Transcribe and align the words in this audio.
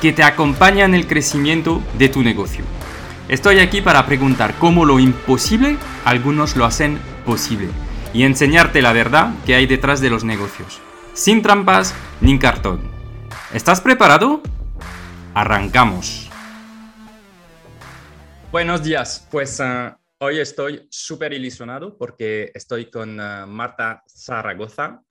que 0.00 0.12
te 0.12 0.22
acompaña 0.22 0.84
en 0.84 0.94
el 0.94 1.06
crecimiento 1.06 1.82
de 1.98 2.08
tu 2.08 2.22
negocio. 2.22 2.64
Estoy 3.28 3.58
aquí 3.58 3.80
para 3.80 4.06
preguntar 4.06 4.54
cómo 4.58 4.84
lo 4.84 4.98
imposible 4.98 5.76
algunos 6.04 6.56
lo 6.56 6.64
hacen 6.64 6.98
posible 7.26 7.68
y 8.14 8.22
enseñarte 8.22 8.80
la 8.80 8.92
verdad 8.92 9.34
que 9.44 9.54
hay 9.54 9.66
detrás 9.66 10.00
de 10.00 10.10
los 10.10 10.24
negocios 10.24 10.80
sin 11.18 11.42
trampas 11.42 11.94
ni 12.20 12.38
cartón. 12.38 12.80
¿Estás 13.52 13.80
preparado? 13.80 14.40
Arrancamos. 15.34 16.30
Buenos 18.52 18.82
días, 18.82 19.26
pues 19.30 19.60
eh, 19.60 19.92
hoy 20.20 20.38
estoy 20.38 20.86
súper 20.90 21.32
ilusionado 21.32 21.98
porque 21.98 22.52
estoy 22.54 22.88
con 22.88 23.20
eh, 23.20 23.44
Marta 23.46 24.04
Zaragoza 24.06 25.02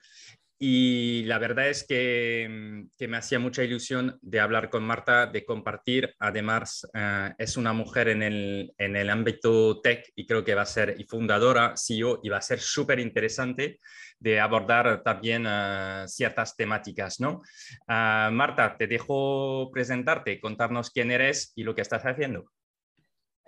y 0.58 1.24
la 1.24 1.38
verdad 1.38 1.68
es 1.68 1.86
que, 1.86 2.86
me 2.98 3.16
hacía 3.16 3.38
mucha 3.38 3.62
ilusión 3.62 4.18
de 4.22 4.40
hablar 4.40 4.70
con 4.70 4.82
Marta, 4.82 5.26
de 5.26 5.44
compartir. 5.44 6.14
Además, 6.18 6.88
eh, 6.94 7.32
es 7.38 7.56
una 7.56 7.72
mujer 7.72 8.08
en 8.08 8.22
el, 8.22 8.72
en 8.76 8.96
el 8.96 9.10
ámbito 9.10 9.80
tech 9.80 10.10
y 10.16 10.26
creo 10.26 10.44
que 10.44 10.54
va 10.54 10.62
a 10.62 10.66
ser 10.66 10.96
y 10.98 11.04
fundadora, 11.04 11.74
CEO, 11.76 12.20
y 12.22 12.28
va 12.28 12.38
a 12.38 12.42
ser 12.42 12.60
súper 12.60 12.98
interesante 12.98 13.78
de 14.18 14.40
abordar 14.40 15.02
también 15.02 15.44
eh, 15.46 16.04
ciertas 16.06 16.56
temáticas, 16.56 17.20
¿no? 17.20 17.42
Ah, 17.86 18.30
Marta, 18.32 18.76
te 18.76 18.86
dejo 18.86 19.70
presentarte, 19.72 20.40
contarnos 20.40 20.90
quién 20.90 21.10
eres 21.10 21.52
y 21.54 21.62
lo 21.62 21.74
que 21.74 21.82
estás 21.82 22.02
haciendo. 22.02 22.50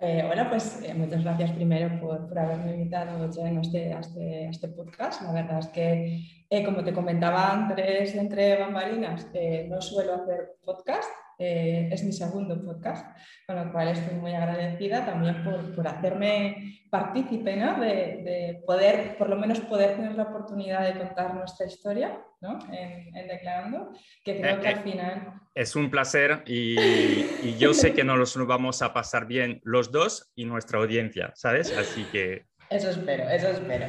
Eh, 0.03 0.23
hola, 0.23 0.49
pues 0.49 0.81
eh, 0.81 0.95
muchas 0.95 1.23
gracias 1.23 1.51
primero 1.51 1.99
por, 1.99 2.27
por 2.27 2.39
haberme 2.39 2.73
invitado 2.73 3.23
este, 3.23 3.93
a 3.93 3.99
este, 3.99 4.49
este, 4.49 4.67
podcast. 4.69 5.21
La 5.21 5.31
verdad 5.31 5.59
es 5.59 5.67
que, 5.67 6.40
como 6.65 6.83
te 6.83 6.93
comentaba 6.93 7.51
antes, 7.51 8.13
entre 8.15 8.57
bambalinas, 8.57 9.27
no 9.69 9.81
suelo 9.81 10.15
hacer 10.15 10.57
podcast, 10.63 11.09
eh, 11.43 11.89
es 11.91 12.03
mi 12.03 12.13
segundo 12.13 12.63
podcast, 12.63 13.17
con 13.47 13.55
lo 13.55 13.71
cual 13.71 13.87
estoy 13.87 14.15
muy 14.15 14.31
agradecida 14.35 15.03
también 15.03 15.43
por, 15.43 15.73
por 15.73 15.87
hacerme 15.87 16.85
partícipe 16.91 17.55
¿no? 17.55 17.79
de, 17.79 17.87
de, 17.87 18.61
poder, 18.63 19.17
por 19.17 19.27
lo 19.27 19.37
menos 19.37 19.59
poder 19.61 19.95
tener 19.95 20.13
la 20.13 20.23
oportunidad 20.23 20.85
de 20.85 20.99
contar 20.99 21.33
nuestra 21.33 21.65
historia 21.65 22.15
¿no? 22.41 22.59
en, 22.71 23.15
en, 23.15 23.27
Declarando, 23.27 23.91
que 24.23 24.39
creo 24.39 24.59
que 24.59 24.67
al 24.67 24.75
eh, 24.75 24.77
eh, 24.81 24.83
final... 24.83 25.33
Es 25.55 25.75
un 25.75 25.89
placer 25.89 26.43
y, 26.45 26.79
y 26.79 27.55
yo 27.57 27.73
sé 27.73 27.93
que 27.93 28.03
nos 28.03 28.35
lo 28.35 28.45
vamos 28.45 28.83
a 28.83 28.93
pasar 28.93 29.25
bien 29.25 29.61
los 29.63 29.91
dos 29.91 30.31
y 30.35 30.45
nuestra 30.45 30.77
audiencia, 30.77 31.31
¿sabes? 31.33 31.75
Así 31.75 32.03
que... 32.11 32.45
Eso 32.69 32.91
espero, 32.91 33.27
eso 33.27 33.47
espero. 33.47 33.85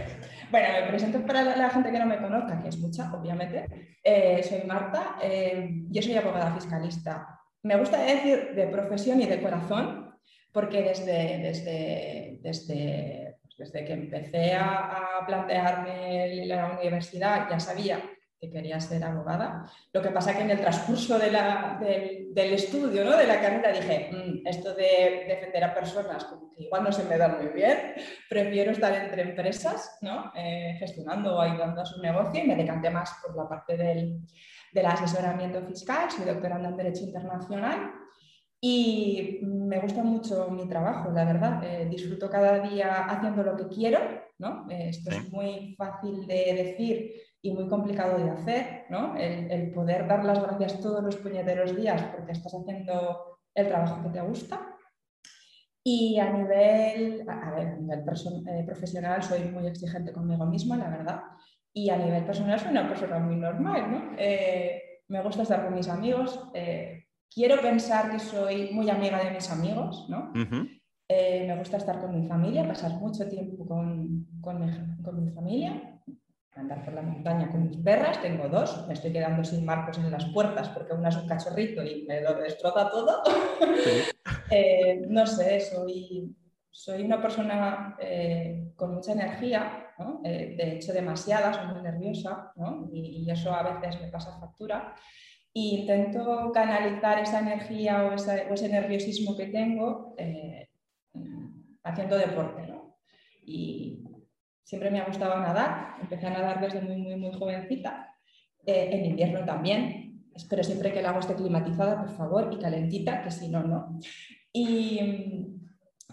Bueno, 0.52 0.68
me 0.82 0.88
presento 0.88 1.26
para 1.26 1.42
la 1.56 1.70
gente 1.70 1.90
que 1.90 1.98
no 1.98 2.06
me 2.06 2.18
conozca, 2.18 2.60
que 2.62 2.68
es 2.68 2.78
mucha, 2.78 3.12
obviamente. 3.12 3.66
soy 4.48 4.62
Marta, 4.68 5.16
yo 5.90 6.00
soy 6.00 6.14
abogada 6.14 6.54
fiscalista 6.54 7.42
me 7.64 7.76
gusta 7.76 8.02
decir 8.02 8.54
de 8.54 8.66
profesión 8.66 9.20
y 9.20 9.26
de 9.26 9.40
corazón, 9.40 10.12
porque 10.52 10.82
desde, 10.82 11.38
desde, 11.38 12.38
desde, 12.42 13.36
pues 13.42 13.56
desde 13.56 13.84
que 13.84 13.92
empecé 13.92 14.54
a, 14.54 14.98
plantearme 15.24 16.44
la 16.46 16.76
universidad 16.80 17.48
ya 17.48 17.60
sabía 17.60 18.02
que 18.42 18.50
quería 18.50 18.80
ser 18.80 19.04
abogada. 19.04 19.70
Lo 19.92 20.02
que 20.02 20.10
pasa 20.10 20.36
que 20.36 20.42
en 20.42 20.50
el 20.50 20.60
transcurso 20.60 21.16
de 21.16 21.30
la, 21.30 21.78
del 21.80 22.52
estudio, 22.52 23.04
¿no? 23.04 23.16
de 23.16 23.28
la 23.28 23.40
carrera, 23.40 23.70
dije, 23.70 24.10
mm, 24.10 24.44
esto 24.48 24.74
de 24.74 25.26
defender 25.28 25.62
a 25.62 25.72
personas 25.72 26.24
como 26.24 26.50
que 26.50 26.64
igual 26.64 26.82
no 26.82 26.90
se 26.90 27.04
me 27.04 27.16
da 27.16 27.28
muy 27.28 27.46
bien, 27.50 27.94
prefiero 28.28 28.72
estar 28.72 28.92
entre 28.94 29.22
empresas, 29.22 29.96
¿no? 30.00 30.32
Eh, 30.34 30.74
gestionando 30.80 31.36
o 31.36 31.40
ayudando 31.40 31.82
a 31.82 31.86
su 31.86 32.02
negocio 32.02 32.42
y 32.42 32.48
me 32.48 32.56
decanté 32.56 32.90
más 32.90 33.14
por 33.24 33.36
la 33.36 33.48
parte 33.48 33.76
del, 33.76 34.18
del 34.72 34.86
asesoramiento 34.86 35.62
fiscal, 35.62 36.10
soy 36.10 36.24
doctoranda 36.24 36.68
en 36.68 36.76
Derecho 36.76 37.04
Internacional 37.04 37.92
y 38.60 39.38
me 39.42 39.78
gusta 39.78 40.02
mucho 40.02 40.50
mi 40.50 40.68
trabajo, 40.68 41.12
la 41.12 41.24
verdad. 41.24 41.62
Eh, 41.62 41.86
disfruto 41.88 42.28
cada 42.28 42.58
día 42.58 43.04
haciendo 43.04 43.44
lo 43.44 43.56
que 43.56 43.68
quiero, 43.68 44.00
¿no? 44.38 44.66
Eh, 44.68 44.88
esto 44.88 45.10
es 45.10 45.30
muy 45.30 45.76
fácil 45.78 46.26
de 46.26 46.54
decir 46.54 47.12
y 47.42 47.52
muy 47.52 47.68
complicado 47.68 48.18
de 48.18 48.30
hacer, 48.30 48.86
¿no? 48.88 49.16
El, 49.16 49.72
poder 49.72 50.06
dar 50.06 50.24
las 50.24 50.40
gracias 50.40 50.80
todos 50.80 51.02
los 51.02 51.16
puñeteros 51.16 51.76
días 51.76 52.00
porque 52.14 52.32
estás 52.32 52.54
haciendo 52.54 53.38
el 53.54 53.68
trabajo 53.68 54.02
que 54.04 54.10
te 54.10 54.20
gusta. 54.20 54.60
Y 55.84 56.18
a 56.20 56.32
nivel, 56.32 57.28
a 57.28 57.50
ver, 57.50 57.66
a 57.66 57.76
nivel 57.76 58.00
eh, 58.00 58.64
profesional 58.64 59.22
soy 59.22 59.42
muy 59.44 59.66
exigente 59.66 60.12
conmigo 60.12 60.46
misma, 60.46 60.76
la 60.76 60.88
verdad. 60.88 61.20
Y 61.74 61.90
a 61.90 61.96
nivel 61.96 62.24
personal 62.24 62.60
soy 62.60 62.70
una 62.70 62.88
persona 62.88 63.18
muy 63.18 63.34
normal, 63.34 63.90
¿no? 63.90 64.12
Eh, 64.16 64.80
me 65.08 65.22
gusta 65.22 65.42
estar 65.42 65.64
con 65.64 65.74
mis 65.74 65.88
amigos. 65.88 66.40
Eh, 66.54 67.06
quiero 67.28 67.60
pensar 67.60 68.10
que 68.10 68.20
soy 68.20 68.70
muy 68.72 68.88
amiga 68.88 69.22
de 69.22 69.32
mis 69.32 69.50
amigos, 69.50 70.06
¿no? 70.08 70.32
Eh, 71.08 71.44
me 71.46 71.58
gusta 71.58 71.76
estar 71.76 72.00
con 72.00 72.14
mi 72.18 72.26
familia, 72.26 72.66
pasar 72.66 72.92
mucho 72.92 73.28
tiempo 73.28 73.66
con, 73.66 74.26
con, 74.40 74.64
mi, 74.64 75.02
con, 75.02 75.22
mi, 75.22 75.30
familia, 75.30 75.91
andar 76.62 76.84
por 76.84 76.94
la 76.94 77.02
montaña 77.02 77.50
con 77.50 77.68
mis 77.68 77.76
perras. 77.76 78.20
Tengo 78.20 78.48
dos, 78.48 78.86
me 78.88 78.94
estoy 78.94 79.12
quedando 79.12 79.44
sin 79.44 79.64
marcos 79.64 79.98
en 79.98 80.10
las 80.10 80.24
puertas 80.26 80.68
porque 80.70 80.94
una 80.94 81.10
es 81.10 81.16
un 81.16 81.28
cachorrito 81.28 81.84
y 81.84 82.04
me 82.08 82.20
lo 82.20 82.34
destroza 82.34 82.90
todo. 82.90 83.22
no 85.08 85.26
sé, 85.26 85.60
soy, 85.60 86.34
soy 86.70 87.02
una 87.02 87.20
persona 87.20 87.96
con 88.76 88.94
mucha 88.94 89.12
energía 89.12 89.82
eh, 90.24 90.54
de 90.56 90.72
hecho, 90.72 90.92
demasiada, 90.92 91.52
soy 91.52 91.66
muy 91.72 91.82
nerviosa 91.82 92.52
y, 92.92 93.30
eso 93.30 93.52
a 93.52 93.62
veces 93.62 94.00
me 94.00 94.08
pasa 94.08 94.38
factura. 94.38 94.94
E 95.54 95.60
intento 95.60 96.50
canalizar 96.52 97.18
esa 97.18 97.40
energía 97.40 98.04
o, 98.04 98.14
ese 98.14 98.68
nerviosismo 98.68 99.36
que 99.36 99.46
tengo 99.46 100.14
eh, 100.16 100.68
haciendo 101.82 102.16
deporte. 102.16 102.72
Y 103.44 104.04
siempre 104.62 104.90
me 104.90 105.00
ha 105.00 105.04
gustado 105.04 105.38
nadar, 105.38 105.96
empecé 106.00 106.26
a 106.26 106.30
nadar 106.30 106.60
desde 106.60 106.80
muy, 106.80 106.96
muy, 106.96 107.16
muy 107.16 107.32
jovencita, 107.32 108.14
eh, 108.66 108.90
en 108.92 109.06
invierno 109.06 109.44
también, 109.44 110.24
pero 110.48 110.62
siempre 110.62 110.92
que 110.92 111.00
el 111.00 111.06
agua 111.06 111.20
esté 111.20 111.34
climatizada, 111.34 112.00
por 112.00 112.10
favor, 112.10 112.50
y 112.52 112.58
calentita, 112.58 113.22
que 113.22 113.30
si 113.30 113.48
no, 113.48 113.62
no. 113.62 113.98
Y, 114.52 115.58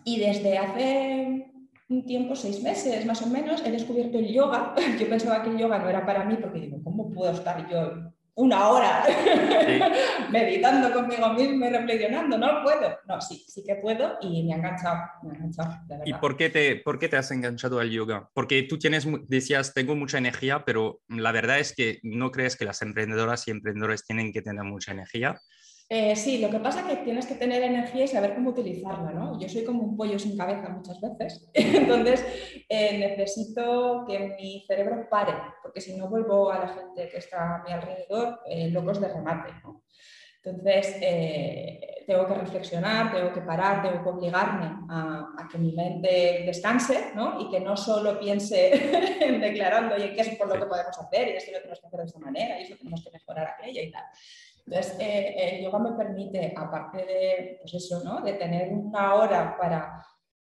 y 0.03 0.19
desde 0.19 0.57
hace 0.57 1.51
un 1.89 2.05
tiempo, 2.05 2.35
seis 2.35 2.61
meses 2.61 3.05
más 3.05 3.21
o 3.21 3.27
menos, 3.27 3.65
he 3.65 3.71
descubierto 3.71 4.19
el 4.19 4.31
yoga. 4.31 4.75
Yo 4.99 5.09
pensaba 5.09 5.43
que 5.43 5.49
el 5.49 5.57
yoga 5.57 5.79
no 5.79 5.89
era 5.89 6.05
para 6.05 6.25
mí 6.25 6.37
porque 6.39 6.59
digo, 6.59 6.81
¿cómo 6.83 7.09
puedo 7.09 7.31
estar 7.31 7.67
yo 7.69 8.08
una 8.39 8.69
hora 8.69 9.03
meditando 10.31 10.93
conmigo 10.93 11.33
mismo 11.33 11.65
y 11.65 11.69
reflexionando? 11.69 12.37
No 12.37 12.63
puedo. 12.63 12.97
No, 13.05 13.19
sí, 13.19 13.43
sí 13.47 13.63
que 13.65 13.75
puedo 13.75 14.17
y 14.21 14.43
me 14.43 14.53
ha 14.53 14.57
enganchado. 14.57 15.01
Me 15.23 15.31
ha 15.31 15.35
enganchado 15.35 15.75
¿Y 16.05 16.13
por 16.13 16.37
qué, 16.37 16.49
te, 16.49 16.77
por 16.77 16.99
qué 16.99 17.09
te 17.09 17.17
has 17.17 17.31
enganchado 17.31 17.79
al 17.79 17.89
yoga? 17.89 18.29
Porque 18.33 18.63
tú 18.63 18.79
tienes, 18.79 19.05
decías, 19.27 19.73
tengo 19.73 19.95
mucha 19.95 20.17
energía, 20.17 20.63
pero 20.63 21.01
la 21.09 21.33
verdad 21.33 21.59
es 21.59 21.75
que 21.75 21.99
no 22.01 22.31
crees 22.31 22.55
que 22.55 22.65
las 22.65 22.81
emprendedoras 22.81 23.45
y 23.47 23.51
emprendedores 23.51 24.05
tienen 24.05 24.31
que 24.31 24.41
tener 24.41 24.63
mucha 24.63 24.93
energía. 24.93 25.41
Eh, 25.91 26.15
sí, 26.15 26.37
lo 26.37 26.51
que 26.51 26.59
pasa 26.59 26.81
es 26.81 26.85
que 26.85 27.03
tienes 27.03 27.25
que 27.25 27.33
tener 27.33 27.63
energía 27.63 28.03
y 28.03 28.07
saber 28.07 28.35
cómo 28.35 28.51
utilizarla, 28.51 29.09
¿no? 29.09 29.39
Yo 29.39 29.49
soy 29.49 29.63
como 29.63 29.81
un 29.81 29.97
pollo 29.97 30.19
sin 30.19 30.37
cabeza 30.37 30.69
muchas 30.69 31.01
veces, 31.01 31.49
entonces 31.53 32.23
eh, 32.69 32.99
necesito 32.99 34.05
que 34.07 34.35
mi 34.39 34.63
cerebro 34.67 35.09
pare, 35.09 35.33
porque 35.63 35.81
si 35.81 35.97
no 35.97 36.07
vuelvo 36.07 36.51
a 36.51 36.59
la 36.59 36.67
gente 36.67 37.09
que 37.09 37.17
está 37.17 37.55
a 37.55 37.63
mi 37.63 37.71
alrededor 37.71 38.39
eh, 38.45 38.69
locos 38.69 39.01
de 39.01 39.07
remate, 39.07 39.49
¿no? 39.63 39.81
Entonces, 40.41 40.95
tengo 42.07 42.25
que 42.25 42.33
reflexionar, 42.33 43.11
tengo 43.11 43.33
que 43.33 43.41
parar, 43.41 43.83
tengo 43.83 44.01
que 44.01 44.09
obligarme 44.09 44.67
a, 44.89 45.47
que 45.51 45.57
mi 45.57 45.73
mente 45.73 46.43
descanse 46.45 47.11
¿no? 47.13 47.41
y 47.41 47.49
que 47.51 47.59
no 47.59 47.75
solo 47.75 48.17
piense 48.19 48.71
en 49.25 49.41
declarando 49.41 49.97
y 49.97 50.13
qué 50.13 50.21
es 50.21 50.29
por 50.37 50.47
lo 50.47 50.53
que 50.53 50.65
podemos 50.65 50.97
hacer 50.97 51.27
y 51.27 51.31
esto 51.33 51.51
lo 51.51 51.57
tenemos 51.57 51.79
que 51.81 51.87
hacer 51.87 51.99
de 51.99 52.05
esta 52.05 52.19
manera 52.19 52.59
y 52.59 52.63
eso 52.63 52.75
tenemos 52.77 53.03
que 53.03 53.11
mejorar 53.11 53.47
aquello 53.47 53.81
y 53.81 53.91
tal. 53.91 54.05
Entonces, 54.69 54.97
eh, 54.99 55.35
el 55.35 55.63
yoga 55.63 55.79
me 55.79 55.93
permite, 55.93 56.53
aparte 56.55 56.97
de, 56.97 57.57
pues 57.59 57.73
eso, 57.73 58.03
¿no? 58.03 58.21
de 58.21 58.33
tener 58.33 58.71
una 58.71 59.15
hora 59.15 59.57
para 59.57 60.05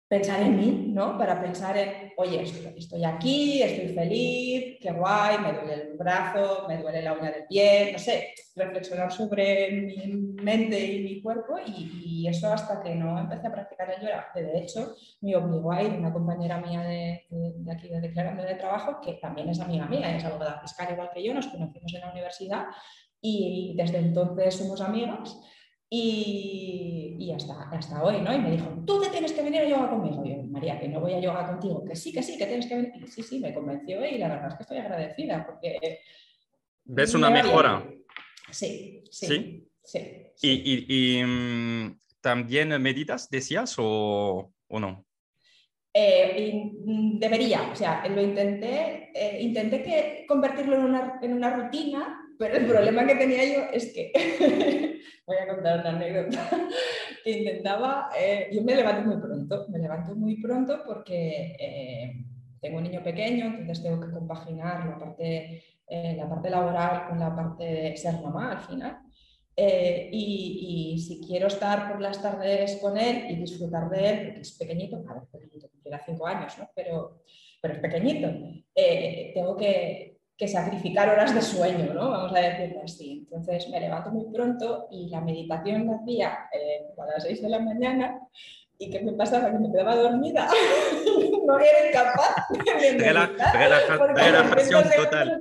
pensar 0.06 0.43
en 0.43 0.56
mí, 0.56 0.87
¿no? 0.93 1.17
Para 1.17 1.40
pensar 1.40 1.78
en, 1.78 2.12
oye, 2.17 2.43
estoy 2.43 3.05
aquí, 3.05 3.62
estoy 3.62 3.94
feliz, 3.94 4.76
qué 4.81 4.90
guay, 4.90 5.38
me 5.38 5.52
duele 5.52 5.75
el 5.75 5.96
brazo, 5.96 6.67
me 6.69 6.78
duele 6.78 7.00
la 7.00 7.12
uña 7.14 7.31
del 7.31 7.46
pie, 7.46 7.90
no 7.93 7.99
sé, 7.99 8.34
reflexionar 8.56 9.11
sobre 9.11 9.70
mi 9.70 10.34
mente 10.43 10.84
y 10.84 11.02
mi 11.02 11.22
cuerpo 11.22 11.58
y, 11.64 12.26
eso 12.28 12.52
hasta 12.52 12.82
que 12.82 12.94
no 12.94 13.19
empecé 13.19 13.46
a 13.46 13.52
practicar 13.52 13.90
el 13.90 14.02
yoga. 14.02 14.28
De 14.34 14.58
hecho, 14.58 14.94
me 15.22 15.34
obligó 15.34 15.72
a 15.72 15.82
ir 15.82 15.93
una 15.93 16.12
compañera 16.12 16.61
mía 16.61 16.82
de, 16.82 17.26
aquí 17.72 17.88
de 17.88 18.00
Declarando 18.00 18.43
de 18.43 18.55
Trabajo, 18.56 19.00
que 19.00 19.14
también 19.14 19.49
es 19.49 19.58
amiga 19.58 19.87
mía, 19.87 20.14
es 20.14 20.25
abogada 20.25 20.61
fiscal 20.61 20.93
igual 20.93 21.11
que 21.14 21.25
yo, 21.25 21.32
nos 21.32 21.46
conocimos 21.46 21.94
en 21.94 22.00
la 22.00 22.12
universidad 22.12 22.67
y 23.20 23.75
desde 23.76 23.99
entonces 23.99 24.55
somos 24.55 24.81
amigas 24.81 25.38
y, 25.93 27.32
hasta, 27.34 27.69
hasta 27.70 28.02
hoy, 28.02 28.20
¿no? 28.20 28.32
Y 28.32 28.38
me 28.38 28.52
dijo, 28.52 28.67
tú 28.87 29.00
te 29.00 29.11
tienes 29.11 29.32
que 29.32 29.43
venir 29.43 29.62
a 29.62 29.69
yoga 29.69 29.90
conmigo. 29.90 30.25
Y 30.25 30.31
yo, 30.31 30.43
María, 30.44 30.78
que 30.78 30.88
no 30.88 31.00
voy 31.00 31.14
a 31.14 31.20
yoga 31.20 31.49
contigo, 31.49 31.84
que 31.84 31.96
sí, 31.96 32.12
que 32.12 32.22
sí, 32.22 32.38
que 32.38 32.46
tienes 32.46 32.67
que 32.67 32.76
venir. 32.76 32.93
Y 33.02 33.06
sí, 33.08 33.22
sí, 33.22 33.40
me 33.40 33.52
convenció 33.52 34.05
y 34.06 34.19
la 34.19 34.28
verdad 34.28 34.49
es 34.49 34.55
que 34.55 34.62
estoy 34.62 34.78
agradecida 34.78 35.44
porque... 35.44 36.00
¿Ves 36.84 37.14
una 37.14 37.31
mejora? 37.31 37.84
Sí, 38.50 39.02
sí. 39.11 39.67
¿Sí? 39.82 40.26
¿Y, 40.43 41.19
y, 41.19 41.25
mm, 41.25 41.99
también 42.20 42.81
meditas, 42.81 43.28
decías, 43.28 43.75
o, 43.78 44.52
o 44.69 44.81
no? 44.81 45.05
Eh, 45.93 46.70
debería, 47.19 47.70
o 47.72 47.75
sea, 47.75 48.06
lo 48.06 48.22
intenté, 48.22 49.11
eh, 49.12 49.43
intenté 49.43 49.82
que 49.82 50.25
convertirlo 50.28 50.76
en 50.76 50.84
una, 50.84 51.19
en 51.20 51.32
una 51.32 51.56
rutina 51.56 52.19
pero 52.40 52.56
el 52.56 52.64
problema 52.66 53.06
que 53.06 53.16
tenía 53.16 53.44
yo 53.44 53.60
es 53.70 53.92
que, 53.92 54.10
voy 55.26 55.37
a 55.37 55.46
contar 55.46 55.81
una 55.81 55.90
anécdota, 55.90 56.48
que 57.25 57.31
intentaba, 57.32 58.08
eh, 58.19 58.48
yo 58.50 58.62
me 58.62 58.76
levanto 58.76 59.06
muy 59.06 59.20
pronto, 59.20 59.66
me 59.69 59.78
levanto 59.78 60.14
muy 60.14 60.40
pronto 60.40 60.82
porque 60.87 61.54
eh, 61.60 62.25
tengo 62.58 62.78
un 62.78 62.84
niño 62.84 63.02
pequeño, 63.02 63.44
entonces 63.44 63.84
tengo 63.84 64.00
que 64.00 64.10
compaginar 64.10 64.87
la 64.87 64.98
parte, 64.98 65.62
eh, 65.87 66.14
la 66.16 66.31
parte 66.31 66.48
laboral 66.48 67.08
con 67.10 67.20
la 67.20 67.37
parte 67.37 67.64
de 67.64 67.96
ser 67.98 68.14
mamá 68.14 68.52
al 68.52 68.60
final. 68.60 69.02
y, 70.10 70.96
si 71.06 71.20
quiero 71.20 71.48
estar 71.48 71.93
por 71.93 72.00
las 72.00 72.22
tardes 72.22 72.76
con 72.76 72.96
él 72.96 73.31
y 73.31 73.36
disfrutar 73.36 73.90
de 73.90 74.08
él, 74.08 74.25
porque 74.25 74.40
es 74.40 74.52
pequeñito, 74.52 74.96
a 75.06 75.12
ver, 75.12 75.25
pequeñito, 75.31 75.69
cumplirá 75.69 76.00
cinco 76.06 76.26
años, 76.26 76.56
¿no? 76.58 76.70
pero, 76.75 77.22
pero 77.60 77.75
es 77.75 77.81
pequeñito, 77.81 78.28
tengo 79.34 79.56
que, 79.58 80.19
que 80.40 80.48
sacrificar 80.48 81.10
horas 81.10 81.34
de 81.34 81.42
sueño, 81.42 81.92
¿no? 81.92 82.10
Vamos 82.10 82.32
a 82.34 82.40
decirlo 82.40 82.81
así. 82.82 83.28
Entonces 83.31 83.69
me 83.69 83.78
levanto 83.78 84.10
muy 84.10 84.32
pronto 84.32 84.88
y 84.90 85.10
la 85.10 85.20
meditación 85.20 85.87
la 85.87 85.96
hacía 85.96 86.48
eh, 86.52 86.87
a 86.96 87.06
las 87.06 87.25
6 87.25 87.42
de 87.42 87.48
la 87.50 87.58
mañana 87.60 88.19
¿Y 88.82 88.88
qué 88.88 89.00
me 89.00 89.12
pasaba? 89.12 89.50
Que 89.52 89.58
me 89.58 89.70
quedaba 89.70 89.94
dormida. 89.94 90.48
no 91.46 91.58
era 91.58 91.92
capaz 91.92 92.46
de 92.50 92.98
relajación 94.31 94.84
total. 94.96 95.40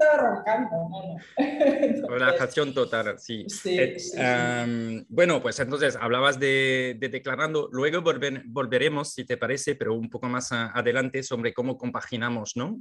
relajación 2.08 2.74
total, 2.80 3.20
sí. 3.20 3.46
Eh, 3.66 5.06
bueno, 5.10 5.42
pues 5.42 5.60
entonces 5.60 5.96
hablabas 5.96 6.40
de, 6.40 6.98
declarando. 7.00 7.70
Luego 7.72 8.02
volveremos, 8.02 9.14
si 9.14 9.26
te 9.26 9.38
parece, 9.38 9.76
pero 9.76 9.94
un 9.94 10.10
poco 10.10 10.28
más 10.28 10.52
adelante 10.52 11.24
sobre 11.24 11.54
cómo 11.54 11.78
compaginamos, 11.78 12.54
¿no? 12.56 12.80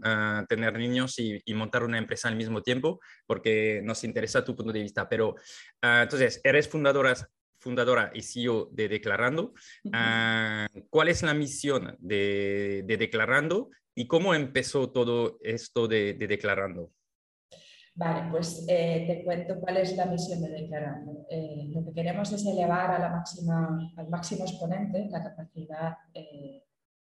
tener 0.49 0.79
niños 0.79 1.19
y, 1.19 1.41
y, 1.45 1.55
montar 1.55 1.83
una 1.83 1.99
empresa 1.99 2.29
al 2.29 2.37
mismo 2.37 2.63
tiempo, 2.63 3.01
porque 3.27 3.81
nos 3.85 4.05
interesa 4.05 4.45
tu 4.45 4.55
punto 4.55 4.73
de 4.73 4.83
vista. 4.83 5.09
Pero 5.09 5.35
ah, 5.83 6.01
entonces, 6.05 6.41
eres 6.45 6.69
fundadora 6.69 7.15
fundadora 7.59 8.11
y 8.15 8.23
CEO 8.23 8.69
de 8.73 8.89
Declarando. 8.89 9.53
Ah, 9.93 10.67
¿Cuál 10.91 11.09
es 11.09 11.23
la 11.23 11.35
misión 11.35 11.97
de, 11.99 12.85
Declarando 12.87 13.71
y 13.95 14.07
cómo 14.07 14.35
empezó 14.35 14.91
todo 14.91 15.39
esto 15.43 15.89
de, 15.89 16.15
Declarando? 16.15 16.93
Vale, 17.95 18.31
pues 18.31 18.65
eh, 18.69 19.05
te 19.09 19.25
cuento 19.25 19.59
cuál 19.59 19.79
es 19.79 19.97
la 19.97 20.07
misión 20.07 20.41
de 20.41 20.51
Declarando. 20.51 21.27
Eh, 21.29 21.69
lo 21.71 21.85
que 21.85 21.93
queremos 21.93 22.33
es 22.33 22.47
elevar 22.47 22.93
a 22.93 22.99
la 22.99 23.09
máxima, 23.11 23.93
al 23.97 24.09
máximo 24.09 24.45
exponente 24.45 25.09
la 25.11 25.23
capacidad 25.23 25.97
eh, 26.15 26.63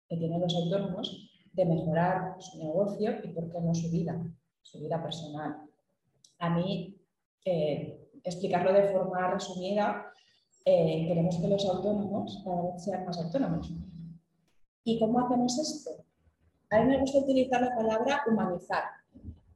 que 0.06 0.16
tienen 0.16 0.42
los 0.42 0.54
autónomos 0.54 1.30
de 1.52 1.64
mejorar 1.64 2.34
su 2.38 2.58
negocio 2.58 3.18
y, 3.22 3.28
por 3.28 3.50
qué 3.50 3.60
no, 3.60 3.74
su 3.74 3.90
vida, 3.90 4.22
su 4.60 4.78
vida 4.80 5.02
personal. 5.02 5.56
A 6.40 6.50
mí, 6.50 7.00
explicarlo 8.24 8.72
de 8.72 8.88
forma 8.88 9.30
resumida, 9.30 10.12
eh, 10.64 11.04
queremos 11.06 11.36
que 11.36 11.48
los 11.48 11.64
autónomos 11.66 12.40
cada 12.44 12.62
vez 12.62 12.82
sean 12.82 13.04
más 13.04 13.18
autónomos. 13.18 13.70
¿Y 14.82 14.98
cómo 14.98 15.20
hacemos 15.20 15.58
esto? 15.58 15.90
A 16.70 16.80
mí 16.80 16.86
me 16.86 17.00
gusta 17.00 17.18
utilizar 17.18 17.60
la 17.60 17.74
palabra 17.74 18.22
humanizar. 18.26 18.84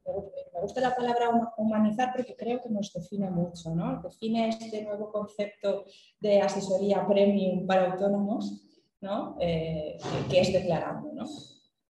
Me 0.07 0.61
gusta 0.61 0.81
la 0.81 0.97
palabra 0.97 1.53
humanizar 1.57 2.13
porque 2.15 2.35
creo 2.35 2.61
que 2.61 2.71
nos 2.71 2.93
define 2.93 3.31
mucho, 3.31 3.75
¿no? 3.75 4.03
Define 4.03 4.49
este 4.49 4.85
nuevo 4.85 5.11
concepto 5.11 5.85
de 6.21 6.41
asesoría 6.41 7.07
premium 7.07 7.67
para 7.67 7.93
autónomos, 7.93 8.63
¿no? 9.01 9.37
Eh, 9.41 9.99
que 10.31 10.41
es 10.41 10.53
declarando, 10.53 11.13
¿no? 11.13 11.25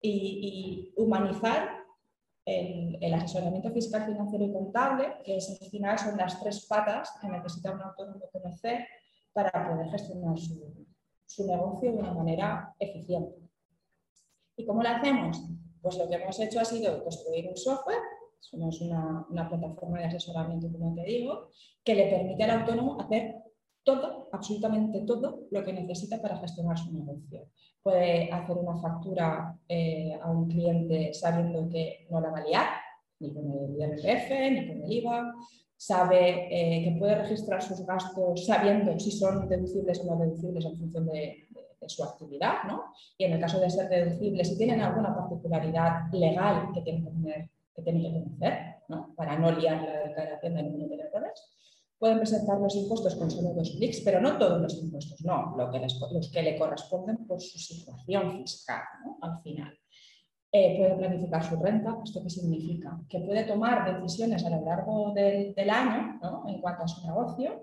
Y, 0.02 0.94
humanizar 0.98 1.70
el, 2.46 2.98
el, 3.02 3.14
asesoramiento 3.14 3.72
fiscal, 3.72 4.06
financiero 4.06 4.46
y 4.46 4.54
contable, 4.54 5.14
que 5.24 5.38
es, 5.38 5.60
al 5.62 5.70
final 5.70 5.98
son 5.98 6.18
las 6.18 6.40
tres 6.40 6.66
patas 6.68 7.12
que 7.20 7.28
necesita 7.28 7.72
un 7.72 7.82
autónomo 7.82 8.30
conocer 8.32 8.86
para 9.36 9.52
poder 9.70 9.90
gestionar 9.92 10.38
su, 10.40 11.46
negocio 11.46 11.92
de 11.92 11.98
una 11.98 12.14
manera 12.14 12.74
eficiente. 12.80 13.36
¿Y 14.56 14.66
cómo 14.66 14.82
lo 14.82 14.88
hacemos? 14.88 15.44
Pues 15.82 15.98
lo 15.98 16.08
que 16.08 16.16
hemos 16.16 16.40
hecho 16.40 16.62
ha 16.62 16.66
sido 16.66 17.04
construir 17.04 17.50
un 17.50 17.58
software, 17.58 18.00
somos 18.40 18.80
una, 18.80 19.28
plataforma 19.50 20.00
de 20.00 20.06
asesoramiento, 20.06 20.72
como 20.72 20.96
te 20.96 21.04
digo, 21.04 21.50
que 21.84 21.96
le 21.96 22.08
permite 22.08 22.44
al 22.46 22.62
autónomo 22.62 23.02
hacer 23.02 23.36
todo, 23.84 24.30
absolutamente 24.32 25.02
todo 25.02 25.42
lo 25.52 25.64
que 25.66 25.74
necesita 25.74 26.22
para 26.22 26.38
gestionar 26.38 26.78
su 26.78 26.94
negocio. 26.94 27.50
Puede 27.84 28.32
hacer 28.32 28.56
una 28.56 28.78
factura 28.78 29.60
eh, 29.68 30.18
a 30.22 30.32
un 30.32 30.48
cliente 30.48 31.14
sabiendo 31.14 31.68
que 31.68 32.08
no 32.10 32.22
la 32.22 32.32
va 32.32 32.40
a 32.40 32.46
liar, 32.46 32.68
ni 33.20 33.34
con 33.34 33.52
el 33.52 33.76
IRPF, 33.76 34.30
ni 34.30 34.68
con 34.68 34.84
el 34.84 34.92
IVA, 34.94 35.34
sabe 35.78 36.48
eh, 36.50 36.84
que 36.84 36.98
puede 36.98 37.16
registrar 37.16 37.62
sus 37.62 37.86
gastos 37.86 38.46
sabiendo 38.46 38.98
si 39.00 39.12
son 39.12 39.48
deducibles 39.48 40.00
o 40.02 40.06
no 40.06 40.24
deducibles 40.24 40.66
en 40.66 40.78
función 40.78 41.06
de, 41.08 41.42
su 41.88 42.04
actividad, 42.04 42.64
¿no? 42.68 42.86
Y 43.16 43.26
en 43.26 43.34
el 43.34 43.40
caso 43.40 43.60
de 43.60 43.70
ser 43.70 43.88
deducibles, 43.88 44.48
si 44.48 44.58
tienen 44.58 44.82
alguna 44.82 45.16
particularidad 45.16 46.12
legal 46.12 46.72
que 46.74 46.82
tienen 46.82 47.04
que, 47.04 47.12
tener, 47.12 47.50
que, 47.76 47.82
tienen 47.84 48.02
que 48.02 48.12
conocer, 48.12 48.54
¿no? 48.88 49.14
Para 49.16 49.38
no 49.38 49.52
liar 49.52 49.84
la 49.84 50.00
declaración 50.00 50.56
de 50.56 50.64
número 50.64 50.98
de 50.98 51.04
errores, 51.04 51.56
pueden 52.00 52.18
presentar 52.18 52.60
los 52.60 52.76
impuestos 52.76 53.14
con 53.14 53.30
solo 53.30 53.54
dos 53.54 53.70
clics, 53.78 54.02
pero 54.04 54.20
no 54.20 54.36
todos 54.40 54.60
los 54.60 54.74
impuestos, 54.82 55.24
no, 55.24 55.56
lo 55.56 55.70
que 55.70 55.80
los 55.80 56.32
que 56.34 56.42
le 56.42 56.58
corresponden 56.58 57.28
por 57.28 57.40
su 57.40 57.60
situación 57.60 58.32
fiscal, 58.32 58.82
¿no? 59.06 59.20
Al 59.22 59.40
final. 59.44 59.78
Eh, 60.52 60.78
puede 60.78 60.96
planificar 60.96 61.44
su 61.44 61.58
renta. 61.58 61.98
¿Esto 62.04 62.24
qué 62.24 62.30
significa? 62.30 62.98
Que 63.10 63.20
puede 63.20 63.44
tomar 63.44 63.94
decisiones 63.94 64.46
a 64.46 64.50
lo 64.50 64.66
largo 64.66 65.14
del, 65.14 65.70
año 65.70 66.20
en 66.48 66.62
cuanto 66.62 66.84
a 66.84 66.88
su 66.88 67.06
negocio 67.06 67.62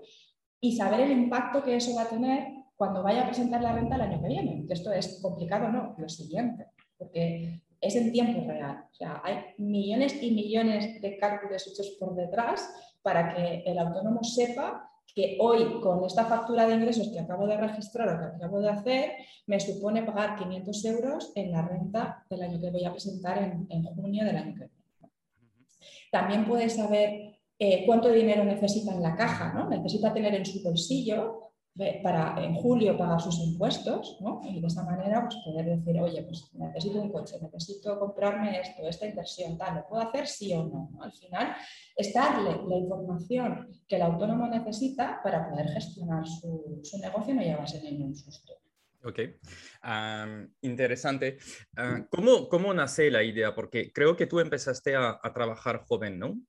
y 0.59 0.75
saber 0.75 1.01
el 1.01 1.11
impacto 1.11 1.63
que 1.63 1.75
eso 1.75 1.95
va 1.95 2.03
a 2.03 2.09
tener 2.09 2.47
cuando 2.75 3.03
vaya 3.03 3.23
a 3.23 3.25
presentar 3.25 3.61
la 3.61 3.73
renta 3.73 3.95
el 3.95 4.01
año 4.01 4.21
que 4.21 4.27
viene. 4.27 4.65
Esto 4.69 4.91
es 4.91 5.19
complicado, 5.21 5.69
no, 5.69 5.95
lo 5.97 6.09
siguiente, 6.09 6.67
porque 6.97 7.61
es 7.81 7.95
en 7.95 8.11
tiempo 8.11 8.47
real. 8.47 8.85
O 8.91 8.93
sea, 8.93 9.21
hay 9.23 9.37
millones 9.57 10.21
y 10.21 10.31
millones 10.31 11.01
de 11.01 11.17
cálculos 11.17 11.67
hechos 11.67 11.97
por 11.99 12.15
detrás 12.15 12.69
para 13.01 13.33
que 13.33 13.63
el 13.65 13.77
autónomo 13.77 14.23
sepa 14.23 14.89
que 15.15 15.37
hoy 15.39 15.79
con 15.79 16.03
esta 16.05 16.25
factura 16.25 16.65
de 16.65 16.75
ingresos 16.75 17.09
que 17.09 17.19
acabo 17.19 17.45
de 17.45 17.57
registrar 17.57 18.09
o 18.09 18.19
que 18.19 18.35
acabo 18.37 18.59
de 18.59 18.69
hacer, 18.69 19.11
me 19.45 19.59
supone 19.59 20.03
pagar 20.03 20.37
500 20.37 20.85
euros 20.85 21.31
en 21.35 21.51
la 21.51 21.61
renta 21.61 22.25
del 22.29 22.41
año 22.41 22.59
que 22.59 22.71
voy 22.71 22.85
a 22.85 22.91
presentar 22.91 23.37
en, 23.69 23.83
junio 23.95 24.25
del 24.25 24.37
año 24.37 24.53
que 24.53 24.65
viene. 24.65 25.11
También 26.11 26.45
puede 26.45 26.69
saber 26.69 27.39
eh, 27.59 27.83
cuánto 27.85 28.09
dinero 28.09 28.43
necesita 28.43 28.91
en 28.91 29.03
la 29.03 29.15
caja, 29.15 29.53
¿no? 29.53 29.69
necesita 29.69 30.13
tener 30.13 30.33
en 30.33 30.45
su 30.45 30.63
bolsillo 30.63 31.52
para 32.03 32.43
en 32.43 32.53
julio 32.53 32.95
pagar 32.95 33.19
sus 33.19 33.39
impuestos, 33.39 34.17
¿no? 34.21 34.41
Y 34.43 34.61
de 34.61 34.67
esa 34.67 34.83
manera 34.83 35.23
pues, 35.23 35.35
poder 35.43 35.65
decir, 35.65 35.99
oye, 35.99 36.21
pues 36.21 36.51
necesito 36.53 37.01
un 37.01 37.11
coche, 37.11 37.37
necesito 37.41 37.99
comprarme 37.99 38.59
esto, 38.59 38.87
esta 38.87 39.07
inversión, 39.07 39.57
tal, 39.57 39.75
¿lo 39.75 39.87
puedo 39.87 40.03
hacer 40.03 40.27
sí 40.27 40.53
o 40.53 40.63
no? 40.65 40.91
Al 41.01 41.11
final 41.11 41.55
es 41.95 42.13
darle 42.13 42.61
la 42.67 42.77
información 42.77 43.67
que 43.87 43.95
el 43.95 44.03
autónomo 44.03 44.47
necesita 44.47 45.19
para 45.23 45.49
poder 45.49 45.67
gestionar 45.69 46.27
su, 46.27 46.81
negocio 47.01 47.33
y 47.33 47.37
no 47.37 47.41
llevarse 47.41 47.81
ningún 47.81 48.15
susto. 48.15 48.53
Ok, 49.03 49.19
interesante. 50.61 51.37
Ah, 51.75 52.05
¿cómo, 52.09 52.47
¿cómo, 52.47 52.73
nace 52.73 53.11
la 53.11 53.21
idea? 53.23 53.53
Porque 53.53 53.91
creo 53.91 54.15
que 54.15 54.27
tú 54.27 54.39
empezaste 54.39 54.95
a, 54.95 55.19
trabajar 55.33 55.83
joven, 55.85 56.19
¿no? 56.19 56.39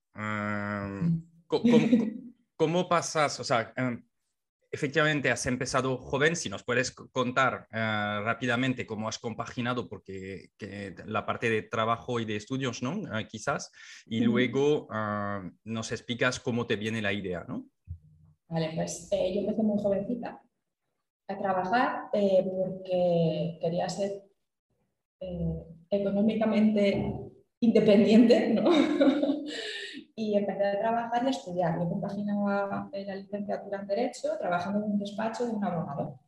¿cómo, 2.57 2.89
pasas? 2.89 3.41
O 3.41 3.45
sea, 3.45 3.75
efectivamente 4.75 5.31
has 5.31 5.47
empezado 5.47 5.97
joven, 5.97 6.35
si 6.35 6.49
nos 6.49 6.65
puedes 6.65 6.91
contar 6.91 7.69
eh, 7.73 7.77
rápidamente 8.25 8.87
cómo 8.87 9.09
has 9.09 9.21
compaginado, 9.21 9.89
porque 9.89 10.51
la 11.07 11.25
parte 11.25 11.49
de 11.49 11.63
trabajo 11.63 12.19
y 12.19 12.25
de 12.25 12.37
estudios, 12.37 12.83
¿no? 12.83 13.19
Eh, 13.19 13.29
quizás, 13.29 13.71
y 14.07 14.21
luego 14.21 14.89
ah, 14.91 15.49
nos 15.63 15.93
explicas 15.93 16.41
cómo 16.41 16.67
te 16.67 16.77
viene 16.77 17.01
la 17.01 17.13
idea, 17.13 17.45
¿no? 17.49 17.67
Vale, 18.49 18.73
pues 18.75 19.09
eh, 19.13 19.33
yo 19.35 19.41
empecé 19.41 19.63
muy 19.63 19.81
jovencita 19.81 20.43
a 21.29 21.39
trabajar 21.39 22.11
porque 22.13 23.59
quería 23.61 23.89
ser 23.89 24.25
económicamente 25.89 27.31
independiente, 27.61 28.51
¿no? 28.51 28.71
y 30.17 30.37
empecé 30.37 30.65
a 30.65 30.79
trabajar 30.79 31.25
y 31.25 31.27
a 31.27 31.31
estudiar. 31.31 31.79
Yo 31.79 31.89
compaginaba 31.89 32.89
la 32.93 33.15
licenciatura 33.17 33.81
en 33.81 33.87
Derecho 33.87 34.37
trabajando 34.39 34.85
en 34.85 34.93
un 34.93 34.99
despacho 34.99 35.47
de 35.47 35.53
un 35.53 35.65
abogado. 35.65 36.21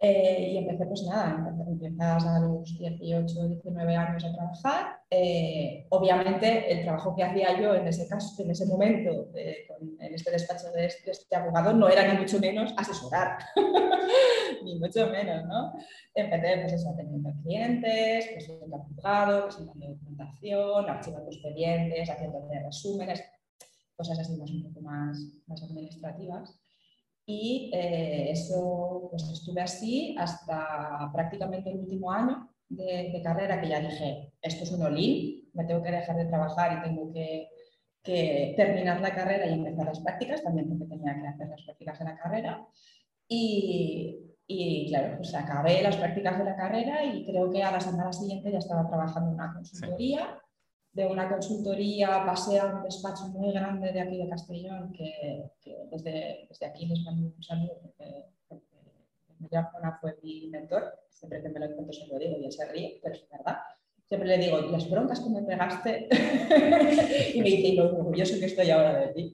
Eh, 0.00 0.52
y 0.52 0.58
empecé, 0.58 0.86
pues 0.86 1.02
nada, 1.08 1.52
empiezas 1.66 2.24
a 2.24 2.38
los 2.38 2.78
18, 2.78 3.48
19 3.48 3.96
años 3.96 4.24
a 4.24 4.32
trabajar. 4.32 5.00
Eh, 5.10 5.86
obviamente, 5.88 6.70
el 6.72 6.84
trabajo 6.84 7.16
que 7.16 7.24
hacía 7.24 7.60
yo 7.60 7.74
en 7.74 7.88
ese 7.88 8.06
caso, 8.06 8.40
en 8.44 8.52
ese 8.52 8.66
momento, 8.66 9.28
en 9.34 10.14
este 10.14 10.30
despacho 10.30 10.70
de 10.70 10.86
este, 10.86 11.10
este, 11.10 11.34
abogado, 11.34 11.72
no 11.72 11.88
era 11.88 12.12
ni 12.12 12.20
mucho 12.20 12.38
menos 12.38 12.72
asesorar, 12.76 13.38
ni 14.64 14.78
mucho 14.78 15.08
menos, 15.08 15.44
¿no? 15.46 15.72
Empecé, 16.14 16.58
pues 16.60 16.74
eso, 16.74 16.90
atendiendo 16.90 17.32
clientes, 17.42 18.28
presentando 18.28 18.76
al 18.76 18.82
juzgado, 18.82 19.44
presentando 19.46 19.88
documentación, 19.88 20.90
archivando 20.90 21.30
expedientes, 21.32 22.08
haciendo 22.08 22.48
resúmenes, 22.64 23.24
cosas 23.96 24.20
así 24.20 24.36
más, 24.36 24.50
un 24.52 24.62
poco 24.62 24.80
más, 24.80 25.18
más 25.48 25.60
administrativas. 25.64 26.56
Y 27.30 27.70
eh, 27.74 28.30
eso, 28.30 29.08
pues 29.10 29.22
estuve 29.30 29.60
así 29.60 30.16
hasta 30.18 31.10
prácticamente 31.12 31.68
el 31.68 31.80
último 31.80 32.10
año 32.10 32.48
de, 32.70 33.20
carrera, 33.22 33.60
que 33.60 33.68
ya 33.68 33.80
dije, 33.80 34.32
esto 34.40 34.64
es 34.64 34.72
un 34.72 34.80
olín, 34.80 35.46
me 35.52 35.66
tengo 35.66 35.82
que 35.82 35.90
dejar 35.90 36.16
de 36.16 36.24
trabajar 36.24 36.78
y 36.78 36.88
tengo 36.88 37.12
que, 37.12 37.50
que, 38.02 38.54
terminar 38.56 39.02
la 39.02 39.14
carrera 39.14 39.44
y 39.44 39.52
empezar 39.52 39.84
las 39.84 40.00
prácticas, 40.00 40.42
también 40.42 40.70
porque 40.70 40.86
tenía 40.86 41.20
que 41.20 41.26
hacer 41.26 41.48
las 41.48 41.62
prácticas 41.64 41.98
de 41.98 42.04
la 42.06 42.16
carrera. 42.16 42.66
Y, 43.28 44.20
y 44.46 44.88
claro, 44.88 45.18
pues 45.18 45.34
acabé 45.34 45.82
las 45.82 45.98
prácticas 45.98 46.38
de 46.38 46.44
la 46.44 46.56
carrera 46.56 47.04
y 47.04 47.26
creo 47.26 47.50
que 47.50 47.62
a 47.62 47.72
la 47.72 47.80
semana 47.80 48.10
siguiente 48.10 48.50
ya 48.50 48.56
estaba 48.56 48.88
trabajando 48.88 49.28
en 49.28 49.34
una 49.34 49.52
consultoría 49.52 50.40
de 50.98 51.06
una 51.06 51.28
consultoría 51.30 52.24
pasé 52.26 52.58
a 52.58 52.66
un 52.66 52.82
despacho 52.82 53.28
muy 53.28 53.52
grande 53.52 53.92
de 53.92 54.00
aquí 54.00 54.18
de 54.18 54.28
Castellón, 54.28 54.92
que, 54.92 55.48
desde, 55.92 56.46
desde, 56.48 56.66
aquí 56.66 56.86
les 56.86 57.04
mando 57.04 57.28
un 57.36 57.40
saludo, 57.40 57.78
porque, 57.80 58.24
porque 58.48 58.66
fue 60.00 60.18
mi 60.24 60.48
mentor, 60.48 60.92
siempre 61.08 61.40
que 61.40 61.50
me 61.50 61.60
lo 61.60 61.66
encuentro 61.66 61.92
se 61.92 62.08
lo 62.08 62.18
digo 62.18 62.36
y 62.38 62.46
él 62.46 62.52
se 62.52 62.66
ríe, 62.66 62.98
pero 63.00 63.14
es 63.14 63.24
verdad. 63.30 63.58
Siempre 64.08 64.28
le 64.28 64.38
digo, 64.38 64.60
las 64.60 64.90
broncas 64.90 65.20
que 65.20 65.30
me 65.30 65.42
pegaste, 65.42 66.08
y 67.34 67.42
me 67.42 67.48
dice, 67.48 67.68
y 67.68 67.76
lo 67.76 67.96
orgulloso 67.96 68.40
que 68.40 68.46
estoy 68.46 68.68
ahora 68.70 68.98
de 68.98 69.08
ti. 69.12 69.32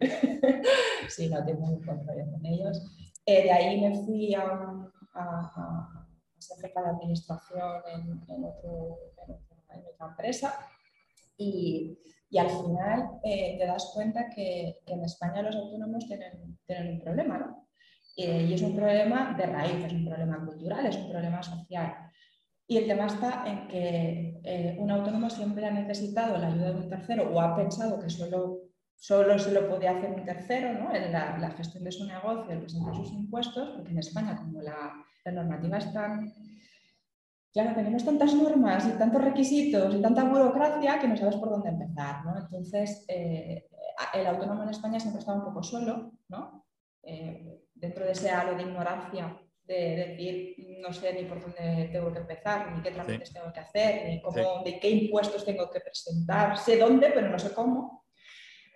sí, 1.09 1.31
no, 1.31 1.43
tengo 1.47 1.61
muy 1.61 1.83
buen 1.83 2.05
con 2.05 2.45
ellos. 2.45 2.83
Eh, 3.25 3.45
de 3.45 3.51
ahí 3.51 3.81
me 3.81 4.05
fui 4.05 4.35
a, 4.35 4.43
a, 4.43 4.91
a, 5.15 6.09
ser 6.39 6.59
jefa 6.59 6.83
de 6.83 6.91
administración 6.91 7.83
en, 7.87 8.35
en, 8.35 8.45
otro, 8.45 8.99
en 9.71 9.83
otra 9.87 10.09
empresa 10.09 10.59
y, 11.37 11.99
al 12.37 12.51
final 12.51 13.21
eh, 13.23 13.57
te 13.59 13.67
das 13.67 13.93
cuenta 13.95 14.29
que, 14.29 14.81
en 14.87 15.05
España 15.05 15.43
los 15.43 15.55
autónomos 15.55 16.07
tienen, 16.07 16.33
un 16.43 17.01
problema, 17.01 17.39
¿no? 17.39 17.69
y 18.17 18.53
es 18.53 18.63
un 18.63 18.77
problema 18.77 19.35
de 19.37 19.47
raíz, 19.47 19.85
es 19.85 19.93
un 19.93 20.05
problema 20.05 20.45
cultural, 20.45 20.87
es 20.87 20.97
un 20.97 21.11
problema 21.11 21.43
social. 21.43 21.95
Y 22.67 22.79
el 22.79 22.87
tema 22.87 23.07
está 23.07 23.45
en 23.47 23.69
que 23.69 24.41
eh, 24.43 24.77
un 24.79 24.91
autónomo 24.91 25.29
siempre 25.29 25.67
ha 25.67 25.71
necesitado 25.71 26.39
la 26.39 26.47
ayuda 26.47 26.73
de 26.73 26.81
un 26.81 26.89
tercero 26.89 27.31
o 27.31 27.41
ha 27.41 27.55
pensado 27.55 28.01
que 28.01 28.09
solo, 28.09 28.61
solo 28.97 29.39
se 29.39 29.53
lo 29.53 29.69
podía 29.69 29.91
hacer 29.91 30.11
un 30.11 30.25
tercero 30.25 30.73
¿no? 30.73 30.95
en 30.95 31.13
la, 31.13 31.37
la, 31.39 31.51
gestión 31.51 31.85
de 31.85 31.93
su 31.93 32.07
negocio, 32.07 32.51
el 32.51 32.61
presentar 32.61 32.95
sus 32.95 33.13
impuestos, 33.13 33.71
porque 33.77 33.91
en 33.91 33.99
España 33.99 34.37
como 34.37 34.63
la, 34.63 34.95
la 35.27 35.33
normativa 35.33 35.77
es 35.77 35.93
tan, 35.93 36.33
claro, 37.55 37.75
tenemos 37.75 38.05
tantas 38.05 38.35
normas 38.35 38.87
y 38.87 38.99
tantos 38.99 39.23
requisitos 39.23 39.95
y 39.95 40.03
tanta 40.03 40.25
burocracia 40.25 40.99
que 40.99 41.07
no 41.07 41.17
sabes 41.17 41.37
por 41.37 41.51
dónde 41.51 41.71
empezar, 41.71 42.25
¿no? 42.25 42.37
Entonces, 42.37 43.05
eh, 43.09 43.69
el 44.13 44.27
autónomo 44.27 44.65
en 44.65 44.71
España 44.71 44.99
siempre 44.99 45.21
está 45.21 45.33
un 45.33 45.45
poco 45.45 45.63
solo, 45.63 46.13
¿no? 46.29 46.67
Eh, 47.05 47.63
dentro 47.73 48.05
de 48.05 48.13
ese 48.13 48.31
halo 48.31 48.57
de 48.57 48.63
ignorancia 48.63 49.41
de 49.67 49.97
decir 49.97 50.55
no 50.81 50.93
sé 50.93 51.15
ni 51.15 51.25
por 51.25 51.41
dónde 51.41 51.89
tengo 51.91 52.13
que 52.13 52.19
empezar, 52.19 52.73
ni 52.73 52.83
qué 52.83 52.91
trámites 52.91 53.33
tengo 53.33 53.53
que 53.53 53.61
hacer, 53.61 54.09
ni 54.09 54.21
cómo, 54.21 54.63
de 54.63 54.79
qué 54.79 54.91
impuestos 54.91 55.45
tengo 55.45 55.71
que 55.71 55.81
presentar, 55.81 56.59
sé 56.59 56.77
dónde, 56.77 57.11
pero 57.15 57.29
no 57.29 57.39
sé 57.39 57.55
cómo. 57.55 58.05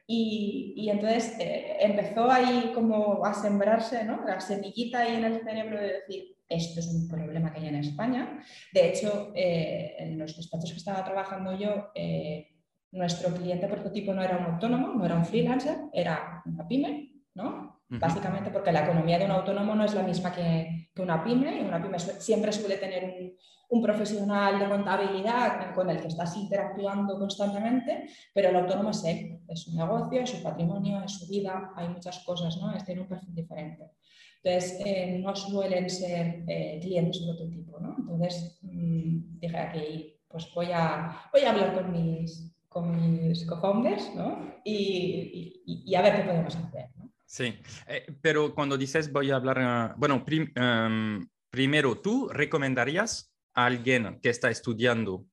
Y, 0.07 0.73
y 0.75 0.89
entonces 0.89 1.37
eh, 1.39 1.77
empezó 1.81 2.31
ahí 2.31 2.73
como 2.75 3.23
a 3.27 3.35
sembrarse 3.35 4.05
¿no? 4.05 4.25
la 4.25 4.41
semillita 4.41 5.01
ahí 5.01 5.17
en 5.17 5.25
el 5.25 5.45
cerebro 5.45 5.79
de 5.79 5.93
decir, 5.93 6.38
esto 6.49 6.81
es 6.81 6.89
un 6.89 7.09
problema 7.09 7.53
que 7.53 7.61
hay 7.61 7.69
en 7.69 7.77
España. 7.77 8.41
De 8.73 8.89
hecho, 8.89 9.33
eh, 9.35 9.97
en 9.99 10.19
los 10.19 10.37
despachos 10.37 10.71
que 10.71 10.79
estaba 10.79 11.05
trabajando 11.05 11.57
yo, 11.57 11.91
eh, 11.95 12.49
nuestro 12.93 13.35
cliente 13.35 13.69
prototipo 13.69 14.15
no 14.15 14.23
era 14.23 14.39
un 14.39 14.55
autónomo, 14.55 14.95
no 14.95 15.05
era 15.05 15.17
un 15.17 15.27
freelancer, 15.27 15.77
era 15.93 16.43
una 16.47 16.67
pyme, 16.67 17.13
¿no? 17.35 17.83
Básicamente 17.91 18.51
porque 18.51 18.71
la 18.71 18.85
economía 18.85 19.19
de 19.19 19.25
un 19.25 19.31
autónomo 19.31 19.75
no 19.75 19.83
es 19.85 19.95
la 19.95 20.03
misma 20.03 20.31
que, 20.31 20.91
que 20.95 21.03
una 21.03 21.25
pyme. 21.25 21.65
Una 21.65 21.83
pyme 21.83 21.99
siempre 21.99 22.53
suele 22.53 22.77
tener 22.77 23.05
un, 23.05 23.35
un, 23.71 23.83
profesional 23.83 24.59
de 24.59 24.69
contabilidad 24.69 25.75
con 25.75 25.89
el 25.89 25.99
que 25.99 26.09
estás 26.09 26.37
interactuando 26.37 27.19
constantemente, 27.19 28.11
pero 28.35 28.51
el 28.51 28.57
autónomo 28.57 28.91
es 28.91 29.05
él, 29.05 29.41
es 29.49 29.63
su 29.63 29.75
negocio, 29.75 30.21
es 30.21 30.29
su 30.29 30.43
patrimonio, 30.43 31.03
es 31.03 31.13
su 31.13 31.27
vida, 31.29 31.73
hay 31.77 31.89
muchas 31.89 32.19
cosas, 32.25 32.59
¿no? 32.59 32.73
Es, 32.73 32.85
tiene 32.85 33.01
un 33.01 33.09
perfil 33.09 33.35
diferente. 33.35 33.93
Entonces, 34.43 34.81
eh, 34.85 35.21
no 35.23 35.35
suelen 35.35 35.91
ser 35.91 36.45
eh, 36.47 36.79
clientes 36.81 37.25
de 37.25 37.33
otro 37.33 37.49
tipo, 37.49 37.81
¿no? 37.81 37.97
Entonces, 37.99 38.59
mm, 38.63 39.39
dije 39.41 39.57
aquí, 39.57 40.15
pues 40.29 40.49
voy 40.55 40.69
a, 40.73 41.29
voy 41.33 41.43
a 41.43 41.51
hablar 41.51 41.75
con 41.75 41.91
mis, 41.91 42.55
con 42.69 43.29
mis 43.29 43.45
co-founders, 43.47 44.15
¿no? 44.15 44.55
Y, 44.65 45.95
a 45.95 46.03
ver 46.03 46.17
qué 46.17 46.23
podemos 46.23 46.55
hacer. 46.55 46.91
Sí, 47.25 47.55
eh, 47.87 48.07
pero 48.23 48.55
cuando 48.55 48.79
dices 48.79 49.13
voy 49.13 49.31
a 49.31 49.37
hablar, 49.37 49.95
bueno, 49.97 50.25
em, 50.29 51.29
primero, 51.51 51.99
¿tú 52.01 52.29
recomendarías 52.29 53.35
a 53.55 53.67
alguien 53.67 54.21
que 54.23 54.31
está 54.31 54.51
estudiando 54.51 55.27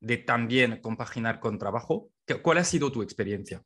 de 0.00 0.18
también 0.18 0.80
compaginar 0.80 1.38
con 1.38 1.58
trabajo? 1.58 2.10
¿Cuál 2.42 2.58
ha 2.58 2.64
sido 2.64 2.90
tu 2.90 3.02
experiencia? 3.02 3.62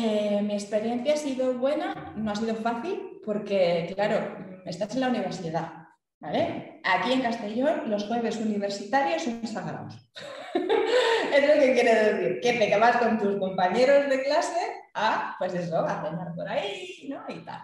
Eh, 0.00 0.40
mi 0.42 0.54
experiencia 0.54 1.14
ha 1.14 1.16
sido 1.16 1.54
buena, 1.54 2.12
no 2.16 2.30
ha 2.30 2.36
sido 2.36 2.54
fácil 2.54 3.20
porque, 3.24 3.92
claro, 3.96 4.62
estás 4.64 4.94
en 4.94 5.00
la 5.00 5.08
universidad, 5.08 5.72
¿vale? 6.20 6.80
Aquí 6.84 7.12
en 7.12 7.22
Castellón 7.22 7.90
los 7.90 8.04
jueves 8.04 8.36
universitarios 8.36 9.22
son 9.22 9.44
sagrados. 9.44 10.08
es 10.54 11.48
lo 11.48 11.60
que 11.60 11.72
quiere 11.74 11.94
decir, 11.94 12.40
que 12.40 12.52
te 12.52 12.78
vas 12.78 12.96
con 12.98 13.18
tus 13.18 13.38
compañeros 13.38 14.08
de 14.08 14.22
clase 14.22 14.60
a, 14.94 15.34
pues 15.36 15.54
eso, 15.54 15.78
a 15.78 16.00
cenar 16.00 16.32
por 16.36 16.48
ahí, 16.48 17.08
¿no? 17.08 17.24
Y 17.28 17.44
tal. 17.44 17.60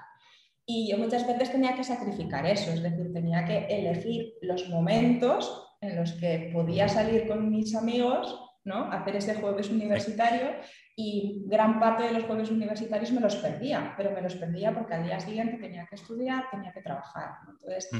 Y 0.67 0.91
yo 0.91 0.99
muchas 0.99 1.25
veces 1.25 1.53
tenía 1.53 1.77
que 1.77 1.85
sacrificar 1.85 2.45
eso, 2.47 2.73
es 2.73 2.83
decir, 2.83 3.13
tenía 3.13 3.45
que 3.45 3.67
elegir 3.67 4.33
los 4.43 4.69
momentos 4.71 5.77
en 5.81 5.95
los 5.95 6.13
que 6.15 6.51
podía 6.53 6.89
salir 6.89 7.29
con 7.29 7.49
mis 7.49 7.77
amigos 7.77 8.41
¿no? 8.65 8.91
hacer 8.91 9.17
ese 9.17 9.35
jueves 9.35 9.69
universitario 9.69 10.53
y 10.97 11.43
gran 11.47 11.81
parte 11.81 12.05
de 12.05 12.13
los 12.13 12.25
jueves 12.25 12.51
universitarios 12.51 13.13
me 13.13 13.21
los 13.21 13.37
perdía, 13.37 13.95
pero 13.97 14.13
me 14.13 14.23
los 14.23 14.37
perdía 14.37 14.73
porque 14.73 14.95
al 14.95 15.05
día 15.05 15.19
siguiente 15.19 15.59
tenía 15.59 15.87
que 15.87 15.97
estudiar, 15.97 16.45
tenía 16.51 16.73
que 16.73 16.83
trabajar. 16.83 17.39
Entonces, 17.49 17.91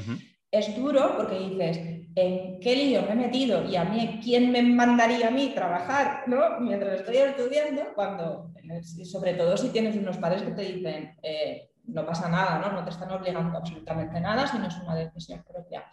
es 0.51 0.75
duro 0.75 1.15
porque 1.17 1.37
dices, 1.37 1.77
¿en 2.15 2.59
qué 2.59 2.75
lío 2.75 3.01
me 3.01 3.11
he 3.11 3.15
metido? 3.15 3.65
Y 3.65 3.75
a 3.75 3.83
mí, 3.83 4.21
¿quién 4.23 4.51
me 4.51 4.61
mandaría 4.61 5.27
a 5.27 5.31
mí 5.31 5.51
trabajar 5.53 6.23
¿no? 6.27 6.59
mientras 6.61 7.01
estoy 7.01 7.17
estudiando? 7.17 7.93
Cuando, 7.93 8.53
sobre 9.03 9.33
todo 9.33 9.57
si 9.57 9.69
tienes 9.69 9.97
unos 9.97 10.17
padres 10.17 10.43
que 10.43 10.51
te 10.51 10.61
dicen, 10.61 11.17
eh, 11.21 11.71
no 11.87 12.05
pasa 12.05 12.29
nada, 12.29 12.59
¿no? 12.59 12.71
No 12.71 12.83
te 12.83 12.89
están 12.91 13.11
obligando 13.11 13.57
absolutamente 13.57 14.19
nada, 14.19 14.47
sino 14.47 14.67
es 14.67 14.77
una 14.77 14.95
decisión 14.95 15.43
propia. 15.43 15.85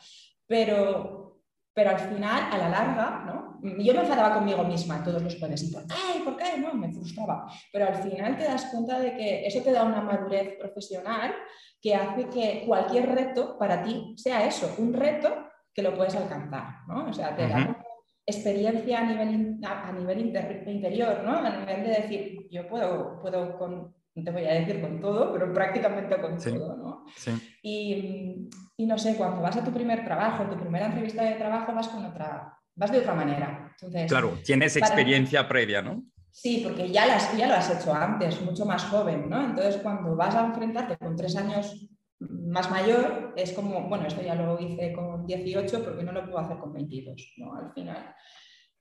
Pero, 0.47 1.42
pero 1.75 1.91
al 1.91 1.99
final, 1.99 2.49
a 2.53 2.59
la 2.59 2.69
larga, 2.69 3.25
¿no? 3.27 3.53
Yo 3.63 3.95
me 3.95 4.01
enfadaba 4.01 4.35
conmigo 4.35 4.65
misma 4.65 4.97
en 4.97 5.05
todos 5.05 5.23
los 5.23 5.37
planes 5.37 5.63
y 5.63 5.75
¡ay, 5.77 6.21
por 6.25 6.37
qué! 6.37 6.59
No, 6.59 6.75
me 6.75 6.93
frustraba. 6.93 7.47
Pero 7.73 7.87
al 7.87 7.95
final 7.95 8.37
te 8.37 8.45
das 8.45 8.67
cuenta 8.67 8.99
de 8.99 9.17
que 9.17 9.47
eso 9.47 9.63
te 9.63 9.73
da 9.73 9.85
una 9.85 10.01
madurez 10.01 10.59
profesional 10.59 11.33
que 11.81 11.95
hace 11.95 12.29
que 12.29 12.65
cualquier 12.67 13.15
reto 13.15 13.57
para 13.59 13.83
ti 13.83 14.15
sea 14.17 14.47
eso, 14.47 14.75
un 14.79 14.93
reto 14.93 15.29
que 15.73 15.83
lo 15.83 15.95
puedes 15.95 16.15
alcanzar, 16.15 16.87
¿no? 16.87 17.09
O 17.09 17.13
sea, 17.13 17.35
te 17.35 17.49
da 17.49 17.83
experiencia 18.27 19.01
a 19.01 19.05
nivel, 19.05 19.59
a, 19.65 19.93
nivel 19.93 20.21
interior, 20.67 21.23
¿no? 21.25 21.39
A 21.39 21.51
nivel 21.51 21.83
de 21.83 21.91
decir, 21.91 22.49
yo 22.51 22.69
puedo, 22.69 23.21
puedo 23.21 23.59
con, 23.59 23.95
no 24.15 24.25
te 24.25 24.31
voy 24.31 24.45
a 24.45 24.55
decir 24.55 24.81
con 24.81 25.01
todo, 25.01 25.33
pero 25.33 25.53
prácticamente 25.53 26.21
con 26.21 26.39
todo, 26.39 26.77
¿no? 26.77 27.05
Sí. 27.17 27.31
Y, 27.63 28.49
y, 28.77 28.87
no 28.87 28.99
sé, 28.99 29.17
cuando 29.17 29.41
vas 29.41 29.57
a 29.57 29.65
tu 29.65 29.73
primer 29.73 30.05
trabajo, 30.05 30.45
tu 30.45 30.59
primera 30.59 30.87
entrevista 30.87 31.25
de 31.25 31.35
trabajo, 31.37 31.73
vas 31.73 31.89
con 31.89 32.05
otra, 32.05 32.59
vas 32.75 32.93
de 32.93 32.99
otra 32.99 33.15
manera. 33.15 33.71
Entonces, 33.71 34.11
claro, 34.11 34.39
tienes 34.45 34.77
experiencia 34.77 35.49
previa, 35.49 35.81
¿no? 35.81 36.05
Sí, 36.31 36.63
porque 36.65 36.91
ya, 36.91 37.07
las, 37.07 37.37
ya 37.37 37.47
lo 37.47 37.55
has 37.55 37.71
hecho 37.71 37.95
antes, 37.95 38.41
mucho 38.41 38.65
más 38.65 38.85
joven, 38.85 39.29
¿no? 39.29 39.45
Entonces, 39.45 39.77
cuando 39.83 40.17
vas 40.17 40.35
a 40.35 40.47
enfrentarte 40.47 40.97
con 40.97 41.15
tres 41.15 41.37
años 41.37 41.89
más 42.19 42.71
mayor, 42.71 43.35
es 43.37 43.53
como, 43.53 43.89
bueno, 43.89 44.07
esto 44.07 44.23
ya 44.23 44.35
lo 44.35 44.59
hice 44.59 44.93
con 44.93 45.27
18 45.27 45.85
porque 45.85 46.03
no 46.03 46.13
lo 46.13 46.25
puedo 46.25 46.39
hacer 46.39 46.59
con 46.59 46.73
22, 46.73 47.35
¿no? 47.39 47.55
Al 47.55 47.73
final. 47.73 48.15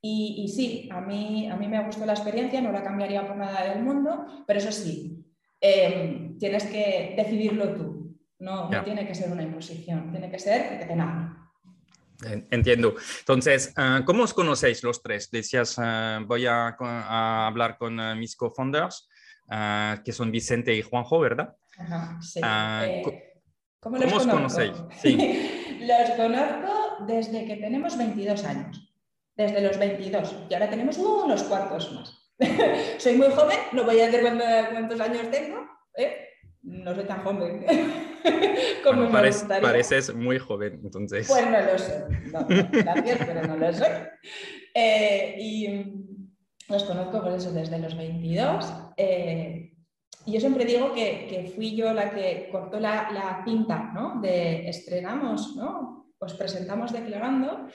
Y, 0.02 0.44
y, 0.44 0.48
sí, 0.48 0.90
a 0.92 1.00
mí, 1.00 1.48
a 1.48 1.56
mí 1.56 1.68
me 1.68 1.84
gustado 1.84 2.08
la 2.08 2.14
experiencia, 2.14 2.60
no 2.60 2.72
la 2.72 2.84
cambiaría 2.84 3.28
por 3.28 3.38
nada 3.38 3.72
del 3.72 3.84
mundo, 3.84 4.44
pero 4.48 4.60
eso 4.60 4.72
sí, 4.72 5.24
em, 5.60 6.38
tienes 6.40 6.66
que 6.66 7.14
decidirlo 7.16 7.76
tú, 7.76 8.18
no, 8.40 8.70
no, 8.70 8.84
tiene 8.84 9.06
que 9.06 9.14
ser 9.14 9.32
una 9.32 9.44
imposición, 9.44 10.10
tiene 10.10 10.32
que 10.32 10.40
ser 10.40 10.80
que 10.80 10.86
te 10.86 10.96
nace. 10.96 11.42
Entiendo. 12.52 12.96
Entonces, 13.20 13.74
ah, 13.78 14.02
¿cómo 14.06 14.24
os 14.24 14.34
conocéis 14.34 14.84
los 14.84 15.02
tres? 15.02 15.30
Decías, 15.32 15.76
ah, 15.78 16.20
voy 16.26 16.46
a, 16.46 16.76
hablar 17.48 17.78
con 17.78 18.00
ah, 18.00 18.16
mis 18.16 18.36
co-founders, 18.36 19.08
que 20.04 20.12
son 20.12 20.32
Vicente 20.32 20.74
y 20.74 20.82
Juanjo, 20.82 21.20
¿verdad? 21.20 21.56
Ajá, 21.78 22.20
sí. 22.22 22.40
Eh, 22.44 23.02
¿Cómo 23.80 23.98
los 23.98 24.14
os 24.14 24.28
conocéis? 24.28 24.74
los 25.04 26.10
conozco 26.16 27.06
desde 27.08 27.46
que 27.46 27.56
tenemos 27.58 27.98
22 27.98 28.44
años, 28.46 28.91
desde 29.42 29.62
los 29.62 29.78
22, 29.78 30.36
y 30.50 30.54
ahora 30.54 30.70
tenemos 30.70 30.98
unos 30.98 31.44
cuantos 31.44 31.92
más. 31.94 32.18
soy 32.98 33.16
muy 33.16 33.30
joven, 33.30 33.60
no 33.74 33.84
voy 33.84 34.00
a 34.00 34.10
decir 34.10 34.22
cuántos 34.72 35.00
años 35.00 35.30
tengo, 35.30 35.66
¿eh? 35.96 36.28
no 36.64 36.94
soy 36.94 37.06
tan 37.06 37.24
joven 37.24 37.66
como 38.84 39.10
me 39.10 39.32
Pareces 39.62 40.14
muy 40.14 40.38
joven, 40.38 40.80
entonces. 40.84 41.28
Pues 41.28 41.46
no 41.46 41.62
lo 41.62 41.78
sé, 41.78 42.06
no, 42.32 42.46
gracias, 42.48 43.20
pero 43.26 43.48
no 43.48 43.58
lo 43.58 43.74
soy. 43.74 43.88
Eh, 44.74 45.36
y 45.40 45.94
los 46.70 46.84
conozco 46.84 47.22
por 47.22 47.34
eso 47.34 47.52
desde 47.52 47.80
los 47.80 47.98
22. 47.98 48.74
Eh, 48.98 49.74
y 50.26 50.34
yo 50.34 50.40
siempre 50.40 50.66
digo 50.66 50.94
que, 50.94 51.28
que, 51.28 51.52
fui 51.54 51.76
yo 51.76 51.94
la 51.94 52.12
que 52.12 52.50
cortó 52.52 52.80
la, 52.80 53.12
la 53.12 53.42
cinta, 53.44 53.92
¿no? 53.94 54.22
De 54.22 54.70
estrenamos, 54.70 55.56
¿no? 55.56 56.14
Pues 56.20 56.34
presentamos 56.34 56.94
declarando 56.94 57.68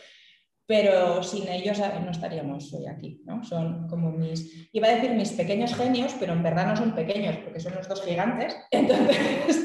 pero 0.66 1.22
sin 1.22 1.48
ellos 1.48 1.78
eh, 1.78 2.00
no 2.04 2.10
estaríamos 2.10 2.72
hoy 2.74 2.86
aquí, 2.86 3.22
¿no? 3.24 3.44
Son 3.44 3.86
como 3.88 4.10
mis, 4.10 4.68
iba 4.72 4.88
a 4.88 4.96
decir 4.96 5.12
mis 5.12 5.32
pequeños 5.32 5.74
genios, 5.74 6.14
pero 6.18 6.32
en 6.32 6.42
verdad 6.42 6.66
no 6.66 6.76
son 6.76 6.94
pequeños 6.94 7.36
porque 7.38 7.60
son 7.60 7.74
los 7.76 7.88
dos 7.88 8.02
gigantes. 8.02 8.56
Entonces, 8.72 9.64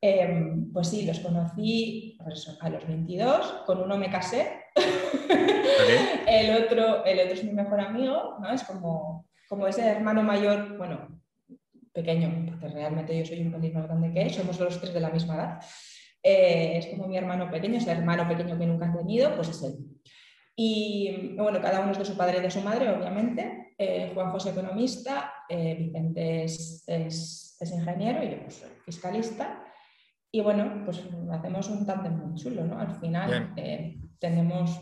em, 0.00 0.72
pues 0.72 0.88
sí, 0.88 1.04
los 1.04 1.20
conocí 1.20 2.18
pues 2.22 2.58
a 2.60 2.68
los 2.68 2.86
22, 2.86 3.62
con 3.66 3.82
uno 3.82 3.96
me 3.96 4.10
casé, 4.10 4.48
el, 6.26 6.64
otro, 6.64 7.04
el 7.04 7.20
otro 7.20 7.34
es 7.34 7.44
mi 7.44 7.52
mejor 7.52 7.80
amigo, 7.80 8.38
¿no? 8.40 8.52
Es 8.52 8.64
como, 8.64 9.28
como 9.48 9.68
ese 9.68 9.86
hermano 9.86 10.24
mayor, 10.24 10.76
bueno, 10.76 11.20
pequeño, 11.92 12.46
porque 12.46 12.68
realmente 12.68 13.16
yo 13.16 13.24
soy 13.24 13.42
un 13.42 13.52
pelín 13.52 13.74
más 13.74 13.86
grande 13.86 14.12
que 14.12 14.22
él, 14.22 14.30
somos 14.30 14.58
los 14.58 14.80
tres 14.80 14.92
de 14.92 15.00
la 15.00 15.10
misma 15.10 15.36
edad. 15.36 15.60
Eh, 16.24 16.78
es 16.78 16.86
como 16.86 17.06
mi 17.06 17.16
hermano 17.16 17.50
pequeño, 17.50 17.76
ese 17.76 17.92
hermano 17.92 18.26
pequeño 18.26 18.58
que 18.58 18.66
nunca 18.66 18.90
he 18.92 18.96
tenido, 18.96 19.34
pues 19.36 19.48
es 19.48 19.62
él. 19.62 19.76
Y 20.54 21.34
bueno, 21.36 21.60
cada 21.60 21.80
uno 21.80 21.92
es 21.92 21.98
de 21.98 22.04
su 22.04 22.16
padre 22.16 22.38
y 22.38 22.42
de 22.42 22.50
su 22.50 22.60
madre, 22.60 22.90
obviamente. 22.90 23.74
Eh, 23.78 24.10
Juan 24.14 24.30
José 24.30 24.50
economista, 24.50 25.32
eh, 25.48 25.74
Vicente 25.78 26.44
es, 26.44 26.84
es, 26.86 27.58
ingeniero 27.72 28.22
y 28.22 28.30
yo 28.30 28.42
pues, 28.42 28.56
soy 28.56 28.70
fiscalista. 28.84 29.64
Y 30.30 30.40
bueno, 30.40 30.82
pues 30.84 31.02
hacemos 31.30 31.68
un 31.68 31.86
tándem 31.86 32.16
muy 32.16 32.34
chulo, 32.34 32.64
¿no? 32.64 32.78
Al 32.78 32.94
final 32.96 33.52
eh, 33.56 33.98
tenemos... 34.18 34.80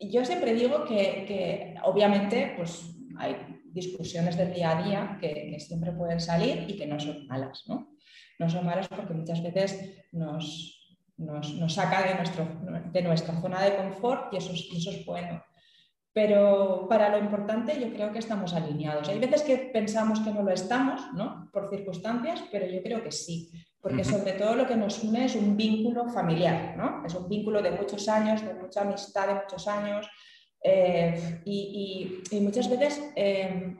Yo 0.00 0.24
siempre 0.24 0.54
digo 0.54 0.84
que, 0.84 1.24
que, 1.26 1.74
obviamente 1.82 2.54
pues 2.56 2.94
hay 3.18 3.36
discusiones 3.64 4.36
del 4.36 4.54
día 4.54 4.78
a 4.78 4.82
día 4.82 5.18
que, 5.20 5.50
que 5.50 5.60
siempre 5.60 5.92
pueden 5.92 6.20
salir 6.20 6.64
y 6.68 6.76
que 6.76 6.86
no 6.86 7.00
son 7.00 7.26
malas, 7.26 7.64
¿no? 7.66 7.96
No 8.38 8.48
son 8.48 8.64
malas 8.64 8.88
porque 8.88 9.14
muchas 9.14 9.42
veces 9.42 10.06
nos, 10.12 10.77
nos, 11.18 11.74
saca 11.74 12.06
de, 12.06 12.14
nuestro, 12.14 12.46
de 12.92 13.02
nuestra 13.02 13.40
zona 13.40 13.62
de 13.62 13.76
confort 13.76 14.32
y 14.32 14.36
eso, 14.36 14.52
es, 14.52 14.68
eso 14.74 14.90
es 14.90 15.04
bueno. 15.04 15.42
Pero 16.12 16.86
para 16.88 17.10
lo 17.10 17.18
importante 17.18 17.78
yo 17.78 17.92
creo 17.92 18.12
que 18.12 18.18
estamos 18.18 18.54
alineados. 18.54 19.08
Hay 19.08 19.18
veces 19.18 19.42
que 19.42 19.56
pensamos 19.56 20.20
que 20.20 20.32
no 20.32 20.42
lo 20.42 20.50
estamos, 20.50 21.00
¿no? 21.14 21.48
Por 21.52 21.68
circunstancias, 21.70 22.42
pero 22.50 22.66
yo 22.66 22.82
creo 22.82 23.02
que 23.02 23.12
sí. 23.12 23.50
Porque 23.80 24.02
sobre 24.02 24.32
todo 24.32 24.56
lo 24.56 24.66
que 24.66 24.74
nos 24.74 25.02
une 25.04 25.26
es 25.26 25.36
un 25.36 25.56
vínculo 25.56 26.08
familiar, 26.08 26.76
¿no? 26.76 27.04
Es 27.06 27.14
un 27.14 27.28
vínculo 27.28 27.62
de 27.62 27.70
muchos 27.70 28.08
años, 28.08 28.44
de 28.44 28.54
mucha 28.54 28.80
amistad, 28.80 29.28
de 29.28 29.34
muchos 29.34 29.68
años. 29.68 30.08
Eh, 30.62 31.40
y, 31.44 32.20
y, 32.32 32.40
muchas 32.40 32.68
veces 32.68 33.12
eh, 33.14 33.76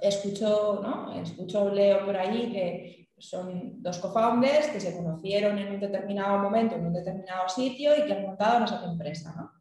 escucho, 0.00 0.80
¿no? 0.82 1.20
escucho, 1.20 1.68
leo 1.68 2.06
por 2.06 2.16
ahí 2.16 2.52
que 2.52 3.01
son 3.22 3.80
dos 3.80 3.98
co-founders 3.98 4.68
que 4.68 4.80
se 4.80 4.96
conocieron 4.96 5.56
en 5.58 5.74
un 5.74 5.80
determinado 5.80 6.38
momento, 6.38 6.74
en 6.74 6.86
un 6.86 6.92
determinado 6.92 7.48
sitio 7.48 7.96
y 7.96 8.04
que 8.04 8.14
han 8.14 8.22
montado 8.22 8.64
esa 8.64 8.84
empresa, 8.84 9.32
¿no? 9.36 9.52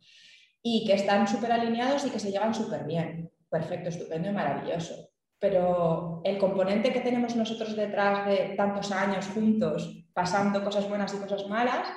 Y 0.64 0.86
que 0.86 0.94
están 0.94 1.28
súper 1.28 1.52
alineados 1.52 2.06
y 2.06 2.10
que 2.10 2.20
se 2.20 2.32
llevan 2.32 2.54
súper 2.54 2.86
bien. 2.86 3.32
Perfecto, 3.50 3.90
estupendo 3.90 4.30
y 4.30 4.34
maravilloso. 4.34 5.10
Pero 5.38 6.22
el 6.24 6.38
componente 6.38 6.92
que 6.92 7.02
tenemos 7.02 7.36
nosotros 7.36 7.76
detrás 7.76 8.26
de 8.26 8.56
tantos 8.58 8.92
años 8.92 9.28
juntos, 9.28 10.06
pasando 10.14 10.64
cosas 10.64 10.90
buenas 10.90 11.14
y 11.14 11.18
cosas 11.18 11.48
malas, 11.48 11.88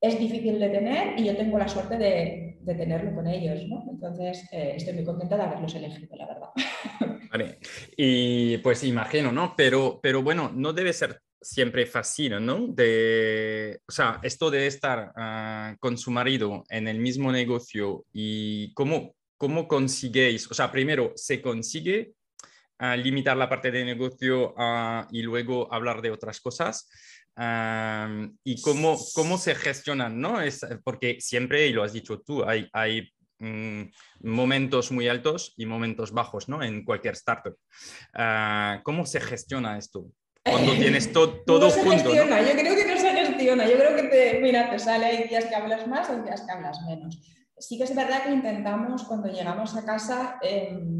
es 0.00 0.18
difícil 0.18 0.58
de 0.58 0.68
tener 0.68 1.18
y 1.18 1.24
yo 1.24 1.36
tengo 1.36 1.58
la 1.58 1.68
suerte 1.68 1.96
de, 1.96 2.58
de 2.60 2.74
tenerlo 2.74 3.14
con 3.14 3.26
ellos, 3.26 3.66
¿no? 3.68 3.84
Entonces, 3.90 4.46
eh, 4.52 4.74
estoy 4.76 4.94
muy 4.94 5.04
contenta 5.04 5.36
de 5.36 5.42
haberlos 5.42 5.74
elegido, 5.74 6.16
la 6.16 6.26
verdad. 6.26 6.48
Y 7.96 8.58
pues 8.58 8.84
imagino, 8.84 9.32
¿no? 9.32 9.54
Pero, 9.56 10.00
pero 10.02 10.22
bueno, 10.22 10.50
no 10.54 10.72
debe 10.72 10.92
ser 10.92 11.20
siempre 11.40 11.86
fácil, 11.86 12.44
¿no? 12.44 12.66
De, 12.68 13.80
o 13.88 13.92
sea, 13.92 14.20
esto 14.22 14.50
de 14.50 14.66
estar 14.66 15.12
ah, 15.16 15.74
con 15.80 15.96
su 15.96 16.10
marido 16.10 16.64
en 16.68 16.88
el 16.88 16.98
mismo 16.98 17.32
negocio 17.32 18.04
y 18.12 18.72
cómo, 18.74 19.14
cómo 19.36 19.66
consiguéis, 19.66 20.50
o 20.50 20.54
sea, 20.54 20.70
primero, 20.70 21.12
¿se 21.16 21.40
consigue 21.40 22.12
ah, 22.78 22.96
limitar 22.96 23.36
la 23.36 23.48
parte 23.48 23.70
de 23.70 23.84
negocio 23.84 24.54
ah, 24.58 25.08
y 25.10 25.22
luego 25.22 25.72
hablar 25.72 26.02
de 26.02 26.10
otras 26.10 26.40
cosas? 26.40 26.88
y 28.44 28.60
cómo, 28.60 28.98
cómo 29.14 29.38
se 29.38 29.54
gestionan, 29.54 30.20
¿no? 30.20 30.42
Es, 30.42 30.60
porque 30.84 31.22
siempre, 31.22 31.68
y 31.68 31.72
lo 31.72 31.82
has 31.82 31.94
dicho 31.94 32.20
tú, 32.20 32.44
hay, 32.44 32.68
hay 32.70 33.10
mm, 33.40 33.82
momentos 34.20 34.92
muy 34.92 35.08
altos 35.08 35.54
y 35.56 35.66
momentos 35.66 36.12
bajos, 36.12 36.48
¿no? 36.48 36.62
En 36.62 36.84
cualquier 36.84 37.14
startup. 37.14 37.56
Ah, 38.14 38.80
¿Cómo 38.84 39.04
se 39.06 39.20
gestiona 39.20 39.76
esto? 39.76 40.06
Cuando 40.44 40.72
tienes 40.72 41.12
todo 41.12 41.42
no 41.46 41.70
se 41.70 41.82
junto. 41.82 42.10
Gestiona. 42.10 42.40
Yo 42.40 42.52
creo 42.52 42.76
que 42.76 42.94
no 42.94 43.00
se 43.00 43.10
gestiona. 43.10 43.68
Yo 43.68 43.76
creo 43.76 43.96
que 43.96 44.02
te, 44.04 44.40
mira, 44.40 44.70
te 44.70 44.78
sale, 44.78 45.06
hay 45.06 45.28
días 45.28 45.46
que 45.46 45.54
hablas 45.54 45.86
más, 45.86 46.08
hay 46.08 46.22
días 46.22 46.42
que 46.42 46.52
hablas 46.52 46.78
menos. 46.86 47.20
Sí 47.58 47.76
que 47.76 47.84
es 47.84 47.94
verdad 47.94 48.22
que 48.22 48.30
intentamos 48.30 49.04
cuando 49.04 49.28
llegamos 49.28 49.76
a 49.76 49.84
casa 49.84 50.38
em, 50.40 50.99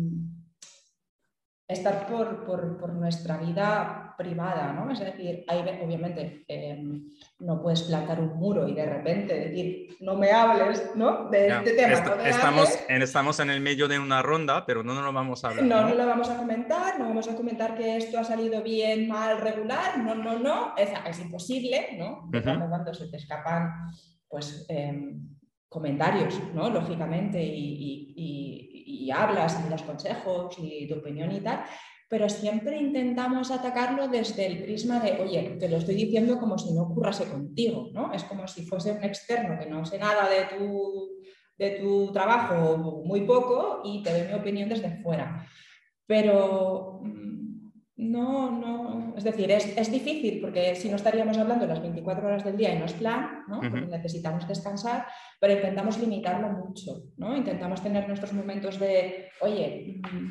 estar 1.72 2.06
por, 2.06 2.44
por, 2.44 2.78
por, 2.78 2.92
nuestra 2.92 3.36
vida 3.36 4.14
privada, 4.18 4.72
¿no? 4.72 4.90
Es 4.90 5.00
decir, 5.00 5.44
hay, 5.48 5.60
obviamente 5.82 6.44
em, 6.48 7.08
no 7.38 7.62
puedes 7.62 7.82
plantar 7.82 8.20
un 8.20 8.36
muro 8.36 8.68
y 8.68 8.74
de 8.74 8.86
repente 8.86 9.34
decir, 9.34 9.96
no 10.00 10.16
me 10.16 10.30
hables, 10.32 10.90
¿no? 10.94 11.30
De 11.30 11.48
este 11.48 11.72
tema. 11.72 11.94
estamos, 12.24 12.78
en, 12.88 13.02
estamos 13.02 13.40
en 13.40 13.50
el 13.50 13.60
medio 13.60 13.88
de 13.88 13.98
una 13.98 14.22
ronda, 14.22 14.66
pero 14.66 14.82
no 14.82 14.94
nos 14.94 15.04
lo 15.04 15.12
vamos 15.12 15.44
a 15.44 15.48
hablar. 15.48 15.64
No, 15.64 15.88
no, 15.88 15.94
lo 15.94 16.06
vamos 16.06 16.28
a 16.28 16.36
comentar, 16.36 16.98
no 16.98 17.06
vamos 17.06 17.28
a 17.28 17.36
comentar 17.36 17.76
que 17.76 17.96
esto 17.96 18.18
ha 18.18 18.24
salido 18.24 18.62
bien, 18.62 19.08
mal, 19.08 19.40
regular, 19.40 19.98
no, 19.98 20.14
no, 20.14 20.38
no, 20.38 20.74
es, 20.76 20.90
es 21.06 21.20
imposible, 21.20 21.96
¿no? 21.98 22.28
Cuando 22.30 22.92
se 22.94 23.08
te 23.08 23.16
escapan, 23.16 23.90
pues... 24.28 24.66
Em, 24.68 25.39
comentarios, 25.70 26.34
¿no? 26.52 26.68
Lógicamente, 26.68 27.42
y, 27.42 29.10
hablas 29.12 29.58
y 29.66 29.68
das 29.68 29.82
consejos 29.82 30.54
y 30.58 30.86
tu 30.86 30.94
opinión 30.94 31.32
y 31.32 31.40
tal, 31.40 31.64
pero 32.08 32.28
siempre 32.28 32.76
intentamos 32.76 33.50
atacarlo 33.50 34.06
desde 34.06 34.46
el 34.46 34.62
prisma 34.62 35.00
de, 35.00 35.20
oye, 35.20 35.56
te 35.58 35.68
lo 35.68 35.78
estoy 35.78 35.96
diciendo 35.96 36.38
como 36.38 36.58
si 36.58 36.72
no 36.72 36.82
ocurrase 36.82 37.24
contigo, 37.24 37.88
¿no? 37.92 38.12
Es 38.12 38.22
como 38.24 38.46
si 38.46 38.62
fuese 38.62 38.92
un 38.92 39.02
externo 39.02 39.58
que 39.58 39.66
no 39.66 39.84
sé 39.84 39.98
nada 39.98 40.28
de 40.28 40.56
tu, 40.56 41.22
de 41.56 41.70
tu 41.80 42.12
trabajo, 42.12 43.02
muy 43.04 43.22
poco, 43.22 43.80
y 43.84 44.02
te 44.02 44.12
doy 44.12 44.28
mi 44.28 44.34
opinión 44.34 44.68
desde 44.68 45.02
fuera. 45.02 45.44
Pero 46.06 47.00
mm, 47.02 47.39
no, 48.00 48.50
no, 48.50 49.14
es 49.14 49.24
decir, 49.24 49.50
es, 49.50 49.76
es, 49.76 49.92
difícil 49.92 50.40
porque 50.40 50.74
si 50.74 50.88
no 50.88 50.96
estaríamos 50.96 51.36
hablando 51.36 51.66
las 51.66 51.82
24 51.82 52.26
horas 52.26 52.42
del 52.42 52.56
día 52.56 52.74
y 52.74 52.78
no 52.78 52.86
es 52.86 52.94
plan, 52.94 53.44
¿no? 53.46 53.60
Porque 53.60 53.82
necesitamos 53.82 54.48
descansar, 54.48 55.06
pero 55.38 55.52
intentamos 55.52 55.98
limitarlo 55.98 56.48
mucho, 56.48 57.02
¿no? 57.18 57.36
Intentamos 57.36 57.82
tener 57.82 58.08
nuestros 58.08 58.32
momentos 58.32 58.78
de, 58.80 59.28
oye, 59.42 60.00
mm, 60.02 60.28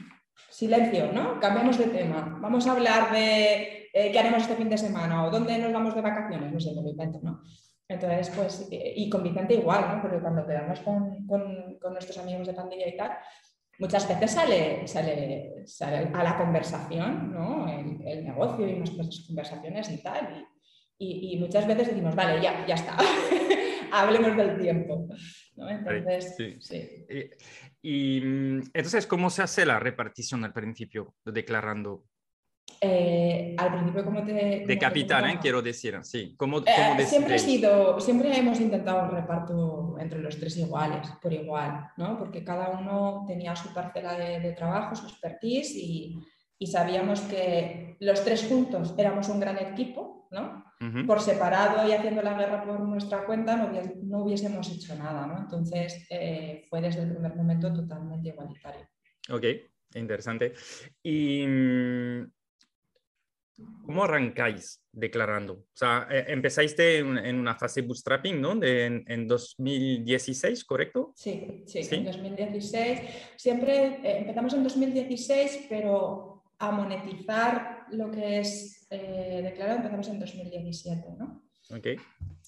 silencio, 0.49 1.11
¿no? 1.11 1.39
Cambiamos 1.39 1.77
de 1.77 1.85
tema. 1.85 2.39
Vamos 2.41 2.65
a 2.65 2.71
hablar 2.71 3.11
de 3.11 3.89
eh, 3.93 4.11
qué 4.11 4.17
haremos 4.17 4.41
este 4.41 4.55
fin 4.55 4.69
de 4.69 4.77
semana 4.79 5.25
o 5.25 5.29
dónde 5.29 5.55
nos 5.59 5.71
vamos 5.71 5.93
de 5.93 6.01
vacaciones, 6.01 6.51
no 6.51 6.59
sé, 6.59 6.73
me 6.73 6.81
lo 6.81 6.89
invento, 6.89 7.19
¿no? 7.21 7.43
Entonces, 7.87 8.31
pues, 8.35 8.67
y 8.71 9.09
con 9.11 9.21
Vicente 9.21 9.53
igual, 9.53 9.93
¿no? 9.93 10.01
Porque 10.01 10.19
cuando 10.19 10.45
quedamos 10.45 10.79
con, 10.79 11.27
con, 11.27 11.77
con 11.79 11.93
nuestros 11.93 12.17
amigos 12.17 12.47
de 12.47 12.53
pandilla 12.53 12.87
y 12.87 12.97
tal, 12.97 13.11
muchas 13.79 14.07
veces 14.07 14.31
sale, 14.31 14.87
sale, 14.87 15.63
sale 15.65 16.09
a 16.13 16.23
la 16.23 16.37
conversación, 16.37 17.31
¿no? 17.33 17.67
El, 17.67 18.05
el, 18.05 18.25
negocio 18.25 18.67
y 18.67 18.75
nuestras 18.75 19.25
conversaciones 19.25 19.89
y 19.89 20.03
tal. 20.03 20.45
Y, 20.97 21.33
y, 21.33 21.39
muchas 21.39 21.65
veces 21.65 21.87
decimos, 21.87 22.13
vale, 22.13 22.41
ya, 22.41 22.67
ya 22.67 22.75
está, 22.75 22.97
hablemos 23.91 24.35
del 24.35 24.59
tiempo. 24.59 25.07
¿no? 25.55 25.69
Entonces, 25.69 26.35
sí. 26.35 26.57
sí. 26.59 27.05
Y 27.81 28.21
mm, 28.21 28.63
entonces, 28.73 29.07
¿cómo 29.07 29.29
se 29.29 29.43
hace 29.43 29.65
la 29.65 29.79
repartición 29.79 30.43
al 30.43 30.53
principio, 30.53 31.15
declarando? 31.23 32.03
Eh, 32.81 33.55
al 33.57 33.71
principio, 33.73 34.05
¿cómo 34.05 34.23
te...? 34.23 34.63
de 34.65 34.77
capitán, 34.77 35.29
¿eh? 35.29 35.39
quiero 35.41 35.61
decir, 35.61 35.99
sí. 36.03 36.33
¿Cómo, 36.37 36.59
eh, 36.59 37.05
siempre, 37.05 37.35
ha 37.35 37.39
sido, 37.39 37.99
siempre 37.99 38.37
hemos 38.37 38.59
intentado 38.59 39.03
un 39.03 39.11
reparto 39.11 39.97
entre 39.99 40.19
los 40.19 40.39
tres 40.39 40.57
iguales, 40.57 41.07
por 41.21 41.33
igual, 41.33 41.89
¿no? 41.97 42.17
Porque 42.17 42.43
cada 42.43 42.69
uno 42.69 43.25
tenía 43.27 43.55
su 43.55 43.73
parcela 43.73 44.17
de, 44.17 44.39
de 44.39 44.53
trabajo, 44.53 44.95
su 44.95 45.07
expertise 45.07 45.75
y, 45.75 46.19
y 46.57 46.67
sabíamos 46.67 47.21
que 47.21 47.95
los 48.01 48.23
tres 48.23 48.45
juntos 48.47 48.93
éramos 48.97 49.29
un 49.29 49.39
gran 49.39 49.57
equipo, 49.57 50.27
¿no? 50.31 50.65
Por 51.05 51.19
separado 51.19 51.85
y 51.87 51.91
haciendo 51.91 52.21
la 52.21 52.37
guerra 52.37 52.63
por 52.63 52.79
nuestra 52.79 53.25
cuenta 53.25 53.57
no, 53.57 53.69
no 54.03 54.23
hubiésemos 54.23 54.69
hecho 54.71 54.95
nada, 54.95 55.27
¿no? 55.27 55.39
Entonces 55.39 56.05
eh, 56.09 56.63
fue 56.69 56.79
desde 56.79 57.01
el 57.01 57.09
primer 57.09 57.35
momento 57.35 57.73
totalmente 57.73 58.29
igualitario. 58.29 58.87
Ok, 59.29 59.43
interesante. 59.95 60.53
¿Y 61.03 61.45
mm, 61.45 62.31
cómo 63.85 64.03
arrancáis 64.03 64.83
declarando? 64.91 65.53
O 65.53 65.65
sea, 65.73 66.07
eh, 66.11 66.25
empezáis 66.27 66.75
en, 66.77 67.39
una 67.39 67.55
fase 67.55 67.81
bootstrapping, 67.81 68.39
¿no? 68.39 68.55
De, 68.55 69.03
en, 69.05 69.27
2016, 69.27 70.63
¿correcto? 70.63 71.13
Sí, 71.15 71.63
sí, 71.65 71.81
en 71.91 72.05
2016. 72.05 72.99
Siempre 73.35 73.99
eh, 74.03 74.19
empezamos 74.19 74.53
en 74.53 74.63
2016, 74.63 75.65
pero 75.69 76.43
a 76.59 76.71
monetizar 76.71 77.85
lo 77.91 78.11
que 78.11 78.39
es 78.39 78.85
eh, 78.89 79.41
declarado 79.43 79.77
empezamos 79.77 80.07
en 80.09 80.19
2017, 80.19 81.15
¿no? 81.17 81.43
Ok. 81.71 81.87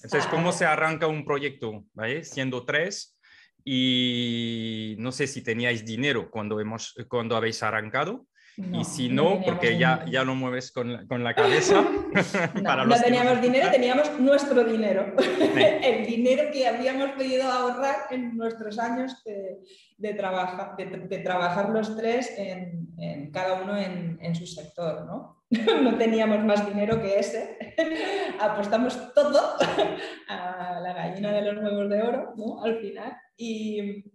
Entonces, 0.03 0.27
¿cómo 0.27 0.51
se 0.51 0.65
arranca 0.65 1.07
un 1.07 1.23
proyecto? 1.23 1.85
Siendo 2.23 2.65
tres 2.65 3.17
y 3.63 4.95
no 4.97 5.11
sé 5.11 5.27
si 5.27 5.43
teníais 5.43 5.85
dinero 5.85 6.29
cuando, 6.31 6.59
hemos, 6.59 6.95
cuando 7.07 7.35
habéis 7.35 7.61
arrancado 7.61 8.27
y 8.73 8.83
si 8.83 9.09
no, 9.09 9.41
porque 9.43 9.77
ya, 9.77 10.05
ya 10.09 10.23
lo 10.23 10.35
mueves 10.35 10.71
con 10.71 10.93
la, 10.93 11.07
con 11.07 11.23
la 11.23 11.33
cabeza. 11.33 11.81
no, 12.61 12.85
no 12.85 12.95
teníamos 12.95 13.41
dinero, 13.41 13.71
teníamos 13.71 14.19
nuestro 14.19 14.63
dinero. 14.63 15.13
el 15.83 16.05
dinero 16.05 16.51
que 16.51 16.67
habíamos 16.67 17.11
pedido 17.11 17.43
ahorrar 17.43 17.95
en 18.11 18.37
nuestros 18.37 18.79
años 18.79 19.23
de, 19.23 19.59
de, 19.97 20.13
trabaja, 20.13 20.75
de, 20.77 21.17
trabajar 21.19 21.69
los 21.69 21.95
tres 21.97 22.33
en, 22.37 22.87
en 22.97 23.31
cada 23.31 23.61
uno 23.61 23.77
en, 23.77 24.19
en, 24.21 24.35
su 24.35 24.45
sector. 24.45 25.05
¿no? 25.05 25.43
no 25.81 25.97
teníamos 25.97 26.43
más 26.43 26.65
dinero 26.67 27.01
que 27.01 27.19
ese. 27.19 27.57
Apostamos 28.39 29.13
todo 29.13 29.55
a 30.27 30.79
la 30.81 30.93
gallina 30.93 31.31
de 31.31 31.41
los 31.41 31.63
huevos 31.63 31.89
de 31.89 32.01
oro 32.01 32.33
¿no? 32.37 32.63
al 32.63 32.77
final. 32.79 33.17
Y, 33.37 34.05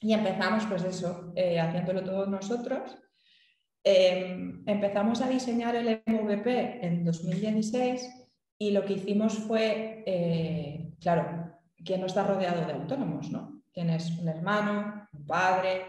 y 0.00 0.14
empezamos, 0.14 0.64
pues 0.66 0.82
eso, 0.84 1.32
eh, 1.36 1.60
haciéndolo 1.60 2.02
todos 2.02 2.28
nosotros. 2.28 2.96
Em, 3.82 4.62
empezamos 4.66 5.22
a 5.22 5.28
diseñar 5.28 5.74
el 5.74 6.02
MVP 6.06 6.84
en 6.86 7.04
2016 7.04 8.08
y 8.58 8.72
lo 8.72 8.84
que 8.84 8.94
hicimos 8.94 9.38
fue, 9.38 10.02
eh, 10.06 10.92
claro, 11.00 11.56
¿quién 11.82 12.00
no 12.00 12.06
está 12.06 12.24
rodeado 12.24 12.66
de 12.66 12.74
autónomos? 12.74 13.30
¿no? 13.30 13.62
Tienes 13.72 14.10
un 14.18 14.28
hermano, 14.28 15.08
un 15.12 15.26
padre, 15.26 15.82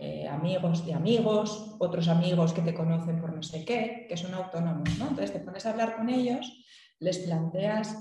eh, 0.00 0.26
amigos 0.26 0.84
de 0.84 0.94
amigos, 0.94 1.76
otros 1.78 2.08
amigos 2.08 2.52
que 2.52 2.62
te 2.62 2.74
conocen 2.74 3.20
por 3.20 3.32
no 3.32 3.42
sé 3.42 3.64
qué, 3.64 4.06
que 4.08 4.16
son 4.16 4.34
autónomos. 4.34 4.98
¿no? 4.98 5.08
Entonces 5.08 5.32
te 5.32 5.40
pones 5.40 5.64
a 5.64 5.70
hablar 5.70 5.96
con 5.96 6.08
ellos, 6.08 6.64
les 6.98 7.18
planteas 7.18 7.96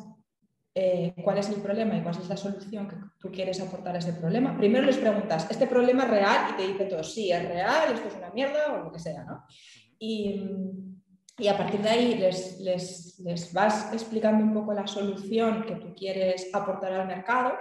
eh, 0.80 1.16
cuál 1.24 1.40
es 1.40 1.50
el 1.50 1.60
problema 1.60 1.98
y 1.98 2.04
cuál 2.04 2.16
es 2.16 2.30
la 2.30 2.38
solución 2.38 2.88
que 2.88 2.98
tú 3.18 3.32
quieres 3.32 3.60
aportar 3.60 3.96
a 3.96 3.98
ese 3.98 4.14
problema. 4.14 4.56
Primero 4.56 4.86
les 4.86 4.98
preguntas, 4.98 5.48
¿este 5.50 5.66
problema 5.66 6.04
es 6.04 6.10
real? 6.12 6.52
Y 6.52 6.56
te 6.56 6.68
dicen 6.68 6.88
todos, 6.88 7.12
sí, 7.12 7.32
es 7.32 7.48
real, 7.48 7.96
esto 7.96 8.08
es 8.08 8.14
una 8.14 8.30
mierda 8.30 8.74
o 8.74 8.84
lo 8.84 8.92
que 8.92 9.00
sea, 9.00 9.24
¿no? 9.24 9.44
Y, 9.98 10.40
a 11.50 11.58
partir 11.58 11.82
de 11.82 11.90
ahí 11.90 12.16
les, 12.20 12.60
les, 12.60 13.18
les, 13.22 13.54
vas 13.54 13.92
explicando 13.92 14.44
un 14.44 14.54
poco 14.54 14.72
la 14.72 14.86
solución 14.86 15.64
que 15.64 15.78
tú 15.78 15.96
quieres 15.96 16.54
aportar 16.54 16.94
al 16.94 17.08
mercado 17.08 17.54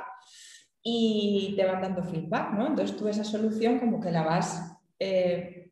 y 0.83 1.55
te 1.57 1.65
van 1.65 1.81
dando 1.81 2.05
feedback, 2.05 2.53
¿no? 2.53 2.67
Entonces 2.67 2.99
tú 2.99 3.09
esa 3.09 3.25
solución 3.25 3.79
como 3.79 3.99
que 3.99 4.11
la 4.11 4.25
vas 4.25 4.77
eh, 4.99 5.71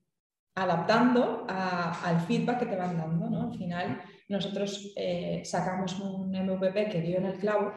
adaptando 0.55 1.47
al 1.47 2.21
feedback 2.21 2.61
que 2.61 2.67
te 2.67 2.77
van 2.77 2.97
dando, 2.97 3.29
¿no? 3.29 3.51
Al 3.51 3.59
final 3.59 4.01
nosotros 4.29 4.93
eh, 4.97 5.43
sacamos 5.45 5.99
un 6.01 6.31
MVP 6.31 6.89
que 6.89 7.01
dio 7.01 7.19
en 7.19 7.27
el 7.27 7.39
clavo 7.39 7.73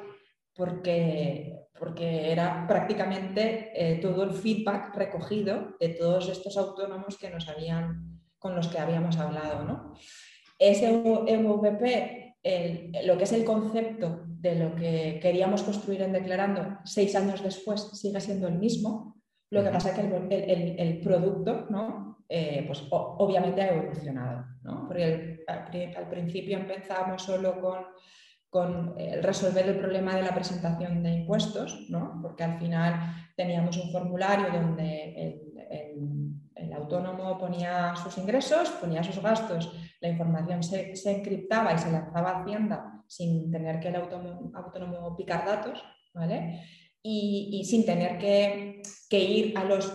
porque, 0.55 1.67
porque 1.77 2.31
era 2.31 2.65
prácticamente 2.67 3.71
eh, 3.75 3.99
todo 4.01 4.23
el 4.23 4.31
feedback 4.31 4.95
recogido 4.95 5.75
de 5.79 5.89
todos 5.89 6.29
estos 6.29 6.57
autónomos 6.57 7.17
que 7.17 7.29
nos 7.29 7.47
habían, 7.47 8.21
con 8.39 8.55
los 8.55 8.67
que 8.67 8.79
habíamos 8.79 9.17
hablado. 9.17 9.63
¿no? 9.65 9.93
Ese 10.57 10.91
MVP, 10.91 12.35
lo 13.03 13.17
que 13.17 13.23
es 13.23 13.33
el 13.33 13.45
concepto 13.45 14.23
de 14.25 14.55
lo 14.55 14.75
que 14.75 15.19
queríamos 15.21 15.63
construir 15.63 16.01
en 16.01 16.13
Declarando 16.13 16.79
seis 16.85 17.15
años 17.15 17.43
después, 17.43 17.89
sigue 17.93 18.21
siendo 18.21 18.47
el 18.47 18.57
mismo. 18.57 19.21
Lo 19.49 19.63
que 19.63 19.69
pasa 19.69 19.89
es 19.89 19.95
que 19.95 20.01
el, 20.01 20.79
el 20.79 20.99
producto 21.01 21.67
¿no? 21.69 22.07
Eh, 22.29 22.65
pues 22.67 22.83
obviamente 22.89 23.61
ha 23.61 23.73
evolucionado, 23.73 24.45
¿no? 24.63 24.85
Porque 24.85 25.36
al, 25.47 26.09
principio 26.09 26.57
empezamos 26.57 27.23
solo 27.23 27.59
con, 27.59 27.85
con 28.49 28.95
resolver 29.21 29.67
el 29.67 29.79
problema 29.79 30.15
de 30.15 30.23
la 30.23 30.35
presentación 30.35 31.01
de 31.01 31.11
impuestos, 31.11 31.89
¿no? 31.89 32.19
Porque 32.21 32.43
al 32.43 32.59
final 32.59 33.31
teníamos 33.35 33.77
un 33.77 33.91
formulario 33.91 34.51
donde 34.51 35.13
el, 35.15 36.73
autónomo 36.73 37.39
ponía 37.39 37.95
sus 37.95 38.17
ingresos, 38.19 38.69
ponía 38.69 39.03
sus 39.03 39.19
gastos, 39.21 39.73
la 39.99 40.09
información 40.09 40.61
se, 40.61 40.95
se 40.95 41.17
encriptaba 41.17 41.73
y 41.73 41.77
se 41.79 41.91
lanzaba 41.91 42.29
a 42.29 42.41
Hacienda 42.43 42.97
sin 43.07 43.49
tener 43.49 43.79
que 43.79 43.87
el 43.87 43.95
autónomo, 43.95 45.15
picar 45.15 45.45
datos, 45.45 45.81
¿vale? 46.13 46.61
Y, 47.01 47.63
sin 47.65 47.85
tener 47.85 48.17
que, 48.17 48.81
ir 49.11 49.57
a 49.57 49.63
los 49.63 49.85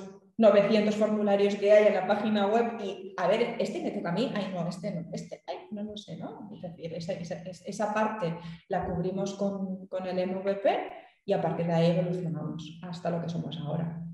900 0.43 0.97
formularios 0.97 1.55
que 1.55 1.71
hay 1.71 1.87
en 1.87 1.95
la 1.95 2.07
página 2.07 2.49
web 2.49 2.73
y, 2.83 3.15
a 3.17 3.29
ver, 3.29 3.57
este 3.61 3.81
me 3.81 3.93
toca 3.93 4.09
a 4.09 4.13
mí, 4.13 4.33
ay, 4.35 4.51
no, 4.53 4.69
este 4.69 4.91
no, 4.91 5.09
este, 5.13 5.45
ay, 5.47 5.69
no 5.71 5.85
lo 5.85 5.97
sé, 5.97 6.17
¿no? 6.17 6.51
Es 6.53 6.63
decir, 6.63 6.93
esa, 6.95 7.13
esa, 7.13 7.37
esa 7.65 7.95
parte 7.95 8.37
la 8.69 8.85
cubrimos 8.85 9.35
con, 9.35 9.87
con, 9.87 10.05
el 10.05 10.27
MVP 10.27 10.91
y 11.25 11.33
a 11.33 11.41
partir 11.41 11.67
de 11.67 11.73
ahí 11.73 11.91
evolucionamos 11.93 12.81
hasta 12.83 13.11
lo 13.11 13.23
que 13.23 13.29
somos 13.29 13.57
ahora. 13.59 14.05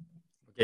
Ok, 0.49 0.61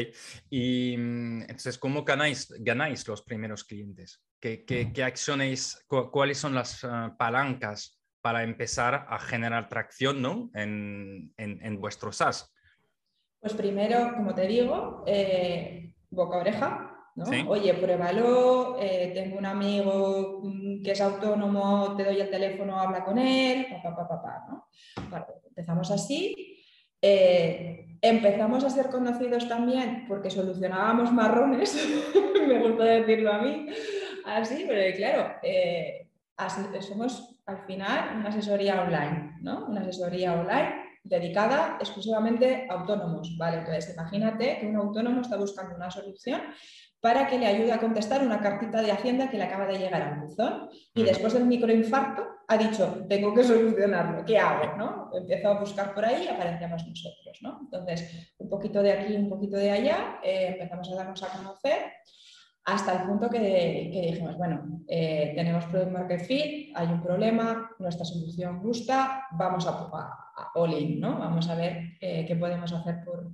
y 0.51 0.97
mm, 0.99 1.43
entonces, 1.43 1.79
¿cómo 1.79 2.05
ganáis, 2.05 2.53
ganáis 2.59 3.09
los 3.09 3.23
primeros 3.23 3.65
clientes? 3.65 4.23
¿Qué, 4.39 4.67
qué, 4.67 5.03
acciones, 5.03 5.83
cuáles 5.89 6.37
son 6.37 6.55
las 6.55 6.85
uh, 6.85 7.17
palancas 7.17 8.03
para 8.21 8.43
empezar 8.43 9.07
a 9.09 9.19
generar 9.19 9.71
tracción 9.71 10.21
¿no? 10.21 10.51
en, 10.53 11.33
en, 11.39 11.65
en 11.65 11.81
vuestro 11.81 12.13
SaaS? 12.13 12.54
Pues 13.45 13.53
primero, 13.53 14.15
como 14.17 14.35
te 14.35 14.47
digo, 14.47 15.05
eh, 15.07 15.93
boca 16.09 16.39
oreja, 16.39 16.97
¿no? 17.15 17.27
Oye, 17.51 17.75
pruébalo, 17.75 18.79
eh, 18.81 19.11
tengo 19.13 19.37
un 19.37 19.45
amigo 19.45 20.41
mm, 20.43 20.83
que 20.83 20.93
es 20.93 21.01
autónomo, 21.03 21.95
te 21.95 22.05
doy 22.05 22.23
el 22.23 22.31
teléfono, 22.31 22.81
habla 22.81 23.05
con 23.05 23.19
él, 23.19 23.67
papá, 23.83 24.09
papá, 24.09 24.47
¿no? 24.49 24.69
empezamos 25.47 25.91
así. 25.91 26.57
Eh, 27.03 27.99
empezamos 28.01 28.65
a 28.65 28.71
ser 28.71 28.89
conocidos 28.89 29.47
también 29.47 30.07
porque 30.09 30.31
solucionábamos 30.31 31.13
marrones, 31.13 31.77
me 32.49 32.67
gusta 32.67 32.85
decirlo 32.85 33.31
a 33.31 33.43
mí, 33.43 33.67
así, 34.25 34.65
pero 34.67 34.97
claro, 34.97 35.35
eh, 35.43 36.09
somos 36.81 37.43
al 37.45 37.67
final 37.67 38.17
una 38.21 38.31
asesoría 38.31 38.81
online, 38.81 39.37
¿no? 39.43 39.67
Una 39.67 39.83
asesoría 39.83 40.33
online 40.33 40.84
dedicada 41.05 41.77
exclusivamente 41.79 42.67
a 42.69 42.75
autónomos, 42.75 43.37
¿vale? 43.37 43.59
Entonces, 43.59 43.95
imagínate 43.95 44.59
que 44.59 44.67
un 44.67 44.77
autónomo 44.77 45.21
está 45.21 45.37
buscando 45.37 45.77
una 45.77 45.91
solución 45.91 46.41
para 47.01 47.27
que 47.27 47.39
le 47.39 47.47
ayude 47.47 47.71
a 47.71 47.79
contestar 47.79 48.23
una 48.23 48.41
cartita 48.41 48.81
de 48.81 48.91
Hacienda 48.91 49.29
que 49.29 49.37
le 49.37 49.45
acaba 49.45 49.67
de 49.67 49.79
llegar 49.79 50.01
al 50.01 50.21
buzón 50.21 50.71
y 50.95 51.03
después 51.03 51.35
del 51.35 51.45
microinfarto 51.45 52.25
ha 52.49 52.57
dicho, 52.57 53.05
tengo 53.09 53.35
que 53.35 53.45
solucionarlo, 53.45 54.25
¿qué 54.25 54.39
hago? 54.39 54.77
¿no? 54.77 55.11
Empiezo 55.15 55.49
a 55.49 55.61
buscar 55.61 55.95
por 55.95 56.05
ahí 56.05 56.25
y 56.25 56.29
aparecemos 56.29 56.87
nosotros. 56.87 57.39
¿no? 57.43 57.61
Entonces, 57.63 58.33
un 58.39 58.49
poquito 58.49 58.83
de 58.83 58.93
aquí, 58.93 59.15
un 59.17 59.29
poquito 59.29 59.57
de 59.59 59.71
allá, 59.71 60.19
eh, 60.23 60.49
empezamos 60.53 60.91
a 60.91 60.97
darnos 60.97 61.23
a 61.23 61.29
conocer 61.29 61.93
hasta 62.65 63.03
el 63.03 63.09
punto 63.09 63.29
que, 63.29 63.91
dijimos, 64.11 64.39
bueno, 64.39 64.83
eh, 64.89 65.33
tenemos 65.35 65.67
Product 65.67 65.93
Market 65.93 66.21
Fit, 66.25 66.73
hay 66.75 66.89
un 66.89 67.03
problema, 67.03 67.71
nuestra 67.79 68.05
solución 68.07 68.61
gusta, 68.63 69.27
vamos 69.33 69.67
a, 69.67 69.71
a, 69.71 70.51
all 70.55 70.73
in, 70.73 70.99
¿no? 70.99 71.19
Vamos 71.19 71.49
a 71.51 71.57
ver 71.57 71.97
eh, 72.01 72.25
qué 72.27 72.37
podemos 72.37 72.73
hacer 72.73 73.05
por, 73.05 73.31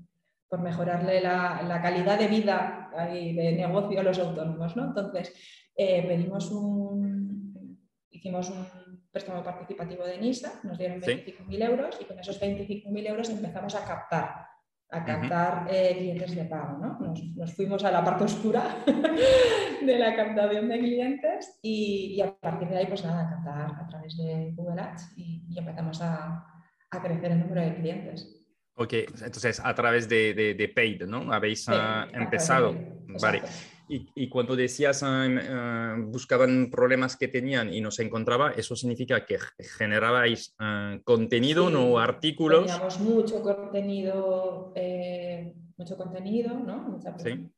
por 0.48 0.60
mejorarle 0.60 1.20
la, 1.20 1.80
calidad 1.80 2.18
de 2.18 2.26
vida 2.26 2.90
y 3.14 3.34
de 3.34 3.52
negocio 3.52 4.00
a 4.00 4.02
los 4.02 4.18
autónomos. 4.18 4.74
¿no? 4.74 4.86
Entonces, 4.86 5.32
eh, 5.76 6.02
pedimos 6.02 6.50
un, 6.50 7.88
hicimos 8.10 8.50
un 8.50 8.66
préstamo 9.12 9.44
participativo 9.44 10.04
de 10.04 10.18
NISA, 10.18 10.60
nos 10.64 10.76
dieron 10.76 11.00
25.000 11.00 11.64
euros 11.64 11.98
y 12.00 12.04
con 12.04 12.18
esos 12.18 12.40
25.000 12.40 13.08
euros 13.08 13.30
empezamos 13.30 13.76
a 13.76 13.84
captar 13.84 14.49
a 14.92 15.04
captar 15.04 15.66
eh, 15.70 15.96
clientes 15.98 16.34
de 16.34 16.44
pago. 16.44 16.78
¿no? 16.78 16.98
Nos, 17.36 17.54
fuimos 17.54 17.84
a 17.84 17.90
la 17.90 18.04
parte 18.04 18.24
oscura 18.24 18.76
de 18.86 19.98
la 19.98 20.16
captación 20.16 20.68
de 20.68 20.78
clientes 20.78 21.58
y, 21.62 22.20
a 22.20 22.34
partir 22.38 22.68
de 22.68 22.78
ahí, 22.78 22.86
pues 22.86 23.04
nada, 23.04 23.26
a 23.26 23.30
captar 23.30 23.84
a 23.84 23.88
través 23.88 24.16
de 24.16 24.52
Google 24.54 24.80
Ads 24.80 25.12
y, 25.16 25.58
empezamos 25.58 26.00
a, 26.02 26.44
a 26.90 27.02
crecer 27.02 27.32
el 27.32 27.40
número 27.40 27.62
de 27.62 27.74
clientes. 27.76 28.36
Ok, 28.74 28.94
entonces 28.94 29.60
a 29.62 29.74
través 29.74 30.08
de, 30.08 30.32
de, 30.32 30.68
Paid, 30.68 31.02
¿no? 31.02 31.32
Habéis 31.32 31.68
ah, 31.68 32.08
empezado. 32.12 32.74
Vale. 33.20 33.42
Y, 33.90 34.08
y, 34.14 34.28
cuando 34.28 34.54
decías 34.54 35.02
ah, 35.02 35.26
ah, 35.26 35.96
buscaban 35.98 36.70
problemas 36.70 37.16
que 37.16 37.26
tenían 37.26 37.74
y 37.74 37.80
no 37.80 37.90
se 37.90 38.04
encontraba, 38.04 38.52
¿eso 38.52 38.76
significa 38.76 39.26
que 39.26 39.36
generabais 39.78 40.54
contenido, 41.02 41.68
no 41.70 41.98
artículos? 41.98 42.66
Teníamos 42.66 43.00
mucho 43.00 43.42
contenido, 43.42 44.72
eh, 44.76 45.52
mucho 45.76 45.96
contenido, 45.96 46.54
¿no? 46.54 47.00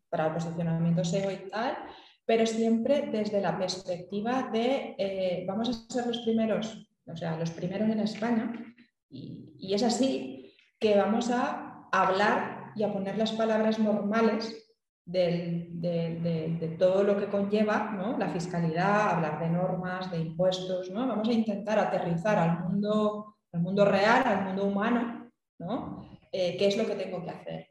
Para 0.09 0.29
el 0.29 0.33
posicionamiento 0.33 1.05
SEO 1.05 1.31
y 1.31 1.51
tal, 1.51 1.77
pero 2.25 2.47
siempre 2.47 3.11
desde 3.13 3.43
la 3.43 3.59
perspectiva 3.59 4.49
de 4.51 4.95
eh, 4.97 5.45
vamos 5.47 5.69
a 5.69 5.93
ser 5.93 6.07
los 6.07 6.21
primeros, 6.21 6.89
o 7.05 7.15
sea, 7.15 7.37
los 7.37 7.51
primeros 7.51 7.91
en 7.91 8.01
España, 8.01 8.75
y, 9.11 9.53
y 9.59 9.75
es 9.75 9.83
así, 9.83 10.55
que 10.81 10.97
vamos 10.97 11.31
a 11.31 11.89
hablar 11.93 12.73
y 12.75 12.85
a 12.85 12.93
poner 12.93 13.19
las 13.19 13.33
palabras 13.33 13.79
normales 13.79 14.62
de, 15.05 16.77
todo 16.79 17.03
lo 17.03 17.17
que 17.19 17.27
conlleva 17.27 18.17
la 18.19 18.29
fiscalidad, 18.29 19.11
hablar 19.11 19.41
de 19.41 19.51
normas, 19.51 20.11
de 20.11 20.19
impuestos, 20.19 20.91
¿no? 20.91 21.07
vamos 21.07 21.29
a 21.29 21.33
intentar 21.33 21.79
aterrizar 21.79 22.39
al 22.39 22.61
mundo, 22.61 23.37
al 23.53 23.61
mundo 23.61 23.85
real, 23.85 24.23
al 24.25 24.45
mundo 24.45 24.65
humano, 24.65 25.31
¿no? 25.59 26.09
Eh, 26.31 26.57
qué 26.57 26.69
es 26.69 26.77
lo 26.77 26.87
que 26.87 26.95
tengo 26.95 27.23
que 27.23 27.31
hacer. 27.31 27.69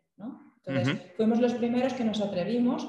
Entonces, 0.64 1.14
fuimos 1.18 1.40
los 1.40 1.56
primeros 1.56 1.94
que 1.94 2.04
nos 2.04 2.22
atrevimos 2.22 2.88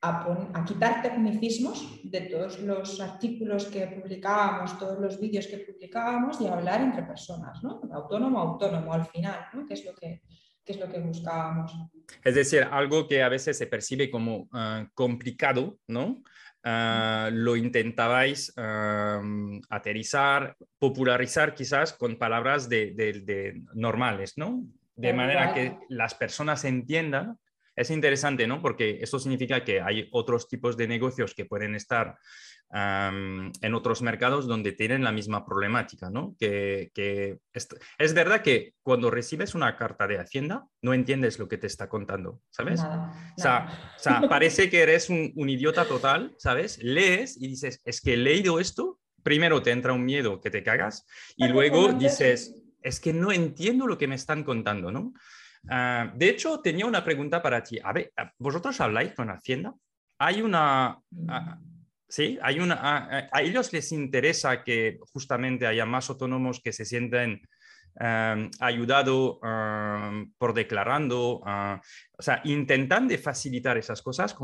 a, 0.00 0.64
quitar 0.66 1.00
tecnicismos 1.02 2.00
de 2.02 2.22
todos 2.22 2.58
los 2.60 3.00
artículos 3.00 3.66
que 3.66 3.86
publicábamos, 3.86 4.76
todos 4.76 4.98
los 4.98 5.20
vídeos 5.20 5.46
que 5.46 5.58
publicábamos 5.58 6.40
y 6.40 6.48
hablar 6.48 6.80
entre 6.80 7.04
personas, 7.04 7.62
¿no? 7.62 7.80
Autónomo 7.92 8.40
a 8.40 8.42
autónomo 8.42 8.92
al 8.92 9.06
final, 9.06 9.38
¿no? 9.52 9.64
Que 9.64 9.74
es 9.74 9.84
lo 9.84 9.94
que, 9.94 10.22
es 10.66 10.78
lo 10.78 10.88
que 10.90 10.98
buscábamos. 10.98 11.72
Es 12.24 12.34
decir, 12.34 12.66
algo 12.70 13.08
que 13.08 13.22
a 13.22 13.28
veces 13.28 13.58
se 13.58 13.66
percibe 13.66 14.10
como 14.10 14.48
ah, 14.52 14.86
complicado, 14.94 15.78
¿no? 15.88 16.22
Ah, 16.64 17.28
lo 17.32 17.56
intentabais 17.56 18.52
aterrizar, 19.68 20.56
popularizar 20.78 21.54
quizás 21.54 21.92
con 21.92 22.16
palabras 22.16 22.68
de, 22.68 23.62
normales, 23.74 24.34
¿no? 24.36 24.64
De 24.94 25.12
manera 25.12 25.52
que 25.54 25.76
las 25.88 26.14
personas 26.14 26.64
entiendan 26.64 27.38
es 27.74 27.90
interesante, 27.90 28.46
¿no? 28.46 28.60
Porque 28.60 28.98
eso 29.00 29.18
significa 29.18 29.64
que 29.64 29.80
hay 29.80 30.08
otros 30.12 30.46
tipos 30.46 30.76
de 30.76 30.86
negocios 30.86 31.34
que 31.34 31.46
pueden 31.46 31.74
estar 31.74 32.16
en 32.74 33.74
otros 33.74 34.00
mercados 34.00 34.46
donde 34.46 34.72
tienen 34.72 35.04
la 35.04 35.12
misma 35.12 35.44
problemática, 35.44 36.08
¿no? 36.08 36.34
Que, 36.38 36.90
es, 37.52 38.14
verdad 38.14 38.42
que 38.42 38.74
cuando 38.82 39.10
recibes 39.10 39.54
una 39.54 39.76
carta 39.76 40.06
de 40.06 40.18
Hacienda 40.18 40.66
no 40.80 40.94
entiendes 40.94 41.38
lo 41.38 41.48
que 41.48 41.58
te 41.58 41.66
está 41.66 41.88
contando, 41.88 42.40
¿sabes? 42.50 42.80
o, 42.80 43.12
sea, 43.36 44.22
parece 44.28 44.70
que 44.70 44.80
eres 44.80 45.10
un, 45.10 45.32
un, 45.36 45.48
idiota 45.50 45.84
total, 45.84 46.34
¿sabes? 46.38 46.78
Lees 46.82 47.36
y 47.36 47.48
dices, 47.48 47.80
es 47.84 48.00
que 48.00 48.14
he 48.14 48.16
leído 48.16 48.58
esto, 48.58 48.98
primero 49.22 49.62
te 49.62 49.70
entra 49.70 49.92
un 49.92 50.04
miedo 50.04 50.40
que 50.40 50.50
te 50.50 50.62
cagas 50.62 51.06
y 51.36 51.48
luego 51.48 51.92
dices, 51.92 52.54
es 52.80 53.00
que 53.00 53.12
no 53.12 53.32
entiendo 53.32 53.86
lo 53.86 53.98
que 53.98 54.08
me 54.08 54.14
están 54.14 54.44
contando, 54.44 54.90
¿no? 54.90 55.12
Ah, 55.68 56.10
de 56.14 56.28
hecho, 56.28 56.60
tenía 56.60 56.86
una 56.86 57.04
pregunta 57.04 57.42
para 57.42 57.62
ti. 57.62 57.78
A 57.82 57.92
ver, 57.92 58.12
¿vosotros 58.38 58.80
habláis 58.80 59.12
con 59.14 59.30
Hacienda? 59.30 59.74
Hay 60.18 60.42
una... 60.42 60.98
sí, 62.12 62.38
hay 62.42 62.60
una... 62.60 62.78
Ah, 62.78 63.28
a, 63.32 63.40
ellos 63.40 63.72
les 63.72 63.90
interesa 63.90 64.62
que 64.62 64.98
justamente 65.14 65.66
haya 65.66 65.86
más 65.86 66.10
autónomos 66.10 66.60
que 66.60 66.72
se 66.72 66.84
sienten 66.84 67.40
ayudados 68.60 69.38
por 70.38 70.54
declarando. 70.54 71.42
o 71.42 72.22
sea, 72.22 72.40
intentan 72.44 73.08
de 73.08 73.18
facilitar 73.18 73.76
esas 73.78 74.02
cosas. 74.02 74.34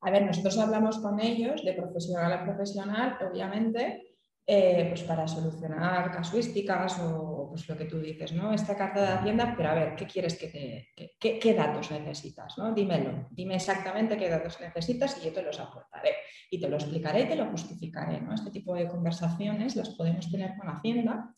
A 0.00 0.10
ver, 0.10 0.24
nosotros 0.24 0.58
hablamos 0.58 0.98
con 0.98 1.20
ellos 1.20 1.64
de 1.64 1.72
profesional 1.72 2.32
a 2.32 2.44
profesional, 2.44 3.18
obviamente, 3.30 4.15
eh, 4.48 4.86
pues 4.88 5.02
para 5.02 5.26
solucionar 5.26 6.12
casuísticas 6.12 7.00
o 7.00 7.48
pues 7.50 7.68
lo 7.68 7.76
que 7.76 7.86
tú 7.86 7.98
dices, 7.98 8.32
¿no? 8.32 8.52
Esta 8.52 8.76
carta 8.76 9.00
de 9.00 9.08
Hacienda, 9.08 9.54
pero 9.56 9.70
a 9.70 9.74
ver, 9.74 9.96
¿qué 9.96 10.06
quieres 10.06 10.38
que 10.38 10.46
te, 10.46 11.10
qué, 11.18 11.54
datos 11.54 11.90
necesitas? 11.90 12.56
¿no? 12.56 12.72
Dímelo, 12.72 13.26
dime 13.32 13.56
exactamente 13.56 14.16
qué 14.16 14.28
datos 14.28 14.60
necesitas 14.60 15.18
y 15.20 15.26
yo 15.26 15.32
te 15.32 15.42
los 15.42 15.58
aportaré 15.58 16.10
y 16.48 16.60
te 16.60 16.68
lo 16.68 16.76
explicaré 16.76 17.22
y 17.22 17.28
te 17.28 17.34
lo 17.34 17.46
justificaré, 17.46 18.20
¿no? 18.20 18.34
Este 18.34 18.52
tipo 18.52 18.76
de 18.76 18.86
conversaciones 18.86 19.74
las 19.74 19.88
podemos 19.90 20.30
tener 20.30 20.56
con 20.56 20.68
Hacienda 20.68 21.34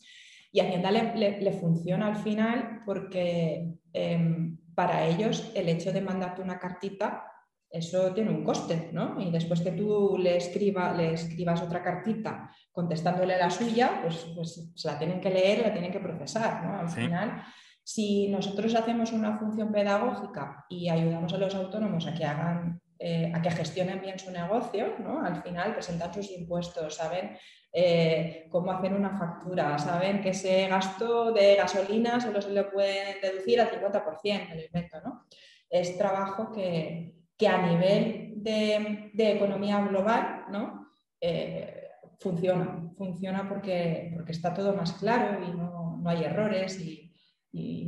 y 0.53 0.61
Hacienda 0.61 0.91
le, 0.91 1.53
funciona 1.53 2.09
al 2.09 2.17
final 2.17 2.83
porque 2.85 3.73
em, 3.95 4.59
para 4.75 5.07
ellos 5.07 5.51
el 5.55 5.71
hecho 5.71 5.93
de 5.93 6.03
mandarte 6.03 6.43
una 6.43 6.59
cartita 6.59 7.25
eso 7.71 8.13
tiene 8.15 8.31
un 8.31 8.45
coste, 8.45 8.91
¿no? 8.93 9.21
Y 9.21 9.31
después 9.31 9.61
que 9.61 9.73
tú 9.73 10.17
le, 10.19 10.37
escriba, 10.37 10.93
le 10.95 11.13
escribas 11.13 11.63
otra 11.63 11.83
cartita 11.83 12.51
contestándole 12.73 13.37
la 13.37 13.51
suya, 13.51 14.01
pues, 14.03 14.27
pues 14.35 14.71
se 14.75 14.89
la 14.89 14.99
tienen 14.99 15.21
que 15.21 15.31
leer, 15.31 15.61
la 15.61 15.73
tienen 15.73 15.93
que 15.93 16.01
procesar, 16.01 16.65
¿no? 16.65 16.79
Al 16.79 16.89
final, 16.89 17.43
si 17.83 18.29
nosotros 18.29 18.75
hacemos 18.75 19.13
una 19.13 19.37
función 19.37 19.71
pedagógica 19.71 20.65
y 20.69 20.89
ayudamos 20.89 21.33
a 21.33 21.39
los 21.39 21.55
autónomos 21.55 22.07
a 22.07 22.15
que 22.15 22.25
hagan, 22.25 22.81
eh, 22.99 23.31
a 23.35 23.43
que 23.43 23.51
gestionen 23.51 24.01
bien 24.01 24.19
su 24.19 24.31
negocio, 24.31 24.95
¿no? 25.01 25.25
Al 25.25 25.43
final 25.43 25.75
presentan 25.75 26.15
sus 26.15 26.31
impuestos, 26.31 26.95
saben 26.95 27.37
eh, 27.73 28.47
cómo 28.51 28.73
hacer 28.73 28.95
una 28.95 29.19
factura, 29.19 29.79
saben 29.79 30.23
que 30.23 30.31
ese 30.31 30.69
gasto 30.69 31.33
de 31.33 31.57
gasolina 31.57 32.19
solo 32.19 32.41
se 32.41 32.51
le 32.51 32.65
puede 32.65 33.21
deducir 33.21 33.61
al 33.61 33.71
50% 33.71 34.49
del 34.49 34.65
invento, 34.65 35.01
¿no? 35.05 35.27
Es 35.69 35.99
trabajo 35.99 36.51
que, 36.51 37.18
que 37.39 37.49
a 37.49 37.67
nivel 37.67 38.35
de, 38.43 39.11
economía 39.17 39.81
global 39.87 40.47
¿no? 40.51 40.89
Eh, 41.21 41.85
funciona, 42.21 42.91
funciona 42.97 43.49
porque, 43.49 44.11
porque 44.15 44.33
está 44.33 44.53
todo 44.53 44.75
más 44.75 44.93
claro 44.95 45.39
y 45.45 45.57
no, 45.57 46.03
hay 46.05 46.25
errores 46.25 46.81
y, 46.81 47.05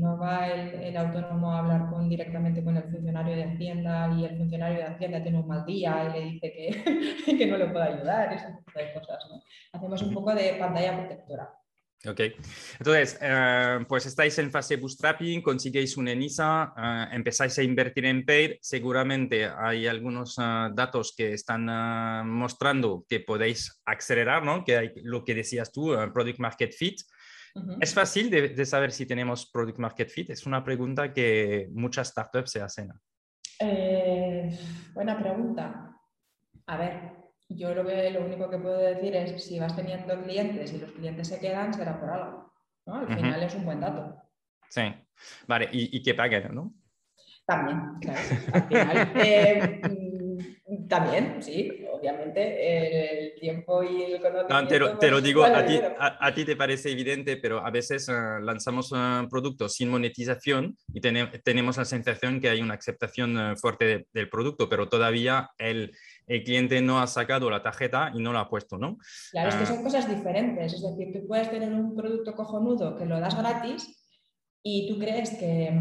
no 0.01 0.19
va 0.19 0.49
el, 0.49 0.97
autónomo 0.97 1.53
a 1.53 1.59
hablar 1.59 1.91
con, 1.91 2.09
directamente 2.09 2.65
con 2.65 2.77
el 2.77 2.85
funcionario 2.85 3.37
de 3.37 3.45
Hacienda 3.45 4.11
y 4.19 4.25
el 4.25 4.37
funcionario 4.39 4.79
de 4.79 4.85
Hacienda 4.85 5.23
tiene 5.23 5.39
un 5.39 5.47
mal 5.47 5.65
día 5.67 6.09
y 6.09 6.19
le 6.19 6.31
dice 6.31 6.53
que, 6.53 7.37
que 7.39 7.47
no 7.47 7.59
le 7.59 7.69
puede 7.69 7.85
ayudar, 7.85 8.33
ese 8.33 8.47
tipo 8.47 8.99
cosas. 8.99 9.23
Hacemos 9.73 10.03
un 10.03 10.15
poco 10.15 10.35
de 10.35 10.57
pantalla 10.59 10.99
protectora. 10.99 11.60
Ok, 12.09 12.21
entonces, 12.79 13.19
eh, 13.21 13.85
pues 13.87 14.07
estáis 14.07 14.39
en 14.39 14.51
fase 14.51 14.77
bootstrapping, 14.77 15.43
consiguéis 15.43 15.99
un 15.99 16.09
ENISA, 16.09 16.73
eh, 16.75 17.15
empezáis 17.15 17.59
a 17.59 17.63
invertir 17.63 18.07
en 18.07 18.25
paid, 18.25 18.53
seguramente 18.63 19.47
hay 19.47 19.87
algunos 19.87 20.39
eh, 20.39 20.71
datos 20.73 21.13
que 21.15 21.35
están 21.35 21.67
mostrando 22.27 23.05
que 23.07 23.21
podéis 23.21 23.83
acelerar, 23.85 24.43
¿no? 24.43 24.65
Que 24.65 24.79
hay 24.79 24.93
lo 25.03 25.23
que 25.23 25.35
decías 25.35 25.71
tú, 25.71 25.95
Product 26.15 26.39
Market 26.39 26.73
Fit. 26.73 27.01
¿Es 27.81 27.93
fácil 27.93 28.31
de, 28.31 28.49
de, 28.49 28.65
saber 28.65 28.93
si 28.93 29.05
tenemos 29.05 29.51
Product 29.51 29.79
Market 29.79 30.09
Fit? 30.09 30.31
Es 30.31 30.47
una 30.47 30.65
pregunta 30.65 31.13
que 31.13 31.69
muchas 31.73 32.09
startups 32.09 32.53
se 32.53 32.63
hacen. 32.63 32.93
buena 34.95 35.19
pregunta. 35.19 35.95
A 36.67 36.77
ver, 36.79 37.20
yo 37.51 37.75
lo, 37.75 37.87
que, 37.87 38.11
lo 38.11 38.25
único 38.25 38.49
que 38.49 38.59
puedo 38.59 38.79
decir 38.79 39.15
es 39.17 39.45
si 39.45 39.59
vas 39.59 39.75
teniendo 39.75 40.23
clientes 40.23 40.73
y 40.73 40.79
los 40.79 40.93
clientes 40.93 41.29
se 41.29 41.41
quedan, 41.41 41.75
será 41.75 42.01
por 42.01 42.11
algo. 42.11 42.53
¿no? 42.87 42.95
Al 42.95 43.09
final 43.09 43.43
es 43.43 43.55
un 43.55 43.65
buen 43.65 43.81
dato. 43.81 44.17
Sí, 44.69 44.83
vale, 45.47 45.69
y, 45.73 45.97
y 45.97 46.03
que 46.03 46.15
paguen, 46.15 46.55
¿no? 46.55 46.73
También, 47.51 47.81
claro. 48.01 48.21
Al 48.53 48.69
final, 48.69 49.13
eh, 49.17 49.81
mm, 49.83 50.87
también, 50.87 51.43
sí, 51.43 51.85
obviamente, 51.93 53.33
el 53.33 53.41
tiempo 53.41 53.83
y 53.83 54.03
el 54.05 54.21
conocimiento... 54.21 54.99
te, 54.99 55.11
lo, 55.11 55.21
digo, 55.21 55.43
a 55.43 55.67
ti, 55.67 55.81
a, 55.99 56.33
ti, 56.33 56.45
te 56.45 56.55
parece 56.55 56.93
evidente, 56.93 57.37
pero 57.39 57.67
a 57.67 57.71
veces 57.71 58.09
eh, 58.09 58.13
lanzamos 58.41 58.93
un 58.93 59.29
producto 59.29 59.69
sin 59.69 59.89
monetización 59.89 60.77
y 60.95 61.01
tenemos 61.01 61.77
la 61.77 61.85
sensación 61.85 62.41
que 62.41 62.51
hay 62.51 62.63
una 62.63 62.75
aceptación 62.75 63.37
eh, 63.37 63.57
fuerte 63.57 64.07
del 64.13 64.31
producto, 64.31 64.69
pero 64.69 64.89
todavía 64.89 65.51
el, 65.59 65.93
el, 66.31 66.45
cliente 66.45 66.81
no 66.81 67.01
ha 67.01 67.07
sacado 67.07 67.51
la 67.51 67.63
tarjeta 67.63 68.13
y 68.15 68.23
no 68.23 68.33
la 68.33 68.41
ha 68.41 68.49
puesto, 68.49 68.79
¿no? 68.79 68.99
Claro, 69.31 69.49
es 69.49 69.55
que 69.57 69.63
ah. 69.65 69.67
son 69.67 69.83
cosas 69.83 70.09
diferentes. 70.09 70.73
Es 70.73 70.83
decir, 70.83 71.13
tú 71.13 71.27
puedes 71.27 71.51
tener 71.51 71.73
un 71.73 71.97
producto 71.97 72.35
cojonudo 72.35 72.97
que 72.97 73.07
lo 73.07 73.19
das 73.21 73.37
gratis 73.37 73.97
y 74.63 74.89
tú 74.89 74.99
crees 74.99 75.31
que, 75.31 75.73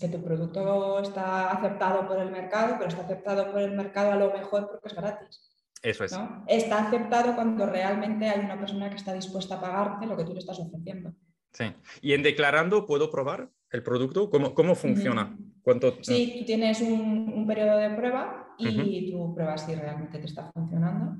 que, 0.00 0.08
tu 0.08 0.22
producto 0.22 1.00
está 1.00 1.50
aceptado 1.50 2.06
por 2.06 2.18
el 2.20 2.30
mercado, 2.30 2.76
pero 2.78 2.88
está 2.88 3.02
aceptado 3.02 3.50
por 3.50 3.60
el 3.60 3.72
mercado 3.72 4.12
a 4.12 4.16
lo 4.16 4.32
mejor 4.32 4.68
porque 4.70 4.88
es 4.88 4.94
gratis. 4.94 5.50
Eso 5.82 6.04
es. 6.04 6.18
Está 6.46 6.86
aceptado 6.86 7.34
cuando 7.34 7.66
realmente 7.66 8.28
hay 8.28 8.40
una 8.40 8.58
persona 8.58 8.90
que 8.90 8.96
está 8.96 9.12
dispuesta 9.12 9.56
a 9.56 9.60
pagarte 9.60 10.06
lo 10.06 10.16
que 10.16 10.24
tú 10.24 10.32
le 10.32 10.40
estás 10.40 10.58
ofreciendo. 10.58 11.14
Sí. 11.52 11.64
¿Y 12.02 12.12
en 12.12 12.22
declarando 12.22 12.86
puedo 12.86 13.10
probar 13.10 13.50
el 13.70 13.82
producto? 13.82 14.30
¿Cómo, 14.30 14.54
cómo 14.54 14.74
funciona? 14.74 15.36
¿Cuánto... 15.62 15.96
Sí, 16.02 16.36
tú 16.38 16.44
tienes 16.44 16.80
un, 16.80 17.32
un 17.34 17.46
periodo 17.46 17.78
de 17.78 17.90
prueba 17.90 18.49
y 18.68 19.10
tú 19.10 19.34
pruebas 19.34 19.64
si 19.64 19.74
realmente 19.74 20.18
te 20.18 20.26
está 20.26 20.50
funcionando. 20.52 21.16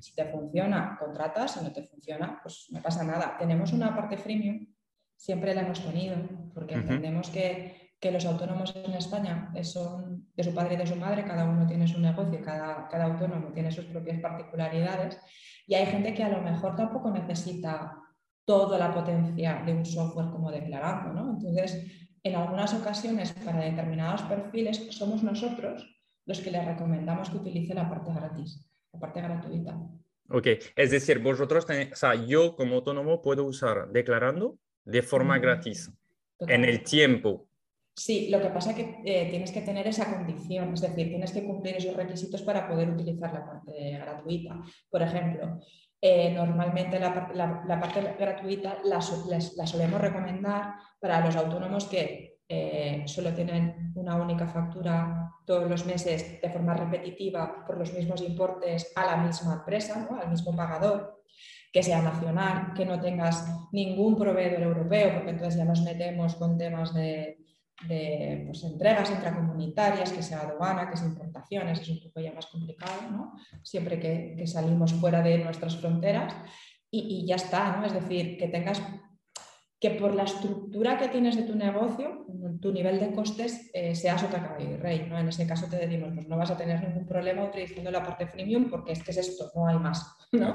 Si 0.00 0.14
te 0.14 0.24
funciona, 0.26 0.96
contratas. 0.98 1.52
Si 1.54 1.64
no 1.64 1.72
te 1.72 1.82
funciona, 1.82 2.40
pues 2.42 2.68
no 2.70 2.80
pasa 2.80 3.04
nada. 3.04 3.36
Tenemos 3.38 3.72
una 3.72 3.94
parte 3.94 4.16
freemium 4.16 4.66
siempre 5.18 5.54
la 5.54 5.62
hemos 5.62 5.84
tenido, 5.84 6.16
porque 6.54 6.76
entendemos 6.76 7.28
que, 7.28 7.92
que, 8.00 8.12
los 8.12 8.24
autónomos 8.24 8.74
en 8.76 8.92
España 8.92 9.52
son 9.62 10.28
de 10.34 10.44
su 10.44 10.54
padre 10.54 10.74
y 10.74 10.76
de 10.78 10.86
su 10.86 10.94
madre, 10.94 11.24
cada 11.24 11.44
uno 11.44 11.66
tiene 11.66 11.88
su 11.88 12.00
negocio, 12.00 12.40
cada, 12.42 12.86
cada 12.88 13.06
autónomo 13.06 13.52
tiene 13.52 13.72
sus 13.72 13.84
propias 13.86 14.20
particularidades 14.20 15.18
y 15.66 15.74
hay 15.74 15.86
gente 15.86 16.14
que 16.14 16.22
a 16.22 16.28
lo 16.28 16.40
mejor 16.40 16.76
tampoco 16.76 17.10
necesita 17.10 18.00
toda 18.44 18.78
la 18.78 18.94
potencia 18.94 19.62
de 19.66 19.74
un 19.74 19.84
software 19.84 20.30
como 20.30 20.50
declarando, 20.50 21.12
¿no? 21.12 21.30
Entonces, 21.32 21.84
en 22.22 22.36
algunas 22.36 22.72
ocasiones, 22.72 23.32
para 23.44 23.60
determinados 23.60 24.22
perfiles, 24.22 24.86
somos 24.90 25.22
nosotros 25.22 25.97
los 26.28 26.40
que 26.40 26.50
les 26.50 26.64
recomendamos 26.64 27.30
que 27.30 27.38
utilice 27.38 27.74
la 27.74 27.88
parte 27.88 28.12
gratis, 28.12 28.64
la 28.92 29.00
parte 29.00 29.22
gratuita. 29.22 29.80
Ok, 30.30 30.46
es 30.76 30.90
decir, 30.90 31.20
vosotros, 31.20 31.64
o 31.64 31.96
sea, 31.96 32.14
yo 32.14 32.54
como 32.54 32.76
autónomo 32.76 33.22
puedo 33.22 33.44
usar 33.44 33.88
declarando 33.90 34.58
de 34.84 35.00
forma 35.00 35.38
gratis 35.38 35.90
en 36.40 36.64
el 36.66 36.84
tiempo. 36.84 37.48
Sí, 37.96 38.28
lo 38.28 38.40
que 38.42 38.50
pasa 38.50 38.70
es 38.70 38.76
que 38.76 39.00
eh, 39.06 39.28
tienes 39.30 39.50
que 39.50 39.62
tener 39.62 39.86
esa 39.86 40.14
condición, 40.14 40.74
es 40.74 40.82
decir, 40.82 41.08
tienes 41.08 41.32
que 41.32 41.44
cumplir 41.44 41.76
esos 41.76 41.96
requisitos 41.96 42.42
para 42.42 42.68
poder 42.68 42.90
utilizar 42.90 43.32
la 43.32 43.46
parte 43.46 43.98
gratuita. 43.98 44.62
Por 44.90 45.02
ejemplo, 45.02 45.58
eh, 46.00 46.30
normalmente 46.32 47.00
la, 47.00 47.80
parte 47.80 48.14
gratuita 48.18 48.78
la, 48.84 49.00
solemos 49.00 50.00
recomendar 50.00 50.74
para 51.00 51.24
los 51.24 51.34
autónomos 51.34 51.86
que 51.86 52.27
eh, 52.48 53.02
solo 53.06 53.34
tienen 53.34 53.92
una 53.94 54.16
única 54.16 54.48
factura 54.48 55.30
todos 55.44 55.68
los 55.68 55.84
meses 55.84 56.40
de 56.40 56.50
forma 56.50 56.74
repetitiva 56.74 57.64
por 57.66 57.76
los 57.76 57.92
mismos 57.92 58.22
importes 58.22 58.92
a 58.96 59.04
la 59.04 59.16
misma 59.18 59.54
empresa, 59.54 60.08
al 60.22 60.30
mismo 60.30 60.56
pagador 60.56 61.22
que 61.72 61.82
sea 61.82 62.00
nacional, 62.00 62.72
que 62.74 62.86
no 62.86 63.00
tengas 63.00 63.46
ningún 63.72 64.16
proveedor 64.16 64.62
europeo, 64.62 65.14
porque 65.14 65.30
entonces 65.30 65.56
ya 65.56 65.64
nos 65.64 65.82
metemos 65.82 66.36
con 66.36 66.56
temas 66.56 66.94
de, 66.94 67.36
pues, 68.46 68.64
entregas 68.64 69.10
intracomunitarias, 69.10 70.12
que 70.12 70.22
sea 70.22 70.40
aduana, 70.40 70.88
que 70.88 70.96
sea 70.96 71.08
importaciones, 71.08 71.80
es 71.80 71.88
un 71.90 72.00
poco 72.02 72.20
ya 72.20 72.32
más 72.32 72.46
complicado, 72.46 73.10
¿no? 73.10 73.34
siempre 73.62 74.00
que, 74.00 74.46
salimos 74.46 74.94
fuera 74.94 75.20
de 75.20 75.38
nuestras 75.38 75.76
fronteras 75.76 76.34
y, 76.90 77.26
ya 77.26 77.36
está, 77.36 77.76
¿no? 77.76 77.84
es 77.84 77.92
decir, 77.92 78.38
que 78.38 78.48
tengas 78.48 78.80
que 79.80 79.90
por 79.90 80.14
la 80.14 80.24
estructura 80.24 80.98
que 80.98 81.08
tienes 81.08 81.36
de 81.36 81.44
tu 81.44 81.54
negocio, 81.54 82.26
tu 82.60 82.72
nivel 82.72 82.98
de 82.98 83.12
costes 83.12 83.70
eh, 83.72 83.94
sea 83.94 84.18
sota 84.18 84.42
caballo 84.42 84.72
y 84.72 84.76
rey. 84.76 85.06
¿no? 85.08 85.18
En 85.18 85.28
ese 85.28 85.46
caso 85.46 85.68
te 85.70 85.76
decimos, 85.76 86.10
pues 86.14 86.26
no 86.26 86.36
vas 86.36 86.50
a 86.50 86.56
tener 86.56 86.82
ningún 86.82 87.06
problema 87.06 87.44
utilizando 87.44 87.90
la 87.90 88.02
parte 88.02 88.26
freemium 88.26 88.68
porque 88.68 88.92
es 88.92 89.02
que 89.02 89.12
es 89.12 89.18
esto, 89.18 89.50
no 89.54 89.68
hay 89.68 89.78
más. 89.78 90.16
¿no? 90.32 90.54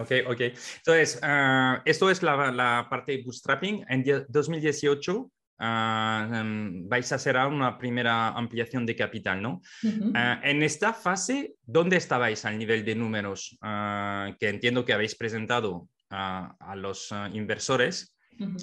Ok, 0.00 0.10
ok. 0.26 0.40
Entonces, 0.40 1.18
ah, 1.22 1.82
esto 1.84 2.10
es 2.10 2.22
la, 2.22 2.50
la, 2.50 2.86
parte 2.88 3.12
de 3.12 3.22
bootstrapping. 3.22 3.84
En 3.88 4.04
2018 4.28 5.30
ah, 5.58 6.30
em, 6.32 6.88
vais 6.88 7.12
a 7.12 7.16
hacer 7.16 7.36
una 7.36 7.76
primera 7.76 8.28
ampliación 8.28 8.86
de 8.86 8.96
capital, 8.96 9.42
¿no? 9.42 9.60
Ah, 10.14 10.40
en 10.44 10.62
esta 10.62 10.94
fase, 10.94 11.56
¿dónde 11.62 11.96
estabais 11.96 12.44
al 12.44 12.56
nivel 12.56 12.84
de 12.84 12.94
números 12.94 13.58
que 14.38 14.48
entiendo 14.48 14.84
que 14.84 14.94
habéis 14.94 15.14
presentado 15.14 15.88
a 16.12 16.74
los 16.76 17.12
inversores 17.32 18.12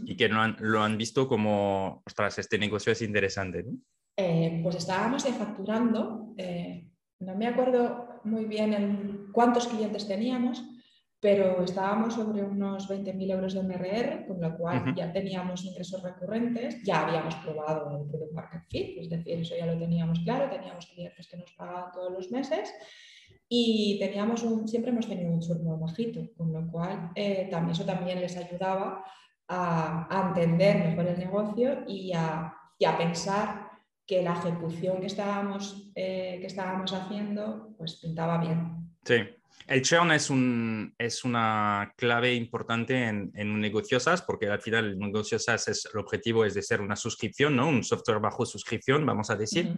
y 0.05 0.15
que 0.15 0.27
lo 0.27 0.41
han, 0.41 0.55
lo 0.59 0.81
han, 0.81 0.97
visto 0.97 1.27
como, 1.27 2.01
ostras, 2.05 2.39
este 2.39 2.57
negocio 2.57 2.91
es 2.91 3.01
interesante, 3.01 3.63
¿no? 3.63 3.77
Eh, 4.17 4.59
pues 4.61 4.75
estábamos 4.75 5.23
facturando, 5.23 6.33
eh, 6.37 6.85
no 7.19 7.35
me 7.35 7.47
acuerdo 7.47 8.19
muy 8.25 8.45
bien 8.45 8.73
en 8.73 9.31
cuántos 9.31 9.67
clientes 9.67 10.07
teníamos, 10.07 10.61
pero 11.21 11.63
estábamos 11.63 12.15
sobre 12.15 12.43
unos 12.43 12.89
20.000 12.89 13.31
euros 13.31 13.53
de 13.53 13.63
MRR, 13.63 14.27
con 14.27 14.41
lo 14.41 14.57
cual 14.57 14.93
ya 14.95 15.11
teníamos 15.11 15.63
ingresos 15.63 16.03
recurrentes, 16.03 16.81
ya 16.83 17.05
habíamos 17.05 17.35
probado 17.35 18.01
el 18.01 18.09
Product 18.09 18.33
Market 18.33 18.61
Fit, 18.69 18.97
es 18.99 19.09
decir, 19.09 19.39
eso 19.39 19.55
ya 19.57 19.65
lo 19.65 19.77
teníamos 19.77 20.19
claro, 20.19 20.49
teníamos 20.49 20.85
clientes 20.87 21.27
que 21.27 21.37
nos 21.37 21.51
pagaban 21.53 21.91
todos 21.91 22.11
los 22.11 22.31
meses 22.31 22.73
y 23.47 23.97
teníamos 23.99 24.43
un, 24.43 24.67
siempre 24.67 24.91
hemos 24.91 25.07
tenido 25.07 25.31
un 25.31 25.41
churno 25.41 25.77
bajito, 25.77 26.21
con 26.37 26.53
lo 26.53 26.69
cual 26.71 27.11
eh, 27.15 27.47
también, 27.49 27.71
eso 27.71 27.85
también 27.85 28.21
les 28.21 28.37
ayudaba 28.37 29.03
a, 29.47 30.27
entender 30.27 30.77
mejor 30.77 31.07
el 31.07 31.17
negocio 31.17 31.83
y 31.87 32.13
a, 32.13 32.55
pensar 32.97 33.69
que 34.05 34.21
la 34.21 34.33
ejecución 34.33 34.99
que 34.99 35.07
estábamos, 35.07 35.91
eh, 35.95 36.37
que 36.39 36.47
estábamos 36.47 36.93
haciendo 36.93 37.75
pues 37.77 37.95
pintaba 37.95 38.37
bien. 38.37 38.95
Sí, 39.03 39.15
el 39.67 39.81
churn 39.81 40.11
es, 40.11 40.29
un, 40.29 40.93
es 40.97 41.23
una 41.23 41.93
clave 41.95 42.33
importante 42.33 43.07
en, 43.07 43.31
en, 43.35 43.51
un 43.51 43.61
negocio 43.61 43.99
SaaS 43.99 44.21
porque 44.21 44.47
al 44.47 44.61
final 44.61 44.85
el 44.85 44.99
negocio 44.99 45.37
SaaS 45.37 45.67
es, 45.67 45.89
el 45.93 45.99
objetivo 45.99 46.45
es 46.45 46.53
de 46.53 46.61
ser 46.61 46.81
una 46.81 46.95
suscripción, 46.95 47.55
¿no? 47.55 47.69
un 47.69 47.83
software 47.83 48.19
bajo 48.19 48.45
suscripción, 48.45 49.05
vamos 49.05 49.29
a 49.29 49.35
decir. 49.35 49.73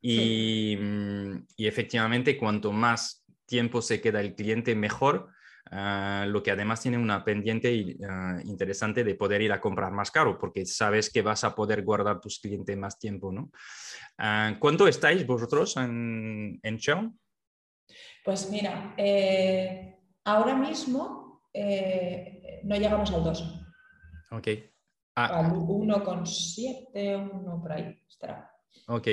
y, 0.00 0.76
mm, 0.78 1.46
y, 1.56 1.66
efectivamente, 1.66 2.36
cuanto 2.36 2.72
más 2.72 3.24
tiempo 3.46 3.82
se 3.82 4.00
queda 4.00 4.20
el 4.20 4.34
cliente, 4.34 4.74
mejor. 4.74 5.28
Ah, 5.70 6.26
lo 6.28 6.42
que 6.42 6.50
además 6.50 6.82
tiene 6.82 6.98
una 6.98 7.24
pendiente 7.24 7.96
ah, 8.06 8.38
interesante 8.44 9.04
de 9.04 9.14
poder 9.14 9.40
ir 9.40 9.52
a 9.52 9.60
comprar 9.60 9.92
más 9.92 10.10
caro, 10.10 10.36
porque 10.38 10.66
sabes 10.66 11.10
que 11.10 11.22
vas 11.22 11.44
a 11.44 11.54
poder 11.54 11.82
guardar 11.82 12.20
tus 12.20 12.40
clientes 12.40 12.76
más 12.76 12.98
tiempo. 12.98 13.32
¿no? 13.32 13.50
Ah, 14.18 14.56
¿Cuánto 14.58 14.86
estáis 14.86 15.26
vosotros 15.26 15.76
en, 15.76 16.58
en 16.62 16.78
churn? 16.78 17.18
Pues 18.24 18.50
mira, 18.50 18.94
eh, 18.96 19.96
ahora 20.24 20.54
mismo 20.54 21.48
eh, 21.52 22.60
no 22.64 22.76
llegamos 22.76 23.12
al 23.12 23.24
2. 23.24 23.64
Ok. 24.30 24.48
Ah. 25.16 25.40
Al 25.40 25.52
1,7, 25.52 27.30
1 27.30 27.60
por 27.60 27.72
ahí 27.72 28.00
estará. 28.08 28.50
Ok, 28.86 29.08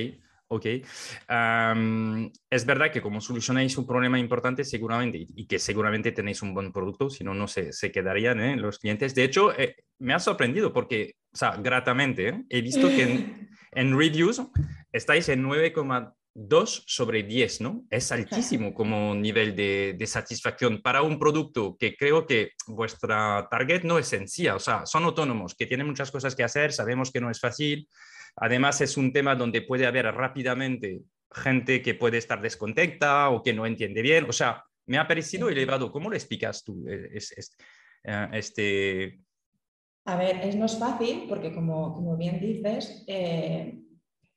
ok. 0.48 0.66
es 0.66 2.66
verdad 2.66 2.92
que 2.92 3.02
como 3.02 3.20
solucionáis 3.20 3.78
un 3.78 3.86
problema 3.86 4.18
importante 4.18 4.64
seguramente 4.64 5.26
y 5.28 5.46
que 5.46 5.60
seguramente 5.60 6.12
tenéis 6.12 6.42
un 6.42 6.54
buen 6.54 6.72
producto, 6.72 7.10
si 7.10 7.24
no, 7.24 7.34
no 7.34 7.48
se, 7.48 7.74
se 7.74 7.92
quedarían 7.92 8.40
¿eh? 8.40 8.56
los 8.56 8.80
clientes. 8.80 9.14
De 9.14 9.24
hecho, 9.24 9.52
me 9.98 10.14
ha 10.14 10.20
sorprendido 10.20 10.72
porque, 10.72 11.16
o 11.34 11.38
sea, 11.38 11.58
gratamente, 11.58 12.46
he 12.48 12.62
visto 12.62 12.88
que 12.88 13.04
en, 13.04 13.50
en 13.72 13.98
reviews 13.98 14.42
estáis 14.92 15.28
en 15.30 15.42
9, 15.42 15.74
2 16.34 16.84
sobre 16.88 17.24
10, 17.24 17.62
¿no? 17.62 17.86
Es 17.90 18.12
altísimo 18.12 18.74
como 18.74 19.14
nivel 19.16 19.56
de, 19.56 19.98
satisfacción 20.06 20.82
para 20.82 21.02
un 21.02 21.20
producto 21.20 21.76
que 21.78 21.96
creo 21.96 22.26
que 22.26 22.52
vuestra 22.68 23.48
target 23.50 23.84
no 23.84 24.00
es 24.00 24.08
sencilla, 24.08 24.56
o 24.56 24.60
sea, 24.60 24.86
son 24.86 25.04
autónomos, 25.04 25.56
que 25.56 25.66
tienen 25.66 25.88
muchas 25.88 26.12
cosas 26.12 26.36
que 26.36 26.44
hacer, 26.44 26.72
sabemos 26.72 27.12
que 27.12 27.22
no 27.22 27.30
es 27.30 27.40
fácil, 27.40 27.88
además 28.36 28.82
es 28.82 28.98
un 28.98 29.12
tema 29.12 29.36
donde 29.36 29.62
puede 29.62 29.86
haber 29.86 30.06
rápidamente 30.06 31.02
gente 31.32 31.82
que 31.82 31.94
puede 31.94 32.18
estar 32.18 32.42
descontenta 32.42 33.30
o 33.30 33.44
que 33.44 33.54
no 33.54 33.66
entiende 33.66 34.02
bien, 34.02 34.26
o 34.28 34.34
sea, 34.34 34.64
me 34.86 34.98
ha 34.98 35.08
parecido 35.08 35.50
elevado. 35.50 35.92
¿Cómo 35.92 36.10
lo 36.10 36.16
explicas 36.16 36.64
tú 36.64 36.84
eh, 36.88 37.16
eh, 38.04 38.28
este... 38.34 39.20
A 40.06 40.16
ver, 40.16 40.38
es 40.38 40.56
no 40.56 40.66
es 40.66 40.80
fácil 40.80 41.26
porque 41.30 41.54
como, 41.54 41.94
como 41.94 42.18
bien 42.18 42.40
dices, 42.40 43.04
eh, 43.06 43.80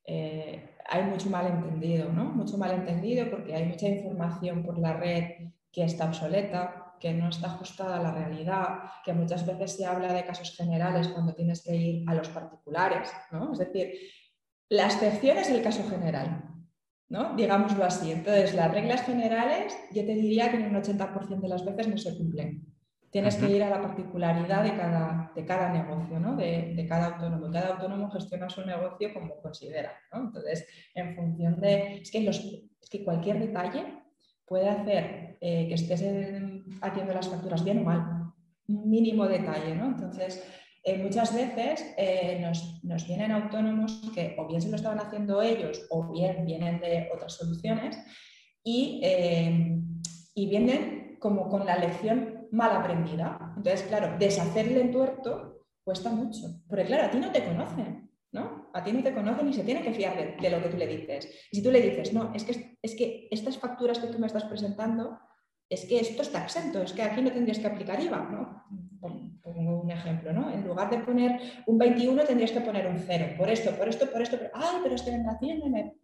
eh, 0.04 0.71
hay 0.88 1.04
mucho 1.04 1.30
malentendido, 1.30 2.12
¿no? 2.12 2.24
Mucho 2.24 2.58
malentendido 2.58 3.30
porque 3.30 3.54
hay 3.54 3.66
mucha 3.66 3.88
información 3.88 4.62
por 4.62 4.78
la 4.78 4.94
red 4.94 5.50
que 5.70 5.84
está 5.84 6.06
obsoleta, 6.06 6.94
que 7.00 7.12
no 7.12 7.28
está 7.28 7.48
ajustada 7.48 7.96
a 7.98 8.02
la 8.02 8.12
realidad, 8.12 8.78
que 9.04 9.12
muchas 9.12 9.44
veces 9.44 9.76
se 9.76 9.84
habla 9.84 10.12
de 10.12 10.24
casos 10.24 10.56
generales 10.56 11.08
cuando 11.08 11.34
tienes 11.34 11.62
que 11.62 11.74
ir 11.74 12.08
a 12.08 12.14
los 12.14 12.28
particulares, 12.28 13.10
¿no? 13.32 13.52
Es 13.52 13.58
decir, 13.58 13.92
la 14.68 14.86
excepción 14.86 15.38
es 15.38 15.50
el 15.50 15.62
caso 15.62 15.88
general, 15.88 16.44
¿no? 17.08 17.34
Digámoslo 17.34 17.84
así. 17.84 18.12
Entonces, 18.12 18.54
las 18.54 18.70
reglas 18.72 19.02
generales 19.02 19.76
yo 19.92 20.04
te 20.06 20.14
diría 20.14 20.50
que 20.50 20.58
en 20.58 20.74
un 20.74 20.82
80% 20.82 21.40
de 21.40 21.48
las 21.48 21.64
veces 21.64 21.88
no 21.88 21.98
se 21.98 22.16
cumplen. 22.16 22.71
Tienes 23.12 23.36
que 23.36 23.50
ir 23.50 23.62
a 23.62 23.68
la 23.68 23.82
particularidad 23.82 24.64
de 24.64 24.74
cada, 24.74 25.30
de 25.36 25.44
cada 25.44 25.68
negocio, 25.68 26.18
¿no? 26.18 26.34
de, 26.34 26.72
de, 26.74 26.86
cada 26.86 27.08
autónomo. 27.08 27.50
Cada 27.52 27.74
autónomo 27.74 28.10
gestiona 28.10 28.48
su 28.48 28.64
negocio 28.64 29.12
como 29.12 29.36
considera. 29.42 29.92
¿no? 30.10 30.20
Entonces, 30.20 30.66
en 30.94 31.14
función 31.14 31.60
de... 31.60 31.98
Es 32.00 32.10
que, 32.10 32.22
los, 32.22 32.38
es 32.42 32.88
que 32.90 33.04
cualquier 33.04 33.38
detalle 33.38 33.84
puede 34.46 34.70
hacer 34.70 35.36
eh, 35.42 35.68
que 35.68 35.74
estés 35.74 36.02
haciendo 36.80 37.12
las 37.12 37.28
facturas 37.28 37.62
bien 37.62 37.80
o 37.80 37.82
mal. 37.82 38.32
Un 38.66 38.88
mínimo 38.88 39.28
detalle. 39.28 39.74
¿no? 39.74 39.88
Entonces, 39.88 40.42
eh, 40.82 40.96
muchas 40.96 41.34
veces 41.34 41.84
eh, 41.98 42.38
nos, 42.40 42.82
nos, 42.82 43.06
vienen 43.06 43.30
autónomos 43.30 44.10
que 44.14 44.36
o 44.38 44.48
bien 44.48 44.62
se 44.62 44.70
lo 44.70 44.76
estaban 44.76 45.00
haciendo 45.00 45.42
ellos 45.42 45.86
o 45.90 46.10
bien 46.10 46.46
vienen 46.46 46.80
de 46.80 47.10
otras 47.14 47.34
soluciones 47.34 47.98
y, 48.64 49.02
y 50.34 50.48
vienen 50.48 51.18
como 51.20 51.50
con 51.50 51.66
la 51.66 51.76
lección 51.76 52.41
mal 52.52 52.76
aprendida. 52.76 53.54
Entonces, 53.56 53.82
claro, 53.88 54.16
deshacerle 54.18 54.80
en 54.80 54.92
tuerto 54.92 55.66
cuesta 55.84 56.10
mucho. 56.10 56.62
Porque, 56.68 56.84
claro, 56.84 57.06
a 57.06 57.10
ti 57.10 57.18
no 57.18 57.32
te 57.32 57.44
conocen, 57.44 58.10
¿no? 58.32 58.70
A 58.72 58.84
ti 58.84 58.92
no 58.92 59.02
te 59.02 59.14
conocen 59.14 59.48
y 59.48 59.54
se 59.54 59.64
tiene 59.64 59.82
que 59.82 59.92
fiar 59.92 60.38
de, 60.40 60.50
lo 60.50 60.62
que 60.62 60.68
tú 60.68 60.76
le 60.76 60.86
dices. 60.86 61.28
Y 61.50 61.56
si 61.56 61.62
tú 61.62 61.70
le 61.70 61.80
dices, 61.80 62.12
no, 62.12 62.32
es 62.34 62.44
que, 62.44 62.78
es 62.80 62.94
que 62.94 63.28
estas 63.30 63.58
facturas 63.58 63.98
que 63.98 64.06
tú 64.06 64.18
me 64.18 64.26
estás 64.26 64.44
presentando, 64.44 65.18
es 65.68 65.86
que 65.86 65.98
esto 65.98 66.22
está 66.22 66.44
exento, 66.44 66.82
es 66.82 66.92
que 66.92 67.02
aquí 67.02 67.22
no 67.22 67.32
tendrías 67.32 67.58
que 67.58 67.66
aplicar 67.66 68.00
IVA, 68.00 68.28
¿no? 68.30 68.64
Pongo 69.42 69.80
un 69.80 69.90
ejemplo, 69.90 70.32
¿no? 70.32 70.52
En 70.52 70.66
lugar 70.66 70.90
de 70.90 70.98
poner 70.98 71.40
un 71.66 71.78
21 71.78 72.22
tendrías 72.24 72.52
que 72.52 72.60
poner 72.60 72.86
un 72.86 72.98
0, 72.98 73.34
por 73.36 73.48
esto, 73.48 73.70
por 73.72 73.88
esto, 73.88 74.10
por 74.10 74.22
esto, 74.22 74.36
pero, 74.38 74.50
ay, 74.54 74.80
pero 74.82 74.94
este 74.94 75.10
vendrá 75.10 75.38
me, 75.40 75.96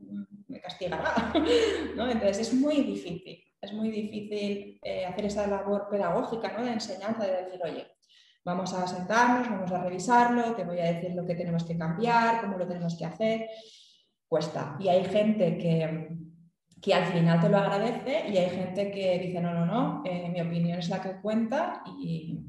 me 0.49 0.61
castigará, 0.61 1.33
¿no? 1.97 2.11
Entonces 2.11 2.49
es 2.49 2.55
muy 2.55 2.83
difícil 2.83 3.45
es 3.61 3.73
muy 3.73 3.91
difícil 3.91 4.79
eh, 4.83 5.05
hacer 5.05 5.27
esa 5.27 5.47
labor 5.47 5.89
pedagógica 5.91 6.53
¿no? 6.57 6.65
de 6.65 6.73
enseñanza, 6.73 7.27
de 7.27 7.45
decir, 7.45 7.61
oye, 7.65 7.87
vamos 8.45 8.73
a 8.73 8.87
sentarnos, 8.87 9.49
vamos 9.49 9.73
a 9.73 9.83
revisarlo, 9.83 10.55
te 10.55 10.65
voy 10.65 10.79
a 10.81 10.93
decir 10.93 11.15
lo 11.15 11.27
que 11.27 11.35
tenemos 11.35 11.65
que 11.65 11.77
cambiar, 11.77 12.41
cómo 12.41 12.57
lo 12.57 12.67
tenemos 12.67 12.97
que 12.97 13.05
hacer. 13.05 13.49
Cuesta. 14.29 14.77
Y 14.79 14.89
hay 14.89 15.05
gente 15.05 15.59
que, 15.59 16.09
que 16.81 16.95
al 16.95 17.07
final 17.07 17.41
te 17.41 17.49
lo 17.49 17.59
agradece 17.59 18.29
y 18.29 18.37
hay 18.37 18.51
gente 18.51 18.91
que 18.91 19.19
dice, 19.19 19.41
no, 19.41 19.53
no, 19.53 19.67
no, 19.67 20.03
eh, 20.05 20.29
mi 20.31 20.41
opinión 20.41 20.79
es 20.79 20.89
la 20.89 21.03
que 21.03 21.21
cuenta 21.21 21.83
y, 22.01 22.41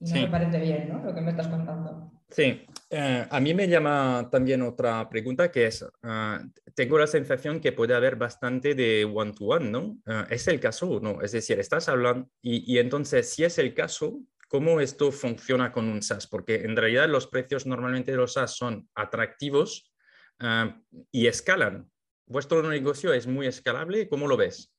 no 0.00 0.14
me 0.14 0.28
parece 0.28 0.60
bien 0.60 0.88
¿no? 0.88 1.00
lo 1.00 1.12
que 1.12 1.20
me 1.20 1.30
estás 1.30 1.48
contando. 1.48 2.12
Sí, 2.30 2.64
eh, 2.90 3.26
a 3.28 3.40
mí 3.40 3.52
me 3.54 3.68
llama 3.68 4.28
también 4.30 4.62
otra 4.62 5.08
pregunta 5.08 5.50
que 5.50 5.66
es, 5.66 5.84
ah, 6.02 6.42
tengo 6.74 6.98
la 6.98 7.06
sensación 7.06 7.60
que 7.60 7.72
puede 7.72 7.94
haber 7.94 8.16
bastante 8.16 8.74
de 8.74 9.04
one-to-one, 9.04 9.70
¿no? 9.70 9.98
Ah, 10.06 10.26
¿Es 10.30 10.48
el 10.48 10.58
caso 10.58 10.88
o 10.88 11.00
no? 11.00 11.20
Es 11.20 11.32
decir, 11.32 11.58
estás 11.60 11.88
hablando 11.88 12.28
y, 12.40 12.72
y, 12.72 12.78
entonces, 12.78 13.28
si 13.30 13.44
es 13.44 13.58
el 13.58 13.74
caso, 13.74 14.20
¿cómo 14.48 14.80
esto 14.80 15.12
funciona 15.12 15.70
con 15.70 15.88
un 15.88 16.02
SaaS? 16.02 16.26
Porque 16.26 16.62
en 16.62 16.76
realidad 16.76 17.08
los 17.08 17.26
precios 17.26 17.66
normalmente 17.66 18.12
de 18.12 18.16
los 18.16 18.32
SaaS 18.32 18.56
son 18.56 18.88
atractivos 18.94 19.92
ah, 20.40 20.80
y 21.12 21.26
escalan. 21.26 21.90
¿Vuestro 22.26 22.62
negocio 22.62 23.12
es 23.12 23.26
muy 23.26 23.46
escalable? 23.46 24.08
¿Cómo 24.08 24.26
lo 24.26 24.36
ves? 24.36 24.72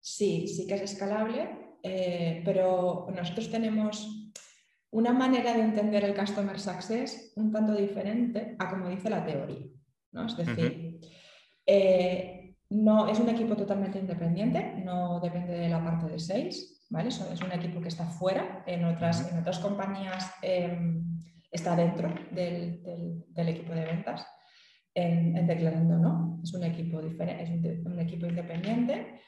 Sí, 0.00 0.48
sí 0.48 0.66
que 0.66 0.74
es 0.74 0.82
escalable, 0.82 1.48
eh, 1.82 2.42
pero 2.44 3.06
nosotros 3.14 3.50
tenemos 3.50 4.32
una 4.92 5.12
manera 5.12 5.54
de 5.54 5.62
entender 5.62 6.04
el 6.04 6.14
Customer 6.14 6.58
Success 6.60 7.32
un 7.36 7.50
tanto 7.50 7.74
diferente 7.74 8.56
a 8.58 8.68
como 8.68 8.88
dice 8.88 9.08
la 9.08 9.24
teoría. 9.24 9.66
¿no? 10.12 10.26
Es 10.26 10.36
decir, 10.36 11.00
eh, 11.66 12.54
no, 12.68 13.08
es 13.08 13.18
un 13.18 13.28
equipo 13.30 13.56
totalmente 13.56 13.98
independiente, 13.98 14.74
no 14.84 15.18
depende 15.20 15.54
de 15.54 15.68
la 15.68 15.82
parte 15.82 16.06
de 16.06 16.18
sales, 16.18 16.86
¿vale? 16.90 17.08
es 17.08 17.20
un 17.20 17.52
equipo 17.52 17.80
que 17.80 17.88
está 17.88 18.04
fuera, 18.04 18.64
en 18.66 18.84
otras, 18.84 19.32
en 19.32 19.38
otras 19.38 19.58
compañías 19.60 20.30
em, 20.42 21.02
está 21.50 21.74
dentro 21.74 22.12
del, 22.30 22.82
equipo 23.34 23.72
de 23.72 23.84
ventas. 23.84 24.26
En, 24.94 25.46
Declarando 25.46 25.96
no, 25.96 26.40
es 26.42 26.52
un 26.52 26.64
equipo 26.64 27.00
diferente, 27.00 27.44
es 27.44 27.86
un, 27.86 27.98
equipo 27.98 28.26
independiente 28.26 29.20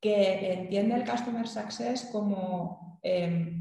que 0.00 0.54
entiende 0.54 0.94
el 0.94 1.04
Customer 1.04 1.46
Success 1.46 2.08
como 2.10 2.98
em, 3.02 3.59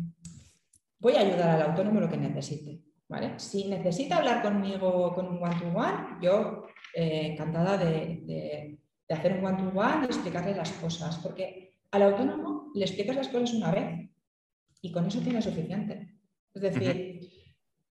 voy 0.99 1.15
a 1.15 1.21
ayudar 1.21 1.49
al 1.49 1.69
autónomo 1.69 1.99
lo 1.99 2.09
que 2.09 2.17
necesite. 2.17 2.81
¿vale? 3.07 3.39
Si 3.39 3.65
necesita 3.67 4.17
hablar 4.17 4.41
conmigo 4.41 5.13
con 5.13 5.27
un 5.27 5.43
one-to-one, 5.43 6.19
yo 6.21 6.67
eh, 6.93 7.31
encantada 7.31 7.77
de, 7.77 8.77
hacer 9.09 9.39
un 9.39 9.45
one-to-one, 9.45 10.01
de 10.01 10.05
explicarle 10.05 10.55
las 10.55 10.71
cosas, 10.73 11.17
porque 11.17 11.73
al 11.91 12.03
autónomo 12.03 12.71
le 12.75 12.85
explicas 12.85 13.15
las 13.15 13.27
cosas 13.29 13.53
una 13.53 13.71
vez 13.71 14.09
y 14.81 14.91
con 14.91 15.07
eso 15.07 15.19
tiene 15.19 15.41
suficiente. 15.41 16.15
Es 16.53 16.61
decir, 16.61 17.19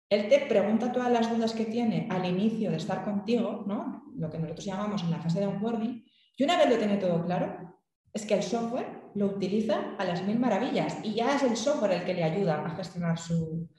él 0.09 0.29
te 0.29 0.45
pregunta 0.47 0.91
todas 0.91 1.11
las 1.11 1.29
dudas 1.29 1.53
que 1.53 1.65
tiene 1.65 2.07
al 2.09 2.25
inicio 2.25 2.69
de 2.69 2.77
estar 2.77 3.03
contigo, 3.03 3.65
¿no? 3.67 4.03
lo 4.15 4.29
que 4.29 4.39
nosotros 4.39 4.65
llamamos 4.65 5.03
en 5.03 5.11
la 5.11 5.19
fase 5.19 5.39
de 5.39 5.47
onboarding, 5.47 6.05
y 6.37 6.43
una 6.43 6.57
vez 6.57 6.69
lo 6.69 6.77
tiene 6.77 6.97
todo 6.97 7.23
claro, 7.25 7.75
es 8.13 8.25
que 8.25 8.35
el 8.35 8.43
software 8.43 8.96
lo 9.15 9.27
utiliza 9.27 9.95
a 9.97 10.05
las 10.05 10.23
mil 10.23 10.39
maravillas 10.39 10.97
y 11.03 11.15
ya 11.15 11.35
es 11.35 11.43
el 11.43 11.55
software 11.57 11.91
el 11.91 12.03
que 12.03 12.13
le 12.13 12.23
ayuda 12.23 12.65
a 12.65 12.75
gestionar 12.75 13.17
su, 13.17 13.69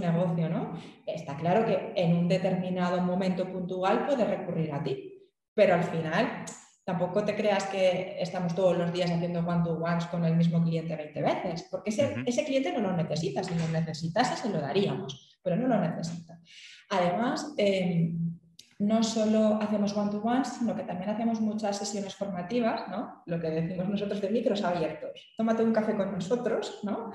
negocio, 0.00 0.48
¿no? 0.48 0.78
Está 1.06 1.36
claro 1.36 1.66
que 1.66 1.92
en 1.96 2.16
un 2.16 2.28
determinado 2.28 3.00
momento 3.00 3.50
puntual 3.50 4.06
puede 4.06 4.24
recurrir 4.24 4.72
a 4.72 4.82
ti, 4.82 5.28
pero 5.54 5.74
al 5.74 5.84
final 5.84 6.44
tampoco 6.84 7.24
te 7.24 7.34
creas 7.34 7.64
que 7.64 8.16
estamos 8.20 8.54
todos 8.54 8.76
los 8.76 8.92
días 8.92 9.10
haciendo 9.10 9.40
one-to-ones 9.40 10.06
con 10.06 10.24
el 10.24 10.36
mismo 10.36 10.62
cliente 10.62 10.96
20 10.96 11.22
veces, 11.22 11.68
porque 11.70 11.90
ese, 11.90 12.44
cliente 12.44 12.72
no 12.72 12.80
lo 12.80 12.96
necesita, 12.96 13.42
si 13.42 13.54
lo 13.54 13.68
necesitase 13.68 14.36
se 14.36 14.50
lo 14.50 14.60
daríamos, 14.60 15.38
pero 15.42 15.56
no 15.56 15.68
lo 15.68 15.80
necesita. 15.80 16.40
Además, 16.88 17.54
em, 17.56 18.32
no 18.78 19.02
solo 19.02 19.58
hacemos 19.60 19.96
one-to-one, 19.96 20.44
sino 20.44 20.74
que 20.74 20.82
también 20.82 21.10
hacemos 21.10 21.40
muchas 21.40 21.78
sesiones 21.78 22.14
formativas, 22.14 22.88
¿no? 22.88 23.22
lo 23.26 23.40
que 23.40 23.50
decimos 23.50 23.88
nosotros 23.88 24.20
de 24.20 24.30
micros 24.30 24.62
abiertos. 24.62 25.32
Tómate 25.36 25.62
un 25.62 25.72
café 25.72 25.96
con 25.96 26.12
nosotros, 26.12 26.80
¿no? 26.82 27.12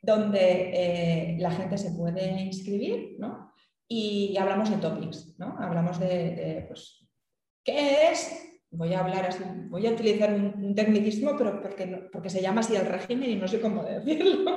donde 0.00 0.70
eh, 0.74 1.36
la 1.38 1.50
gente 1.50 1.78
se 1.78 1.92
puede 1.92 2.42
inscribir 2.42 3.16
¿no? 3.18 3.52
y 3.88 4.36
hablamos 4.36 4.70
de 4.70 4.76
topics, 4.76 5.38
¿no? 5.38 5.56
hablamos 5.58 5.98
de, 6.00 6.64
pues, 6.68 7.06
qué 7.64 8.10
es 8.10 8.51
voy 8.72 8.94
a 8.94 9.00
hablar 9.00 9.26
así, 9.26 9.44
voy 9.68 9.86
a 9.86 9.90
utilizar 9.90 10.32
un, 10.32 10.74
tecnicismo, 10.74 11.36
pero 11.36 11.60
porque, 11.60 12.08
porque 12.10 12.30
se 12.30 12.40
llama 12.40 12.60
así 12.60 12.74
el 12.74 12.86
régimen 12.86 13.30
y 13.30 13.36
no 13.36 13.46
sé 13.46 13.60
cómo 13.60 13.82
decirlo, 14.06 14.56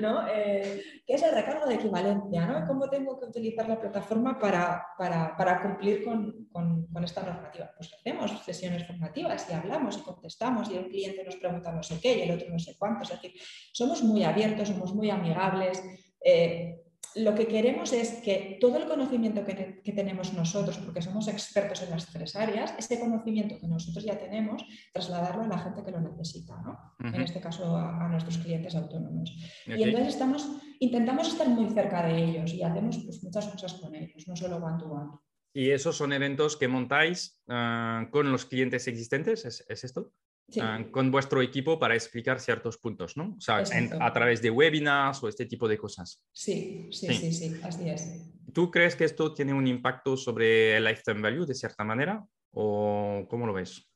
¿no? 0.00 0.28
Eh, 0.28 0.82
¿Qué 1.06 1.14
es 1.14 1.22
el 1.22 1.34
recargo 1.34 1.66
de 1.66 1.76
equivalencia? 1.76 2.46
¿no? 2.46 2.66
¿Cómo 2.66 2.90
tengo 2.90 3.18
que 3.18 3.24
utilizar 3.24 3.66
la 3.66 3.80
plataforma 3.80 4.38
para, 4.38 4.86
para, 4.98 5.34
para 5.34 5.62
cumplir 5.62 6.04
con, 6.04 6.46
con, 6.52 6.86
con, 6.88 7.02
esta 7.02 7.22
normativa? 7.22 7.70
Pues 7.74 7.90
hacemos 7.94 8.30
sesiones 8.44 8.86
formativas 8.86 9.48
y 9.48 9.54
hablamos 9.54 9.96
y 9.96 10.02
contestamos 10.02 10.70
y 10.70 10.76
el 10.76 10.88
cliente 10.88 11.24
nos 11.24 11.36
pregunta 11.36 11.72
no 11.72 11.82
sé 11.82 11.98
qué 11.98 12.18
y 12.18 12.20
el 12.28 12.32
otro 12.32 12.50
no 12.50 12.58
sé 12.58 12.76
cuánto. 12.78 13.04
Es 13.04 13.10
decir, 13.10 13.32
somos 13.72 14.02
muy 14.02 14.24
abiertos, 14.24 14.68
somos 14.68 14.94
muy 14.94 15.08
amigables. 15.08 15.82
Eh, 16.22 16.77
lo 17.16 17.34
que 17.34 17.46
queremos 17.46 17.92
es 17.92 18.20
que 18.22 18.58
todo 18.60 18.76
el 18.78 18.86
conocimiento 18.86 19.44
que, 19.44 19.82
tenemos 19.92 20.32
nosotros, 20.34 20.78
porque 20.78 21.02
somos 21.02 21.28
expertos 21.28 21.82
en 21.82 21.90
las 21.90 22.06
tres 22.06 22.36
áreas, 22.36 22.74
ese 22.78 23.00
conocimiento 23.00 23.58
que 23.58 23.66
nosotros 23.66 24.04
ya 24.04 24.18
tenemos, 24.18 24.64
trasladarlo 24.92 25.44
a 25.44 25.48
la 25.48 25.58
gente 25.58 25.82
que 25.82 25.90
lo 25.90 26.00
necesita, 26.00 26.60
¿no? 26.62 26.94
en 27.00 27.20
este 27.22 27.40
caso 27.40 27.76
a, 27.76 28.08
nuestros 28.08 28.38
clientes 28.38 28.74
autónomos. 28.74 29.34
Y 29.66 29.82
entonces 29.82 30.14
estamos, 30.14 30.48
intentamos 30.80 31.28
estar 31.28 31.48
muy 31.48 31.68
cerca 31.70 32.06
de 32.06 32.24
ellos 32.24 32.52
y 32.52 32.62
hacemos 32.62 32.98
pues, 33.04 33.22
muchas 33.22 33.46
cosas 33.48 33.74
con 33.74 33.94
ellos, 33.94 34.28
no 34.28 34.36
solo 34.36 34.56
one-to-one. 34.56 35.10
¿Y 35.52 35.70
esos 35.70 35.96
son 35.96 36.12
eventos 36.12 36.56
que 36.56 36.68
montáis 36.68 37.42
ah, 37.48 38.06
con 38.10 38.30
los 38.30 38.44
clientes 38.44 38.86
existentes? 38.86 39.44
¿Es, 39.44 39.84
esto? 39.84 40.12
Ah, 40.60 40.82
con 40.90 41.10
vuestro 41.10 41.42
equipo 41.42 41.78
para 41.78 41.94
explicar 41.94 42.40
ciertos 42.40 42.78
puntos, 42.78 43.16
¿no? 43.16 43.34
O 43.36 43.40
sea, 43.40 43.62
a 44.00 44.12
través 44.12 44.40
de 44.40 44.50
webinars 44.50 45.22
o 45.22 45.28
este 45.28 45.44
tipo 45.44 45.68
de 45.68 45.76
cosas. 45.76 46.22
Sí, 46.32 46.88
sí, 46.90 47.12
sí, 47.12 47.32
sí, 47.32 47.60
así 47.62 47.88
es. 47.88 48.30
¿Tú 48.54 48.70
crees 48.70 48.96
que 48.96 49.04
esto 49.04 49.34
tiene 49.34 49.52
un 49.52 49.66
impacto 49.66 50.16
sobre 50.16 50.76
el 50.76 50.84
lifetime 50.84 51.20
value 51.20 51.44
de 51.44 51.54
cierta 51.54 51.84
manera 51.84 52.24
o 52.52 53.26
cómo 53.28 53.46
lo 53.46 53.52
ves? 53.52 53.90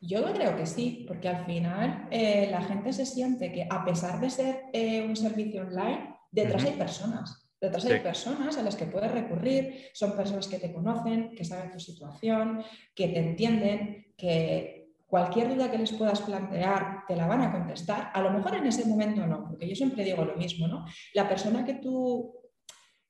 Yo 0.00 0.24
creo 0.32 0.56
que 0.56 0.64
sí, 0.64 1.04
porque 1.06 1.28
al 1.28 1.44
final 1.44 2.08
eh, 2.10 2.48
la 2.50 2.62
gente 2.62 2.94
se 2.94 3.04
siente 3.04 3.52
que 3.52 3.66
a 3.68 3.84
pesar 3.84 4.18
de 4.20 4.30
ser 4.30 4.62
eh, 4.72 5.02
un 5.06 5.14
servicio 5.14 5.62
online, 5.62 6.16
detrás 6.30 6.64
hay 6.64 6.72
personas. 6.72 7.46
Detrás 7.60 7.84
hay 7.84 8.00
personas 8.00 8.56
a 8.56 8.62
las 8.62 8.74
que 8.74 8.86
puedes 8.86 9.12
recurrir, 9.12 9.90
son 9.92 10.16
personas 10.16 10.48
que 10.48 10.58
te 10.58 10.72
conocen, 10.72 11.34
que 11.34 11.44
saben 11.44 11.70
tu 11.70 11.78
situación, 11.78 12.64
que 12.94 13.08
te 13.08 13.18
entienden, 13.18 14.14
que 14.16 14.79
cualquier 15.10 15.52
duda 15.52 15.70
que 15.70 15.78
les 15.78 15.92
puedas 15.92 16.20
plantear 16.22 17.04
te 17.06 17.16
la 17.16 17.26
van 17.26 17.42
a 17.42 17.52
contestar. 17.52 18.10
A 18.14 18.22
lo 18.22 18.30
mejor 18.30 18.54
en 18.54 18.66
ese 18.66 18.86
momento 18.86 19.26
no, 19.26 19.48
porque 19.48 19.68
yo 19.68 19.74
siempre 19.74 20.04
digo 20.04 20.24
lo 20.24 20.36
mismo, 20.36 20.68
¿no? 20.68 20.86
La 21.14 21.28
persona 21.28 21.64
que 21.64 21.74
tú 21.74 22.32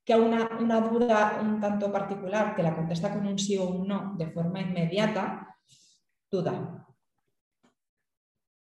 que 0.02 0.14
a 0.14 0.16
una, 0.16 0.48
una 0.58 0.80
duda 0.80 1.38
un 1.42 1.60
tanto 1.60 1.92
particular 1.92 2.56
te 2.56 2.62
la 2.62 2.74
contesta 2.74 3.12
con 3.12 3.26
un 3.26 3.38
sí 3.38 3.58
o 3.58 3.68
un 3.68 3.86
no 3.86 4.14
de 4.16 4.30
forma 4.30 4.60
inmediata, 4.60 5.54
duda, 6.30 6.86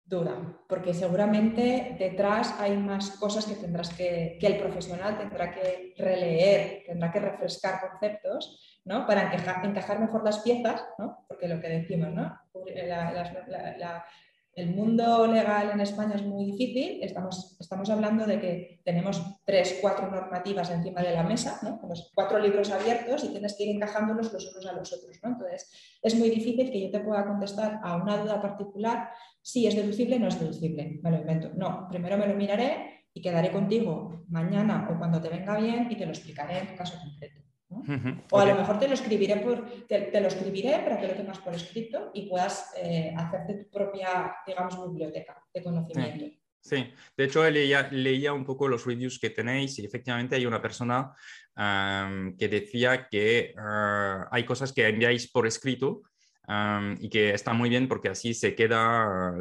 duda, 0.03 0.63
porque 0.67 0.93
seguramente 0.93 1.95
detrás 1.99 2.55
hay 2.59 2.75
más 2.77 3.11
cosas 3.11 3.45
que 3.45 3.55
tendrás 3.55 3.93
que, 3.93 4.38
que 4.39 4.47
el 4.47 4.57
profesional 4.57 5.17
tendrá 5.17 5.53
que 5.53 5.93
releer, 5.97 6.83
tendrá 6.85 7.11
que 7.11 7.19
refrescar 7.19 7.81
conceptos, 7.81 8.76
¿no? 8.88 9.05
Para 9.05 9.31
encajar, 9.63 9.99
mejor 9.99 10.23
las 10.23 10.39
piezas, 10.39 10.83
¿no? 10.97 11.25
Porque 11.27 11.47
lo 11.47 11.59
que 11.59 11.69
decimos, 11.69 12.13
¿no? 12.13 12.39
la, 12.88 14.05
el 14.57 14.73
mundo 14.73 15.27
legal 15.27 15.69
en 15.71 15.81
España 15.81 16.15
es 16.15 16.23
muy 16.23 16.45
difícil. 16.45 17.03
Estamos, 17.03 17.89
hablando 17.91 18.25
de 18.25 18.39
que 18.39 18.81
tenemos 18.83 19.21
tres, 19.45 19.77
cuatro 19.79 20.09
normativas 20.09 20.71
encima 20.71 21.03
de 21.03 21.11
la 21.11 21.21
mesa, 21.21 21.59
cuatro 22.15 22.39
libros 22.39 22.71
abiertos 22.71 23.23
y 23.23 23.29
tienes 23.29 23.53
que 23.55 23.65
ir 23.65 23.75
encajándolos 23.75 24.33
los 24.33 24.51
unos 24.51 24.65
a 24.65 24.73
los 24.73 24.91
otros. 24.91 25.19
¿no? 25.21 25.29
Entonces, 25.29 25.71
es 26.01 26.15
muy 26.15 26.31
difícil 26.31 26.71
que 26.71 26.81
yo 26.81 26.89
te 26.89 27.01
pueda 27.01 27.23
contestar 27.23 27.79
a 27.83 27.97
una 27.97 28.17
duda 28.17 28.41
particular 28.41 29.11
si 29.43 29.67
es 29.67 29.75
deducible 29.75 30.15
o 30.15 30.19
no 30.21 30.27
es 30.27 30.39
deducible. 30.39 31.01
Me 31.03 31.11
lo 31.11 31.17
invento. 31.17 31.51
No, 31.55 31.88
primero 31.88 32.17
me 32.17 32.27
lo 32.27 32.33
miraré 32.33 33.05
y 33.13 33.21
quedaré 33.21 33.51
contigo 33.51 34.23
mañana 34.27 34.89
o 34.91 34.97
cuando 34.97 35.21
te 35.21 35.29
venga 35.29 35.55
bien 35.55 35.88
y 35.91 35.95
te 35.95 36.05
lo 36.05 36.13
explicaré 36.13 36.57
en 36.57 36.75
caso 36.75 36.97
concreto. 36.99 37.47
O 37.70 38.39
a 38.39 38.45
lo 38.45 38.55
mejor 38.55 38.80
te 38.80 38.88
lo, 38.88 38.93
escribiré 38.93 39.38
por, 39.38 39.70
te, 39.88 40.22
lo 40.22 40.28
escribiré 40.28 40.80
para 40.80 40.99
que 40.99 41.07
lo 41.07 41.13
tengas 41.15 41.39
por 41.39 41.53
escrito 41.53 42.11
y 42.13 42.30
puedas 42.30 42.74
eh, 42.78 43.13
hacerte 43.15 43.55
tu 43.55 43.70
propia, 43.70 44.36
digamos, 44.45 44.89
biblioteca 44.89 45.43
de 45.53 45.63
conocimiento. 45.63 46.38
Sí, 46.61 46.91
de 47.15 47.24
hecho 47.24 47.49
leía, 47.49 47.88
leía, 47.91 48.34
un 48.34 48.43
poco 48.43 48.68
los 48.68 48.86
reviews 48.86 49.20
que 49.20 49.30
tenéis 49.30 49.80
y 49.80 49.86
efectivamente 49.86 50.36
hay 50.36 50.45
una 50.45 50.61
persona 50.61 51.13
que 52.38 52.47
decía 52.47 53.07
que 53.09 53.53
ah, 53.57 54.28
hay 54.32 54.43
cosas 54.45 54.74
que 54.74 54.88
enviáis 54.88 55.32
por 55.32 55.47
escrito 55.47 56.03
y 57.00 57.10
que 57.10 57.34
está 57.34 57.54
muy 57.54 57.70
bien 57.70 57.88
porque 57.88 58.10
así 58.10 58.34
se 58.34 58.56
queda, 58.56 59.34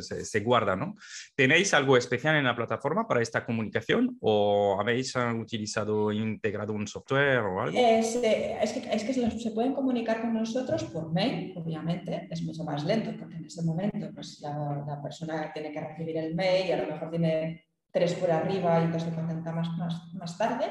se, 0.00 0.40
guarda, 0.40 0.74
¿no? 0.74 0.94
¿Tenéis 1.34 1.74
algo 1.74 1.96
especial 1.96 2.36
en 2.36 2.44
la 2.44 2.56
plataforma 2.56 3.06
para 3.06 3.20
esta 3.20 3.44
comunicación 3.44 4.16
o 4.20 4.78
habéis 4.80 5.14
ah, 5.16 5.34
utilizado, 5.34 6.12
integrado 6.12 6.72
un 6.72 6.86
software 6.86 7.40
o 7.40 7.60
algo? 7.60 7.78
Es, 7.78 8.16
eh, 8.16 8.56
es, 8.62 8.72
que, 8.72 8.90
es 8.90 9.04
que, 9.04 9.12
se 9.12 9.50
pueden 9.50 9.74
comunicar 9.74 10.22
con 10.22 10.32
nosotros 10.32 10.84
por 10.84 11.12
mail, 11.12 11.52
obviamente, 11.56 12.26
es 12.30 12.42
mucho 12.42 12.64
más 12.64 12.84
lento 12.84 13.12
porque 13.18 13.36
en 13.36 13.44
ese 13.44 13.62
momento 13.62 14.10
pues, 14.14 14.40
la, 14.40 15.00
persona 15.02 15.52
tiene 15.52 15.72
que 15.72 15.80
recibir 15.80 16.16
el 16.16 16.34
mail 16.34 16.68
y 16.68 16.72
a 16.72 16.82
lo 16.82 16.90
mejor 16.90 17.10
tiene 17.10 17.66
tres 17.92 18.14
por 18.14 18.30
arriba 18.30 18.80
y 18.80 18.84
entonces 18.84 19.10
se 19.10 19.14
contenta 19.14 19.52
más, 19.52 19.68
más, 19.76 20.14
más 20.14 20.38
tarde, 20.38 20.66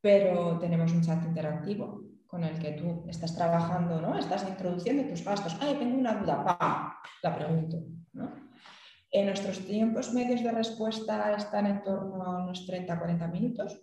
pero 0.00 0.58
tenemos 0.58 0.90
un 0.92 1.02
chat 1.02 1.22
interactivo 1.24 2.07
con 2.28 2.44
el 2.44 2.58
que 2.58 2.72
tú 2.72 3.04
estás 3.08 3.34
trabajando, 3.34 4.00
¿no? 4.02 4.16
Estás 4.16 4.46
introduciendo 4.46 5.08
tus 5.08 5.24
gastos. 5.24 5.56
Ay, 5.60 5.76
tengo 5.76 5.98
una 5.98 6.14
duda, 6.14 6.44
¡pam! 6.44 6.92
La 7.22 7.34
pregunto, 7.34 7.78
En 9.10 9.26
nuestros 9.26 9.60
tiempos 9.60 10.12
medios 10.12 10.42
de 10.44 10.52
respuesta 10.52 11.34
están 11.34 11.66
en 11.66 11.82
torno 11.82 12.22
a 12.22 12.42
unos 12.44 12.68
30-40 12.68 13.32
minutos. 13.32 13.80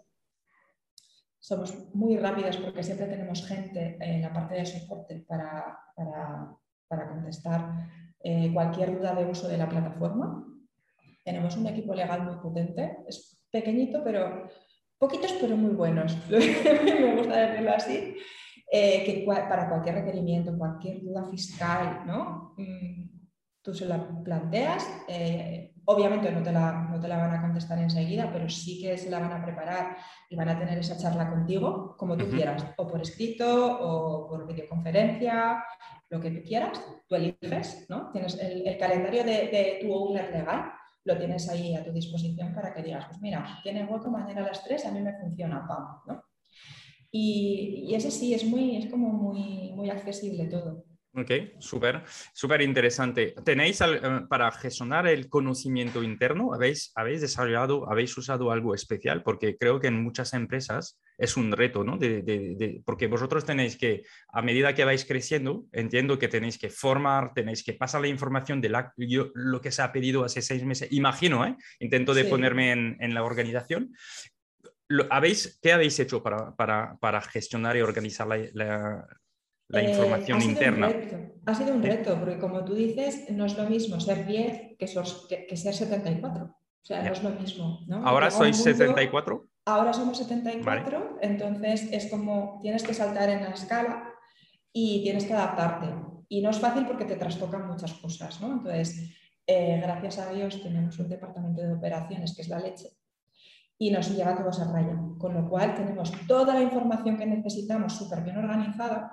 Somos 1.40 1.74
muy 1.96 2.18
rápidas 2.18 2.58
porque 2.58 2.84
siempre 2.84 3.08
tenemos 3.08 3.46
gente 3.48 3.98
en 4.00 4.22
la 4.22 4.32
parte 4.32 4.56
de 4.56 4.66
soporte 4.66 5.26
para, 5.28 5.80
para, 6.88 7.10
contestar 7.10 7.90
eh, 8.24 8.52
cualquier 8.54 8.96
duda 8.96 9.16
de 9.16 9.26
uso 9.26 9.48
de 9.48 9.58
la 9.58 9.68
plataforma. 9.68 10.46
Tenemos 11.24 11.58
un 11.58 11.66
equipo 11.66 11.96
legal 11.96 12.24
muy 12.24 12.36
potente, 12.36 13.00
es 13.08 13.44
pequeñito, 13.52 14.04
pero 14.04 14.48
poquitos 14.98 15.34
pero 15.40 15.56
muy 15.56 15.74
buenos, 15.74 16.18
me 16.30 17.16
gusta 17.16 17.36
decirlo 17.36 17.72
así, 17.72 18.16
eh, 18.72 19.04
que 19.06 19.26
para 19.26 19.70
cualquier 19.70 19.96
requerimiento, 19.96 20.58
cualquier 20.58 21.02
duda 21.02 21.24
fiscal, 21.26 22.04
¿no? 22.06 22.54
Mm, 22.58 23.06
tú 23.62 23.74
se 23.74 23.86
la 23.86 24.08
planteas, 24.24 24.88
eh, 25.08 25.74
obviamente 25.86 26.32
no 26.32 26.42
te, 26.44 26.52
la, 26.52 26.88
no 26.92 27.00
te 27.00 27.08
la 27.08 27.18
van 27.18 27.34
a 27.34 27.42
contestar 27.42 27.80
enseguida, 27.80 28.30
pero 28.32 28.50
sí 28.50 28.82
que 28.82 28.98
se 28.98 29.10
la 29.10 29.20
van 29.20 29.34
a 29.34 29.44
preparar 29.44 29.98
y 30.30 30.36
van 30.36 30.50
a 30.50 30.58
tener 30.58 30.78
esa 30.78 30.98
charla 30.98 31.30
contigo, 31.30 31.96
como 31.98 32.16
tú 32.16 32.30
quieras, 32.30 32.66
o 32.78 32.88
por 32.88 33.02
escrito, 33.02 33.80
o 33.82 34.28
por 34.28 34.48
videoconferencia, 34.48 35.64
lo 36.10 36.20
que 36.20 36.32
tú 36.32 36.44
quieras, 36.44 36.82
tú 37.08 37.16
eliges, 37.16 37.86
¿no? 37.90 38.12
Tienes 38.12 38.40
el, 38.40 38.68
el 38.68 38.78
calendario 38.78 39.24
de, 39.24 39.48
de 39.48 39.80
tu 39.82 39.94
owner 39.94 40.32
legal, 40.32 40.72
lo 41.06 41.18
tienes 41.18 41.48
ahí 41.50 41.76
a 41.76 41.84
tu 41.84 41.92
disposición 41.92 42.54
para 42.54 42.74
que 42.74 42.84
digas, 42.84 43.06
pues 43.06 43.22
mira, 43.22 43.60
tiene 43.64 43.86
hueco 43.86 44.10
mañana 44.10 44.42
a 44.42 44.48
las 44.48 44.64
3, 44.64 44.86
a 44.86 44.92
mí 44.92 45.02
me 45.02 45.18
funciona, 45.20 45.66
pam, 45.68 46.02
¿no? 46.08 46.24
Y, 47.12 47.86
y 47.88 47.96
ese 47.96 48.12
sí, 48.12 48.34
es, 48.34 48.44
muy, 48.44 48.76
es 48.76 48.88
como 48.88 49.10
muy, 49.10 49.72
muy 49.74 49.90
accesible 49.90 50.46
todo. 50.48 50.84
Ok, 51.18 51.32
súper, 51.60 52.04
súper 52.34 52.62
interesante. 52.62 53.36
¿Tenéis 53.46 53.80
eh, 53.80 54.00
para 54.28 54.52
gestionar 54.52 55.08
el 55.08 55.30
conocimiento 55.30 56.04
interno? 56.04 56.54
¿Habéis, 56.54 56.92
¿Habéis 56.94 57.22
desarrollado, 57.22 57.90
habéis 57.90 58.18
usado 58.18 58.52
algo 58.52 58.76
especial? 58.76 59.24
Porque 59.24 59.58
creo 59.58 59.80
que 59.80 59.88
en 59.88 60.04
muchas 60.04 60.34
empresas 60.34 61.00
es 61.18 61.38
un 61.38 61.54
reto, 61.54 61.86
¿no? 61.86 61.98
De, 61.98 62.82
porque 62.86 63.08
vosotros 63.08 63.46
tenéis 63.46 63.78
que, 63.78 64.04
a 64.28 64.42
medida 64.42 64.76
que 64.76 64.84
vais 64.84 65.06
creciendo, 65.06 65.66
entiendo 65.72 66.20
que 66.20 66.28
tenéis 66.28 66.58
que 66.58 66.70
formar, 66.70 67.34
tenéis 67.34 67.64
que 67.64 67.74
pasar 67.74 68.02
la 68.02 68.10
información 68.10 68.60
de 68.60 68.70
la, 68.70 68.94
lo 68.98 69.62
que 69.62 69.72
se 69.72 69.84
ha 69.84 69.94
pedido 69.94 70.26
hace 70.26 70.42
seis 70.42 70.66
meses, 70.66 70.92
imagino, 70.92 71.46
¿eh? 71.46 71.56
Intento 71.80 72.14
de 72.14 72.26
ponerme 72.26 72.74
en, 72.74 72.98
en, 73.00 73.14
la 73.14 73.24
organización. 73.24 73.94
¿habéis, 75.10 75.58
¿Qué 75.62 75.72
habéis 75.72 75.98
hecho 75.98 76.22
para, 76.22 76.54
para, 76.58 76.98
para 76.98 77.22
gestionar 77.22 77.78
y 77.78 77.82
organizar 77.82 78.28
la, 78.28 78.38
la 78.54 79.08
eh, 79.74 79.90
información 79.90 80.42
interna. 80.42 80.90
Ha 81.46 81.56
sido 81.56 81.74
un 81.74 81.84
reto, 81.84 82.18
porque 82.20 82.40
como 82.40 82.64
tú 82.66 82.74
dices, 82.74 83.30
no 83.30 83.46
es 83.46 83.58
lo 83.58 83.70
mismo 83.70 84.00
ser 84.00 84.26
10 84.26 84.78
que, 84.78 85.46
que, 85.48 85.58
ser 85.58 85.74
74. 85.74 86.46
O 86.46 86.86
sea, 86.86 87.04
no 87.04 87.12
es 87.12 87.24
lo 87.24 87.30
mismo. 87.32 87.80
¿Ahora 88.04 88.32
sois 88.32 88.58
74? 88.58 89.48
Ahora 89.68 89.94
somos 89.94 90.20
74, 90.20 91.18
entonces 91.22 91.90
es 91.92 92.12
como 92.12 92.60
tienes 92.62 92.84
que 92.84 92.94
saltar 92.94 93.30
en 93.30 93.42
la 93.42 93.50
escala 93.50 94.14
y 94.72 95.02
tienes 95.02 95.26
que 95.26 95.34
adaptarte. 95.34 95.88
Y 96.30 96.42
no 96.42 96.52
es 96.52 96.60
fácil 96.60 96.86
porque 96.86 97.06
te 97.06 97.16
trastocan 97.16 97.68
muchas 97.68 97.94
cosas, 97.94 98.40
¿no? 98.42 98.54
Entonces, 98.54 99.12
eh, 99.48 99.80
gracias 99.82 100.20
a 100.20 100.32
Dios 100.32 100.62
tenemos 100.62 101.00
un 101.00 101.10
departamento 101.10 101.62
de 101.62 101.74
operaciones 101.74 102.36
que 102.36 102.44
es 102.44 102.50
la 102.50 102.60
leche 102.60 102.90
y 103.78 103.92
nos 103.92 104.16
lleva 104.16 104.38
todos 104.38 104.60
a 104.60 104.72
raya. 104.72 104.98
Con 105.18 105.34
lo 105.34 105.50
cual 105.50 105.74
tenemos 105.74 106.12
toda 106.28 106.54
la 106.54 106.62
información 106.62 107.18
que 107.18 107.26
necesitamos 107.26 107.94
súper 107.94 108.22
bien 108.22 108.38
organizada 108.38 109.12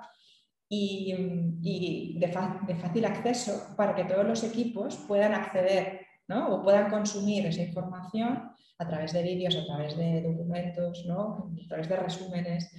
y, 0.75 2.19
de, 2.19 2.75
fácil 2.75 3.05
acceso 3.05 3.75
para 3.75 3.95
que 3.95 4.05
todos 4.05 4.25
los 4.25 4.43
equipos 4.43 4.95
puedan 5.07 5.33
acceder 5.33 6.01
¿no? 6.27 6.55
o 6.55 6.63
puedan 6.63 6.89
consumir 6.89 7.45
esa 7.45 7.61
información 7.61 8.51
a 8.79 8.87
través 8.87 9.13
de 9.13 9.23
vídeos, 9.23 9.55
a 9.55 9.65
través 9.65 9.95
de 9.97 10.21
documentos, 10.21 11.05
¿no? 11.05 11.51
a 11.63 11.67
través 11.67 11.89
de 11.89 11.95
resúmenes. 11.95 12.71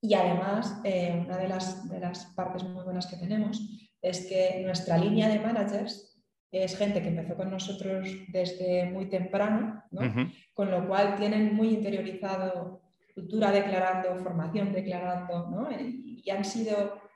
Y 0.00 0.14
además, 0.14 0.80
eh, 0.84 1.22
una 1.24 1.38
de 1.38 1.48
las, 1.48 1.88
de 1.88 2.00
las 2.00 2.26
partes 2.36 2.62
muy 2.64 2.84
buenas 2.84 3.06
que 3.06 3.16
tenemos 3.16 3.60
es 4.00 4.26
que 4.26 4.62
nuestra 4.64 4.98
línea 4.98 5.28
de 5.28 5.40
managers 5.40 6.16
es 6.50 6.76
gente 6.76 7.02
que 7.02 7.08
empezó 7.08 7.34
con 7.34 7.50
nosotros 7.50 8.08
desde 8.28 8.90
muy 8.90 9.06
temprano, 9.08 9.82
¿no? 9.90 10.00
con 10.54 10.70
lo 10.70 10.86
cual 10.86 11.16
tienen 11.16 11.54
muy 11.54 11.68
interiorizado 11.68 12.82
cultura 13.14 13.50
declarando, 13.50 14.22
formación 14.22 14.72
declarando, 14.72 15.48
¿no? 15.50 15.68
y 15.80 16.30
han 16.30 16.44
sido 16.44 17.07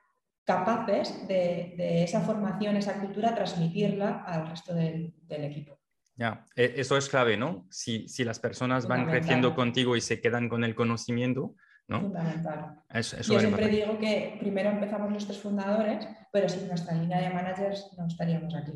capaces 0.44 1.26
de, 1.28 2.02
esa 2.02 2.20
formación, 2.20 2.76
esa 2.76 3.00
cultura, 3.00 3.34
transmitirla 3.34 4.24
al 4.26 4.48
resto 4.48 4.74
del, 4.74 5.14
equipo. 5.28 5.78
Ya, 6.16 6.44
e, 6.56 6.74
eso 6.76 6.96
es 6.96 7.08
clave, 7.08 7.36
¿no? 7.36 7.66
Si, 7.70 8.08
si 8.08 8.24
las 8.24 8.38
personas 8.38 8.86
van 8.86 9.06
creciendo 9.06 9.54
contigo 9.54 9.96
y 9.96 10.00
se 10.00 10.20
quedan 10.20 10.48
con 10.48 10.64
el 10.64 10.74
conocimiento, 10.74 11.54
¿no? 11.88 12.00
Fundamental. 12.00 12.82
Yo 12.92 13.40
siempre 13.40 13.68
digo 13.68 13.98
que 13.98 14.36
primero 14.40 14.70
empezamos 14.70 15.12
los 15.12 15.26
tres 15.26 15.38
fundadores, 15.38 16.06
pero 16.32 16.48
sin 16.48 16.68
nuestra 16.68 16.94
línea 16.94 17.20
de 17.20 17.30
managers 17.30 17.90
no 17.96 18.06
estaríamos 18.06 18.54
aquí. 18.54 18.72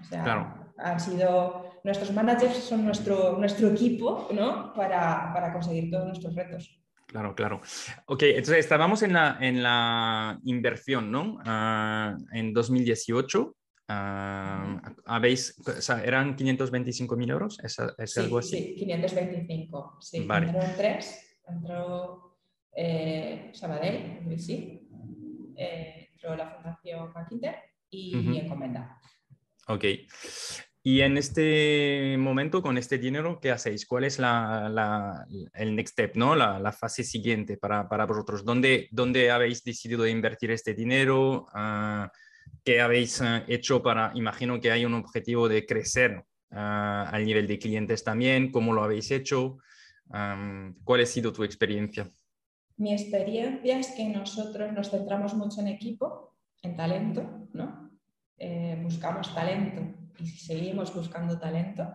O 0.00 0.04
sea, 0.04 0.72
han 0.78 1.00
sido, 1.00 1.80
nuestros 1.82 2.12
managers 2.12 2.56
son 2.56 2.84
nuestro, 2.84 3.36
nuestro 3.38 3.68
equipo, 3.68 4.28
¿no? 4.32 4.72
Para, 4.74 5.32
para 5.32 5.52
conseguir 5.52 5.90
todos 5.90 6.06
nuestros 6.06 6.34
retos. 6.34 6.80
Claro, 7.08 7.34
claro. 7.34 7.60
Ok, 8.06 8.22
entonces 8.24 8.58
estábamos 8.58 9.02
en 9.02 9.14
la, 9.14 9.38
en 9.40 9.62
la 9.62 10.38
inversión, 10.44 11.10
¿no? 11.10 11.38
Ah, 11.44 12.14
en 12.32 12.52
2018. 12.52 13.56
Ah, 13.88 14.82
habéis, 15.06 15.56
o 15.66 15.80
sea, 15.80 16.04
¿Eran 16.04 16.36
525 16.36 17.16
mil 17.16 17.30
euros? 17.30 17.58
¿Es, 17.64 17.78
sí, 18.12 18.20
algo 18.20 18.38
así? 18.38 18.56
Sí, 18.58 18.74
525. 18.76 19.96
Sí, 20.02 20.26
vale. 20.26 20.54
tres 20.76 21.40
Entró 21.48 22.36
eh, 22.76 23.50
Sabadell, 23.54 24.38
sí, 24.38 24.86
eh, 25.56 26.10
entró 26.12 26.36
la 26.36 26.50
Fundación 26.50 27.10
Mackinter 27.14 27.56
y, 27.88 28.14
uh 28.14 28.20
-huh. 28.20 28.42
Encomenda. 28.42 29.00
Ok. 29.68 29.84
Y 30.90 31.02
en 31.02 31.18
este 31.18 32.16
momento, 32.16 32.62
con 32.62 32.78
este 32.78 32.96
dinero, 32.96 33.38
¿qué 33.42 33.50
hacéis? 33.50 33.84
¿Cuál 33.84 34.04
es 34.04 34.18
la, 34.18 35.26
el 35.52 35.76
next 35.76 35.92
step, 35.92 36.16
¿no? 36.16 36.34
la, 36.34 36.72
fase 36.72 37.04
siguiente 37.04 37.58
para, 37.58 37.86
para 37.86 38.06
vosotros? 38.06 38.42
¿Dónde, 38.42 38.88
¿Dónde, 38.90 39.30
habéis 39.30 39.62
decidido 39.62 40.06
invertir 40.06 40.50
este 40.50 40.72
dinero? 40.72 41.46
Uh, 41.54 42.08
¿Qué 42.64 42.80
habéis 42.80 43.20
uh, 43.20 43.44
hecho 43.48 43.82
para, 43.82 44.12
imagino 44.14 44.58
que 44.62 44.70
hay 44.70 44.86
un 44.86 44.94
objetivo 44.94 45.46
de 45.46 45.66
crecer 45.66 46.24
uh, 46.52 46.56
al 46.56 47.26
nivel 47.26 47.46
de 47.46 47.58
clientes 47.58 48.02
también? 48.02 48.50
¿Cómo 48.50 48.72
lo 48.72 48.82
habéis 48.82 49.10
hecho? 49.10 49.58
¿Cuál 50.08 51.02
ha 51.02 51.06
sido 51.06 51.34
tu 51.34 51.44
experiencia? 51.44 52.08
Mi 52.78 52.94
experiencia 52.94 53.78
es 53.78 53.88
que 53.88 54.08
nosotros 54.08 54.72
nos 54.72 54.88
centramos 54.88 55.34
mucho 55.34 55.60
en 55.60 55.68
equipo, 55.68 56.34
en 56.62 56.76
talento, 56.76 57.46
¿no? 57.52 57.90
Eh, 58.38 58.80
buscamos 58.82 59.34
talento 59.34 60.07
y 60.18 60.26
si 60.26 60.38
seguimos 60.38 60.94
buscando 60.94 61.38
talento, 61.38 61.86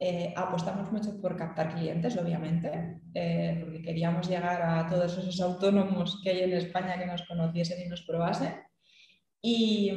eh, 0.00 0.34
apostamos 0.36 0.90
mucho 0.90 1.20
por 1.20 1.36
captar 1.36 1.74
clientes, 1.74 2.16
obviamente, 2.16 3.00
eh, 3.14 3.58
porque 3.62 3.82
queríamos 3.82 4.28
llegar 4.28 4.60
a 4.62 4.88
todos 4.88 5.16
esos 5.16 5.40
autónomos 5.40 6.20
que 6.22 6.30
hay 6.30 6.42
en 6.42 6.54
España 6.54 6.98
que 6.98 7.06
nos 7.06 7.22
conociesen 7.22 7.80
y 7.86 7.88
nos 7.88 8.02
probasen. 8.02 8.54
Y, 9.40 9.92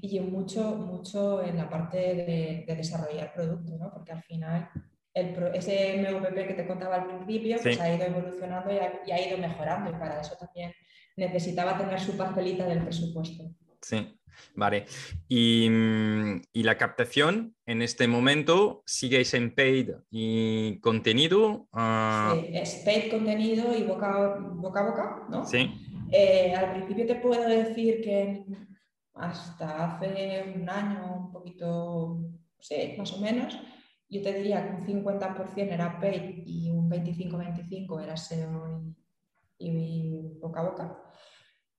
y 0.00 0.20
mucho, 0.20 0.76
mucho 0.76 1.42
en 1.42 1.56
la 1.56 1.68
parte 1.68 1.96
de, 1.96 2.64
de 2.66 2.76
desarrollar 2.76 3.32
producto, 3.32 3.76
¿no? 3.78 3.92
porque 3.92 4.12
al 4.12 4.22
final 4.24 4.68
el, 5.14 5.36
ese 5.54 5.96
MVP 5.98 6.46
que 6.46 6.54
te 6.54 6.66
contaba 6.66 6.96
al 6.96 7.06
principio 7.06 7.56
sí. 7.58 7.64
pues 7.64 7.80
ha 7.80 7.94
ido 7.94 8.04
evolucionando 8.04 8.72
y 8.72 8.78
ha, 8.78 9.00
y 9.06 9.10
ha, 9.12 9.28
ido 9.28 9.38
mejorando 9.38 9.90
y 9.90 9.94
para 9.94 10.20
eso 10.20 10.36
también 10.36 10.72
necesitaba 11.16 11.76
tener 11.76 12.00
su 12.00 12.16
parcelita 12.16 12.66
del 12.66 12.82
presupuesto. 12.82 13.44
Sí, 13.82 14.19
vale. 14.54 14.86
Y, 15.28 15.68
y 16.52 16.62
la 16.62 16.76
captación 16.76 17.54
en 17.66 17.82
este 17.82 18.08
momento, 18.08 18.82
¿sigues 18.86 19.34
en 19.34 19.54
paid 19.54 19.90
y 20.10 20.80
contenido? 20.80 21.68
Uh... 21.72 22.34
Sí, 22.34 22.46
es 22.52 22.74
paid 22.84 23.10
contenido 23.10 23.76
y 23.76 23.84
boca, 23.84 24.38
boca 24.40 24.80
a 24.80 24.90
boca, 24.90 25.22
¿no? 25.30 25.44
Sí. 25.44 25.70
Eh, 26.12 26.52
al 26.54 26.72
principio 26.72 27.06
te 27.06 27.14
puedo 27.16 27.48
decir 27.48 28.00
que 28.02 28.44
hasta 29.14 29.96
hace 29.96 30.54
un 30.56 30.68
año, 30.68 31.26
un 31.26 31.32
poquito, 31.32 32.18
sí, 32.58 32.94
más 32.98 33.12
o 33.12 33.20
menos, 33.20 33.56
yo 34.08 34.22
te 34.22 34.32
diría 34.32 34.66
que 34.66 34.92
un 34.92 35.04
50% 35.04 35.72
era 35.72 36.00
paid 36.00 36.42
y 36.44 36.70
un 36.70 36.90
25-25 36.90 38.02
era 38.02 38.16
SEO 38.16 38.82
y, 39.58 39.68
y, 39.68 40.38
boca 40.40 40.60
a 40.60 40.64
boca. 40.64 41.02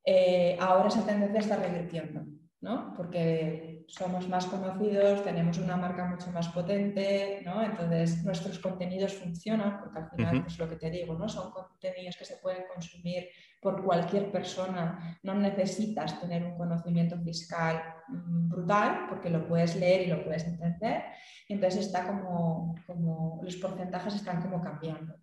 Eh, 0.06 0.58
ahora 0.60 0.88
esa 0.88 1.06
tendencia 1.06 1.40
está 1.40 1.58
revirtiendo, 1.58 2.26
¿no? 2.62 2.94
Porque 2.96 3.84
somos 3.88 4.30
más 4.30 4.46
conocidos, 4.46 5.24
tenemos 5.24 5.58
una 5.58 5.76
marca 5.76 6.06
mucho 6.06 6.32
más 6.32 6.48
potente, 6.50 7.42
¿no? 7.44 7.62
Entonces 7.64 8.24
nuestros 8.24 8.60
contenidos 8.60 9.16
funcionan, 9.16 9.80
porque 9.80 10.00
al 10.00 10.10
final 10.12 10.36
uh 10.36 10.40
-huh. 10.42 10.48
es 10.48 10.60
lo 10.60 10.70
que 10.70 10.76
te 10.76 10.92
digo, 10.92 11.16
¿no? 11.16 11.28
Son 11.28 11.52
contenidos 11.52 12.16
que 12.18 12.26
se 12.26 12.38
pueden 12.38 12.64
consumir 12.74 13.28
por 13.62 13.84
cualquier 13.84 14.32
persona, 14.32 15.20
no 15.24 15.34
necesitas 15.36 16.20
tener 16.20 16.44
un 16.44 16.58
conocimiento 16.58 17.18
fiscal 17.20 17.82
brutal 18.08 19.06
porque 19.10 19.30
lo 19.30 19.48
puedes 19.48 19.76
leer 19.76 20.02
y 20.02 20.08
lo 20.08 20.24
puedes 20.24 20.46
entender. 20.46 21.04
Entonces 21.48 21.88
está 21.88 22.08
como, 22.08 22.76
como 22.88 23.40
los 23.44 23.56
porcentajes 23.58 24.16
están 24.16 24.42
como 24.42 24.62
cambiando. 24.62 25.16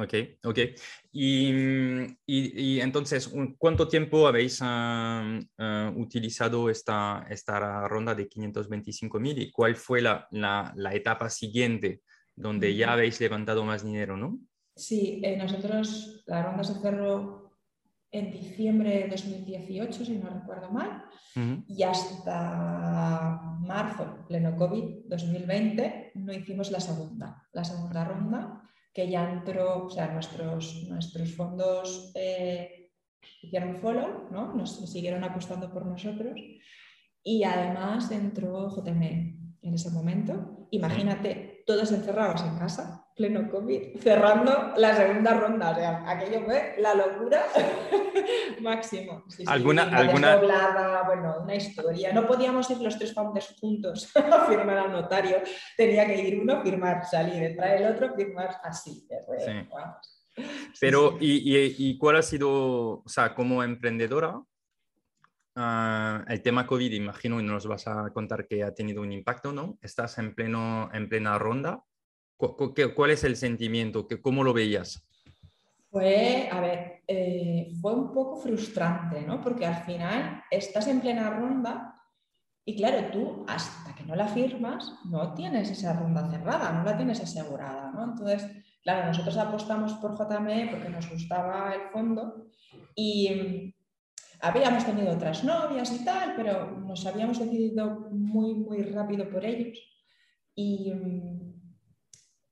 Ok, 0.00 0.14
ok. 0.44 0.58
Y, 1.12 1.50
y, 2.24 2.76
y 2.76 2.80
entonces, 2.80 3.32
¿cuánto 3.58 3.88
tiempo 3.88 4.28
habéis 4.28 4.60
uh, 4.60 4.64
uh, 4.64 6.00
utilizado 6.00 6.70
esta, 6.70 7.26
esta 7.28 7.88
ronda 7.88 8.14
de 8.14 8.28
525 8.28 9.18
mil 9.18 9.38
y 9.42 9.50
cuál 9.50 9.74
fue 9.74 10.00
la, 10.00 10.28
la, 10.30 10.72
la, 10.76 10.94
etapa 10.94 11.28
siguiente 11.28 12.02
donde 12.36 12.76
ya 12.76 12.92
habéis 12.92 13.20
levantado 13.20 13.64
más 13.64 13.84
dinero, 13.84 14.16
no? 14.16 14.38
Sí, 14.76 15.20
eh, 15.24 15.36
nosotros 15.36 16.22
la 16.26 16.44
ronda 16.44 16.62
se 16.62 16.80
cerró 16.80 17.58
en 18.12 18.30
diciembre 18.30 18.90
de 18.90 19.08
2018, 19.08 20.04
si 20.04 20.16
no 20.16 20.30
recuerdo 20.30 20.70
mal, 20.70 21.04
uh 21.34 21.40
-huh. 21.40 21.64
y 21.66 21.82
hasta 21.82 23.40
marzo, 23.60 24.24
pleno 24.28 24.56
COVID 24.56 25.08
2020, 25.08 26.12
no 26.14 26.32
hicimos 26.32 26.70
la 26.70 26.80
segunda, 26.80 27.42
la 27.52 27.64
segunda 27.64 28.04
ronda, 28.04 28.62
que 28.98 29.08
ya 29.08 29.30
entró, 29.30 29.86
o 29.86 29.90
sea, 29.90 30.08
nuestros, 30.08 30.82
nuestros 30.88 31.32
fondos 31.36 32.10
eh, 32.16 32.90
hicieron 33.42 33.76
follow, 33.76 34.26
¿no? 34.32 34.52
nos 34.54 34.90
siguieron 34.90 35.22
apostando 35.22 35.70
por 35.72 35.86
nosotros, 35.86 36.32
y 37.22 37.44
además 37.44 38.10
entró 38.10 38.68
JM 38.68 39.02
en 39.62 39.72
ese 39.72 39.92
momento. 39.92 40.66
Imagínate, 40.72 41.62
todos 41.64 41.92
encerrados 41.92 42.42
en 42.42 42.58
casa, 42.58 43.06
pleno 43.18 43.50
COVID, 43.50 43.98
cerrando 44.00 44.72
la 44.76 44.94
segunda 44.94 45.34
ronda. 45.34 45.70
O 45.72 45.74
sea, 45.74 46.04
aquello 46.06 46.44
fue 46.44 46.76
la 46.78 46.94
locura 46.94 47.44
máximo. 48.62 49.24
Sí, 49.28 49.44
¿Alguna, 49.46 49.90
sí, 49.90 49.94
alguna... 49.94 50.36
Doblada, 50.36 51.02
bueno, 51.02 51.36
una 51.42 51.54
historia. 51.56 52.12
No 52.12 52.26
podíamos 52.26 52.70
ir 52.70 52.78
los 52.78 52.96
tres 52.96 53.12
founders 53.12 53.56
juntos 53.60 54.10
a 54.16 54.46
firmar 54.46 54.78
al 54.78 54.92
notario. 54.92 55.42
Tenía 55.76 56.06
que 56.06 56.16
ir 56.16 56.40
uno, 56.40 56.62
firmar, 56.62 57.04
salir, 57.04 57.42
entrar 57.42 57.76
el 57.76 57.92
otro, 57.92 58.14
firmar 58.14 58.56
así. 58.62 59.06
Sí. 59.44 60.44
Pero, 60.80 61.18
¿y, 61.20 61.56
y, 61.58 61.74
¿y 61.76 61.98
cuál 61.98 62.16
ha 62.16 62.22
sido, 62.22 63.02
o 63.02 63.08
sea, 63.08 63.34
como 63.34 63.62
emprendedora, 63.62 64.40
Uh, 65.58 66.22
el 66.28 66.40
tema 66.40 66.68
COVID, 66.68 66.92
imagino, 66.92 67.40
y 67.40 67.42
nos 67.42 67.66
vas 67.66 67.88
a 67.88 68.12
contar 68.12 68.46
que 68.46 68.62
ha 68.62 68.72
tenido 68.72 69.02
un 69.02 69.10
impacto, 69.10 69.52
¿no? 69.52 69.76
Estás 69.82 70.18
en, 70.18 70.32
pleno, 70.32 70.88
en 70.92 71.08
plena 71.08 71.36
ronda. 71.36 71.82
¿Cu 72.38 72.72
¿Cuál 72.96 73.10
es 73.10 73.24
el 73.24 73.36
sentimiento? 73.36 74.08
¿Cómo 74.22 74.42
lo 74.42 74.54
veías? 74.54 75.06
Fue, 75.90 76.48
a 76.50 76.60
ver, 76.60 77.02
eh, 77.06 77.72
fue 77.82 77.92
un 77.92 78.12
poco 78.12 78.36
frustrante, 78.36 79.20
¿no? 79.20 79.42
Porque 79.42 79.66
al 79.66 79.84
final 79.84 80.42
estás 80.50 80.86
en 80.86 81.00
plena 81.00 81.28
ronda 81.28 81.94
y 82.64 82.76
claro, 82.76 83.10
tú 83.10 83.44
hasta 83.46 83.94
que 83.94 84.04
no 84.04 84.16
la 84.16 84.28
firmas 84.28 84.94
no 85.04 85.34
tienes 85.34 85.70
esa 85.70 85.92
ronda 85.92 86.30
cerrada, 86.30 86.72
no 86.72 86.84
la 86.84 86.96
tienes 86.96 87.20
asegurada, 87.20 87.90
¿no? 87.92 88.04
Entonces, 88.04 88.46
claro, 88.82 89.08
nosotros 89.08 89.36
apostamos 89.36 89.92
por 89.94 90.16
JME 90.16 90.68
porque 90.70 90.88
nos 90.88 91.10
gustaba 91.10 91.74
el 91.74 91.90
fondo 91.90 92.46
y 92.94 93.74
Habíamos 94.40 94.86
tenido 94.86 95.12
otras 95.12 95.42
novias 95.42 95.92
y 95.92 96.04
tal, 96.04 96.34
pero 96.36 96.70
nos 96.70 97.04
habíamos 97.06 97.40
decidido 97.40 98.08
muy, 98.12 98.54
muy 98.54 98.82
rápido 98.82 99.28
por 99.28 99.44
ellos. 99.44 99.78
Y, 100.54 100.92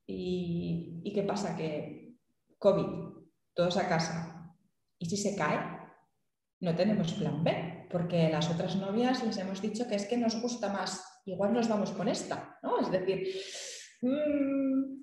y, 0.07 1.13
qué 1.15 1.23
pasa? 1.23 1.57
Que 1.57 2.15
COVID, 2.59 2.87
todos 3.55 3.77
a 3.77 3.89
casa. 3.89 4.55
¿Y 4.99 5.07
si 5.07 5.17
se 5.17 5.37
cae? 5.37 5.59
No 6.61 6.75
tenemos 6.75 7.13
plan 7.15 7.43
B, 7.45 7.87
porque 7.91 8.29
las 8.31 8.51
otras 8.51 8.77
novias 8.77 9.23
les 9.25 9.37
hemos 9.39 9.61
dicho 9.61 9.87
que 9.89 9.97
es 9.97 10.07
que 10.07 10.17
nos 10.17 10.41
gusta 10.41 10.73
más, 10.73 11.23
igual 11.27 11.53
nos 11.53 11.69
vamos 11.69 11.91
con 11.93 12.09
esta, 12.09 12.59
¿no? 12.63 12.81
Es 12.81 12.91
decir, 12.91 13.29
mmm, 14.03 15.03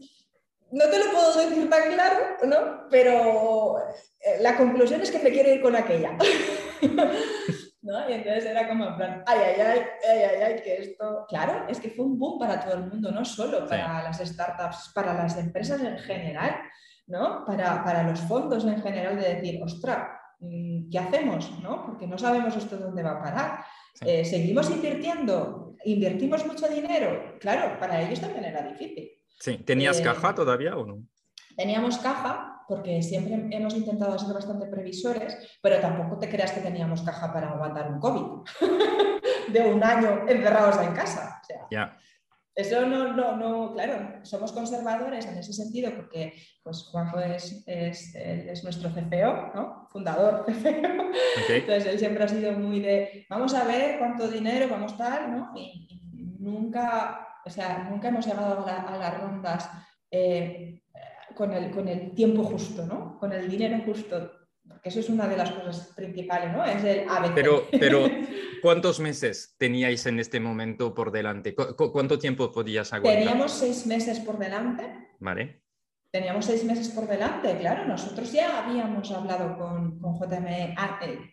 no 0.72 0.90
te 0.90 1.00
lo 1.00 1.12
puedo 1.12 1.50
decir 1.50 1.70
tan 1.70 1.94
claro, 1.94 2.20
¿no? 2.46 2.88
Pero 2.90 3.78
la 4.40 4.58
conclusión 4.58 5.02
es 5.02 5.12
que 5.12 5.20
me 5.20 5.32
quiero 5.32 5.54
ir 5.54 5.62
con 5.62 5.76
aquella. 5.76 6.18
¿No? 7.84 8.10
Y 8.10 8.14
entonces 8.14 8.46
era 8.46 8.68
como 8.68 8.88
en 8.88 8.96
plan, 8.96 9.24
ay, 9.28 9.40
ay, 9.46 9.62
ay, 9.62 9.80
ay, 10.10 10.20
ay, 10.20 10.42
ay, 10.42 10.62
que 10.64 10.78
esto... 10.78 11.26
Claro, 11.28 11.68
es 11.68 11.80
que 11.80 11.90
fue 11.90 12.06
un 12.06 12.18
boom 12.18 12.40
para 12.40 12.60
todo 12.60 12.76
el 12.76 12.88
mundo, 12.88 13.12
no 13.12 13.26
solo 13.26 13.68
para 13.68 14.00
sí. 14.00 14.04
las 14.22 14.30
startups, 14.30 14.92
para 14.96 15.14
las 15.14 15.38
empresas 15.38 15.82
en 15.82 15.98
general, 15.98 16.56
¿no? 17.08 17.44
Para, 17.46 17.84
para 17.84 18.04
los 18.04 18.22
fondos 18.22 18.64
en 18.66 18.82
general 18.82 19.18
de 19.18 19.36
decir, 19.36 19.62
ostras, 19.62 20.08
¿qué 20.92 21.00
hacemos? 21.00 21.52
¿no? 21.62 21.86
Porque 21.86 22.08
no 22.08 22.18
sabemos 22.18 22.56
esto 22.56 22.78
dónde 22.78 23.04
va 23.04 23.12
a 23.12 23.22
parar. 23.22 23.66
Sí. 23.96 24.06
Eh, 24.08 24.26
¿Seguimos 24.26 24.70
invirtiendo? 24.70 25.76
¿Invertimos 25.86 26.46
mucho 26.46 26.68
dinero? 26.68 27.38
Claro, 27.40 27.78
para 27.80 28.02
ellos 28.02 28.22
también 28.22 28.46
era 28.46 28.62
difícil. 28.62 29.12
Sí, 29.40 29.58
¿tenías 29.58 30.00
eh, 30.00 30.04
caja 30.04 30.34
todavía 30.34 30.78
o 30.78 30.86
no? 30.86 31.04
Teníamos 31.56 31.98
caja 31.98 32.53
porque 32.68 33.02
siempre 33.02 33.56
hemos 33.56 33.76
intentado 33.76 34.18
ser 34.18 34.34
bastante 34.34 34.68
previsores, 34.68 35.38
pero 35.62 35.80
tampoco 35.80 36.20
te 36.20 36.30
creas 36.30 36.52
que 36.52 36.62
teníamos 36.62 37.02
caja 37.02 37.32
para 37.32 37.50
aguantar 37.50 37.92
un 37.92 38.00
COVID 38.00 38.44
de 39.54 39.62
un 39.62 39.84
año 39.84 40.26
encerrados 40.28 40.86
en 40.86 40.94
casa. 40.94 41.40
O 41.42 41.46
sea, 41.46 41.68
yeah. 41.70 41.98
Eso 42.56 42.86
no, 42.86 43.14
no, 43.14 43.36
no, 43.36 43.74
claro, 43.74 44.20
somos 44.22 44.52
conservadores 44.52 45.26
en 45.26 45.40
ese 45.40 45.54
sentido 45.54 45.92
porque 45.96 46.34
pues, 46.62 46.84
Juanjo 46.92 47.20
es, 47.20 47.64
es, 47.66 48.14
es 48.14 48.64
nuestro 48.64 48.92
CFO, 48.92 49.52
¿no? 49.56 49.88
fundador 49.90 50.46
CFO. 50.48 50.64
Okay. 51.44 51.62
Entonces 51.62 51.86
él 51.88 52.00
siempre 52.00 52.24
ha 52.24 52.28
sido 52.28 52.52
muy 52.52 52.80
de, 52.80 53.26
vamos 53.28 53.56
a 53.56 53.64
ver 53.64 53.98
cuánto 53.98 54.28
dinero, 54.28 54.68
vamos 54.70 54.96
tal, 54.96 55.32
¿no? 55.32 55.52
Y, 55.56 55.88
y 55.90 56.38
nunca, 56.40 57.28
o 57.44 57.50
sea, 57.50 57.88
nunca 57.90 58.10
hemos 58.10 58.28
llegado 58.28 58.64
a, 58.64 58.66
la, 58.68 58.82
a 58.82 58.98
las 58.98 59.20
rondas 59.20 59.70
eh, 60.12 60.83
con 61.36 61.54
el, 61.54 61.72
con 61.72 61.88
el 61.88 62.12
tiempo 62.12 62.44
justo, 62.44 62.86
¿no? 62.86 63.18
Con 63.20 63.34
el 63.34 63.50
dinero 63.50 63.80
justo. 63.86 64.32
Porque 64.68 64.90
eso 64.90 65.00
es 65.00 65.10
una 65.10 65.28
de 65.28 65.38
las 65.38 65.52
cosas 65.52 65.94
principales, 65.96 66.52
¿no? 66.54 66.64
Es 66.64 66.84
el 66.84 67.08
ABC. 67.10 67.34
Pero, 67.34 67.68
pero 67.72 68.06
¿cuántos 68.62 69.00
meses 69.00 69.56
teníais 69.58 70.06
en 70.06 70.20
este 70.20 70.40
momento 70.40 70.94
por 70.94 71.12
delante? 71.12 71.54
¿Cuánto 71.56 72.18
tiempo 72.18 72.52
podías 72.52 72.94
aguantar? 72.94 73.24
Teníamos 73.24 73.52
seis 73.52 73.86
meses 73.88 74.20
por 74.20 74.38
delante. 74.38 74.84
Vale 75.20 75.63
teníamos 76.14 76.46
seis 76.46 76.64
meses 76.64 76.90
por 76.90 77.08
delante, 77.08 77.58
claro, 77.58 77.88
nosotros 77.88 78.32
ya 78.32 78.64
habíamos 78.64 79.10
hablado 79.12 79.58
con, 79.58 80.00
con 80.00 80.14
JM 80.14 80.46
eh, 80.46 80.76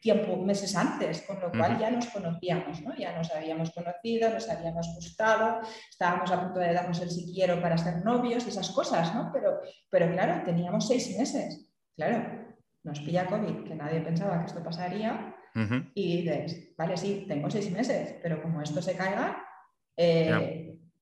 tiempo, 0.01 0.39
meses 0.39 0.75
antes, 0.75 1.21
con 1.27 1.39
lo 1.39 1.51
cual 1.51 1.79
ya 1.79 1.91
nos 1.91 2.07
conocíamos, 2.07 2.81
¿no? 2.81 2.97
ya 2.97 3.15
nos 3.15 3.31
habíamos 3.31 3.73
conocido, 3.73 4.31
nos 4.31 4.49
habíamos 4.49 4.87
gustado, 4.95 5.61
estábamos 5.91 6.31
a 6.33 6.41
punto 6.41 6.61
de 6.61 6.73
darnos 6.73 6.99
el 7.03 7.11
si 7.11 7.31
quiero 7.31 7.61
para 7.61 7.77
ser 7.77 8.03
novios 8.03 8.47
esas 8.47 8.71
cosas, 8.71 9.15
¿no? 9.15 9.31
Pero, 9.35 9.61
pero 9.91 10.11
claro, 10.13 10.43
teníamos 10.47 10.89
seis 10.89 11.15
meses, 11.19 11.71
claro, 11.95 12.57
nos 12.83 13.01
pilla 13.01 13.27
COVID, 13.27 13.65
que 13.65 13.75
nadie 13.75 14.01
pensaba 14.01 14.41
que 14.41 14.47
esto 14.47 14.65
pasaría, 14.65 15.37
y 15.95 16.23
dices, 16.23 16.75
vale, 16.79 16.97
sí, 16.97 17.27
tengo 17.29 17.51
seis 17.51 17.71
meses, 17.71 18.15
pero 18.23 18.41
como 18.41 18.63
esto 18.63 18.81
se 18.81 18.97
caiga, 18.97 19.45
eh, 19.95 20.60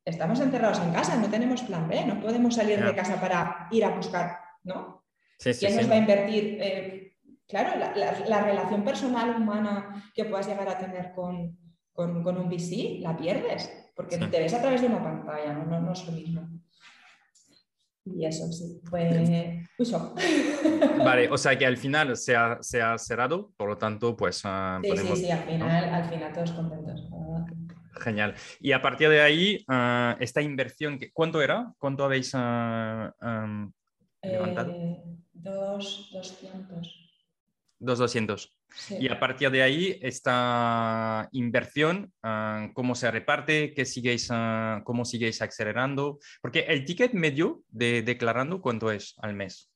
estamos 0.09 0.40
encerrados 0.40 0.80
en 0.80 0.92
casa, 0.92 1.16
no 1.16 1.28
tenemos 1.28 1.62
plan 1.62 1.86
B, 1.88 2.04
no 2.06 2.20
podemos 2.20 2.54
salir 2.54 2.82
de 2.82 2.94
casa 2.94 3.20
para 3.20 3.68
ir 3.70 3.84
a 3.84 3.90
buscar, 3.90 4.38
¿no? 4.64 5.04
¿Quién 5.38 5.76
nos 5.76 5.88
va 5.88 5.94
a 5.94 5.98
invertir? 5.98 6.59
Eh, 6.61 7.16
claro, 7.46 7.78
la, 7.78 8.42
relación 8.42 8.82
personal 8.84 9.36
humana 9.36 10.11
que 10.14 10.24
puedas 10.24 10.48
llegar 10.48 10.68
a 10.68 10.78
tener 10.78 11.12
con, 11.12 11.59
un 11.94 12.48
VC, 12.48 13.00
la 13.00 13.16
pierdes, 13.16 13.70
porque 13.94 14.18
te 14.18 14.40
ves 14.40 14.54
a 14.54 14.61
través 14.61 14.80
de 14.80 14.86
una 14.86 15.02
pantalla, 15.02 15.52
no, 15.52 15.80
no, 15.80 15.92
es 15.92 16.06
lo 16.06 16.12
mismo. 16.12 16.48
Y 18.04 18.24
eso 18.24 18.50
sí, 18.50 18.80
fue 18.88 19.66
uso. 19.78 20.14
Vale, 21.04 21.28
o 21.28 21.36
sea 21.36 21.59
que 21.59 21.66
al 21.66 21.76
final 21.76 22.16
se 22.16 22.34
ha, 22.34 22.56
se 22.62 22.80
ha 22.80 22.96
cerrado, 22.96 23.52
por 23.56 23.68
lo 23.68 23.76
tanto, 23.76 24.16
pues... 24.16 24.42
Uh, 24.44 24.80
sí, 24.82 24.96
sí, 24.96 25.16
sí, 25.16 25.30
al 25.30 25.44
final, 25.44 25.84
al 25.90 26.04
final 26.04 26.32
todos 26.32 26.52
contentos. 26.52 27.11
Genial. 27.99 28.34
Y 28.61 28.72
a 28.72 28.82
partir 28.82 29.09
de 29.09 29.20
ahí, 29.20 29.64
ah, 29.68 30.16
esta 30.20 30.40
inversión, 30.42 30.99
¿cuánto 31.12 31.42
era? 31.42 31.72
¿Cuánto 31.78 32.05
habéis 32.05 32.32
uh, 32.34 32.38
levantado? 34.22 34.72
Eh, 34.72 35.03
dos, 35.32 36.11
200. 36.12 37.09
Dos 37.80 37.99
200. 37.99 38.55
Y 38.99 39.09
a 39.09 39.18
partir 39.18 39.51
de 39.51 39.62
ahí, 39.62 39.99
esta 40.03 41.28
inversión, 41.32 42.12
¿cómo 42.74 42.94
se 42.94 43.11
reparte? 43.11 43.72
¿Qué 43.72 43.84
siguéis, 43.84 44.28
¿Cómo 44.84 45.05
siguéis 45.05 45.40
acelerando? 45.40 46.18
Porque 46.42 46.61
el 46.61 46.84
ticket 46.84 47.12
medio 47.12 47.62
de 47.68 48.03
declarando, 48.03 48.61
¿cuánto 48.61 48.90
es 48.90 49.14
al 49.18 49.34
mes? 49.34 49.70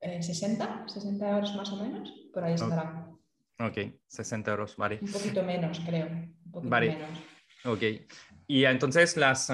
60, 0.00 0.84
60 0.88 1.30
euros 1.30 1.54
más 1.54 1.72
o 1.72 1.76
menos, 1.76 2.12
por 2.32 2.44
ahí 2.44 2.54
estará. 2.54 3.11
Ok, 3.62 3.78
60 4.08 4.50
euros, 4.50 4.76
vale. 4.76 4.98
Un 5.00 5.12
poquito 5.12 5.42
menos, 5.42 5.80
creo. 5.86 6.08
vale. 6.64 6.98
Ok. 7.64 7.82
Y 8.48 8.64
entonces 8.64 9.16
las, 9.16 9.48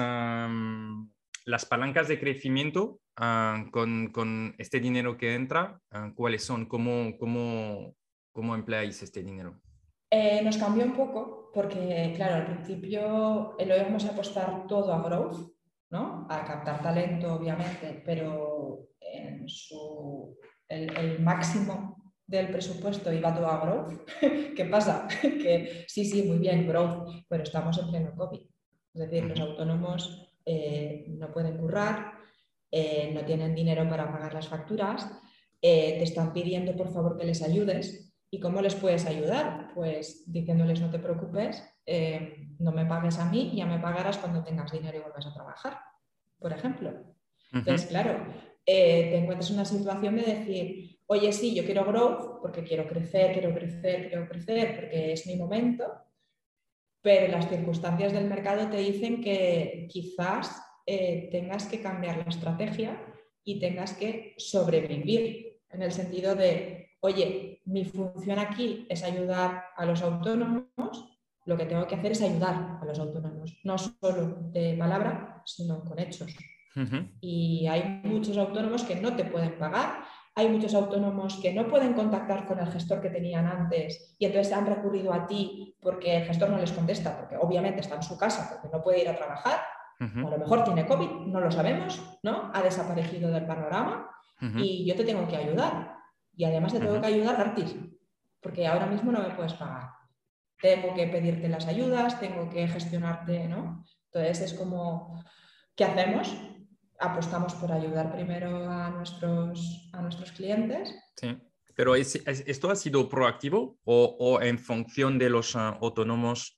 las 1.45 1.65
palancas 1.65 2.07
de 2.07 2.19
crecimiento 2.19 2.99
ah, 3.17 3.65
con, 3.71 4.55
este 4.57 4.79
dinero 4.79 5.17
que 5.17 5.35
entra, 5.35 5.79
ah, 5.91 6.11
¿cuáles 6.15 6.43
son? 6.43 6.65
¿Cómo, 6.65 7.17
cómo, 7.19 7.95
cómo 8.31 8.55
empleáis 8.55 9.01
este 9.03 9.21
dinero? 9.21 9.61
Eh, 10.09 10.41
nos 10.43 10.57
cambió 10.57 10.85
un 10.85 10.93
poco 10.93 11.51
porque, 11.53 12.13
claro, 12.15 12.35
al 12.35 12.45
principio 12.45 13.55
eh, 13.59 13.65
lo 13.67 13.77
íbamos 13.77 14.05
a 14.05 14.11
apostar 14.11 14.65
todo 14.65 14.91
a 14.91 15.03
growth, 15.03 15.51
¿no? 15.91 16.25
A 16.29 16.43
captar 16.43 16.81
talento, 16.81 17.35
obviamente, 17.35 18.01
pero 18.03 18.87
en 18.99 19.47
su, 19.47 20.35
el, 20.67 20.97
el 20.97 21.19
máximo 21.19 21.98
del 22.29 22.49
presupuesto 22.49 23.11
iba 23.11 23.33
todo 23.33 23.47
a 23.47 23.59
growth. 23.59 24.01
¿Qué 24.55 24.65
pasa? 24.65 25.07
que 25.21 25.85
sí, 25.87 26.05
sí, 26.05 26.23
muy 26.23 26.37
bien, 26.37 26.67
growth, 26.67 27.25
pero 27.27 27.43
estamos 27.43 27.77
en 27.79 27.89
pleno 27.89 28.15
COVID. 28.15 28.41
Es 28.93 29.01
decir, 29.01 29.25
los 29.25 29.39
autónomos 29.39 30.31
eh, 30.45 31.05
no 31.09 31.31
pueden 31.31 31.57
currar, 31.57 32.13
eh, 32.71 33.11
no 33.13 33.21
tienen 33.21 33.55
dinero 33.55 33.89
para 33.89 34.11
pagar 34.11 34.33
las 34.33 34.47
facturas, 34.47 35.09
eh, 35.61 35.95
te 35.97 36.03
están 36.03 36.31
pidiendo 36.31 36.75
por 36.75 36.93
favor 36.93 37.17
que 37.17 37.25
les 37.25 37.41
ayudes. 37.41 38.13
¿Y 38.31 38.39
cómo 38.39 38.61
les 38.61 38.75
puedes 38.75 39.07
ayudar? 39.07 39.71
Pues 39.73 40.31
diciéndoles 40.31 40.79
no 40.81 40.91
te 40.91 40.99
preocupes, 40.99 41.63
no 42.59 42.71
me 42.71 42.85
pagues 42.85 43.17
a 43.17 43.25
mí, 43.25 43.53
ya 43.55 43.65
me 43.65 43.79
pagarás 43.79 44.19
cuando 44.19 44.43
tengas 44.43 44.71
dinero 44.71 44.99
y 44.99 45.01
vuelvas 45.01 45.25
a 45.25 45.33
trabajar, 45.33 45.79
por 46.37 46.53
ejemplo. 46.53 46.93
Entonces, 47.51 47.87
claro, 47.87 48.23
te 48.63 49.17
encuentras 49.17 49.49
en 49.49 49.55
una 49.55 49.65
situación 49.65 50.15
de 50.17 50.21
decir, 50.21 50.88
oye, 51.11 51.33
sí, 51.33 51.55
yo 51.55 51.65
quiero 51.65 51.85
growth 51.85 52.39
porque 52.41 52.63
quiero 52.63 52.87
crecer, 52.87 53.33
quiero 53.33 53.53
crecer, 53.53 54.09
quiero 54.09 54.27
crecer, 54.27 54.75
porque 54.75 55.13
es 55.13 55.25
mi 55.25 55.35
momento, 55.35 55.85
pero 57.01 57.31
las 57.31 57.49
circunstancias 57.49 58.13
del 58.13 58.29
mercado 58.29 58.69
te 58.69 58.77
dicen 58.77 59.21
que 59.21 59.87
quizás 59.89 60.61
eh, 60.85 61.29
tengas 61.31 61.65
que 61.65 61.81
cambiar 61.81 62.17
la 62.17 62.29
estrategia 62.29 63.01
y 63.43 63.59
tengas 63.59 63.93
que 63.93 64.35
sobrevivir, 64.37 65.61
en 65.71 65.81
el 65.81 65.91
sentido 65.91 66.35
de, 66.35 66.91
oye, 66.99 67.61
mi 67.65 67.85
función 67.85 68.37
aquí 68.37 68.85
es 68.89 69.03
ayudar 69.03 69.65
a 69.77 69.85
los 69.85 70.03
autónomos, 70.03 71.05
lo 71.45 71.57
que 71.57 71.65
tengo 71.65 71.87
que 71.87 71.95
hacer 71.95 72.11
es 72.11 72.21
ayudar 72.21 72.77
a 72.79 72.85
los 72.85 72.99
autónomos, 72.99 73.59
no 73.63 73.77
solo 73.79 74.37
de 74.51 74.75
palabra, 74.77 75.41
sino 75.45 75.83
con 75.83 75.97
hechos. 75.97 76.35
Y 77.19 77.67
hay 77.67 78.01
muchos 78.03 78.37
autónomos 78.37 78.83
que 78.83 78.95
no 78.95 79.15
te 79.15 79.25
pueden 79.25 79.57
pagar 79.57 80.03
hay 80.35 80.49
muchos 80.49 80.73
autónomos 80.73 81.39
que 81.41 81.53
no 81.53 81.67
pueden 81.67 81.93
contactar 81.93 82.45
con 82.45 82.59
el 82.59 82.71
gestor 82.71 83.01
que 83.01 83.09
tenían 83.09 83.45
antes 83.45 84.15
y 84.17 84.25
entonces 84.25 84.53
han 84.53 84.65
recurrido 84.65 85.13
a 85.13 85.27
ti 85.27 85.75
porque 85.81 86.17
el 86.17 86.23
gestor 86.25 86.49
no 86.49 86.57
les 86.57 86.71
contesta, 86.71 87.17
porque 87.17 87.37
obviamente 87.37 87.81
está 87.81 87.95
en 87.95 88.03
su 88.03 88.17
casa, 88.17 88.49
porque 88.49 88.75
no 88.75 88.81
puede 88.81 89.01
ir 89.01 89.09
a 89.09 89.15
trabajar, 89.15 89.59
o 89.99 90.27
a 90.27 90.31
lo 90.31 90.37
mejor 90.37 90.63
tiene 90.63 90.87
COVID, 90.87 91.27
no 91.27 91.41
lo 91.41 91.51
sabemos, 91.51 92.01
¿no? 92.23 92.51
Ha 92.53 92.61
desaparecido 92.61 93.31
del 93.31 93.45
panorama 93.45 94.09
y 94.55 94.85
yo 94.85 94.95
te 94.95 95.03
tengo 95.03 95.27
que 95.27 95.35
ayudar. 95.35 95.97
Y 96.35 96.45
además 96.45 96.71
te 96.71 96.79
tengo 96.79 97.01
que 97.01 97.07
ayudar 97.07 97.35
gratis, 97.35 97.75
porque 98.39 98.65
ahora 98.65 98.85
mismo 98.85 99.11
no 99.11 99.19
me 99.19 99.35
puedes 99.35 99.53
pagar. 99.53 99.89
Tengo 100.61 100.93
que 100.93 101.07
pedirte 101.07 101.49
las 101.49 101.67
ayudas, 101.67 102.17
tengo 102.19 102.49
que 102.49 102.65
gestionarte, 102.67 103.49
¿no? 103.49 103.83
Entonces 104.05 104.41
es 104.41 104.53
como, 104.53 105.21
¿qué 105.75 105.83
hacemos? 105.83 106.33
Apostamos 106.99 107.53
por 107.55 107.71
ayudar 107.71 108.11
primero 108.11 108.69
a 108.69 108.89
nuestros, 108.89 109.89
a 109.93 110.01
nuestros 110.01 110.31
clientes. 110.33 110.93
Sí, 111.15 111.37
pero 111.75 111.95
¿esto 111.95 112.69
ha 112.69 112.75
sido 112.75 113.07
proactivo 113.07 113.77
o, 113.85 114.39
en 114.41 114.59
función 114.59 115.17
de 115.17 115.29
los 115.29 115.55
ah, 115.55 115.77
autónomos? 115.81 116.57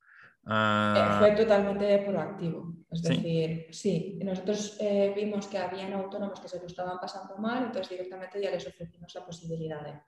Eh, 0.50 1.06
fue 1.20 1.32
totalmente 1.34 2.00
proactivo. 2.00 2.74
Es 2.90 3.04
decir, 3.04 3.68
sí, 3.70 4.20
nosotros 4.24 4.78
eh, 4.80 5.14
vimos 5.16 5.46
que 5.46 5.60
habían 5.60 5.94
autónomos 5.94 6.40
que 6.40 6.48
se 6.48 6.60
lo 6.60 6.66
estaban 6.66 7.00
pasando 7.00 7.38
mal, 7.38 7.66
entonces 7.66 7.90
directamente 7.90 8.42
ya 8.42 8.50
les 8.50 8.66
ofrecimos 8.68 9.14
la 9.14 9.26
posibilidad 9.26 9.82
de... 9.84 10.02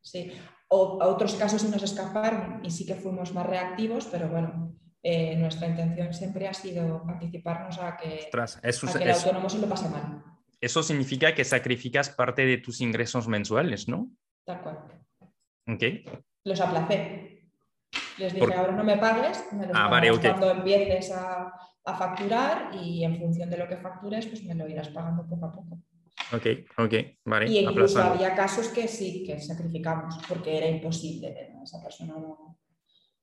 Sí, 0.00 0.30
o 0.68 1.02
a 1.02 1.08
otros 1.08 1.34
casos 1.34 1.62
se 1.62 1.70
nos 1.70 1.82
escaparon 1.82 2.60
y 2.62 2.70
sí 2.70 2.86
que 2.86 2.94
fuimos 2.94 3.32
más 3.32 3.46
reactivos, 3.46 4.06
pero 4.06 4.28
bueno, 4.28 4.76
eh, 5.06 5.36
nuestra 5.36 5.68
intención 5.68 6.14
siempre 6.14 6.48
ha 6.48 6.54
sido 6.54 7.04
anticiparnos 7.06 7.78
a 7.78 7.94
que, 7.98 8.30
el 8.30 9.10
autónomo 9.10 9.50
se 9.50 9.58
lo 9.58 9.68
pase 9.68 9.90
mal. 9.90 10.24
Eso 10.58 10.82
significa 10.82 11.34
que 11.34 11.44
sacrificas 11.44 12.08
parte 12.08 12.46
de 12.46 12.56
tus 12.56 12.80
ingresos 12.80 13.28
mensuales, 13.28 13.86
¿no? 13.86 14.08
Tal 14.46 14.62
cual. 14.62 14.78
Ok. 15.68 15.82
Los 16.44 16.58
aplacé. 16.58 17.50
Les 18.16 18.32
dije, 18.32 18.54
ahora 18.54 18.72
no 18.72 18.82
me 18.82 18.96
pagues, 18.96 19.44
me 19.52 19.68
ah, 19.74 19.88
vale, 19.88 20.10
cuando 20.18 20.50
empieces 20.50 21.12
a, 21.12 21.52
a, 21.84 21.96
facturar 21.98 22.70
y 22.74 23.04
en 23.04 23.18
función 23.18 23.50
de 23.50 23.58
lo 23.58 23.68
que 23.68 23.76
factures, 23.76 24.26
pues 24.26 24.42
me 24.44 24.54
lo 24.54 24.66
irás 24.66 24.88
pagando 24.88 25.28
poco 25.28 25.46
a 25.46 25.52
poco. 25.52 25.82
Ok, 26.32 26.46
ok, 26.78 26.94
vale. 27.26 27.50
Y 27.50 27.58
incluso 27.58 28.02
había 28.02 28.34
casos 28.34 28.68
que 28.68 28.88
sí, 28.88 29.22
que 29.26 29.38
sacrificamos, 29.38 30.16
porque 30.26 30.56
era 30.56 30.68
imposible, 30.68 31.52
esa 31.62 31.82
persona 31.82 32.14
no, 32.14 32.58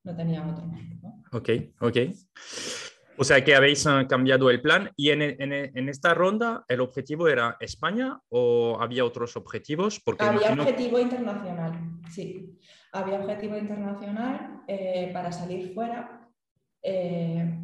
no 0.03 0.15
tenía 0.15 0.45
otro. 0.45 0.65
Ok, 1.31 1.49
ok. 1.79 1.97
O 3.17 3.23
sea 3.23 3.43
que 3.43 3.55
habéis 3.55 3.85
eh, 3.85 4.07
cambiado 4.07 4.49
el 4.49 4.61
plan 4.61 4.89
y 4.95 5.11
en, 5.11 5.21
en, 5.21 5.53
en, 5.53 5.89
esta 5.89 6.13
ronda 6.13 6.65
el 6.67 6.81
objetivo 6.81 7.27
era 7.27 7.55
España 7.59 8.19
o 8.29 8.77
había 8.81 9.05
otros 9.05 9.35
objetivos? 9.37 10.01
Porque 10.03 10.23
había 10.23 10.53
objetivo 10.53 10.97
internacional, 10.99 11.73
sí. 12.09 12.57
Había 12.93 13.19
objetivo 13.19 13.57
internacional 13.57 14.63
eh, 14.67 15.11
para 15.13 15.31
salir 15.31 15.73
fuera, 15.73 16.29
eh, 16.81 17.59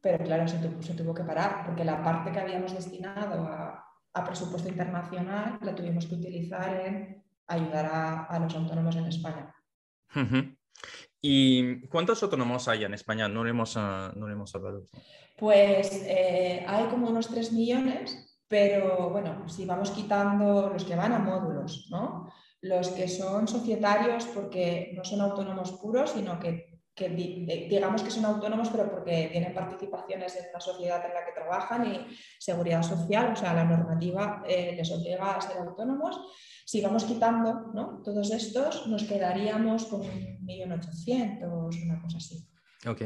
pero 0.00 0.24
claro, 0.24 0.46
se 0.46 0.58
tuvo, 0.58 0.80
se 0.82 0.94
tuvo, 0.94 1.12
que 1.12 1.24
parar 1.24 1.64
porque 1.66 1.84
la 1.84 2.02
parte 2.04 2.30
que 2.30 2.40
habíamos 2.40 2.72
destinado 2.72 3.42
a, 3.44 3.84
a 4.14 4.24
presupuesto 4.24 4.68
internacional 4.68 5.58
la 5.60 5.74
tuvimos 5.74 6.06
que 6.06 6.14
utilizar 6.14 6.86
en 6.86 7.24
ayudar 7.48 7.86
a, 7.86 8.24
a 8.26 8.38
los 8.38 8.54
autónomos 8.54 8.94
en 8.96 9.06
España. 9.06 9.54
¿Y 11.22 11.86
cuántos 11.88 12.22
autónomos 12.22 12.68
hay 12.68 12.84
en 12.84 12.94
España? 12.94 13.28
No 13.28 13.44
le 13.44 13.50
hemos, 13.50 13.76
ah, 13.76 14.12
no 14.16 14.28
hemos 14.28 14.54
hablado. 14.54 14.86
Pues 15.36 16.02
eh, 16.06 16.64
hay 16.66 16.86
como 16.86 17.08
unos 17.08 17.28
3 17.28 17.52
millones 17.52 18.26
pero 18.50 19.10
bueno, 19.10 19.48
si 19.48 19.64
vamos 19.64 19.92
quitando 19.92 20.70
los 20.70 20.84
que 20.84 20.96
van 20.96 21.12
a 21.12 21.20
módulos, 21.20 21.86
¿no? 21.88 22.26
los 22.62 22.88
que 22.88 23.08
son 23.08 23.48
societarios 23.48 24.26
porque 24.26 24.92
no 24.94 25.04
son 25.04 25.20
autónomos 25.20 25.72
puros, 25.72 26.10
sino 26.10 26.38
que, 26.40 26.69
digamos 27.08 28.02
que 28.02 28.10
son 28.10 28.24
autónomos, 28.24 28.68
pero 28.68 28.90
porque 28.90 29.28
tienen 29.32 29.54
participaciones 29.54 30.36
en 30.36 30.52
la 30.52 30.60
sociedad 30.60 31.04
en 31.06 31.14
la 31.14 31.24
que 31.24 31.32
trabajan 31.32 31.86
y 31.86 32.06
seguridad 32.38 32.82
social, 32.82 33.32
o 33.32 33.36
sea, 33.36 33.54
la 33.54 33.64
normativa 33.64 34.42
eh, 34.46 34.74
les 34.76 34.90
obliga 34.90 35.36
a 35.36 35.40
ser 35.40 35.58
autónomos. 35.58 36.20
Si 36.64 36.80
vamos 36.80 37.04
quitando 37.04 37.72
¿no? 37.74 38.00
todos 38.04 38.30
estos, 38.30 38.86
nos 38.86 39.04
quedaríamos 39.04 39.86
con 39.86 40.02
1.800.000, 40.02 41.84
una 41.84 42.00
cosa 42.02 42.18
así. 42.18 42.46
Ok. 42.86 43.02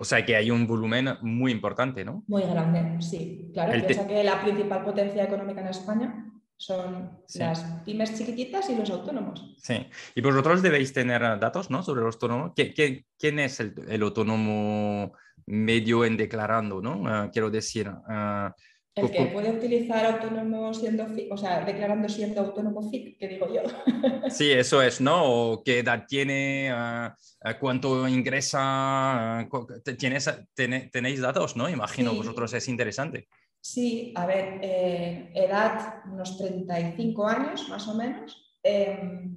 O 0.00 0.04
sea 0.04 0.24
que 0.24 0.36
hay 0.36 0.50
un 0.50 0.66
volumen 0.66 1.08
muy 1.22 1.50
importante, 1.50 2.04
¿no? 2.04 2.22
Muy 2.28 2.42
grande, 2.42 3.02
sí. 3.02 3.50
Claro, 3.52 3.72
piensa 3.72 4.06
que 4.06 4.22
la 4.22 4.40
principal 4.40 4.84
potencia 4.84 5.24
económica 5.24 5.60
en 5.60 5.66
España 5.66 6.37
son 6.58 7.10
las 7.36 7.64
pymes 7.84 8.18
chiquititas 8.18 8.68
y 8.68 8.74
los 8.74 8.90
autónomos. 8.90 9.54
Sí, 9.62 9.86
y 10.14 10.20
vosotros 10.20 10.60
debéis 10.60 10.92
tener 10.92 11.22
datos 11.38 11.70
¿no? 11.70 11.84
sobre 11.84 12.02
los 12.02 12.16
autónomos. 12.16 12.52
¿Quién, 12.54 13.38
es 13.38 13.60
el, 13.60 14.02
autónomo 14.02 15.12
medio 15.46 16.04
en 16.04 16.16
declarando? 16.16 16.82
¿no? 16.82 17.02
Ah, 17.06 17.30
quiero 17.32 17.48
decir... 17.48 17.88
Uh, 17.88 18.50
el 18.96 19.10
que 19.12 19.26
puede 19.26 19.52
utilizar 19.52 20.04
autónomo 20.04 20.74
siendo 20.74 21.06
o 21.30 21.36
sea, 21.36 21.64
declarando 21.64 22.08
siendo 22.08 22.40
autónomo 22.40 22.90
FIC, 22.90 23.16
que 23.16 23.28
digo 23.28 23.46
yo. 23.54 23.62
Sí, 24.28 24.50
eso 24.50 24.82
es, 24.82 25.00
¿no? 25.00 25.24
O 25.24 25.62
qué 25.62 25.78
edad 25.78 26.04
tiene, 26.08 26.70
ah, 26.72 27.14
cuánto 27.60 28.08
ingresa, 28.08 29.48
¿tienes, 29.96 30.28
tenéis 30.54 31.20
datos, 31.20 31.56
¿no? 31.56 31.68
Imagino 31.68 32.12
vosotros 32.12 32.52
es 32.54 32.66
interesante. 32.66 33.28
Sí, 33.60 34.12
a 34.16 34.26
ver, 34.26 34.60
eh, 34.62 35.30
edad 35.34 36.02
unos 36.06 36.38
35 36.38 37.26
años 37.26 37.68
más 37.68 37.86
o 37.88 37.94
menos, 37.94 38.58
em, 38.62 39.36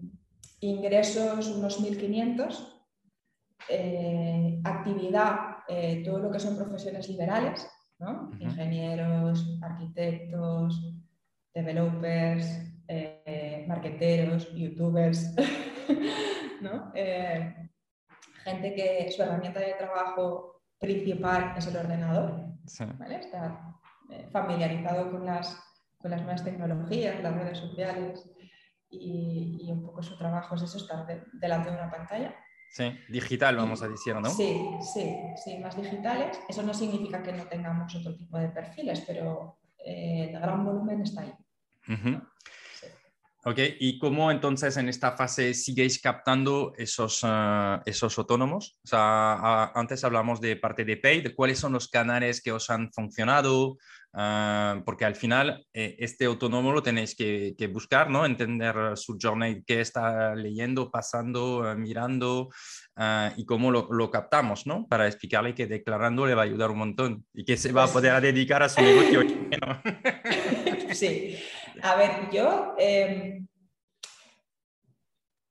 ingresos 0.59 1.47
unos 1.47 1.79
1.500, 1.81 2.85
eh, 3.69 4.59
actividad, 4.63 5.57
eh, 5.67 6.01
todo 6.05 6.19
lo 6.19 6.31
que 6.31 6.39
son 6.39 6.55
profesiones 6.55 7.09
liberales, 7.09 7.67
¿no? 7.99 8.31
ingenieros, 8.39 9.59
arquitectos, 9.61 10.95
developers, 11.53 12.45
marqueteros, 13.67 14.53
youtubers, 14.53 15.33
¿no? 16.61 16.91
gente 18.43 18.73
que 18.73 19.11
su 19.11 19.21
herramienta 19.21 19.59
de 19.59 19.73
trabajo 19.73 20.61
principal 20.79 21.53
es 21.57 21.67
el 21.67 21.77
ordenador. 21.77 22.51
¿vale? 22.97 23.15
Eh, 23.15 23.51
familiarizado 24.31 25.11
con 25.11 25.25
las, 25.25 25.57
con 25.97 26.11
las 26.11 26.21
nuevas 26.21 26.43
tecnologías, 26.43 27.21
las 27.21 27.35
redes 27.35 27.57
sociales 27.57 28.29
y, 28.89 29.69
un 29.71 29.83
poco 29.83 30.03
su 30.03 30.17
trabajo 30.17 30.55
es 30.55 30.63
eso, 30.63 30.77
estar 30.77 31.05
delante 31.33 31.69
de 31.69 31.75
una 31.77 31.89
pantalla. 31.89 32.35
Sí, 32.69 32.89
digital 33.09 33.57
vamos 33.57 33.81
a 33.81 33.89
decir, 33.89 34.15
¿no? 34.15 34.29
Sí, 34.29 34.57
sí, 34.93 35.17
sí, 35.43 35.57
más 35.59 35.75
digitales. 35.75 36.39
Eso 36.47 36.63
no 36.63 36.73
significa 36.73 37.21
que 37.21 37.33
no 37.33 37.45
tengamos 37.45 37.93
otro 37.95 38.15
tipo 38.15 38.37
de 38.37 38.49
perfiles, 38.49 39.03
pero 39.05 39.59
eh, 39.77 40.29
el 40.33 40.39
gran 40.39 40.63
volumen 40.63 41.01
está 41.01 41.21
ahí. 41.21 41.33
Ok, 43.43 43.57
¿y 43.79 43.97
cómo 43.97 44.29
entonces 44.29 44.77
en 44.77 44.87
esta 44.87 45.13
fase 45.13 45.55
siguéis 45.55 45.99
captando 45.99 46.73
esos, 46.77 47.21
ah, 47.23 47.81
esos 47.87 48.15
autónomos? 48.19 48.79
O 48.83 48.87
sea, 48.87 49.71
antes 49.73 50.03
hablamos 50.03 50.39
de 50.39 50.57
parte 50.57 50.85
de 50.85 50.97
paid, 50.97 51.33
¿cuáles 51.35 51.57
son 51.57 51.73
los 51.73 51.87
canales 51.87 52.39
que 52.41 52.51
os 52.51 52.69
han 52.69 52.93
funcionado? 52.93 53.77
Ah, 54.13 54.81
porque 54.83 55.05
al 55.05 55.15
final 55.15 55.65
eh, 55.73 55.95
este 55.99 56.25
autónomo 56.25 56.73
lo 56.73 56.83
tenéis 56.83 57.15
que, 57.15 57.55
buscar, 57.71 58.09
¿no? 58.09 58.25
Entender 58.25 58.97
su 58.97 59.17
journey, 59.21 59.63
qué 59.65 59.79
está 59.79 60.35
leyendo, 60.35 60.91
pasando, 60.91 61.63
ah, 61.63 61.75
mirando 61.75 62.49
y 63.37 63.45
cómo 63.45 63.71
lo, 63.71 63.87
lo, 63.89 64.11
captamos, 64.11 64.67
¿no? 64.67 64.85
Para 64.87 65.07
explicarle 65.07 65.55
que 65.55 65.65
declarando 65.65 66.25
le 66.25 66.35
va 66.35 66.41
a 66.43 66.45
ayudar 66.45 66.71
un 66.71 66.77
montón 66.77 67.25
y 67.33 67.45
que 67.45 67.57
se 67.57 67.71
va 67.71 67.83
a 67.83 67.85
pues 67.85 67.93
poder 67.93 68.21
dedicar 68.21 68.61
a 68.61 68.69
su 68.69 68.81
negocio. 68.81 69.21
sí. 70.93 71.37
A 71.81 71.95
ver, 71.95 72.29
yo 72.31 72.75
em, 72.77 73.47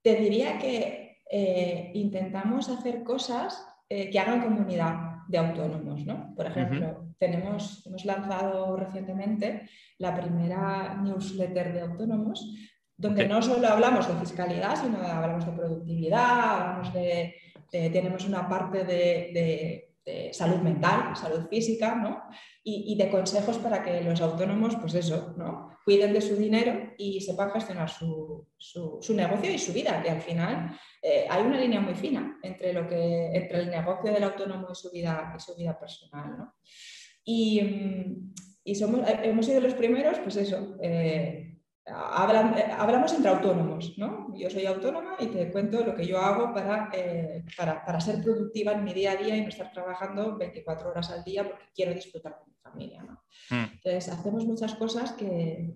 te 0.03 0.15
diría 0.17 0.59
que 0.59 1.23
eh, 1.31 1.91
intentamos 1.95 2.69
hacer 2.69 3.03
cosas 3.03 3.67
eh, 3.89 4.11
que 4.11 4.19
hagan 4.19 4.43
comunidad 4.43 5.25
de 5.29 5.39
autónomos, 5.39 6.05
¿no? 6.05 6.35
Por 6.37 6.47
ejemplo, 6.47 7.10
tenemos, 7.21 7.87
hemos 7.87 8.05
lanzado 8.05 8.77
recientemente 8.77 9.69
la 9.99 10.17
primera 10.17 10.95
newsletter 11.03 11.73
de 11.73 11.81
autónomos, 11.83 12.53
donde 12.97 13.29
no 13.29 13.41
solo 13.43 13.69
hablamos 13.69 14.09
de 14.09 14.15
fiscalidad, 14.15 14.75
sino 14.75 14.99
hablamos 14.99 15.47
de 15.47 15.53
productividad, 15.53 16.61
hablamos 16.61 16.93
de, 16.93 17.35
tenemos 17.71 18.27
una 18.27 18.49
parte 18.49 18.85
de 18.85 19.91
salud 20.33 20.59
mental, 20.59 21.17
salud 21.17 21.47
física, 21.49 21.95
¿no? 21.95 22.23
Y, 22.63 22.97
de 22.97 23.11
consejos 23.11 23.59
para 23.59 23.83
que 23.83 24.03
los 24.03 24.21
autónomos, 24.21 24.77
pues 24.77 24.95
eso, 24.95 25.35
¿no? 25.37 25.71
Cuiden 25.85 26.13
de 26.13 26.21
su 26.21 26.37
dinero 26.37 26.93
y 26.99 27.21
sepan 27.21 27.51
gestionar 27.51 27.89
su, 27.89 28.47
negocio 29.15 29.51
y 29.51 29.59
su 29.59 29.73
vida, 29.73 30.03
que 30.03 30.11
al 30.11 30.21
final 30.21 30.79
eh, 31.03 31.27
hay 31.29 31.43
una 31.43 31.59
línea 31.59 31.81
muy 31.81 31.95
fina 31.95 32.39
entre, 32.43 32.73
lo 32.73 32.87
que, 32.87 33.31
entre 33.35 33.61
el 33.61 33.71
negocio 33.71 34.13
del 34.13 34.25
autónomo 34.25 34.69
y 34.71 34.75
su 34.75 34.91
vida, 34.91 35.35
y 35.37 35.41
su 35.41 35.55
vida 35.57 35.79
personal, 35.79 36.37
¿no? 36.39 36.55
Y, 37.25 37.61
mm, 37.63 38.75
somos, 38.75 39.01
hemos 39.23 39.47
sido 39.47 39.61
los 39.61 39.75
primeros, 39.75 40.19
pues 40.21 40.37
eso, 40.37 40.77
eh, 40.81 41.51
eh, 41.91 41.93
hablamos 42.79 43.13
entre 43.15 43.31
autónomos, 43.31 43.95
¿no? 43.99 44.33
Yo 44.37 44.51
soy 44.51 44.67
autónoma 44.67 45.17
y 45.19 45.27
te 45.27 45.51
cuento 45.51 45.85
lo 45.85 45.95
que 45.95 46.07
yo 46.07 46.19
hago 46.19 46.55
eh, 46.93 47.45
para, 47.57 47.85
para, 47.85 48.01
ser 48.01 48.23
productiva 48.23 48.73
en 48.73 48.85
mi 48.85 48.93
día 48.93 49.13
a 49.13 49.17
día 49.17 49.37
y 49.37 49.43
no 49.43 49.49
estar 49.49 49.73
trabajando 49.73 50.37
24 50.37 50.91
horas 50.91 51.11
al 51.11 51.25
día 51.25 51.45
porque 51.45 51.65
quiero 51.75 51.95
disfrutar 51.95 52.39
con 52.39 52.49
mi 52.49 52.57
familia, 52.63 53.03
¿no? 53.03 53.23
Hmm. 53.51 53.73
Entonces, 53.73 54.09
hacemos 54.09 54.45
muchas 54.45 54.75
cosas 54.75 55.13
que, 55.13 55.75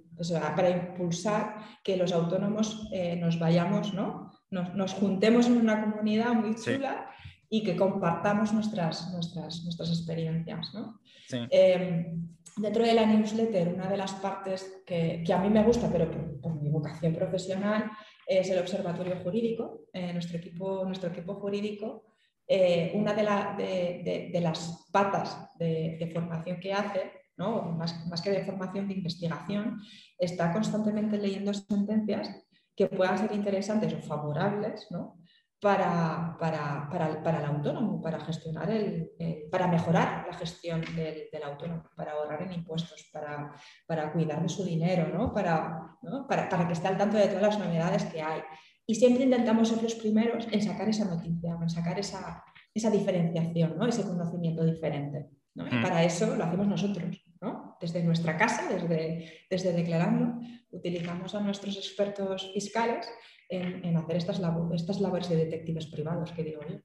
para 0.55 0.71
impulsar 0.71 1.57
que 1.83 1.97
los 1.97 2.13
autónomos 2.13 2.89
eh, 2.93 3.17
nos 3.17 3.39
vayamos, 3.39 3.95
¿no? 3.95 4.31
Nos, 4.51 4.93
juntemos 4.93 5.47
en 5.47 5.57
una 5.57 5.83
comunidad 5.83 6.33
muy 6.35 6.55
chula 6.55 7.11
y 7.51 7.63
que 7.63 7.77
compartamos 7.77 8.53
nuestras, 8.53 9.13
nuestras, 9.13 9.63
nuestras 9.65 9.89
experiencias, 9.91 10.73
¿no? 10.75 11.01
Sí. 11.29 11.39
Em, 11.51 12.35
Dentro 12.57 12.85
de 12.85 12.95
la 12.95 13.05
newsletter, 13.05 13.69
una 13.75 13.89
de 13.89 13.97
las 13.97 14.13
partes 14.13 14.83
que, 14.87 15.25
a 15.33 15.39
mí 15.39 15.51
me 15.51 15.65
gusta, 15.65 15.91
pero 15.91 16.09
por, 16.41 16.55
mi 16.63 16.71
vocación 16.71 17.13
profesional, 17.13 17.91
es 18.27 18.49
el 18.49 18.61
observatorio 18.61 19.17
jurídico. 19.25 19.87
Eh, 19.93 20.13
nuestro, 20.13 20.39
equipo, 20.39 20.85
nuestro 20.85 21.11
equipo 21.11 21.35
jurídico, 21.35 22.05
eh, 22.47 22.93
una 22.95 23.13
de, 23.13 24.31
de, 24.33 24.41
las 24.41 24.89
patas 24.93 25.51
de, 25.59 26.09
formación 26.13 26.61
que 26.61 26.73
hace, 26.73 27.13
¿no? 27.37 27.63
más, 27.73 28.07
más 28.07 28.23
que 28.23 28.31
de 28.31 28.45
formación 28.45 28.87
de 28.87 28.95
investigación, 28.95 29.81
está 30.17 30.53
constantemente 30.53 31.19
leyendo 31.19 31.53
sentencias 31.53 32.31
que 32.77 32.87
puedan 32.87 33.19
ser 33.19 33.33
interesantes 33.33 33.93
o 33.95 33.99
favorables 33.99 34.87
¿no? 34.91 35.19
Para, 35.65 36.37
para, 36.39 36.87
para, 36.91 37.23
para, 37.23 37.39
el 37.39 37.47
autónomo, 37.47 38.03
para 38.03 38.21
gestionar 38.21 38.71
el, 38.71 39.13
para 39.51 39.67
mejorar 39.67 40.27
la 40.31 40.37
gestión 40.37 40.83
del, 40.95 41.31
del, 41.33 41.43
autónomo, 41.43 41.85
para 41.97 42.13
ahorrar 42.13 42.43
en 42.43 42.53
impuestos, 42.53 43.09
para, 43.11 43.51
para 43.87 44.13
cuidar 44.13 44.43
de 44.43 44.49
su 44.51 44.63
dinero, 44.63 45.09
¿no? 45.09 45.33
Para, 45.33 45.97
¿no? 46.03 46.27
Para, 46.29 46.51
para, 46.51 46.67
que 46.67 46.75
esté 46.75 46.89
al 46.89 46.99
tanto 46.99 47.17
de 47.17 47.29
todas 47.29 47.41
las 47.41 47.59
novedades 47.59 48.05
que 48.05 48.21
hay. 48.21 48.43
Y 48.87 48.95
siempre 48.95 49.25
intentamos 49.25 49.71
ser 49.71 49.83
los 49.83 49.95
primeros 49.95 50.47
en 50.53 50.61
sacar 50.61 50.87
esa 50.87 51.07
noticia, 51.07 51.57
en 51.59 51.71
sacar 51.71 51.99
esa, 51.99 52.45
esa 52.75 52.91
diferenciación, 52.91 53.79
¿no? 53.79 53.87
ese 53.87 54.03
conocimiento 54.03 54.67
diferente. 54.67 55.31
¿no? 55.55 55.67
Y 55.67 55.77
mm. 55.77 55.83
para 55.83 56.05
eso 56.05 56.37
lo 56.37 56.45
hacemos 56.45 56.67
nosotros, 56.67 57.25
¿no? 57.41 57.79
desde 57.81 58.05
nuestra 58.05 58.37
casa, 58.37 58.69
desde, 58.69 59.47
desde 59.49 59.73
Declarando, 59.73 60.47
utilizamos 60.71 61.35
a 61.35 61.41
nuestros 61.41 61.75
expertos 61.79 62.51
fiscales 62.53 63.09
en, 63.49 63.97
hacer 63.97 64.17
estas, 64.17 64.41
estas 64.75 65.01
labores 65.01 65.29
de 65.29 65.37
detectives 65.37 65.87
privados, 65.87 66.33
que 66.33 66.45
digo 66.45 66.61
yo. 66.69 66.81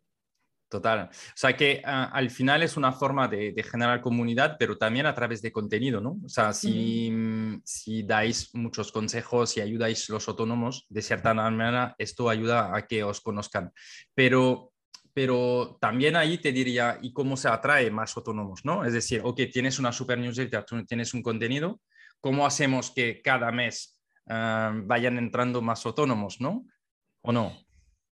Total. 0.70 1.10
O 1.10 1.12
sea 1.34 1.58
que 1.58 1.82
ah, 1.84 2.12
al 2.14 2.30
final 2.30 2.62
es 2.62 2.78
una 2.78 2.92
forma 2.92 3.28
de, 3.28 3.56
generar 3.64 4.02
comunidad, 4.02 4.56
pero 4.60 4.78
también 4.78 5.08
a 5.08 5.16
través 5.16 5.42
de 5.42 5.52
contenido, 5.52 6.00
¿no? 6.00 6.20
O 6.24 6.30
sea, 6.30 6.54
si, 6.54 7.12
si 7.66 8.04
dais 8.04 8.54
muchos 8.54 8.92
consejos 8.92 9.58
y 9.58 9.62
ayudáis 9.62 10.08
los 10.10 10.28
autónomos, 10.28 10.86
de 10.90 11.02
cierta 11.02 11.34
manera, 11.34 11.96
esto 11.98 12.30
ayuda 12.30 12.76
a 12.76 12.86
que 12.86 13.04
os 13.04 13.20
conozcan. 13.20 13.72
Pero, 14.14 14.72
pero 15.12 15.80
también 15.82 16.16
ahí 16.16 16.38
te 16.38 16.52
diría, 16.52 17.00
¿y 17.02 17.14
cómo 17.14 17.36
se 17.36 17.48
atrae 17.48 17.90
más 17.90 18.16
autónomos, 18.16 18.64
¿no? 18.64 18.86
Es 18.86 18.94
decir, 18.94 19.22
ok, 19.24 19.42
tienes 19.52 19.80
una 19.80 19.92
super 19.92 20.20
newsletter, 20.20 20.66
tienes 20.88 21.16
un 21.16 21.24
contenido, 21.24 21.82
¿cómo 22.22 22.46
hacemos 22.46 22.92
que 22.92 23.24
cada 23.24 23.52
mes 23.52 23.99
Ah, 24.30 24.72
vayan 24.86 25.18
entrando 25.18 25.60
más 25.60 25.84
autónomos, 25.88 26.40
¿no? 26.40 26.68
¿O 27.22 27.32
no? 27.32 27.52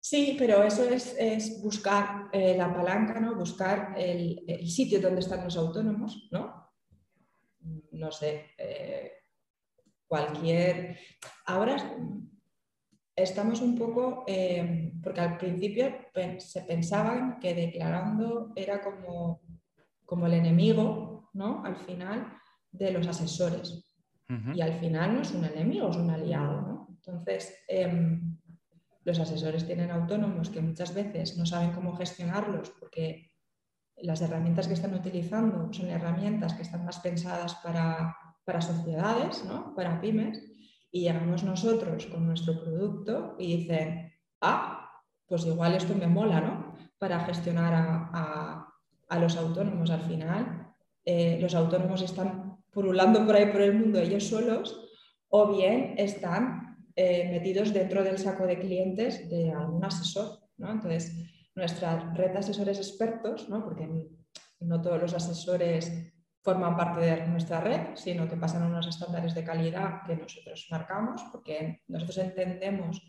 Sí, 0.00 0.34
pero 0.38 0.62
eso 0.62 0.88
es, 0.88 1.60
buscar 1.62 2.30
eh, 2.32 2.56
la 2.56 2.72
palanca, 2.72 3.20
¿no? 3.20 3.34
Buscar 3.34 3.94
el, 3.98 4.40
sitio 4.66 5.00
donde 5.00 5.20
están 5.20 5.44
los 5.44 5.56
autónomos, 5.58 6.28
¿no? 6.30 6.72
No 7.92 8.10
sé, 8.10 8.54
eh, 8.56 9.12
cualquier... 10.06 10.98
Ahora 11.44 11.76
estamos 13.14 13.60
un 13.60 13.76
poco, 13.76 14.24
eh, 14.26 14.92
porque 15.02 15.20
al 15.20 15.36
principio 15.36 15.92
se 16.38 16.62
pensaban 16.62 17.38
que 17.40 17.54
declarando 17.54 18.52
era 18.56 18.80
como, 18.80 19.42
como 20.06 20.26
el 20.26 20.34
enemigo, 20.34 21.28
¿no? 21.34 21.62
Al 21.62 21.76
final, 21.76 22.38
de 22.70 22.92
los 22.92 23.06
asesores. 23.06 23.86
Y 24.28 24.60
al 24.60 24.72
final 24.80 25.14
no 25.14 25.22
es 25.22 25.30
un 25.32 25.44
enemigo, 25.44 25.88
es 25.88 25.96
un 25.96 26.10
aliado, 26.10 26.60
¿no? 26.62 26.88
Entonces, 26.90 27.56
em, 27.68 28.36
los 29.04 29.20
asesores 29.20 29.64
tienen 29.64 29.92
autónomos 29.92 30.50
que 30.50 30.60
muchas 30.60 30.92
veces 30.92 31.36
no 31.38 31.46
saben 31.46 31.70
cómo 31.70 31.94
gestionarlos 31.94 32.70
porque 32.80 33.30
las 33.98 34.20
herramientas 34.20 34.66
que 34.66 34.74
están 34.74 34.94
utilizando 34.94 35.72
son 35.72 35.88
herramientas 35.88 36.54
que 36.54 36.62
están 36.62 36.84
más 36.84 36.98
pensadas 36.98 37.54
para, 37.56 38.16
para 38.44 38.60
sociedades, 38.60 39.44
¿no? 39.44 39.74
para 39.74 40.00
pymes, 40.00 40.42
y 40.90 41.02
llegamos 41.02 41.44
nosotros 41.44 42.06
con 42.06 42.26
nuestro 42.26 42.60
producto 42.60 43.36
y 43.38 43.58
dicen, 43.58 44.12
ah, 44.40 44.90
pues 45.26 45.44
igual 45.46 45.74
esto 45.74 45.94
me 45.94 46.06
mola, 46.06 46.40
¿no? 46.40 46.74
Para 46.98 47.20
gestionar 47.20 47.74
a, 47.74 48.66
a, 49.08 49.18
los 49.18 49.36
autónomos 49.36 49.90
al 49.90 50.02
final. 50.02 50.72
Eh, 51.04 51.38
los 51.40 51.54
autónomos 51.54 52.00
están 52.02 52.45
purulando 52.76 53.24
por 53.24 53.34
ahí 53.34 53.46
por 53.46 53.62
el 53.62 53.72
mundo 53.72 53.98
ellos 53.98 54.24
solos 54.24 54.78
o 55.28 55.56
bien 55.56 55.94
están 55.96 56.76
eh, 56.94 57.26
metidos 57.30 57.72
dentro 57.72 58.04
del 58.04 58.18
saco 58.18 58.46
de 58.46 58.58
clientes 58.58 59.30
de 59.30 59.50
algún 59.50 59.82
asesor, 59.82 60.40
¿no? 60.58 60.70
Entonces, 60.70 61.10
nuestra 61.54 62.12
red 62.12 62.32
de 62.32 62.38
asesores 62.38 62.76
expertos, 62.76 63.48
¿no? 63.48 63.64
porque 63.64 63.88
no 64.60 64.82
todos 64.82 65.00
los 65.00 65.14
asesores 65.14 65.90
forman 66.42 66.76
parte 66.76 67.00
de 67.00 67.26
nuestra 67.28 67.60
red, 67.60 67.94
sino 67.94 68.28
que 68.28 68.36
pasan 68.36 68.70
unos 68.70 68.86
estándares 68.86 69.34
de 69.34 69.42
calidad 69.42 70.02
que 70.06 70.16
nosotros 70.16 70.66
marcamos, 70.70 71.22
porque 71.32 71.80
nosotros 71.88 72.18
entendemos 72.18 73.02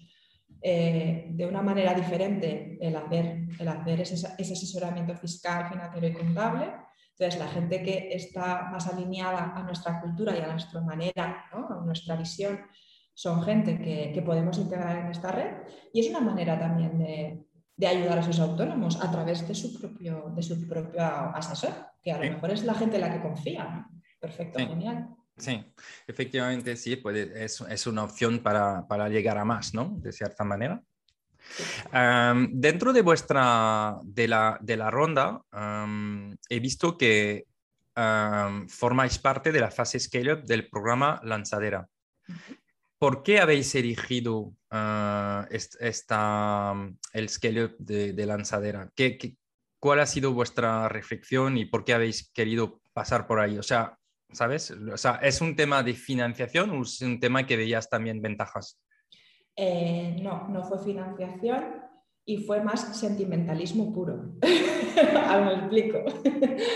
eh, 0.62 1.28
de 1.32 1.46
una 1.46 1.62
manera 1.62 1.94
diferente 1.94 2.78
el 2.80 2.96
hacer, 2.96 3.50
el 3.60 3.68
hacer 3.68 4.00
ese, 4.00 4.28
asesoramiento 4.28 5.14
fiscal, 5.16 5.70
financiero 5.70 6.08
y 6.08 6.14
contable. 6.14 6.72
Entonces, 7.18 7.40
la 7.40 7.48
gente 7.48 7.82
que 7.82 8.10
está 8.14 8.70
más 8.72 8.88
alineada 8.88 9.54
a 9.56 9.64
nuestra 9.64 10.00
cultura 10.02 10.38
y 10.38 10.42
a 10.42 10.52
nuestra 10.52 10.82
manera, 10.82 11.46
a 11.52 11.82
nuestra 11.84 12.16
visión, 12.16 12.60
son 13.14 13.42
gente 13.42 13.80
que, 13.80 14.12
que, 14.14 14.22
podemos 14.22 14.60
integrar 14.60 14.98
en 14.98 15.08
esta 15.08 15.32
red 15.32 15.64
y 15.92 16.02
es 16.02 16.10
una 16.12 16.20
manera 16.20 16.60
también 16.60 17.00
de, 17.00 17.48
de 17.78 17.88
ayudar 17.88 18.18
a 18.18 18.22
esos 18.22 18.40
autónomos 18.40 19.02
a 19.02 19.10
través 19.12 19.48
de 19.48 19.56
su 19.56 19.80
propio, 19.80 20.32
de 20.36 20.44
su 20.44 20.68
propio 20.68 21.02
asesor, 21.02 21.74
que 22.04 22.12
a 22.12 22.18
lo 22.18 22.34
mejor 22.34 22.52
es 22.52 22.64
la 22.64 22.74
gente 22.74 22.98
la 22.98 23.12
que 23.12 23.22
confía. 23.22 23.88
Perfecto, 24.20 24.60
genial. 24.60 25.10
Sí, 25.38 25.64
efectivamente 26.08 26.76
sí, 26.76 26.96
puede, 26.96 27.46
es, 27.46 27.62
es, 27.62 27.86
una 27.86 28.04
opción 28.04 28.40
para, 28.40 28.88
para, 28.88 29.08
llegar 29.10 29.38
a 29.38 29.46
más, 29.46 29.76
¿no? 29.76 29.96
De 30.00 30.12
cierta 30.12 30.44
manera. 30.44 30.84
Dentro 32.52 32.94
de 32.94 33.02
vuestra, 33.02 33.98
de 34.04 34.28
la, 34.28 34.58
de 34.62 34.78
la 34.78 34.92
ronda, 34.92 35.42
he 36.50 36.60
visto 36.60 36.98
que 36.98 37.46
formáis 38.68 39.18
parte 39.20 39.52
de 39.52 39.60
la 39.60 39.72
fase 39.72 40.00
scale-up 40.00 40.44
del 40.44 40.70
programa 40.70 41.20
Lanzadera. 41.24 41.88
¿Por 43.00 43.22
qué 43.22 43.40
habéis 43.40 43.76
elegido 43.76 44.54
ah, 44.72 45.48
esta, 45.52 46.74
el 47.14 47.30
scale 47.30 47.76
de, 47.78 48.26
lanzadera? 48.26 48.90
¿Qué, 48.96 49.38
cuál 49.80 50.00
ha 50.00 50.08
sido 50.08 50.34
vuestra 50.34 50.90
reflexión 50.90 51.58
y 51.58 51.66
por 51.66 51.86
qué 51.86 51.94
habéis 51.94 52.32
querido 52.32 52.82
pasar 52.94 53.28
por 53.28 53.40
ahí? 53.40 53.60
O 53.60 53.64
sea, 53.64 54.00
¿sabes? 54.32 54.72
O 54.72 54.98
sea, 54.98 55.20
¿es 55.22 55.42
un 55.42 55.56
tema 55.56 55.84
de 55.84 55.94
financiación 55.94 56.72
o 56.72 56.82
es 56.82 57.00
un 57.02 57.20
tema 57.20 57.46
que 57.46 57.58
veías 57.58 57.88
también 57.88 58.22
ventajas? 58.22 58.80
Eh, 59.58 60.18
no, 60.22 60.48
no 60.48 60.64
fue 60.64 60.80
financiación 60.80 61.82
y 62.24 62.38
fue 62.38 62.64
más 62.64 62.98
sentimentalismo 62.98 63.92
puro. 63.92 64.36
Ahora 65.28 65.46
me 65.46 65.54
explico. 65.56 66.00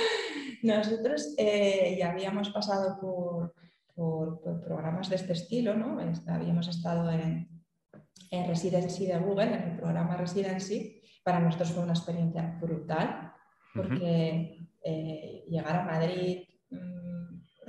Nosotros 0.63 1.33
eh, 1.37 1.95
ya 1.97 2.11
habíamos 2.11 2.49
pasado 2.49 2.99
por 2.99 3.53
por, 3.95 4.61
programas 4.61 5.09
de 5.09 5.15
este 5.15 5.33
estilo. 5.33 5.75
¿no? 5.75 5.99
Habíamos 6.27 6.67
estado 6.67 7.09
en, 7.11 7.49
en 8.31 8.47
Residency 8.47 9.07
de 9.07 9.19
Google, 9.19 9.53
en 9.55 9.71
el 9.71 9.77
programa 9.77 10.17
Residency. 10.17 11.01
Para 11.23 11.39
nosotros 11.39 11.71
fue 11.71 11.83
una 11.83 11.93
experiencia 11.93 12.57
brutal, 12.59 13.31
porque 13.75 14.67
eh, 14.83 15.45
llegar 15.47 15.75
a 15.75 15.83
Madrid, 15.85 16.43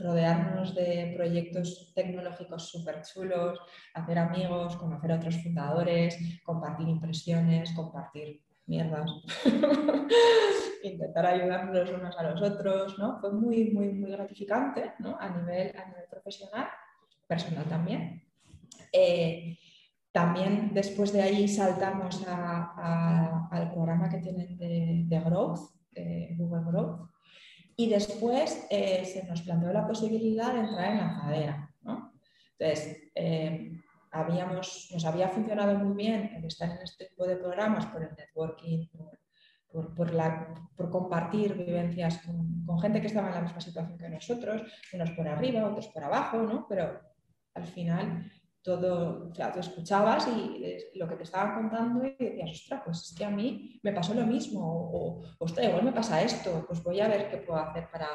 rodearnos 0.02 0.74
de 0.74 1.12
proyectos 1.16 1.92
tecnológicos 1.94 2.68
súper 2.68 3.02
chulos, 3.02 3.60
hacer 3.94 4.18
amigos, 4.18 4.76
conocer 4.76 5.12
a 5.12 5.16
otros 5.16 5.42
fundadores, 5.42 6.18
compartir 6.44 6.88
impresiones, 6.88 7.72
compartir 7.72 8.42
mierdas, 8.66 9.10
intentar 10.82 11.26
ayudarnos 11.26 11.90
unos 11.90 12.16
a 12.18 12.30
los 12.30 12.42
otros, 12.42 12.98
¿no? 12.98 13.20
Fue 13.20 13.32
muy, 13.32 13.70
muy, 13.70 13.92
muy 13.92 14.10
gratificante, 14.10 14.94
¿no? 14.98 15.16
A 15.18 15.28
nivel, 15.28 15.76
a 15.76 15.88
nivel 15.88 16.04
profesional, 16.10 16.68
personal 17.26 17.64
también. 17.64 18.22
Eh, 18.92 19.58
también 20.12 20.72
después 20.74 21.12
de 21.12 21.22
ahí 21.22 21.48
saltamos 21.48 22.22
al 22.28 23.72
programa 23.72 24.10
que 24.10 24.18
tienen 24.18 24.58
de, 24.58 25.20
Growth, 25.24 25.70
Google 26.36 26.70
Growth, 26.70 27.11
y 27.76 27.88
después 27.88 28.66
eh, 28.70 29.04
se 29.04 29.24
nos 29.24 29.42
planteó 29.42 29.72
la 29.72 29.86
posibilidad 29.86 30.52
de 30.52 30.60
entrar 30.60 30.90
en 30.90 30.98
lanzadera. 30.98 31.74
¿no? 31.82 32.12
Entonces, 32.58 33.10
eh, 33.14 33.72
habíamos, 34.10 34.90
nos 34.92 35.04
había 35.04 35.28
funcionado 35.28 35.78
muy 35.78 35.96
bien 35.96 36.30
el 36.36 36.44
estar 36.44 36.70
en 36.70 36.82
este 36.82 37.06
tipo 37.06 37.26
de 37.26 37.36
programas 37.36 37.86
por 37.86 38.02
el 38.02 38.14
networking, 38.14 38.88
la, 40.12 40.54
por 40.76 40.90
compartir 40.90 41.54
vivencias 41.54 42.18
con, 42.18 42.64
con, 42.66 42.78
gente 42.78 43.00
que 43.00 43.06
estaba 43.06 43.28
en 43.28 43.34
la 43.34 43.40
misma 43.40 43.60
situación 43.60 43.98
que 43.98 44.08
nosotros, 44.08 44.62
unos 44.92 45.10
por 45.12 45.26
arriba, 45.26 45.66
otros 45.66 45.88
por 45.88 46.04
abajo, 46.04 46.42
¿no? 46.42 46.66
pero 46.68 47.00
al 47.54 47.64
final 47.64 48.30
todo, 48.62 49.28
o 49.30 49.34
sea, 49.34 49.52
tú 49.52 49.60
escuchabas 49.60 50.28
y 50.28 50.98
lo 50.98 51.08
que 51.08 51.16
te 51.16 51.24
estaban 51.24 51.54
contando 51.54 52.04
y 52.04 52.14
decías, 52.18 52.50
ostras, 52.50 52.82
pues 52.84 53.10
es 53.10 53.16
que 53.16 53.24
a 53.24 53.30
mí 53.30 53.80
me 53.82 53.92
pasó 53.92 54.14
lo 54.14 54.24
mismo, 54.24 54.60
o, 54.64 55.22
ostras, 55.38 55.66
igual 55.66 55.84
me 55.84 55.92
pasa 55.92 56.22
esto, 56.22 56.64
pues 56.66 56.82
voy 56.82 57.00
a 57.00 57.08
ver 57.08 57.28
qué 57.30 57.38
puedo 57.38 57.58
hacer 57.58 57.88
para 57.90 58.08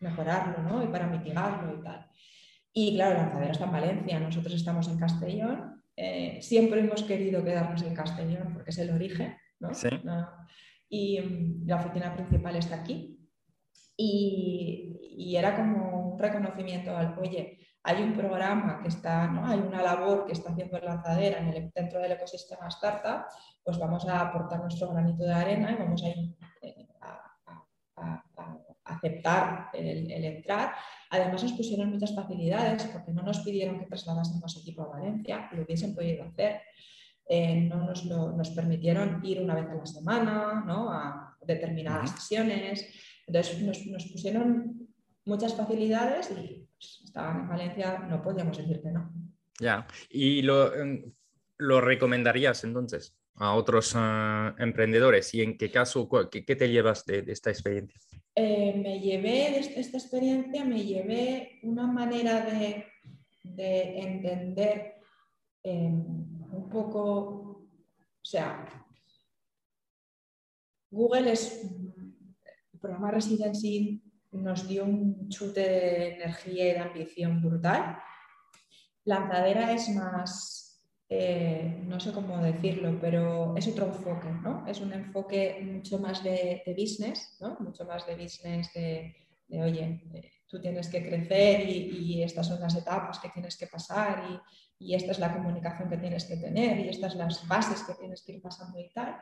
mejorarlo 0.00 0.62
¿no? 0.62 0.84
y 0.84 0.86
para 0.86 1.06
mitigarlo 1.06 1.78
y 1.78 1.82
tal. 1.82 2.08
Y 2.72 2.94
claro, 2.94 3.16
Lanzadera 3.16 3.52
está 3.52 3.64
en 3.64 3.72
Valencia, 3.72 4.20
nosotros 4.20 4.54
estamos 4.54 4.86
en 4.88 4.98
Castellón. 4.98 5.82
Eh, 5.96 6.38
siempre 6.42 6.80
hemos 6.80 7.02
querido 7.02 7.42
quedarnos 7.42 7.82
en 7.82 7.94
Castellón 7.94 8.52
porque 8.54 8.70
es 8.70 8.78
el 8.78 8.90
origen, 8.90 9.36
¿no? 9.58 9.70
Y 10.88 11.20
mm, 11.20 11.66
la 11.66 11.76
oficina 11.76 12.14
principal 12.14 12.54
está 12.54 12.76
aquí. 12.76 13.18
Y, 13.96 14.96
y, 15.16 15.36
era 15.36 15.56
como 15.56 16.12
un 16.12 16.18
reconocimiento 16.20 16.96
al, 16.96 17.18
oye, 17.18 17.58
hay 17.82 18.02
un 18.02 18.14
programa 18.14 18.80
que 18.82 18.88
está, 18.88 19.26
¿no? 19.28 19.46
hay 19.46 19.58
una 19.60 19.82
labor 19.82 20.26
que 20.26 20.32
está 20.32 20.50
haciendo 20.50 20.78
Lanzadera 20.78 21.38
en 21.38 21.48
el, 21.48 21.70
dentro 21.74 22.00
del 22.00 22.12
ecosistema 22.12 22.68
startup, 22.68 23.26
pues 23.64 23.78
vamos 23.78 24.06
a 24.06 24.20
aportar 24.20 24.60
nuestro 24.60 24.90
granito 24.90 25.24
de 25.24 25.32
arena 25.32 25.72
y 25.72 25.76
vamos 25.76 26.02
a, 26.04 26.08
eh, 26.66 26.88
a, 27.00 27.44
a 27.96 28.24
aceptar 28.88 29.68
el, 29.72 30.10
entrar. 30.10 30.72
Además 31.10 31.42
nos 31.42 31.52
pusieron 31.52 31.90
muchas 31.90 32.14
facilidades 32.14 32.84
porque 32.84 33.12
no 33.12 33.22
nos 33.22 33.40
pidieron 33.40 33.78
que 33.78 33.86
trasladásemos 33.86 34.56
equipo 34.60 34.82
a 34.82 34.98
Valencia, 34.98 35.48
lo 35.52 35.62
hubiesen 35.62 35.94
podido 35.94 36.24
hacer. 36.24 36.60
Eh, 37.30 37.68
no 37.68 37.84
nos, 37.84 38.06
lo, 38.06 38.32
nos, 38.32 38.50
permitieron 38.50 39.20
ir 39.22 39.42
una 39.42 39.54
vez 39.54 39.68
a 39.68 39.74
la 39.74 39.86
semana 39.86 40.64
¿no? 40.66 40.90
a 40.90 41.36
determinadas 41.42 42.10
sesiones. 42.12 42.86
Entonces 43.26 43.60
nos, 43.60 43.86
nos, 43.86 44.06
pusieron 44.06 44.88
muchas 45.26 45.54
facilidades 45.54 46.30
y 46.30 46.67
estaban 46.78 47.40
en 47.40 47.48
Valencia, 47.48 47.98
no 47.98 48.22
podíamos 48.22 48.56
decir 48.56 48.80
que 48.80 48.90
no. 48.90 49.12
Ya, 49.60 49.86
¿y 50.10 50.42
lo, 50.42 50.70
lo 51.58 51.80
recomendarías 51.80 52.62
entonces 52.64 53.16
a 53.34 53.54
otros 53.54 53.94
uh, 53.94 54.54
emprendedores? 54.58 55.34
¿Y 55.34 55.42
en 55.42 55.58
qué 55.58 55.70
caso, 55.70 56.08
qué, 56.30 56.44
qué 56.44 56.56
te 56.56 56.70
llevas 56.70 57.04
de, 57.04 57.22
de 57.22 57.32
esta 57.32 57.50
experiencia? 57.50 58.00
Eh, 58.40 58.72
me 58.76 59.00
llevé 59.00 59.50
de 59.50 59.58
esta 59.58 59.98
experiencia, 59.98 60.64
me 60.64 60.84
llevé 60.84 61.58
una 61.64 61.88
manera 61.88 62.46
de, 62.46 62.86
entender 63.98 64.94
em, 65.64 66.04
un 66.52 66.68
poco, 66.70 67.02
o 67.02 68.24
sea, 68.24 68.64
Google 70.88 71.32
es, 71.32 71.64
el 71.64 72.78
programa 72.78 73.10
Residency 73.10 74.00
nos 74.32 74.68
dio 74.68 74.84
un 74.84 75.28
chute 75.28 75.60
de 75.60 76.14
energía 76.14 76.68
y 76.68 76.72
de 76.72 76.78
ambición 76.78 77.42
brutal. 77.42 77.98
Lanzadera 79.04 79.72
es 79.72 79.88
más 79.90 80.68
eh, 81.10 81.80
no 81.86 81.98
sé 81.98 82.12
cómo 82.12 82.36
decirlo, 82.42 82.98
pero 83.00 83.56
es 83.56 83.66
otro 83.66 83.86
enfoque, 83.86 84.28
¿no? 84.42 84.66
Es 84.66 84.80
un 84.80 84.92
enfoque 84.92 85.58
mucho 85.64 85.98
más 85.98 86.22
de, 86.22 86.62
business, 86.76 87.36
¿no? 87.40 87.56
Mucho 87.60 87.86
más 87.86 88.06
de 88.06 88.14
business, 88.14 88.70
de, 88.74 89.16
de 89.48 89.62
oye, 89.62 90.02
eh, 90.12 90.30
tú 90.46 90.60
tienes 90.60 90.88
que 90.88 91.02
crecer 91.08 91.66
y, 91.66 92.22
estas 92.22 92.48
son 92.48 92.60
las 92.60 92.76
etapas 92.76 93.18
que 93.20 93.30
tienes 93.30 93.56
que 93.56 93.66
pasar 93.66 94.22
y, 94.80 94.94
esta 94.94 95.12
es 95.12 95.18
la 95.18 95.32
comunicación 95.32 95.88
que 95.88 95.96
tienes 95.96 96.24
que 96.26 96.36
tener 96.36 96.78
y 96.78 96.88
estas 96.88 97.16
las 97.16 97.48
bases 97.48 97.82
que 97.82 97.94
tienes 97.94 98.22
que 98.22 98.32
ir 98.32 98.42
pasando 98.42 98.78
y 98.78 98.88
tal. 98.90 99.16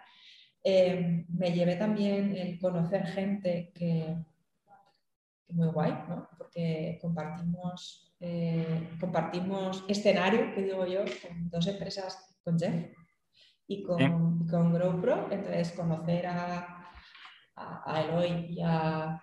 Eh, 0.63 1.25
me 1.29 1.53
llevé 1.53 1.77
también 1.77 2.37
el 2.37 2.59
conocer 2.59 3.07
gente 3.07 3.71
que, 3.73 4.17
muy 5.49 5.69
guay, 5.69 5.93
¿no? 6.09 6.29
porque 6.37 6.99
compartimos, 7.01 8.15
eh, 8.21 8.91
compartimos 9.01 9.85
escenario, 9.89 10.55
que 10.55 10.63
digo 10.63 10.87
yo, 10.87 11.01
con 11.23 11.49
dos 11.51 11.67
empresas, 11.67 12.39
con 12.45 12.59
Jeff 12.59 12.93
y 13.67 13.83
con, 13.83 14.47
con 14.47 14.73
GrowPro, 14.73 15.29
entonces 15.31 15.73
conocer 15.73 16.27
a, 16.27 16.93
a, 17.57 18.03
Eloy 18.03 18.47
y 18.51 18.61
a, 18.63 19.23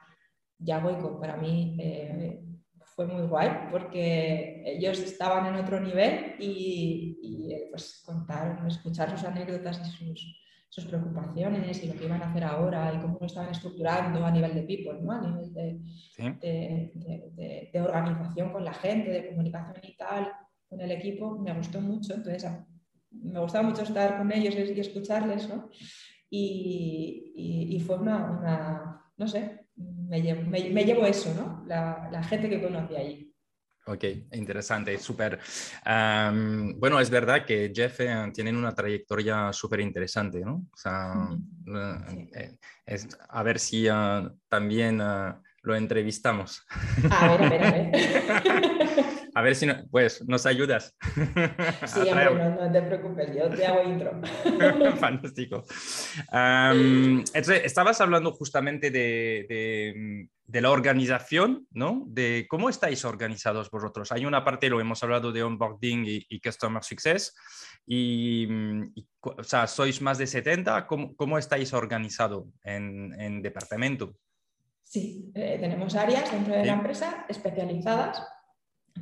Goico 0.81 1.19
para 1.19 1.37
mí 1.37 1.77
eh, 1.79 2.43
fue 2.95 3.05
muy 3.07 3.23
guay 3.23 3.67
porque 3.71 4.63
ellos 4.65 4.99
estaban 4.99 5.45
en 5.47 5.55
otro 5.55 5.79
nivel 5.79 6.35
y, 6.39 7.19
y 7.21 7.53
eh, 7.53 7.67
pues 7.69 8.01
contar, 8.05 8.63
escuchar 8.67 9.09
sus 9.11 9.23
anécdotas 9.23 9.81
y 9.81 9.91
sus, 9.91 10.43
sus 10.73 10.85
preocupaciones 10.85 11.83
y 11.83 11.87
lo 11.87 11.93
que 11.93 12.05
iban 12.05 12.23
a 12.23 12.31
hacer 12.31 12.43
ahora 12.43 12.91
y 12.95 12.99
cómo 12.99 13.19
lo 13.19 13.27
estaban 13.27 13.51
estructurando 13.51 14.25
a 14.25 14.31
nivel 14.31 14.55
de 14.55 14.63
people, 14.63 14.99
¿no? 15.03 15.11
a 15.11 15.21
nivel 15.21 15.53
de, 15.53 15.79
de, 16.41 17.69
de, 17.71 17.81
organización 17.81 18.51
con 18.51 18.65
la 18.65 18.73
gente, 18.73 19.11
de 19.11 19.27
comunicación 19.27 19.77
y 19.83 19.95
tal, 19.95 20.31
con 20.67 20.81
el 20.81 20.89
equipo, 20.89 21.37
me 21.37 21.53
gustó 21.53 21.79
mucho. 21.79 22.15
Entonces, 22.15 22.49
me 23.11 23.39
gustaba 23.39 23.69
mucho 23.69 23.83
estar 23.83 24.17
con 24.17 24.31
ellos 24.31 24.55
y 24.55 24.79
escucharles, 24.79 25.47
¿no? 25.47 25.69
Y, 26.27 27.69
y, 27.75 27.79
fue 27.81 27.99
una, 27.99 28.31
una, 28.31 29.11
no 29.15 29.27
sé, 29.27 29.67
me 29.75 30.23
llevo, 30.23 30.41
me, 30.49 30.83
llevo 30.83 31.05
eso, 31.05 31.31
¿no? 31.35 31.63
La, 31.67 32.09
la 32.11 32.23
gente 32.23 32.49
que 32.49 32.63
conocí 32.63 32.95
allí. 32.95 33.32
Ok, 33.85 34.03
interesante, 34.31 34.97
súper. 34.97 35.39
bueno, 36.75 36.99
es 37.01 37.09
verdad 37.09 37.45
que 37.45 37.71
Jeff 37.75 37.99
eh, 37.99 38.31
tiene 38.33 38.51
una 38.51 38.73
trayectoria 38.73 39.51
súper 39.51 39.81
interesante, 39.81 40.39
¿no? 40.39 40.65
O 40.71 40.77
sea, 40.77 41.13
eh, 41.67 42.29
eh, 42.33 42.57
es, 42.85 43.07
a 43.27 43.43
ver 43.43 43.59
si 43.59 43.87
ah, 43.89 44.31
también 44.47 45.01
ah, 45.01 45.41
lo 45.63 45.75
entrevistamos. 45.75 46.65
A 47.11 47.35
ver, 47.35 47.43
a 47.43 47.49
ver, 47.49 47.63
a 47.63 47.71
ver. 47.71 48.73
a 49.35 49.41
ver 49.41 49.55
si 49.55 49.67
pues, 49.91 50.23
nos 50.27 50.45
ayudas. 50.45 50.95
Sí, 51.85 51.99
hombre, 52.09 52.49
no, 52.49 52.71
te 52.71 52.81
preocupes, 52.81 53.35
yo 53.35 53.49
te 53.49 53.65
hago 53.65 53.83
intro. 53.83 54.19
Fantástico. 54.99 55.63
estabas 57.33 58.01
hablando 58.01 58.31
justamente 58.31 58.91
de 58.91 60.27
de 60.45 60.61
la 60.61 60.71
organización, 60.71 61.67
¿no? 61.71 62.03
De 62.07 62.45
cómo 62.49 62.69
estáis 62.69 63.05
organizados 63.05 63.69
vosotros. 63.71 64.11
Hay 64.11 64.25
una 64.25 64.43
parte, 64.43 64.69
lo 64.69 64.81
hemos 64.81 65.01
hablado 65.01 65.31
de 65.31 65.43
onboarding 65.43 66.03
y, 66.05 66.39
customer 66.41 66.83
success, 66.83 67.33
y, 67.87 68.47
o 69.21 69.43
sea, 69.43 69.67
sois 69.67 70.01
más 70.01 70.17
de 70.17 70.27
70. 70.27 70.85
¿Cómo, 70.85 71.15
cómo 71.15 71.37
estáis 71.37 71.73
organizados 71.73 72.45
en, 72.63 73.19
en, 73.19 73.41
departamento? 73.41 74.15
Sí, 74.83 75.31
eh, 75.33 75.57
tenemos 75.59 75.95
áreas 75.95 76.31
dentro 76.31 76.53
de 76.53 76.65
la 76.65 76.73
empresa 76.73 77.25
especializadas. 77.29 78.21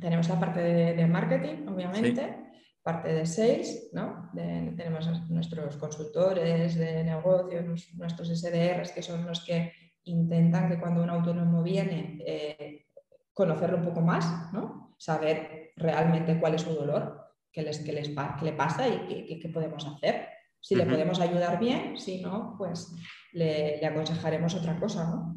Tenemos 0.00 0.28
la 0.28 0.40
parte 0.40 0.60
de, 0.60 1.06
marketing, 1.06 1.66
obviamente. 1.68 2.36
parte 2.82 3.12
de 3.12 3.26
sales, 3.26 3.90
¿no? 3.92 4.30
tenemos 4.34 5.06
nuestros 5.30 5.76
consultores 5.76 6.74
de 6.74 7.04
negocios, 7.04 7.94
nuestros 7.94 8.28
SDRs, 8.28 8.92
que 8.92 9.02
son 9.02 9.24
los 9.24 9.44
que 9.44 9.72
intentan 10.04 10.68
que 10.68 10.80
cuando 10.80 11.02
un 11.02 11.10
autónomo 11.10 11.62
viene, 11.62 12.18
eh, 12.26 12.86
conocerlo 13.32 13.78
un 13.78 13.84
poco 13.84 14.00
más, 14.00 14.52
¿no? 14.52 14.94
saber 14.98 15.72
realmente 15.76 16.38
cuál 16.40 16.54
es 16.54 16.62
su 16.62 16.74
dolor, 16.74 17.22
qué, 17.52 17.62
les, 17.62 17.78
qué, 17.80 17.92
les, 17.92 18.08
qué 18.08 18.44
le 18.44 18.52
pasa 18.52 18.88
y 18.88 19.38
qué, 19.40 19.48
podemos 19.48 19.86
hacer. 19.86 20.28
Si 20.60 20.76
le 20.76 20.86
podemos 20.86 21.20
ayudar 21.20 21.58
bien, 21.58 21.98
si 21.98 22.20
no, 22.20 22.54
pues 22.56 22.94
le, 23.32 23.84
aconsejaremos 23.84 24.54
otra 24.54 24.78
cosa. 24.78 25.10
¿no? 25.10 25.36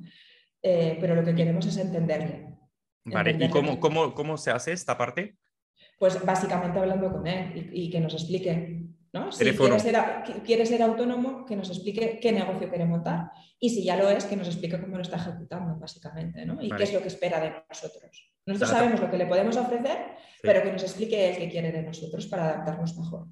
Eh, 0.61 0.97
pero 0.99 1.15
lo 1.15 1.23
que 1.23 1.33
queremos 1.33 1.65
es 1.65 1.77
entenderle. 1.77 2.44
Vale, 3.05 3.37
¿y 3.39 3.49
cómo, 3.49 3.79
cómo, 3.79 4.13
cómo, 4.13 4.37
se 4.37 4.51
hace 4.51 4.71
esta 4.71 4.97
parte? 4.97 5.37
Pues 5.99 6.23
básicamente 6.25 6.79
hablando 6.79 7.11
con 7.11 7.25
él 7.27 7.69
y 7.71 7.89
que 7.89 7.99
nos 7.99 8.13
explique 8.13 8.85
si 9.31 9.51
quiere 10.45 10.65
ser, 10.65 10.81
autónomo, 10.81 11.45
que 11.45 11.55
nos 11.55 11.69
explique 11.69 12.19
qué 12.21 12.31
negocio 12.31 12.67
quiere 12.69 12.85
montar 12.85 13.31
y 13.59 13.69
si 13.69 13.83
ya 13.83 13.95
lo 13.95 14.09
es, 14.09 14.25
que 14.25 14.35
nos 14.35 14.47
explique 14.47 14.79
cómo 14.79 14.97
lo 14.97 15.01
está 15.01 15.15
ejecutando, 15.15 15.79
básicamente, 15.79 16.45
¿no? 16.45 16.61
y 16.61 16.69
qué 16.71 16.83
es 16.83 16.93
lo 16.93 17.01
que 17.01 17.07
espera 17.07 17.39
de 17.39 17.53
nosotros. 17.69 18.31
Nosotros 18.45 18.69
sabemos 18.69 18.99
lo 18.99 19.09
que 19.09 19.17
le 19.17 19.25
podemos 19.25 19.55
ofrecer, 19.57 19.97
pero 20.41 20.61
que 20.61 20.71
nos 20.71 20.83
explique 20.83 21.31
el 21.31 21.37
que 21.37 21.49
quiere 21.49 21.71
de 21.71 21.81
nosotros 21.81 22.27
para 22.27 22.49
adaptarnos 22.49 22.97
mejor. 22.97 23.27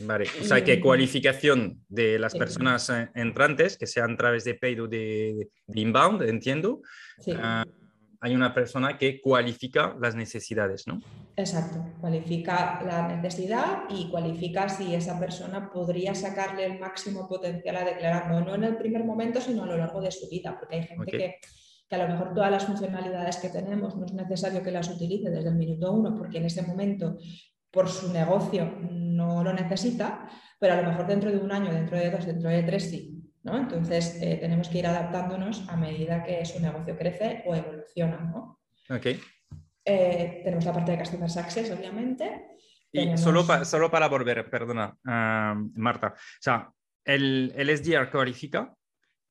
Vale, 0.00 0.26
o 0.40 0.44
sea, 0.44 0.62
que 0.62 0.80
cualificación 0.80 1.84
de 1.88 2.18
las 2.18 2.34
personas 2.34 2.88
eh, 2.90 3.10
entrantes, 3.14 3.76
que 3.76 3.86
sean 3.86 4.12
a 4.12 4.16
través 4.16 4.44
de 4.44 4.54
paid 4.54 4.82
o 4.82 4.88
de, 4.88 5.50
inbound, 5.74 6.22
entiendo. 6.22 6.80
Sí. 7.18 7.32
Ah, 7.36 7.64
hay 8.24 8.34
una 8.34 8.54
persona 8.54 8.96
que 8.96 9.20
cualifica 9.20 9.94
las 10.00 10.14
necesidades, 10.14 10.86
¿no? 10.86 10.98
Exacto, 11.36 11.84
cualifica 12.00 12.82
la 12.82 13.06
necesidad 13.06 13.82
y 13.90 14.08
cualifica 14.08 14.66
si 14.66 14.94
esa 14.94 15.20
persona 15.20 15.70
podría 15.70 16.14
sacarle 16.14 16.64
el 16.64 16.78
máximo 16.78 17.28
potencial 17.28 17.76
a 17.76 17.84
declarando, 17.84 18.40
no 18.40 18.54
en 18.54 18.64
el 18.64 18.78
primer 18.78 19.04
momento, 19.04 19.42
sino 19.42 19.64
a 19.64 19.66
lo 19.66 19.76
largo 19.76 20.00
de 20.00 20.10
su 20.10 20.26
vida, 20.30 20.56
porque 20.58 20.76
hay 20.76 20.82
gente 20.84 21.10
que, 21.10 21.34
que, 21.86 21.94
a 21.94 21.98
lo 21.98 22.08
mejor 22.08 22.32
todas 22.32 22.50
las 22.50 22.64
funcionalidades 22.64 23.36
que 23.36 23.50
tenemos 23.50 23.94
no 23.94 24.06
es 24.06 24.14
necesario 24.14 24.62
que 24.62 24.70
las 24.70 24.88
utilice 24.88 25.28
desde 25.28 25.50
el 25.50 25.56
minuto 25.56 25.92
uno, 25.92 26.14
porque 26.16 26.38
en 26.38 26.46
ese 26.46 26.62
momento 26.62 27.18
por 27.70 27.90
su 27.90 28.10
negocio 28.10 28.72
no 28.90 29.44
lo 29.44 29.52
necesita, 29.52 30.26
pero 30.58 30.72
a 30.72 30.80
lo 30.80 30.88
mejor 30.88 31.06
dentro 31.06 31.30
de 31.30 31.36
un 31.36 31.52
año, 31.52 31.70
dentro 31.70 31.98
de 31.98 32.10
dos, 32.10 32.24
dentro 32.24 32.48
de 32.48 32.62
tres 32.62 32.88
sí. 32.88 33.13
Entonces, 33.44 34.18
eh, 34.22 34.38
tenemos 34.40 34.68
que 34.68 34.78
ir 34.78 34.86
adaptándonos 34.86 35.68
a 35.68 35.76
medida 35.76 36.24
que 36.24 36.44
su 36.44 36.60
negocio 36.60 36.96
crece 36.96 37.42
o 37.46 37.54
evoluciona, 37.54 38.18
¿no? 38.18 38.60
Eh, 39.84 40.40
tenemos 40.42 40.64
la 40.64 40.72
parte 40.72 40.92
de 40.92 40.98
Customer 40.98 41.30
Success, 41.30 41.70
obviamente. 41.70 42.46
Y 42.90 43.18
solo, 43.18 43.44
solo 43.64 43.90
para 43.90 44.08
volver, 44.08 44.48
perdona, 44.48 44.96
ah, 45.06 45.54
Marta. 45.74 46.14
O 46.16 46.40
sea, 46.40 46.70
el, 47.04 47.52
el 47.56 47.76
SDR 47.76 48.10
cualifica 48.10 48.74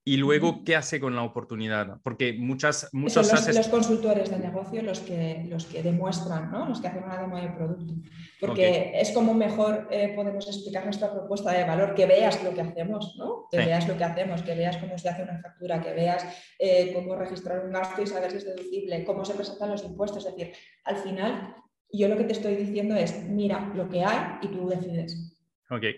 y 0.05 0.17
luego, 0.17 0.65
¿qué 0.65 0.75
hace 0.75 0.99
con 0.99 1.15
la 1.15 1.23
oportunidad? 1.23 2.01
Porque 2.03 2.33
muchas... 2.33 2.89
muchos 2.91 3.25
Son 3.25 3.55
los, 3.55 3.67
consultores 3.69 4.29
de 4.29 4.37
negocio 4.37 4.81
los 4.81 4.99
que, 4.99 5.45
los 5.47 5.65
que 5.65 5.81
demuestran, 5.81 6.51
¿no? 6.51 6.67
los 6.67 6.81
que 6.81 6.87
hacen 6.87 7.05
una 7.05 7.21
demo 7.21 7.37
de 7.37 7.47
producto. 7.47 7.93
Porque 8.41 8.91
es 8.95 9.11
como 9.11 9.33
mejor 9.33 9.87
eh, 9.91 10.11
podemos 10.13 10.45
explicar 10.47 10.83
nuestra 10.83 11.09
propuesta 11.09 11.53
de 11.53 11.63
valor, 11.63 11.95
que 11.95 12.05
veas 12.05 12.43
lo 12.43 12.53
que 12.53 12.59
hacemos, 12.59 13.15
¿no? 13.17 13.47
que 13.49 13.57
veas 13.57 13.87
lo 13.87 13.97
que 13.97 14.03
hacemos, 14.03 14.41
que 14.41 14.55
veas 14.55 14.75
cómo 14.75 14.97
se 14.97 15.07
hace 15.07 15.23
una 15.23 15.39
factura, 15.39 15.81
que 15.81 15.93
veas 15.93 16.25
eh, 16.59 16.91
cómo 16.93 17.15
registrar 17.15 17.63
un 17.63 17.71
gasto 17.71 18.01
y 18.01 18.07
saber 18.07 18.31
si 18.31 18.37
es 18.37 18.45
deducible, 18.45 19.05
cómo 19.05 19.23
se 19.23 19.35
presentan 19.35 19.71
los 19.71 19.85
impuestos. 19.85 20.25
Es 20.25 20.35
decir, 20.35 20.53
al 20.83 20.97
final, 20.97 21.55
yo 21.89 22.09
lo 22.09 22.17
que 22.17 22.25
te 22.25 22.33
estoy 22.33 22.55
diciendo 22.57 22.93
es, 22.95 23.23
mira 23.23 23.71
lo 23.73 23.87
que 23.87 24.03
hay 24.03 24.39
y 24.41 24.47
tú 24.49 24.67
decides. 24.67 25.32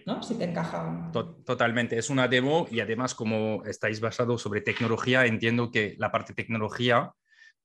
¿No? 0.05 0.23
Si 0.23 0.37
te 0.37 0.45
encaja. 0.45 1.11
Totalmente, 1.11 1.97
es 1.97 2.09
una 2.09 2.27
demo 2.27 2.67
y 2.69 2.79
además 2.79 3.15
como 3.15 3.63
estáis 3.65 3.99
basados 3.99 4.41
sobre 4.41 4.61
tecnología, 4.61 5.25
entiendo 5.25 5.71
que 5.71 5.95
la 5.97 6.11
parte 6.11 6.33
tecnología, 6.33 7.11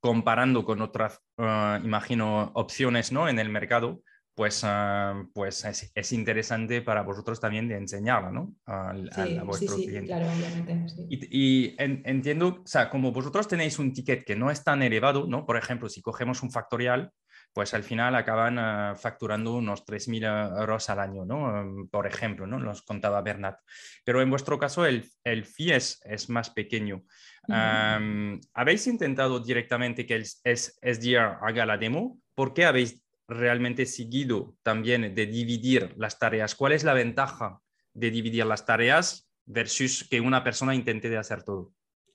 comparando 0.00 0.64
con 0.64 0.80
otras, 0.82 1.20
ah, 1.38 1.80
imagino, 1.82 2.50
opciones 2.54 3.12
¿no? 3.12 3.28
en 3.28 3.38
el 3.38 3.48
mercado, 3.48 4.02
pues, 4.34 4.64
uh, 4.64 5.30
pues 5.34 5.66
es, 5.94 6.12
interesante 6.12 6.80
para 6.80 7.02
vosotros 7.02 7.38
también 7.40 7.68
de 7.68 7.76
enseñarla, 7.76 8.30
¿no? 8.30 8.54
Al, 8.64 9.10
sí, 9.12 9.36
a 9.36 9.42
vuestro 9.42 9.76
sí, 9.76 9.86
sí, 9.86 10.06
Claro, 10.06 10.26
obviamente. 10.32 10.86
Y, 11.10 11.28
y 11.30 11.76
entiendo, 11.78 12.62
o 12.64 12.66
sea, 12.66 12.88
como 12.88 13.12
vosotros 13.12 13.48
tenéis 13.48 13.78
un 13.78 13.92
ticket 13.92 14.24
que 14.24 14.36
no 14.36 14.50
es 14.50 14.64
tan 14.64 14.82
elevado, 14.82 15.26
¿no? 15.26 15.44
Por 15.44 15.58
ejemplo, 15.58 15.90
si 15.90 16.00
cogemos 16.00 16.42
un 16.42 16.50
factorial, 16.50 17.12
pues 17.52 17.74
al 17.74 17.82
final 17.82 18.14
acaban 18.14 18.58
eh, 18.58 18.96
facturando 18.96 19.54
unos 19.54 19.84
3.000 19.84 20.24
eh, 20.24 20.60
euros 20.60 20.88
al 20.88 21.00
año, 21.00 21.24
¿no? 21.24 21.60
Em, 21.60 21.88
por 21.88 22.06
ejemplo, 22.06 22.46
¿no? 22.46 22.58
Los 22.58 22.82
contaba 22.82 23.22
Bernat. 23.22 23.58
Pero 24.04 24.22
en 24.22 24.30
vuestro 24.30 24.58
caso 24.58 24.86
el, 24.86 25.08
el 25.24 25.44
fee 25.44 25.72
es, 25.72 26.28
más 26.28 26.50
pequeño. 26.50 27.02
¿Habéis 27.48 28.86
intentado 28.86 29.40
directamente 29.40 30.06
que 30.06 30.14
el 30.14 30.24
SDR 30.24 31.38
haga 31.42 31.66
la 31.66 31.78
demo? 31.78 32.20
¿Por 32.34 32.54
qué 32.54 32.64
habéis 32.64 33.02
realmente 33.26 33.86
seguido 33.86 34.56
también 34.62 35.14
de 35.14 35.26
dividir 35.26 35.94
las 35.96 36.18
tareas? 36.18 36.54
¿Cuál 36.54 36.72
es 36.72 36.84
la 36.84 36.94
ventaja 36.94 37.60
de 37.92 38.10
dividir 38.10 38.46
las 38.46 38.64
tareas 38.64 39.28
versus 39.44 40.06
que 40.08 40.20
una 40.20 40.44
persona 40.44 40.74
intente 40.74 41.08
de 41.08 41.18
hacer 41.18 41.42
todo? 41.42 41.72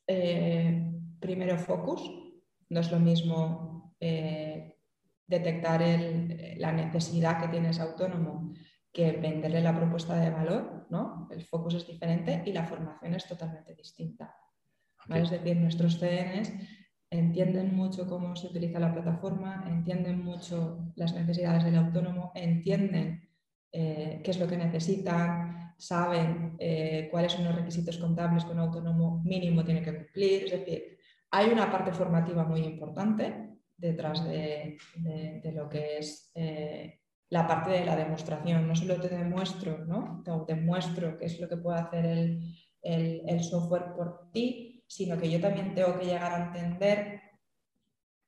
Eh, 0.08 0.92
primero, 1.20 1.58
focus. 1.58 2.02
No 2.70 2.80
es 2.80 2.92
lo 2.92 3.00
mismo 3.00 3.96
detectar 5.28 5.82
la 6.58 6.72
necesidad 6.72 7.42
que 7.42 7.48
tiene 7.48 7.70
ese 7.70 7.82
autónomo 7.82 8.54
que 8.92 9.12
venderle 9.12 9.62
la 9.62 9.76
propuesta 9.76 10.16
de 10.16 10.30
valor, 10.30 10.88
¿no? 10.90 11.28
El 11.30 11.44
focus 11.44 11.76
es 11.76 11.88
diferente 11.88 12.44
y 12.46 12.54
la 12.54 12.64
formación 12.64 13.14
es 13.14 13.26
totalmente 13.26 13.76
distinta. 13.76 14.34
Es 15.10 15.30
decir, 15.30 15.58
nuestros 15.58 16.00
CNs 16.00 16.54
entienden 17.10 17.76
mucho 17.76 18.08
cómo 18.08 18.36
se 18.36 18.48
utiliza 18.48 18.80
la 18.80 18.94
plataforma, 18.94 19.66
entienden 19.68 20.24
mucho 20.24 20.94
las 20.96 21.14
necesidades 21.14 21.64
del 21.64 21.76
autónomo, 21.76 22.32
entienden 22.36 23.30
eh, 23.72 24.22
qué 24.24 24.32
es 24.32 24.40
lo 24.40 24.48
que 24.48 24.58
necesitan, 24.58 25.74
saben 25.78 26.56
eh, 26.58 27.10
cuáles 27.12 27.34
son 27.34 27.44
los 27.44 27.56
requisitos 27.56 27.98
contables 27.98 28.46
que 28.46 28.54
un 28.54 28.60
autónomo 28.60 29.22
mínimo 29.26 29.64
tiene 29.66 29.82
que 29.82 29.94
cumplir. 29.94 30.46
Es 30.46 30.52
decir, 30.52 30.98
hay 31.32 31.50
una 31.50 31.70
parte 31.70 31.92
formativa 31.92 32.46
muy 32.46 32.62
importante 32.62 33.45
detrás 33.78 34.24
de, 34.26 34.78
lo 35.54 35.70
que 35.70 35.98
es 35.98 36.32
eh, 36.36 37.00
la 37.30 37.48
parte 37.48 37.72
de 37.72 37.86
la 37.86 37.96
demostración. 37.96 38.68
No 38.68 38.76
solo 38.76 39.00
te 39.00 39.10
demuestro, 39.10 39.86
¿no? 39.86 40.24
Te 40.24 40.54
demuestro 40.54 41.18
qué 41.18 41.26
es 41.26 41.40
lo 41.40 41.50
que 41.50 41.58
puede 41.58 41.80
hacer 41.80 42.40
el 42.82 43.44
software 43.44 43.94
por 43.96 44.32
ti, 44.32 44.84
sino 44.88 45.18
que 45.18 45.30
yo 45.30 45.40
también 45.42 45.74
tengo 45.74 45.98
que 45.98 46.06
llegar 46.06 46.32
a 46.32 46.46
entender, 46.48 47.22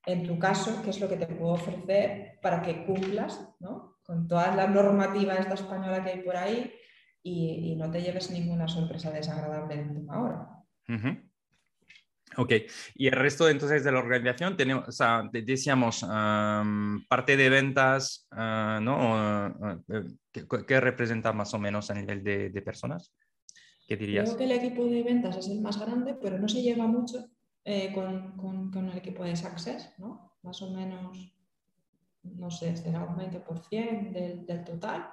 en 0.06 0.26
tu 0.26 0.40
caso, 0.40 0.82
qué 0.84 0.90
es 0.90 1.00
lo 1.00 1.10
que 1.10 1.18
te 1.18 1.28
puedo 1.28 1.52
ofrecer 1.54 2.40
para 2.42 2.62
que 2.62 2.86
cumplas 2.86 3.56
con 4.04 4.28
toda 4.28 4.56
la 4.56 4.68
normativa 4.68 5.36
esta 5.36 5.56
española 5.56 6.04
que 6.04 6.12
hay 6.12 6.22
por 6.22 6.38
ahí 6.38 6.74
y, 7.22 7.76
no 7.76 7.92
te 7.92 8.02
lleves 8.02 8.32
ninguna 8.32 8.68
sorpresa 8.70 9.12
desagradable 9.12 9.76
en 9.76 9.90
última 9.90 10.24
hora. 10.24 10.64
Ok, 12.38 12.54
y 12.96 13.08
el 13.08 13.14
resto 13.14 13.50
entonces 13.50 13.84
de 13.84 13.92
la 13.92 14.00
organización 14.00 14.56
tenemos, 14.56 14.88
o 14.88 14.92
sea, 14.92 15.28
decíamos, 15.32 16.06
parte 17.10 17.36
de 17.36 17.50
ventas, 17.50 18.28
ah, 18.32 18.80
¿no? 18.82 19.84
¿Qué, 20.32 20.80
representa 20.80 21.34
más 21.34 21.54
o 21.54 21.60
menos 21.60 21.90
a 21.90 21.96
nivel 21.96 22.24
de 22.24 22.62
personas? 22.62 23.12
¿Qué 23.88 23.96
dirías? 23.96 24.26
Creo 24.26 24.38
que 24.38 24.44
el 24.44 24.52
equipo 24.52 24.86
de 24.86 25.02
ventas 25.02 25.38
es 25.38 25.48
el 25.48 25.62
más 25.62 25.80
grande, 25.80 26.16
pero 26.22 26.38
no 26.38 26.50
se 26.50 26.62
lleva 26.62 26.86
mucho 26.86 27.26
eh, 27.64 27.94
con, 27.94 28.90
el 28.90 28.98
equipo 28.98 29.24
de 29.24 29.36
Success, 29.36 29.94
¿no? 29.98 30.38
Más 30.44 30.62
o 30.62 30.72
menos, 30.72 31.34
no 32.24 32.52
sé, 32.52 32.76
será 32.76 33.06
un 33.06 33.16
20% 33.16 34.46
del, 34.46 34.64
total. 34.66 35.10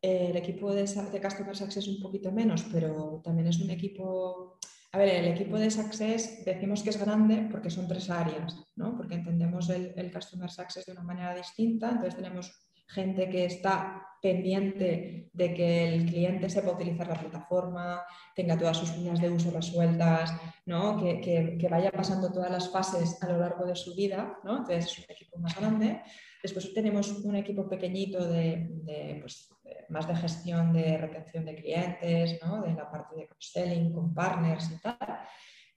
Eh, 0.00 0.28
el 0.30 0.36
equipo 0.36 0.72
de, 0.72 0.84
de 0.84 1.20
Customer 1.20 1.54
Success 1.54 1.88
un 1.88 2.00
poquito 2.00 2.32
menos, 2.32 2.64
pero 2.72 3.20
también 3.22 3.48
es 3.48 3.60
un 3.60 3.70
equipo... 3.70 4.58
A 4.96 4.98
ver, 4.98 5.10
el 5.10 5.26
equipo 5.26 5.58
de 5.58 5.70
Success 5.70 6.42
decimos 6.42 6.82
que 6.82 6.88
es 6.88 6.96
grande 6.96 7.46
porque 7.50 7.68
son 7.68 7.86
tres 7.86 8.08
áreas, 8.08 8.56
¿no? 8.76 8.96
Porque 8.96 9.16
entendemos 9.16 9.68
el, 9.68 9.92
el 9.94 10.10
Customer 10.10 10.50
Success 10.50 10.86
de 10.86 10.92
una 10.92 11.02
manera 11.02 11.34
distinta, 11.34 11.90
entonces 11.90 12.16
tenemos 12.16 12.65
gente 12.86 13.28
que 13.28 13.44
está 13.44 14.06
pendiente 14.22 15.30
de 15.32 15.54
que 15.54 15.88
el 15.88 16.06
cliente 16.06 16.48
sepa 16.48 16.72
utilizar 16.72 17.06
la 17.06 17.20
plataforma, 17.20 18.02
tenga 18.34 18.58
todas 18.58 18.76
sus 18.76 18.96
líneas 18.96 19.20
de 19.20 19.30
uso 19.30 19.50
resueltas, 19.50 20.32
¿no? 20.64 20.98
que, 20.98 21.68
vaya 21.70 21.92
pasando 21.92 22.32
todas 22.32 22.50
las 22.50 22.70
fases 22.70 23.22
a 23.22 23.28
lo 23.28 23.38
largo 23.38 23.66
de 23.66 23.76
su 23.76 23.94
vida. 23.94 24.38
¿no? 24.44 24.58
Entonces 24.58 24.86
es 24.86 24.98
un 24.98 25.04
equipo 25.10 25.38
más 25.38 25.54
grande. 25.58 26.00
Después 26.42 26.72
tenemos 26.72 27.12
un 27.24 27.36
equipo 27.36 27.68
pequeñito 27.68 28.26
de, 28.26 29.18
pues, 29.20 29.48
más 29.88 30.08
de 30.08 30.16
gestión 30.16 30.72
de 30.72 30.96
retención 30.96 31.44
de 31.44 31.54
clientes, 31.54 32.38
¿no? 32.42 32.62
de 32.62 32.74
la 32.74 32.90
parte 32.90 33.16
de 33.16 33.28
cross-selling 33.28 33.92
con 33.92 34.14
partners 34.14 34.70
y 34.72 34.80
tal. 34.80 35.20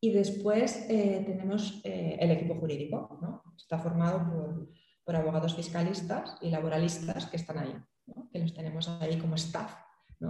Y 0.01 0.11
después 0.11 0.87
eh, 0.89 1.23
tenemos 1.25 1.81
eh, 1.83 2.17
el 2.19 2.31
equipo 2.31 2.55
jurídico, 2.55 3.19
¿no? 3.21 3.43
está 3.57 3.77
formado 3.77 4.19
por 4.31 4.69
por 5.09 5.15
abogados 5.15 5.55
fiscalistas 5.55 6.37
y 6.39 6.51
laboralistas 6.51 7.25
que 7.25 7.37
están 7.37 7.57
ahí, 7.57 7.73
que 8.31 8.37
los 8.37 8.53
tenemos 8.53 8.87
ahí 9.01 9.17
como 9.17 9.33
staff 9.33 9.73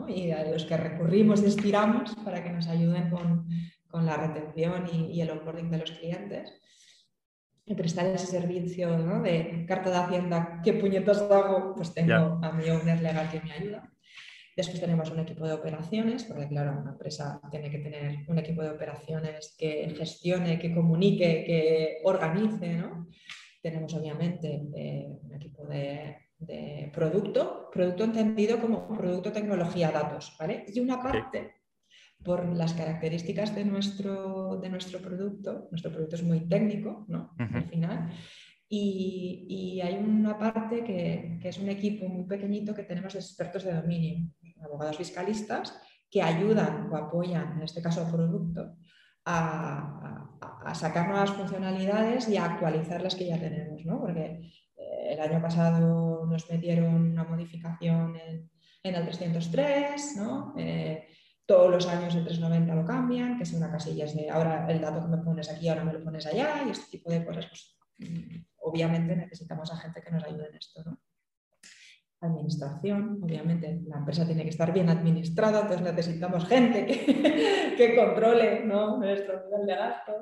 y 0.07 0.31
a 0.31 0.45
los 0.45 0.63
que 0.63 0.77
recurrimos 0.77 1.41
y 1.41 1.47
estiramos 1.47 2.15
para 2.23 2.41
que 2.41 2.49
nos 2.49 2.65
ayuden 2.67 3.09
con, 3.09 3.45
con 3.89 4.05
la 4.05 4.15
retención 4.15 4.85
y, 4.89 5.19
el 5.19 5.31
onboarding 5.31 5.69
de 5.69 5.79
los 5.79 5.91
clientes. 5.91 6.53
Y 7.65 7.75
prestar 7.75 8.05
ese 8.05 8.27
servicio 8.27 9.21
de 9.21 9.65
carta 9.67 9.89
de 9.89 9.97
Hacienda, 9.97 10.61
¿qué 10.63 10.71
puñetas 10.71 11.23
hago? 11.23 11.75
Pues 11.75 11.93
tengo 11.93 12.39
a 12.41 12.53
mi 12.53 12.69
owner 12.69 13.01
legal 13.01 13.29
que 13.29 13.41
me 13.41 13.51
ayuda. 13.51 13.91
Después 14.55 14.79
tenemos 14.79 15.11
un 15.11 15.19
equipo 15.19 15.45
de 15.45 15.55
operaciones, 15.55 16.23
porque 16.23 16.47
claro, 16.47 16.79
una 16.79 16.91
empresa 16.91 17.41
tiene 17.51 17.69
que 17.69 17.79
tener 17.79 18.19
un 18.29 18.39
equipo 18.39 18.61
de 18.61 18.69
operaciones 18.69 19.57
que 19.59 19.93
gestione, 19.97 20.57
que 20.57 20.73
comunique, 20.73 21.43
que 21.45 21.97
organice, 22.05 22.75
¿no? 22.75 23.09
Tenemos 23.61 23.93
obviamente 23.93 24.69
eh, 24.75 25.19
un 25.21 25.33
equipo 25.33 25.65
de, 25.65 26.17
producto, 26.93 27.69
producto 27.71 28.05
entendido 28.05 28.59
como 28.61 28.87
producto, 28.87 29.31
tecnología, 29.31 29.91
datos, 29.91 30.35
¿vale? 30.39 30.65
Y 30.67 30.79
una 30.79 31.01
parte, 31.01 31.55
por 32.23 32.45
las 32.55 32.73
características 32.73 33.53
de 33.53 33.65
nuestro, 33.65 34.57
de 34.57 34.69
nuestro 34.69 34.99
producto, 34.99 35.67
nuestro 35.71 35.91
producto 35.91 36.15
es 36.15 36.23
muy 36.23 36.47
técnico, 36.47 37.05
¿no? 37.09 37.35
Al 37.37 37.65
final. 37.65 38.09
Y, 38.71 39.81
hay 39.83 39.95
una 39.95 40.37
parte 40.37 40.83
que, 40.83 41.39
es 41.43 41.57
un 41.57 41.69
equipo 41.69 42.07
muy 42.07 42.25
pequeñito 42.25 42.75
que 42.75 42.83
tenemos 42.83 43.15
expertos 43.15 43.63
de 43.63 43.73
dominio, 43.73 44.29
abogados 44.63 44.97
fiscalistas, 44.97 45.73
que 46.09 46.21
ayudan 46.21 46.89
o 46.91 46.95
apoyan, 46.95 47.57
en 47.57 47.63
este 47.63 47.81
caso, 47.81 48.07
producto, 48.11 48.75
a, 49.29 50.75
sacar 50.75 51.07
nuevas 51.07 51.31
funcionalidades 51.31 52.27
y 52.29 52.37
a 52.37 52.45
actualizar 52.45 53.01
las 53.01 53.15
que 53.15 53.27
ya 53.27 53.39
tenemos, 53.39 53.83
¿no? 53.85 53.99
Porque 53.99 54.51
eh, 54.77 55.13
el 55.13 55.19
año 55.19 55.41
pasado 55.41 56.25
nos 56.25 56.49
metieron 56.49 56.93
una 56.93 57.23
modificación 57.23 58.15
en, 58.15 58.95
el 58.95 59.05
303, 59.05 60.17
¿no? 60.17 60.53
Eh, 60.57 61.07
todos 61.45 61.71
los 61.71 61.87
años 61.87 62.13
el 62.13 62.23
390 62.23 62.75
lo 62.75 62.85
cambian, 62.85 63.37
que 63.37 63.43
es 63.43 63.53
una 63.53 63.71
casilla 63.71 64.05
de 64.05 64.29
ahora 64.29 64.67
el 64.69 64.79
dato 64.79 65.01
que 65.01 65.07
me 65.07 65.23
pones 65.23 65.49
aquí, 65.49 65.67
ahora 65.67 65.83
me 65.83 65.93
lo 65.93 66.03
pones 66.03 66.27
allá 66.27 66.63
y 66.67 66.69
este 66.69 66.97
tipo 66.97 67.09
de 67.09 67.25
cosas, 67.25 67.47
pues 67.47 67.75
mm, 67.97 68.45
obviamente 68.57 69.15
necesitamos 69.15 69.71
a 69.71 69.77
gente 69.77 70.01
que 70.03 70.11
nos 70.11 70.23
ayude 70.23 70.49
en 70.49 70.55
esto, 70.55 70.83
¿no? 70.85 70.99
Administración, 72.21 73.19
obviamente 73.21 73.81
la 73.87 73.97
empresa 73.97 74.25
tiene 74.25 74.43
que 74.43 74.49
estar 74.49 74.73
bien 74.73 74.89
administrada, 74.89 75.61
entonces 75.61 75.81
necesitamos 75.81 76.45
gente 76.47 76.85
que, 76.85 77.95
controle 77.95 78.65
nuestro 78.65 79.45
nivel 79.45 79.65
de 79.65 79.75
gastos, 79.75 80.15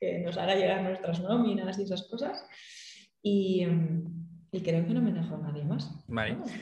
que 0.00 0.20
nos 0.20 0.36
haga 0.38 0.54
llegar 0.54 0.82
nuestras 0.82 1.20
nóminas 1.20 1.78
y 1.78 1.82
esas 1.82 2.08
cosas. 2.08 2.44
Y, 3.22 3.66
creo 4.64 4.86
que 4.86 4.94
no 4.94 5.02
me 5.02 5.12
dejo 5.12 5.36
nadie 5.36 5.64
más. 5.64 5.94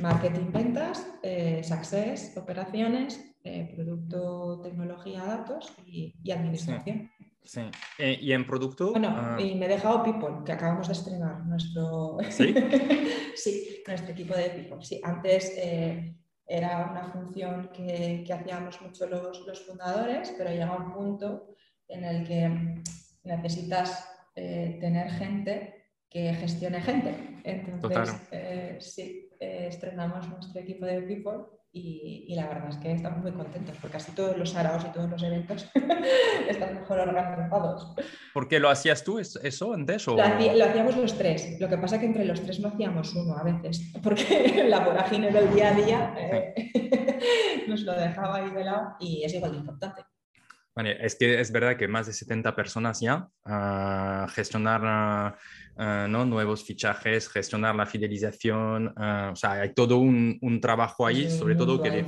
Marketing, 0.00 0.50
ventas, 0.50 1.06
eh, 1.22 1.62
success, 1.62 2.36
operaciones, 2.36 3.36
eh, 3.44 3.70
producto, 3.76 4.60
tecnología, 4.62 5.22
datos 5.22 5.72
y, 5.86 6.12
administración. 6.32 7.02
Sí. 7.02 7.10
Eh, 7.98 8.18
¿Y 8.20 8.32
en 8.32 8.46
producto? 8.46 8.90
Bueno, 8.90 9.08
ah. 9.10 9.36
y 9.38 9.54
me 9.54 9.66
he 9.66 9.68
dejado 9.68 10.02
People, 10.02 10.44
que 10.44 10.52
acabamos 10.52 10.88
de 10.88 10.94
estrenar 10.94 11.44
nuestro... 11.44 12.16
¿Sí? 12.30 12.54
sí, 13.34 13.82
nuestro 13.86 14.12
equipo 14.12 14.34
de 14.34 14.50
People. 14.50 14.84
Sí, 14.84 15.00
antes 15.04 15.52
eh, 15.56 16.14
era 16.46 16.88
una 16.90 17.04
función 17.12 17.70
que, 17.72 18.24
que 18.26 18.32
hacíamos 18.32 18.80
mucho 18.80 19.06
los, 19.06 19.46
los, 19.46 19.66
fundadores, 19.66 20.34
pero 20.36 20.50
llega 20.50 20.76
un 20.76 20.92
punto 20.92 21.54
en 21.88 22.04
el 22.04 22.26
que 22.26 22.82
necesitas 23.24 24.08
eh, 24.34 24.78
tener 24.80 25.10
gente 25.10 25.74
que 26.08 26.32
gestione 26.34 26.80
gente. 26.80 27.40
Entonces, 27.44 28.14
sí, 28.80 29.28
estrenamos 29.38 30.28
nuestro 30.28 30.60
equipo 30.60 30.86
de 30.86 31.02
People 31.02 31.44
y, 31.76 32.34
la 32.36 32.46
verdad 32.46 32.68
es 32.68 32.76
que 32.76 32.92
estamos 32.92 33.20
muy 33.20 33.32
contentos 33.32 33.76
porque 33.80 33.98
casi 33.98 34.12
todos 34.12 34.36
los 34.36 34.54
araos 34.54 34.84
y 34.84 34.92
todos 34.92 35.10
los 35.10 35.22
eventos 35.22 35.68
están 36.48 36.74
mejor 36.74 37.00
organizados. 37.00 37.94
¿Por 38.32 38.46
qué 38.46 38.60
lo 38.60 38.70
hacías 38.70 39.02
tú 39.02 39.18
eso 39.18 39.72
antes? 39.72 40.06
O... 40.06 40.16
Lo, 40.16 40.22
hacíamos 40.22 40.96
los 40.96 41.18
tres. 41.18 41.58
Lo 41.58 41.68
que 41.68 41.76
pasa 41.76 41.96
es 41.96 42.00
que 42.00 42.06
entre 42.06 42.24
los 42.24 42.40
tres 42.42 42.60
no 42.60 42.68
hacíamos 42.68 43.12
uno 43.14 43.36
a 43.36 43.42
veces, 43.42 43.92
porque 44.02 44.64
la 44.68 44.80
vorágine 44.80 45.32
del 45.32 45.52
día 45.52 45.70
a 45.70 45.74
día 45.74 46.14
eh, 46.16 47.64
nos 47.68 47.80
lo 47.80 47.92
dejaba 47.92 48.36
ahí 48.36 48.50
de 48.50 48.64
lado 48.64 48.96
y 49.00 49.24
es 49.24 49.34
igual 49.34 49.52
de 49.52 49.58
importante. 49.58 50.02
Vale, 50.76 50.96
es 51.00 51.14
que 51.14 51.40
es 51.40 51.52
verdad 51.52 51.76
que 51.76 51.86
más 51.86 52.06
de 52.06 52.12
70 52.12 52.56
personas 52.56 53.00
ya 53.00 53.28
uh, 53.46 54.28
gestionar 54.28 54.80
ah, 54.84 56.06
¿no? 56.08 56.24
nuevos 56.24 56.64
fichajes, 56.64 57.28
gestionar 57.28 57.76
la 57.76 57.86
fidelización, 57.86 58.88
o 58.88 59.36
sea, 59.36 59.52
hay 59.52 59.72
todo 59.72 59.98
un, 59.98 60.36
un 60.40 60.60
trabajo 60.60 61.06
ahí, 61.06 61.30
sobre 61.30 61.54
todo 61.54 61.80
que 61.80 62.04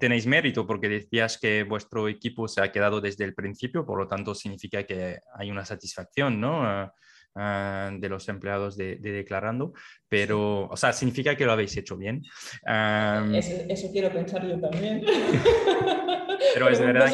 tenéis 0.00 0.26
mérito 0.26 0.66
porque 0.66 0.88
decías 0.88 1.38
que 1.38 1.62
vuestro 1.64 2.08
equipo 2.08 2.48
se 2.48 2.62
ha 2.62 2.72
quedado 2.72 3.02
desde 3.02 3.24
el 3.24 3.34
principio, 3.34 3.84
por 3.84 3.98
lo 3.98 4.08
tanto 4.08 4.34
significa 4.34 4.84
que 4.84 5.18
hay 5.38 5.50
una 5.50 5.64
satisfacción, 5.64 6.40
¿no? 6.40 6.90
de 7.34 8.08
los 8.08 8.28
empleados 8.28 8.76
de, 8.76 8.96
Declarando, 8.96 9.72
pero, 10.08 10.66
o 10.68 10.76
sea, 10.76 10.92
significa 10.92 11.36
que 11.36 11.44
lo 11.44 11.52
habéis 11.52 11.76
hecho 11.76 11.96
bien. 11.96 12.22
eso, 13.32 13.52
eso, 13.68 13.88
quiero 13.92 14.10
pensar 14.10 14.44
yo 14.46 14.58
también. 14.58 15.04
Pero 16.54 16.68
es 16.68 16.80
verdad, 16.80 17.08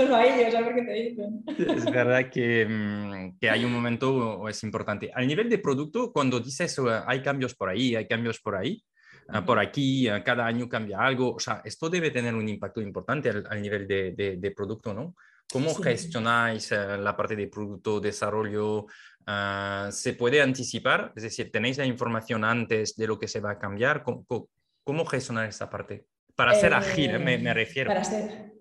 es 1.59 1.85
verdad 1.85 2.31
que, 2.31 2.67
mm, 2.67 3.39
que, 3.39 3.51
hay 3.51 3.65
un 3.65 3.73
momento 3.73 4.49
es 4.49 4.63
importante. 4.63 5.11
Al 5.15 5.27
nivel 5.27 5.49
de 5.49 5.59
producto, 5.59 6.13
cuando 6.13 6.41
dices 6.41 6.79
eh, 6.79 6.83
hay 7.07 7.23
cambios 7.23 7.55
por 7.55 7.69
ahí, 7.69 7.97
hay 7.97 8.07
cambios 8.07 8.41
por 8.41 8.57
ahí, 8.57 8.83
ah, 9.29 9.45
por 9.45 9.59
aquí, 9.59 10.09
ah, 10.09 10.23
cada 10.23 10.47
año 10.47 10.69
cambia 10.69 11.01
algo, 11.01 11.35
o 11.35 11.39
sea, 11.39 11.63
esto 11.65 11.89
debe 11.89 12.11
tener 12.11 12.35
un 12.35 12.49
impacto 12.49 12.81
importante 12.81 13.31
al, 13.31 13.63
nivel 13.63 13.87
de, 13.87 14.37
de, 14.39 14.51
producto, 14.51 14.95
¿no? 14.95 15.15
¿Cómo 15.53 15.75
gestionáis 15.75 16.73
eh, 16.73 16.97
la 16.99 17.17
parte 17.17 17.37
de 17.37 17.49
producto, 17.49 18.01
desarrollo? 18.01 18.87
Ah, 19.27 19.89
¿Se 19.91 20.15
puede 20.15 20.41
anticipar? 20.41 21.13
Es 21.17 21.23
decir, 21.23 21.51
¿tenéis 21.51 21.79
la 21.79 21.87
información 21.87 22.45
antes 22.45 22.97
de 22.97 23.07
lo 23.07 23.19
que 23.19 23.29
se 23.29 23.41
va 23.41 23.53
a 23.53 23.59
cambiar? 23.59 24.03
¿Cómo, 24.03 25.07
gestionar 25.07 25.49
esa 25.49 25.69
parte? 25.69 26.07
Para 26.35 26.55
ser 26.55 26.75
ágil, 26.75 27.21
me, 27.21 27.39
me, 27.39 27.55
refiero. 27.55 27.89
Para 27.89 28.03
ser, 28.03 28.54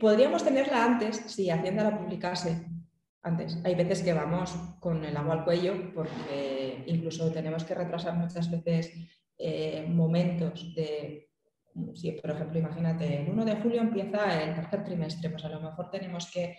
podríamos 0.00 0.44
tenerla 0.44 0.84
antes 0.84 1.16
si 1.26 1.50
Hacienda 1.50 1.84
la 1.84 1.98
publicase 1.98 2.64
antes. 3.22 3.58
Hay 3.64 3.74
veces 3.74 4.02
que 4.02 4.12
vamos 4.12 4.54
con 4.80 5.04
el 5.04 5.16
agua 5.16 5.34
al 5.34 5.44
cuello 5.44 5.92
porque 5.94 6.84
incluso 6.86 7.30
tenemos 7.32 7.64
que 7.64 7.74
retrasar 7.74 8.14
muchas 8.14 8.50
veces 8.50 8.92
eh, 9.36 9.86
momentos 9.88 10.74
de, 10.74 11.30
si 11.94 12.12
por 12.12 12.30
ejemplo, 12.30 12.58
imagínate, 12.58 13.22
el 13.22 13.30
1 13.30 13.44
de 13.44 13.56
julio 13.56 13.80
empieza 13.80 14.42
el 14.42 14.54
tercer 14.54 14.84
trimestre, 14.84 15.30
pues 15.30 15.44
a 15.44 15.48
lo 15.48 15.60
mejor 15.60 15.90
tenemos 15.90 16.30
que 16.32 16.56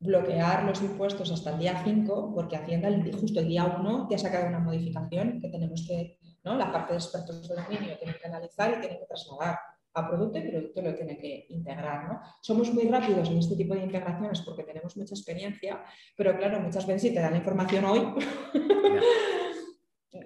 bloquear 0.00 0.64
los 0.64 0.82
impuestos 0.82 1.32
hasta 1.32 1.50
el 1.50 1.58
día 1.58 1.82
5 1.82 2.32
porque 2.34 2.56
Hacienda 2.56 2.90
justo 3.18 3.40
el 3.40 3.48
día 3.48 3.64
1 3.64 4.08
te 4.08 4.14
ha 4.14 4.18
sacado 4.18 4.46
una 4.46 4.60
modificación 4.60 5.40
que 5.40 5.48
tenemos 5.48 5.86
que, 5.86 6.18
¿no? 6.44 6.56
la 6.56 6.70
parte 6.70 6.92
de 6.92 6.98
expertos 6.98 7.48
de 7.48 7.54
dominio 7.54 7.96
tienen 7.98 8.16
que 8.20 8.28
analizar 8.28 8.70
y 8.70 8.80
tienen 8.80 8.98
que 8.98 9.06
trasladar 9.06 9.58
a 9.98 10.08
producto 10.08 10.38
y 10.38 10.50
producto 10.50 10.82
lo 10.82 10.94
tiene 10.94 11.18
que 11.18 11.46
integrar. 11.50 12.08
¿no? 12.08 12.20
Somos 12.40 12.72
muy 12.72 12.84
rápidos 12.84 13.28
en 13.28 13.38
este 13.38 13.56
tipo 13.56 13.74
de 13.74 13.84
integraciones 13.84 14.40
porque 14.42 14.64
tenemos 14.64 14.96
mucha 14.96 15.14
experiencia, 15.14 15.82
pero 16.16 16.36
claro, 16.36 16.60
muchas 16.60 16.86
veces 16.86 17.02
si 17.02 17.14
te 17.14 17.20
dan 17.20 17.32
la 17.32 17.38
información 17.38 17.84
hoy, 17.84 18.00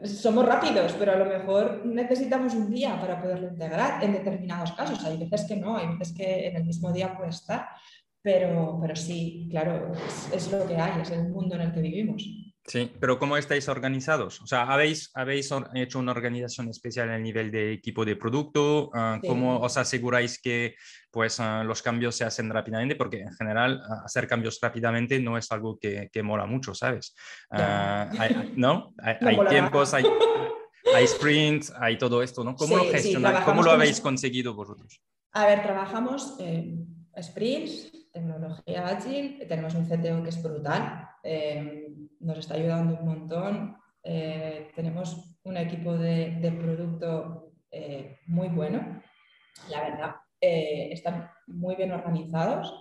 somos 0.05 0.47
rápidos, 0.47 0.95
pero 0.99 1.13
a 1.13 1.17
lo 1.17 1.27
mejor 1.27 1.85
necesitamos 1.87 2.55
un 2.55 2.71
día 2.71 3.01
para 3.01 3.21
poderlo 3.21 3.49
integrar 3.49 4.03
en 4.03 4.13
determinados 4.13 4.73
casos. 4.73 5.05
Hay 5.05 5.17
veces 5.17 5.47
que 5.47 5.57
no, 5.57 5.77
hay 5.77 5.89
veces 5.97 6.15
que 6.17 6.49
en 6.49 6.57
el 6.57 6.65
mismo 6.65 6.93
día 6.93 7.17
puede 7.17 7.31
estar, 7.31 7.67
pero, 8.23 8.79
pero 8.81 8.95
sí, 8.95 9.49
claro, 9.51 9.93
es 10.33 10.51
lo 10.51 10.67
que 10.67 10.77
hay, 10.77 11.03
es 11.03 11.11
el 11.11 11.29
mundo 11.29 11.57
en 11.57 11.63
el 11.63 11.73
que 11.73 11.81
vivimos. 11.81 12.25
Sí, 12.65 12.93
pero 13.01 13.19
¿cómo 13.19 13.37
estáis 13.37 13.69
organizados? 13.69 14.41
O 14.41 14.47
sea, 14.47 14.63
¿habéis, 14.63 15.11
habéis 15.15 15.51
hecho 15.75 15.99
una 15.99 16.13
organización 16.13 16.69
especial 16.69 17.11
a 17.11 17.19
nivel 17.19 17.51
de 17.51 17.73
equipo 17.73 18.05
de 18.05 18.15
producto? 18.15 18.89
Ah, 18.95 19.21
¿Cómo 19.27 19.59
os 19.59 19.77
aseguráis 19.77 20.41
que 20.41 20.77
pues, 21.11 21.41
ah, 21.41 21.65
los 21.65 21.83
cambios 21.83 22.15
se 22.15 22.25
hacen 22.25 22.49
rápidamente? 22.51 22.95
Porque 22.95 23.21
en 23.21 23.33
general 23.33 23.83
ah, 23.89 24.03
hacer 24.05 24.29
cambios 24.29 24.61
rápidamente 24.63 25.19
no 25.19 25.37
es 25.37 25.51
algo 25.51 25.77
que, 25.77 26.09
que 26.13 26.23
mola 26.23 26.47
mucho, 26.47 26.73
¿sabes? 26.73 27.17
hay, 27.51 28.53
¿No? 28.57 28.95
Hay, 28.99 29.19
tiempos, 29.49 29.93
hay, 29.93 30.05
hay, 30.95 31.07
sprints, 31.09 31.73
hay 31.81 31.99
todo 31.99 32.23
esto, 32.23 32.45
¿no? 32.45 32.55
¿Cómo 32.55 32.77
lo 32.77 32.85
gestionáis? 32.85 33.41
¿Cómo 33.41 33.65
lo 33.65 33.73
habéis 33.73 34.01
conseguido 34.01 34.55
vosotros? 34.55 35.03
A 35.33 35.47
ver, 35.47 35.63
trabajamos 35.63 36.37
en 36.39 36.87
sprints, 37.21 37.91
tecnología 38.13 38.87
ágil, 38.87 39.45
tenemos 39.49 39.75
un 39.75 39.87
CTO 39.87 40.23
que 40.23 40.29
es 40.29 40.43
brutal, 40.43 41.09
eh, 41.23 41.89
nos 42.21 42.39
está 42.39 42.55
ayudando 42.55 42.99
un 42.99 43.07
montón, 43.07 43.77
eh, 44.05 44.71
tenemos 44.75 45.39
un 45.45 45.57
equipo 45.57 45.97
de, 45.97 46.57
producto 46.61 47.53
eh, 47.71 48.19
muy 48.27 48.49
bueno, 48.49 49.03
la 49.69 49.81
verdad, 49.83 50.15
están 50.41 51.31
muy 51.47 51.77
bien 51.77 51.93
organizados 51.93 52.75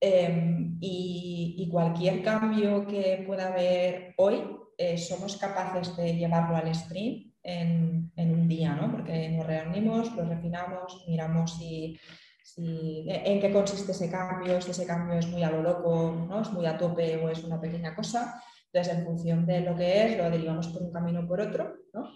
y, 0.00 1.68
cualquier 1.70 2.22
cambio 2.22 2.86
que 2.86 3.24
pueda 3.26 3.48
haber 3.48 4.14
hoy, 4.16 4.42
somos 4.96 5.36
capaces 5.36 5.94
de 5.96 6.14
llevarlo 6.14 6.56
al 6.56 6.68
sprint 6.68 7.34
en, 7.42 8.10
un 8.16 8.48
día, 8.48 8.74
¿no? 8.74 8.90
porque 8.90 9.28
nos 9.28 9.46
reunimos, 9.46 10.14
lo 10.16 10.24
refinamos, 10.24 11.04
miramos 11.06 11.58
si 11.58 11.98
en 12.56 13.40
qué 13.40 13.52
consiste 13.52 13.92
ese 13.92 14.10
cambio, 14.10 14.60
si 14.60 14.70
ese 14.70 14.86
cambio 14.86 15.18
es 15.18 15.26
muy 15.26 15.42
a 15.42 15.50
lo 15.50 15.62
loco, 15.62 16.26
¿no? 16.28 16.42
es 16.42 16.50
muy 16.50 16.66
a 16.66 16.78
tope 16.78 17.16
o 17.16 17.28
es 17.28 17.44
una 17.44 17.60
pequeña 17.60 17.94
cosa. 17.94 18.42
Entonces, 18.72 18.94
en 18.94 19.04
función 19.04 19.46
de 19.46 19.60
lo 19.60 19.74
que 19.74 20.06
es, 20.06 20.18
lo 20.18 20.30
derivamos 20.30 20.68
por 20.68 20.82
un 20.82 20.92
camino 20.92 21.20
o 21.20 21.26
por 21.26 21.40
otro. 21.40 21.74
¿no? 21.92 22.10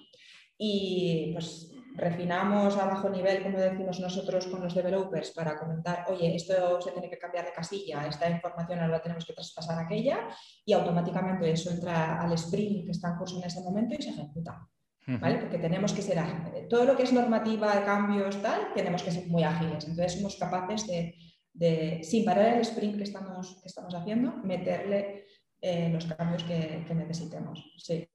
Y 0.58 1.30
pues 1.32 1.72
refinamos 1.94 2.76
a 2.76 2.86
bajo 2.86 3.08
nivel, 3.10 3.42
como 3.42 3.58
decimos 3.58 4.00
nosotros 4.00 4.46
con 4.46 4.62
los 4.62 4.74
developers, 4.74 5.30
para 5.32 5.58
comentar, 5.58 6.06
oye, 6.08 6.34
esto 6.34 6.80
se 6.80 6.92
tiene 6.92 7.10
que 7.10 7.18
cambiar 7.18 7.44
de 7.44 7.52
casilla, 7.52 8.06
esta 8.06 8.30
información 8.30 8.80
ahora 8.80 8.92
la 8.92 9.02
tenemos 9.02 9.26
que 9.26 9.34
traspasar 9.34 9.78
a 9.78 9.82
aquella, 9.82 10.28
y 10.64 10.72
automáticamente 10.72 11.50
eso 11.50 11.70
entra 11.70 12.20
al 12.20 12.32
sprint 12.32 12.86
que 12.86 12.92
está 12.92 13.10
en 13.10 13.16
curso 13.16 13.38
en 13.38 13.44
ese 13.44 13.60
momento 13.60 13.94
y 13.98 14.02
se 14.02 14.10
ejecuta. 14.10 14.66
Porque 15.04 15.58
tenemos 15.58 15.92
que 15.92 16.02
ser 16.02 16.18
ágiles. 16.18 16.68
Todo 16.68 16.84
lo 16.84 16.96
que 16.96 17.02
es 17.02 17.12
normativa, 17.12 17.84
cambios, 17.84 18.40
tal, 18.40 18.72
tenemos 18.74 19.02
que 19.02 19.10
ser 19.10 19.26
muy 19.26 19.42
ágiles. 19.42 19.84
Entonces 19.88 20.14
somos 20.14 20.36
capaces 20.36 20.86
de, 20.86 22.00
sin 22.02 22.24
parar 22.24 22.54
el 22.54 22.60
sprint 22.60 22.96
que 22.96 23.02
estamos, 23.02 23.60
que 23.60 23.68
estamos 23.68 23.94
haciendo, 23.94 24.32
meterle 24.44 25.26
eh, 25.60 25.90
los 25.92 26.06
cambios 26.06 26.44
que, 26.44 26.84
necesitemos. 26.94 27.72
Sí. 27.78 28.08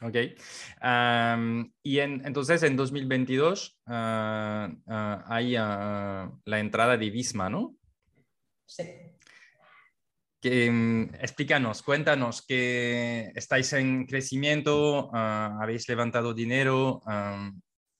Ok. 0.00 0.14
y 1.82 1.98
entonces 1.98 2.62
en 2.62 2.76
2022 2.76 3.80
ah, 3.86 4.70
ah, 4.86 5.24
hay 5.26 5.56
ah, 5.58 6.30
la 6.44 6.60
entrada 6.60 6.96
de 6.96 7.10
Visma, 7.10 7.48
¿no? 7.48 7.74
Sí. 8.64 8.84
Que, 10.40 10.70
mm, 10.70 11.14
explícanos, 11.20 11.82
cuéntanos 11.82 12.46
que 12.46 13.32
estáis 13.34 13.72
en 13.72 14.06
crecimiento, 14.06 15.10
ah, 15.12 15.58
habéis 15.60 15.88
levantado 15.88 16.32
dinero, 16.32 17.02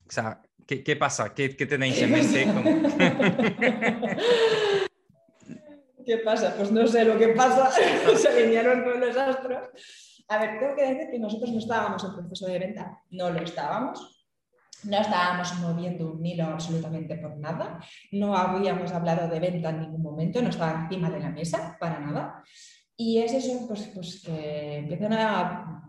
o 0.08 0.10
sea, 0.10 0.40
¿qué, 0.66 0.96
pasa? 0.96 1.34
¿Qué, 1.34 1.48
tenéis 1.48 2.00
en 2.00 2.12
mente? 2.12 2.46
¿Qué 6.06 6.18
pasa? 6.18 6.54
Pues 6.56 6.72
no 6.72 6.86
sé 6.86 7.04
lo 7.04 7.18
que 7.18 7.28
pasa, 7.36 7.70
se 7.70 8.28
alinearon 8.28 8.82
con 8.82 9.00
los 9.00 9.16
astros. 9.16 9.68
A 10.28 10.38
ver, 10.38 10.58
tengo 10.58 10.76
que 10.76 10.82
decir 10.82 11.10
que 11.10 11.18
nosotros 11.18 11.50
no 11.50 11.58
estábamos 11.58 12.04
en 12.04 12.14
proceso 12.14 12.46
de 12.46 12.58
venta, 12.58 13.02
no 13.10 13.30
lo 13.30 13.40
estábamos, 13.40 14.17
no 14.84 14.98
estábamos 14.98 15.54
moviendo 15.60 16.12
un 16.12 16.24
hilo 16.24 16.44
absolutamente 16.44 17.16
por 17.16 17.36
nada, 17.36 17.78
no 18.12 18.36
habíamos 18.36 18.92
hablado 18.92 19.28
de 19.28 19.40
venta 19.40 19.70
en 19.70 19.80
ningún 19.80 20.02
momento, 20.02 20.42
no 20.42 20.50
estaba 20.50 20.82
encima 20.82 21.10
de 21.10 21.20
la 21.20 21.30
mesa 21.30 21.76
para 21.80 21.98
nada. 21.98 22.42
Y 22.96 23.18
es 23.18 23.32
eso, 23.32 23.66
pues, 23.68 23.90
pues 23.94 24.22
que 24.24 24.78
empiezan 24.78 25.12
a, 25.12 25.84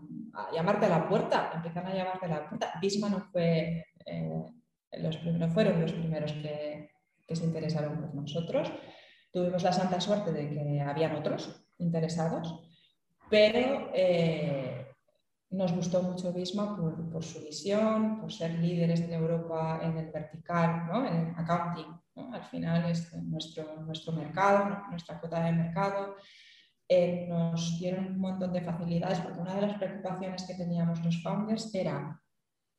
llamarte 0.54 0.86
a 0.86 0.90
la 0.90 1.10
puerta, 1.10 1.52
empiezan 1.56 1.88
a 1.88 1.96
llamarte 1.96 2.26
a 2.26 2.30
la 2.30 2.48
puerta. 2.48 2.74
Bisma 2.80 3.10
no 3.10 3.20
fue, 3.32 3.86
eh, 4.06 4.46
los 5.00 5.18
primeros, 5.18 5.54
fueron 5.54 5.82
los 5.82 5.92
primeros 5.92 6.32
que, 6.34 6.92
que, 7.28 7.36
se 7.36 7.46
interesaron 7.46 8.00
por 8.00 8.14
nosotros. 8.14 8.72
Tuvimos 9.32 9.64
la 9.64 9.74
santa 9.74 10.00
suerte 10.00 10.32
de 10.32 10.50
que 10.50 10.82
habían 10.82 11.16
otros 11.16 11.66
interesados, 11.80 12.60
pero 13.30 13.90
eh, 13.94 14.79
nos 15.60 15.74
gustó 15.74 16.02
mucho 16.02 16.32
Bisma 16.32 16.78
por, 16.78 17.22
su 17.22 17.42
visión, 17.42 18.22
por 18.22 18.32
ser 18.32 18.52
líderes 18.60 19.02
en 19.02 19.12
Europa 19.12 19.82
en 19.84 19.98
el 19.98 20.10
vertical, 20.10 20.88
¿no? 20.88 21.06
en 21.06 21.36
accounting. 21.36 22.00
Al 22.32 22.44
final 22.46 22.90
es 22.90 23.14
nuestro, 23.14 23.82
nuestro 23.82 24.14
mercado, 24.14 24.84
nuestra 24.90 25.20
cuota 25.20 25.44
de 25.44 25.52
mercado. 25.52 26.16
Eh, 26.88 27.28
nos 27.28 27.78
dieron 27.78 28.06
un 28.06 28.20
montón 28.20 28.54
de 28.54 28.62
facilidades 28.62 29.20
porque 29.20 29.42
una 29.42 29.56
de 29.56 29.68
las 29.68 29.78
preocupaciones 29.78 30.44
que 30.48 30.54
teníamos 30.54 31.04
los 31.04 31.22
founders 31.22 31.76
era 31.76 32.22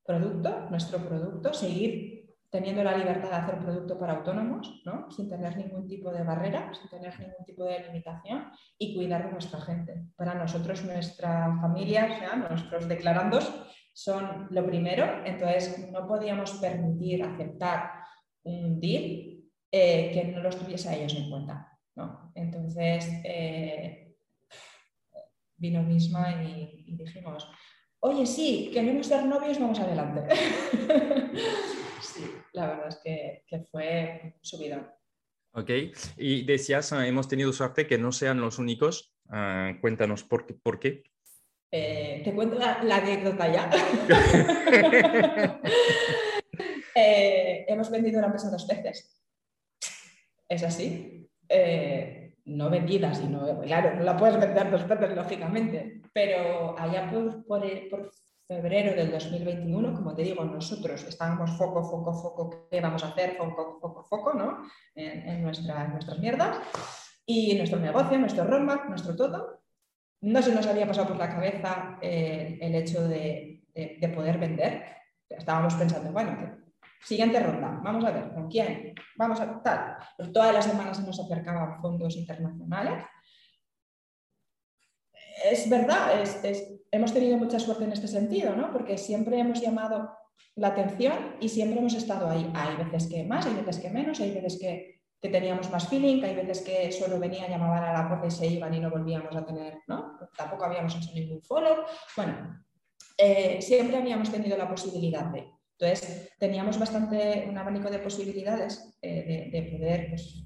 producto, 0.02 0.70
nuestro 0.70 1.06
producto, 1.06 1.52
seguir 1.52 2.09
teniendo 2.50 2.82
la 2.82 2.96
libertad 2.96 3.30
de 3.30 3.36
hacer 3.36 3.58
producto 3.58 3.98
para 3.98 4.14
autónomos, 4.14 4.82
¿no? 4.84 5.10
sin 5.10 5.28
tener 5.28 5.56
ningún 5.56 5.86
tipo 5.86 6.10
de 6.10 6.24
barrera, 6.24 6.72
sin 6.74 6.90
tener 6.90 7.18
ningún 7.20 7.44
tipo 7.44 7.64
de 7.64 7.84
limitación 7.84 8.50
y 8.76 8.94
cuidar 8.94 9.26
de 9.26 9.32
nuestra 9.32 9.60
gente. 9.60 10.06
Para 10.16 10.34
nosotros, 10.34 10.84
nuestra 10.84 11.56
familia, 11.60 12.08
nuestros 12.48 12.88
declarandos 12.88 13.52
son 13.92 14.48
lo 14.50 14.66
primero, 14.66 15.24
entonces 15.24 15.90
no 15.90 16.06
podíamos 16.06 16.52
permitir 16.54 17.22
aceptar 17.22 17.92
un 18.42 18.80
deal 18.80 19.44
eh, 19.70 20.10
que 20.12 20.24
no 20.34 20.40
los 20.40 20.56
tuviese 20.56 20.88
a 20.88 20.96
ellos 20.96 21.14
en 21.14 21.30
cuenta. 21.30 21.78
¿no? 21.94 22.32
Entonces, 22.34 23.08
eh, 23.24 24.16
vino 25.56 25.82
misma 25.82 26.42
y, 26.42 26.96
dijimos, 26.96 27.48
oye, 28.00 28.26
sí, 28.26 28.70
queremos 28.72 29.06
ser 29.06 29.24
novios, 29.24 29.60
vamos 29.60 29.78
adelante. 29.78 30.34
sí, 32.00 32.24
la 32.52 32.68
verdad 32.68 32.88
es 32.88 33.00
que, 33.02 33.44
que 33.46 33.60
fue 33.70 34.36
subida. 34.42 34.96
Ok, 35.52 35.70
y 36.16 36.44
decías, 36.44 36.92
ah, 36.92 37.06
hemos 37.06 37.28
tenido 37.28 37.52
suerte 37.52 37.86
que 37.86 37.98
no 37.98 38.12
sean 38.12 38.40
los 38.40 38.58
únicos. 38.58 39.16
Ah, 39.28 39.72
cuéntanos 39.80 40.22
por 40.22 40.46
qué. 40.46 40.54
Por 40.54 40.78
qué? 40.78 41.02
Eh, 41.72 42.22
te 42.24 42.34
cuento 42.34 42.56
la, 42.56 42.80
anécdota 42.80 43.52
ya. 43.52 43.70
Eh, 46.92 47.64
hemos 47.68 47.88
vendido 47.88 48.20
la 48.20 48.26
empresa 48.26 48.50
dos 48.50 48.66
veces. 48.66 49.22
Es 50.48 50.62
así. 50.64 51.30
Eh, 51.48 52.34
no 52.46 52.68
vendida, 52.68 53.14
sino, 53.14 53.60
claro, 53.60 53.94
no 53.94 54.02
la 54.02 54.16
puedes 54.16 54.38
vender 54.38 54.70
dos 54.70 54.86
veces, 54.86 55.14
lógicamente. 55.14 56.02
Pero 56.12 56.78
allá 56.78 57.10
por, 57.10 57.46
por, 57.46 57.88
por 57.88 58.10
febrero 58.50 58.96
del 58.96 59.12
2021, 59.12 59.94
como 59.94 60.12
te 60.12 60.22
digo, 60.22 60.44
nosotros 60.44 61.04
estábamos 61.04 61.52
foco, 61.56 61.84
foco, 61.84 62.12
foco, 62.12 62.68
¿qué 62.68 62.80
vamos 62.80 63.04
a 63.04 63.10
hacer? 63.10 63.36
Foco, 63.36 63.78
foco, 63.80 64.02
foco, 64.02 64.34
¿no? 64.34 64.64
En, 64.96 65.40
nuestras 65.44 66.18
mierdas. 66.18 66.58
Y 67.24 67.54
nuestro 67.54 67.78
negocio, 67.78 68.18
nuestro 68.18 68.42
roadmap, 68.42 68.88
nuestro 68.88 69.14
todo, 69.14 69.62
no 70.22 70.42
se 70.42 70.52
nos 70.52 70.66
había 70.66 70.84
pasado 70.84 71.06
por 71.06 71.16
la 71.16 71.30
cabeza 71.30 71.96
eh, 72.02 72.58
el 72.60 72.74
hecho 72.74 73.06
de, 73.06 73.62
poder 74.16 74.38
vender. 74.38 74.84
Estábamos 75.28 75.74
pensando, 75.74 76.10
bueno, 76.10 76.36
siguiente 77.04 77.38
ronda, 77.38 77.78
vamos 77.84 78.04
a 78.04 78.10
ver, 78.10 78.34
¿con 78.34 78.48
quién? 78.48 78.96
Vamos 79.14 79.40
a 79.40 79.62
tal. 79.62 79.96
Pues 80.16 80.32
todas 80.32 80.52
las 80.52 80.64
semanas 80.64 80.96
se 80.96 81.04
nos 81.04 81.20
acercaban 81.20 81.80
fondos 81.80 82.16
internacionales. 82.16 83.04
Es 85.44 85.68
verdad, 85.68 86.22
hemos 86.90 87.12
tenido 87.12 87.38
mucha 87.38 87.58
suerte 87.58 87.84
en 87.84 87.92
este 87.92 88.08
sentido, 88.08 88.54
¿no? 88.54 88.72
porque 88.72 88.98
siempre 88.98 89.38
hemos 89.38 89.60
llamado 89.60 90.10
la 90.56 90.68
atención 90.68 91.36
y 91.40 91.48
siempre 91.48 91.78
hemos 91.78 91.94
estado 91.94 92.28
ahí. 92.28 92.50
Hay 92.54 92.76
veces 92.76 93.08
que 93.08 93.24
más, 93.24 93.46
hay 93.46 93.54
veces 93.54 93.78
que 93.78 93.90
menos, 93.90 94.20
hay 94.20 94.32
veces 94.32 94.58
que 94.60 95.00
que 95.20 95.28
teníamos 95.28 95.70
más 95.70 95.88
feeling, 95.88 96.22
hay 96.24 96.34
veces 96.34 96.62
que 96.62 96.90
solo 96.92 97.18
venían, 97.18 97.50
llamaban 97.50 97.84
a 97.84 97.92
la 97.92 98.08
puerta 98.08 98.26
y 98.26 98.30
se 98.30 98.46
iban 98.46 98.72
y 98.72 98.80
no 98.80 98.90
volvíamos 98.90 99.36
a 99.36 99.44
tener, 99.44 99.78
¿no? 99.86 100.18
Tampoco 100.36 100.64
habíamos 100.64 100.96
hecho 100.96 101.12
ningún 101.12 101.42
follow. 101.42 101.84
Bueno, 102.16 102.64
eh, 103.18 103.60
siempre 103.60 103.98
habíamos 103.98 104.30
tenido 104.30 104.56
la 104.56 104.68
posibilidad 104.68 105.26
de. 105.26 105.46
Entonces, 105.78 106.32
teníamos 106.38 106.78
bastante 106.78 107.46
un 107.48 107.56
abanico 107.56 107.90
de 107.90 107.98
posibilidades 107.98 108.98
eh, 109.02 109.50
de, 109.52 109.62
poder, 109.64 110.08
pues, 110.10 110.42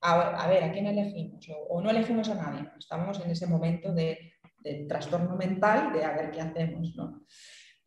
a, 0.00 0.48
ver, 0.48 0.64
¿a 0.64 0.72
quién 0.72 0.86
elegimos? 0.86 1.46
O, 1.68 1.80
no 1.80 1.90
elegimos 1.90 2.28
a 2.28 2.34
nadie. 2.34 2.68
Estamos 2.78 3.20
en 3.24 3.30
ese 3.30 3.46
momento 3.46 3.92
de, 3.92 4.34
de 4.66 4.86
trastorno 4.86 5.36
mental 5.36 5.92
de 5.92 6.04
a 6.04 6.12
ver 6.12 6.30
qué 6.30 6.40
hacemos, 6.40 6.94
¿no? 6.96 7.22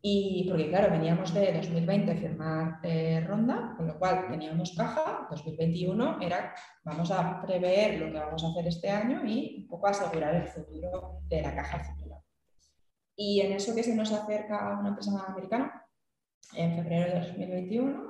Y 0.01 0.47
porque, 0.47 0.69
claro, 0.69 0.91
veníamos 0.91 1.33
de 1.33 1.51
2020 1.51 2.11
a 2.11 2.15
firmar 2.15 2.79
eh, 2.83 3.21
ronda, 3.27 3.73
con 3.75 3.85
lo 3.85 3.99
cual 3.99 4.27
teníamos 4.29 4.73
caja. 4.75 5.27
2021 5.29 6.21
era, 6.21 6.55
vamos 6.85 7.11
a 7.11 7.41
prever 7.41 7.99
lo 7.99 8.05
que 8.05 8.19
vamos 8.19 8.41
a 8.43 8.47
hacer 8.47 8.67
este 8.67 8.89
año 8.89 9.25
y 9.25 9.63
un 9.63 9.67
poco 9.67 9.87
asegurar 9.87 10.35
el 10.35 10.47
futuro 10.47 11.19
de 11.27 11.41
la 11.41 11.53
caja 11.53 11.79
futura. 11.79 12.17
Y 13.13 13.41
en 13.41 13.51
eso 13.51 13.75
que 13.75 13.83
se 13.83 13.93
nos 13.93 14.13
acerca 14.13 14.69
a 14.69 14.79
una 14.79 14.89
empresa 14.89 15.11
americana, 15.27 15.85
en 16.53 16.75
febrero 16.75 17.19
de 17.19 17.27
2021, 17.27 18.09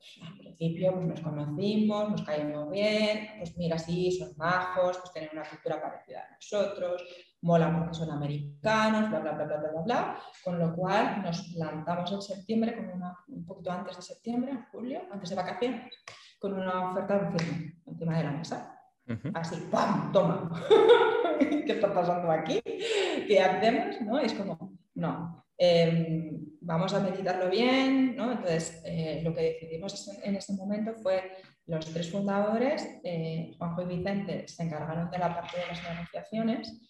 pues, 0.00 0.18
al 0.26 0.36
principio 0.38 0.94
pues, 0.94 1.06
nos 1.06 1.20
conocimos, 1.20 2.10
nos 2.10 2.22
caímos 2.22 2.70
bien, 2.70 3.28
pues 3.38 3.56
mira, 3.56 3.78
sí, 3.78 4.12
son 4.12 4.32
majos, 4.36 4.98
pues 4.98 5.12
tienen 5.12 5.30
una 5.32 5.48
cultura 5.48 5.80
parecida 5.80 6.26
a 6.26 6.34
nosotros, 6.34 7.02
mola 7.42 7.74
porque 7.76 7.94
son 7.94 8.10
americanos, 8.10 9.10
bla, 9.10 9.20
bla, 9.20 9.32
bla, 9.32 9.44
bla, 9.44 9.56
bla, 9.56 9.82
bla, 9.82 10.18
Con 10.44 10.58
lo 10.58 10.74
cual 10.74 11.22
nos 11.22 11.42
plantamos 11.54 12.12
en 12.12 12.22
septiembre, 12.22 12.76
con 12.76 12.90
una, 12.90 13.16
un 13.28 13.44
poquito 13.44 13.70
antes 13.70 13.96
de 13.96 14.02
septiembre, 14.02 14.52
en 14.52 14.64
julio, 14.70 15.02
antes 15.10 15.30
de 15.30 15.36
vacaciones, 15.36 15.94
con 16.38 16.54
una 16.54 16.90
oferta 16.90 17.32
firme 17.36 17.80
encima 17.86 18.18
de 18.18 18.24
la 18.24 18.32
mesa. 18.32 18.76
Así, 19.34 19.56
¡pam! 19.70 20.12
Toma. 20.12 20.50
¿Qué 21.40 21.72
está 21.72 21.92
pasando 21.92 22.30
aquí? 22.30 22.60
¿Qué 22.62 23.40
hacemos? 23.40 24.00
¿No? 24.02 24.18
Es 24.18 24.34
como, 24.34 24.78
no. 24.94 25.44
Em, 25.56 26.40
vamos 26.60 26.94
a 26.94 27.00
meditarlo 27.00 27.50
bien, 27.50 28.14
¿no? 28.16 28.32
Entonces, 28.32 28.80
eh, 28.84 29.20
lo 29.24 29.34
que 29.34 29.42
decidimos 29.42 30.08
en 30.22 30.36
este 30.36 30.52
momento 30.52 30.94
fue 31.02 31.32
los 31.66 31.86
tres 31.86 32.10
fundadores, 32.10 32.86
eh, 33.04 33.52
Juanjo 33.58 33.82
y 33.82 33.96
Vicente, 33.96 34.46
se 34.48 34.62
encargaron 34.62 35.10
de 35.10 35.18
la 35.18 35.34
parte 35.34 35.58
de 35.58 35.66
las 35.66 35.82
negociaciones 35.82 36.80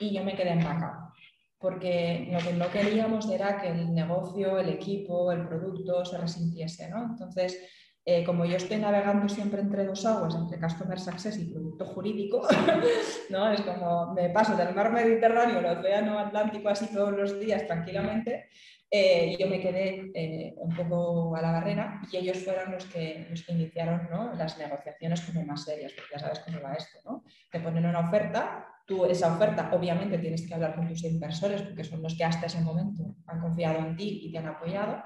y 0.00 0.14
yo 0.14 0.24
me 0.24 0.34
quedé 0.34 0.50
en 0.50 0.64
vaca, 0.64 1.12
porque 1.58 2.28
lo 2.32 2.38
que 2.38 2.52
no 2.54 2.70
queríamos 2.70 3.30
era 3.30 3.60
que 3.60 3.68
el 3.68 3.94
negocio, 3.94 4.58
el 4.58 4.70
equipo, 4.70 5.30
el 5.30 5.46
producto 5.46 6.04
se 6.04 6.18
resintiese. 6.18 6.88
¿no? 6.88 7.04
Entonces, 7.04 7.58
eh, 8.04 8.24
como 8.24 8.46
yo 8.46 8.56
estoy 8.56 8.78
navegando 8.78 9.28
siempre 9.28 9.60
entre 9.60 9.84
dos 9.84 10.06
aguas, 10.06 10.34
entre 10.34 10.58
Customer 10.58 10.98
Success 10.98 11.38
y 11.38 11.52
producto 11.52 11.84
jurídico, 11.84 12.48
¿no? 13.30 13.52
es 13.52 13.60
como 13.60 14.14
me 14.14 14.30
paso 14.30 14.56
del 14.56 14.74
mar 14.74 14.90
Mediterráneo 14.90 15.58
al 15.58 15.78
océano 15.78 16.18
Atlántico 16.18 16.70
así 16.70 16.86
todos 16.86 17.12
los 17.12 17.38
días 17.38 17.66
tranquilamente, 17.66 18.48
eh, 18.92 19.36
yo 19.38 19.46
me 19.46 19.60
quedé 19.60 20.10
eh, 20.14 20.54
un 20.56 20.74
poco 20.74 21.36
a 21.36 21.40
la 21.40 21.52
barrera 21.52 22.02
y 22.10 22.16
ellos 22.16 22.38
fueron 22.38 22.72
los 22.72 22.86
que, 22.86 23.24
los 23.30 23.42
que 23.44 23.52
iniciaron 23.52 24.08
¿no? 24.10 24.34
las 24.34 24.58
negociaciones 24.58 25.20
como 25.20 25.44
más 25.44 25.64
serias, 25.64 25.92
porque 25.92 26.10
ya 26.12 26.18
sabes 26.18 26.40
cómo 26.40 26.60
va 26.60 26.74
esto, 26.74 26.98
¿no? 27.04 27.22
Te 27.52 27.60
ponen 27.60 27.86
una 27.86 28.00
oferta, 28.00 28.66
tú 28.84 29.04
esa 29.04 29.32
oferta 29.32 29.70
obviamente 29.72 30.18
tienes 30.18 30.44
que 30.44 30.54
hablar 30.54 30.74
con 30.74 30.88
tus 30.88 31.04
inversores 31.04 31.62
porque 31.62 31.84
son 31.84 32.02
los 32.02 32.16
que 32.16 32.24
hasta 32.24 32.46
ese 32.46 32.60
momento 32.62 33.14
han 33.26 33.40
confiado 33.40 33.78
en 33.78 33.96
ti 33.96 34.22
y 34.24 34.32
te 34.32 34.38
han 34.38 34.48
apoyado 34.48 35.00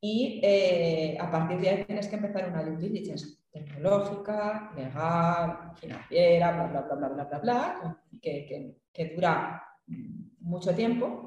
y 0.00 0.40
eh, 0.44 1.16
a 1.18 1.30
partir 1.30 1.60
de 1.60 1.68
ahí 1.70 1.84
tienes 1.84 2.08
que 2.08 2.16
empezar 2.16 2.50
una 2.50 2.62
due 2.62 2.76
diligence 2.76 3.38
tecnológica, 3.50 4.70
legal, 4.76 5.72
financiera, 5.76 6.52
bla, 6.52 6.66
bla, 6.66 6.80
bla, 6.82 6.94
bla, 6.94 7.08
bla, 7.08 7.24
bla, 7.24 7.38
bla 7.38 8.02
que, 8.20 8.44
que, 8.44 8.76
que 8.92 9.14
dura 9.14 9.64
mucho 10.40 10.74
tiempo 10.74 11.24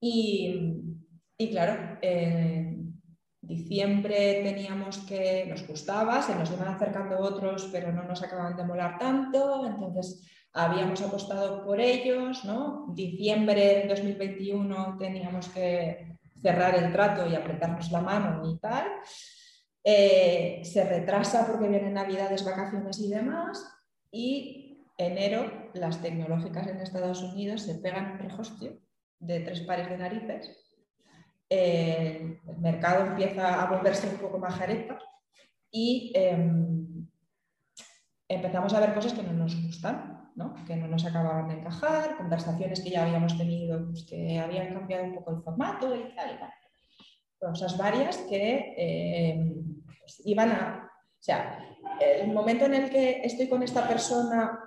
y, 0.00 1.50
claro, 1.50 1.98
en 2.02 3.00
diciembre 3.40 4.42
teníamos 4.42 4.98
que, 4.98 5.46
nos 5.48 5.66
gustaba, 5.66 6.22
se 6.22 6.34
nos 6.34 6.50
iban 6.50 6.68
acercando 6.68 7.18
otros, 7.18 7.68
pero 7.72 7.92
no 7.92 8.02
nos 8.02 8.22
acababan 8.22 8.56
de 8.56 8.64
molar 8.64 8.98
tanto, 8.98 9.66
entonces 9.66 10.26
habíamos 10.52 11.00
apostado 11.02 11.64
por 11.64 11.80
ellos, 11.80 12.44
¿no? 12.44 12.86
Diciembre 12.94 13.82
de 13.82 13.88
2021 13.88 14.96
teníamos 14.98 15.48
que 15.48 16.18
cerrar 16.40 16.74
el 16.76 16.92
trato 16.92 17.28
y 17.28 17.34
apretarnos 17.34 17.90
la 17.90 18.00
mano 18.00 18.50
y 18.50 18.58
tal. 18.58 18.86
Eh, 19.84 20.60
se 20.64 20.84
retrasa 20.84 21.46
porque 21.46 21.68
vienen 21.68 21.94
navidades, 21.94 22.44
vacaciones 22.44 22.98
y 23.00 23.08
demás. 23.08 23.64
Y 24.10 24.84
enero 24.96 25.70
las 25.74 26.00
tecnológicas 26.00 26.66
en 26.66 26.80
Estados 26.80 27.22
Unidos 27.22 27.62
se 27.62 27.76
pegan 27.76 28.12
un 28.12 28.18
rehostio 28.18 28.80
de 29.18 29.40
tres 29.40 29.60
pares 29.60 29.88
de 29.88 29.98
narices, 29.98 30.66
el 31.48 32.40
mercado 32.58 33.06
empieza 33.06 33.62
a 33.62 33.70
volverse 33.70 34.08
un 34.08 34.16
poco 34.16 34.38
más 34.38 34.54
jareta 34.54 34.98
y 35.70 36.12
em, 36.14 37.06
empezamos 38.28 38.74
a 38.74 38.80
ver 38.80 38.94
cosas 38.94 39.12
que 39.12 39.22
no 39.22 39.32
nos 39.32 39.60
gustan, 39.62 40.32
¿no? 40.34 40.54
que 40.66 40.76
no 40.76 40.88
nos 40.88 41.04
acababan 41.04 41.48
de 41.48 41.54
encajar, 41.54 42.16
conversaciones 42.16 42.80
que 42.80 42.90
ya 42.90 43.04
habíamos 43.04 43.38
tenido 43.38 43.86
pues, 43.86 44.04
que 44.04 44.38
habían 44.38 44.74
cambiado 44.74 45.04
un 45.04 45.14
poco 45.14 45.30
el 45.32 45.42
formato 45.42 45.94
y 45.94 46.14
tal 46.14 46.34
y 46.34 46.38
tal. 46.38 46.50
Cosas 47.38 47.76
varias 47.78 48.16
que 48.18 48.74
em, 48.76 49.82
pues, 50.00 50.22
iban 50.24 50.50
a... 50.50 50.90
O 51.18 51.22
sea, 51.26 51.58
el 52.00 52.32
momento 52.32 52.66
en 52.66 52.74
el 52.74 52.90
que 52.90 53.22
estoy 53.24 53.48
con 53.48 53.62
esta 53.62 53.86
persona 53.86 54.58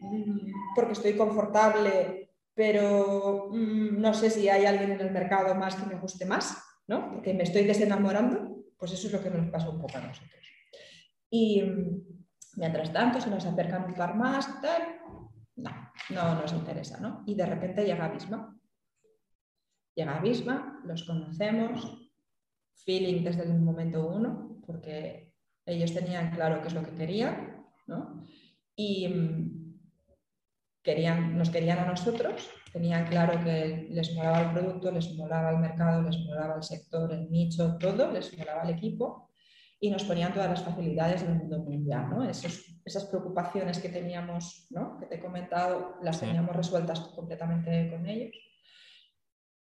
mm, 0.00 0.74
porque 0.74 0.92
estoy 0.92 1.16
confortable 1.16 2.17
pero 2.58 3.50
mm, 3.52 4.00
no 4.00 4.12
sé 4.12 4.30
si 4.30 4.48
hay 4.48 4.66
alguien 4.66 4.90
en 4.90 5.00
el 5.00 5.12
mercado 5.12 5.54
más 5.54 5.76
que 5.76 5.86
me 5.86 6.00
guste 6.00 6.26
más, 6.26 6.60
¿no? 6.88 7.08
Porque 7.08 7.32
me 7.32 7.44
estoy 7.44 7.62
desenamorando, 7.62 8.64
pues 8.76 8.90
eso 8.90 9.06
es 9.06 9.12
lo 9.12 9.22
que 9.22 9.30
nos 9.30 9.48
pasa 9.48 9.70
un 9.70 9.80
poco 9.80 9.96
a 9.96 10.00
nosotros. 10.00 10.44
Y 11.30 11.62
mm, 11.62 12.02
mientras 12.56 12.92
tanto, 12.92 13.20
se 13.20 13.30
nos 13.30 13.46
acercan 13.46 13.84
un 13.84 13.94
par 13.94 14.16
más, 14.16 14.60
tal, 14.60 14.82
no, 15.54 15.70
no 16.10 16.34
nos 16.34 16.52
interesa, 16.52 16.98
¿no? 16.98 17.22
Y 17.26 17.36
de 17.36 17.46
repente 17.46 17.84
llega 17.84 18.06
Abisma. 18.06 18.58
Llega 19.94 20.16
Abisma, 20.16 20.80
los 20.84 21.04
conocemos, 21.04 22.10
feeling 22.74 23.22
desde 23.22 23.44
el 23.44 23.56
momento 23.60 24.04
uno, 24.04 24.60
porque 24.66 25.32
ellos 25.64 25.94
tenían 25.94 26.32
claro 26.32 26.60
qué 26.60 26.66
es 26.66 26.74
lo 26.74 26.82
que 26.82 26.96
querían, 26.96 27.68
¿no? 27.86 28.24
Y 28.74 29.06
mm, 29.06 29.57
querían, 30.88 31.36
nos 31.36 31.50
querían 31.50 31.80
a 31.80 31.84
nosotros, 31.84 32.48
tenían 32.72 33.06
claro 33.08 33.38
que 33.44 33.88
les 33.90 34.14
molaba 34.14 34.40
el 34.40 34.50
producto, 34.52 34.90
les 34.90 35.14
molaba 35.16 35.50
el 35.50 35.58
mercado, 35.58 36.00
les 36.00 36.18
molaba 36.20 36.54
el 36.56 36.62
sector, 36.62 37.12
el 37.12 37.30
nicho, 37.30 37.76
todo, 37.76 38.10
les 38.10 38.36
molaba 38.38 38.62
el 38.62 38.70
equipo 38.70 39.30
y 39.78 39.90
nos 39.90 40.04
ponían 40.04 40.32
todas 40.32 40.48
las 40.48 40.62
facilidades 40.62 41.20
del 41.20 41.34
mundo 41.34 41.58
mundial. 41.58 42.08
¿no? 42.08 42.24
esas 42.24 43.04
preocupaciones 43.04 43.78
que 43.80 43.90
teníamos, 43.90 44.66
¿no? 44.70 44.98
que 44.98 45.04
te 45.04 45.16
he 45.16 45.20
comentado, 45.20 45.96
las 46.02 46.20
teníamos 46.20 46.56
resueltas 46.56 47.00
completamente 47.00 47.90
con 47.90 48.06
ellos. 48.06 48.34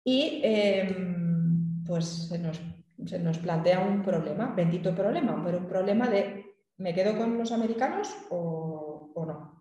Y 0.04 0.42
em, 0.44 1.86
pues 1.86 2.28
se 2.28 2.38
nos, 2.38 2.60
se 3.06 3.20
nos 3.20 3.38
plantea 3.38 3.80
un 3.80 4.04
problema, 4.04 4.54
bendito 4.54 4.94
problema, 4.94 5.42
pero 5.42 5.60
un 5.60 5.68
problema 5.68 6.10
de 6.10 6.44
¿me 6.78 6.94
quedo 6.94 7.18
con 7.18 7.38
los 7.38 7.54
americanos 7.54 8.14
o, 8.30 9.14
o 9.16 9.26
no? 9.26 9.53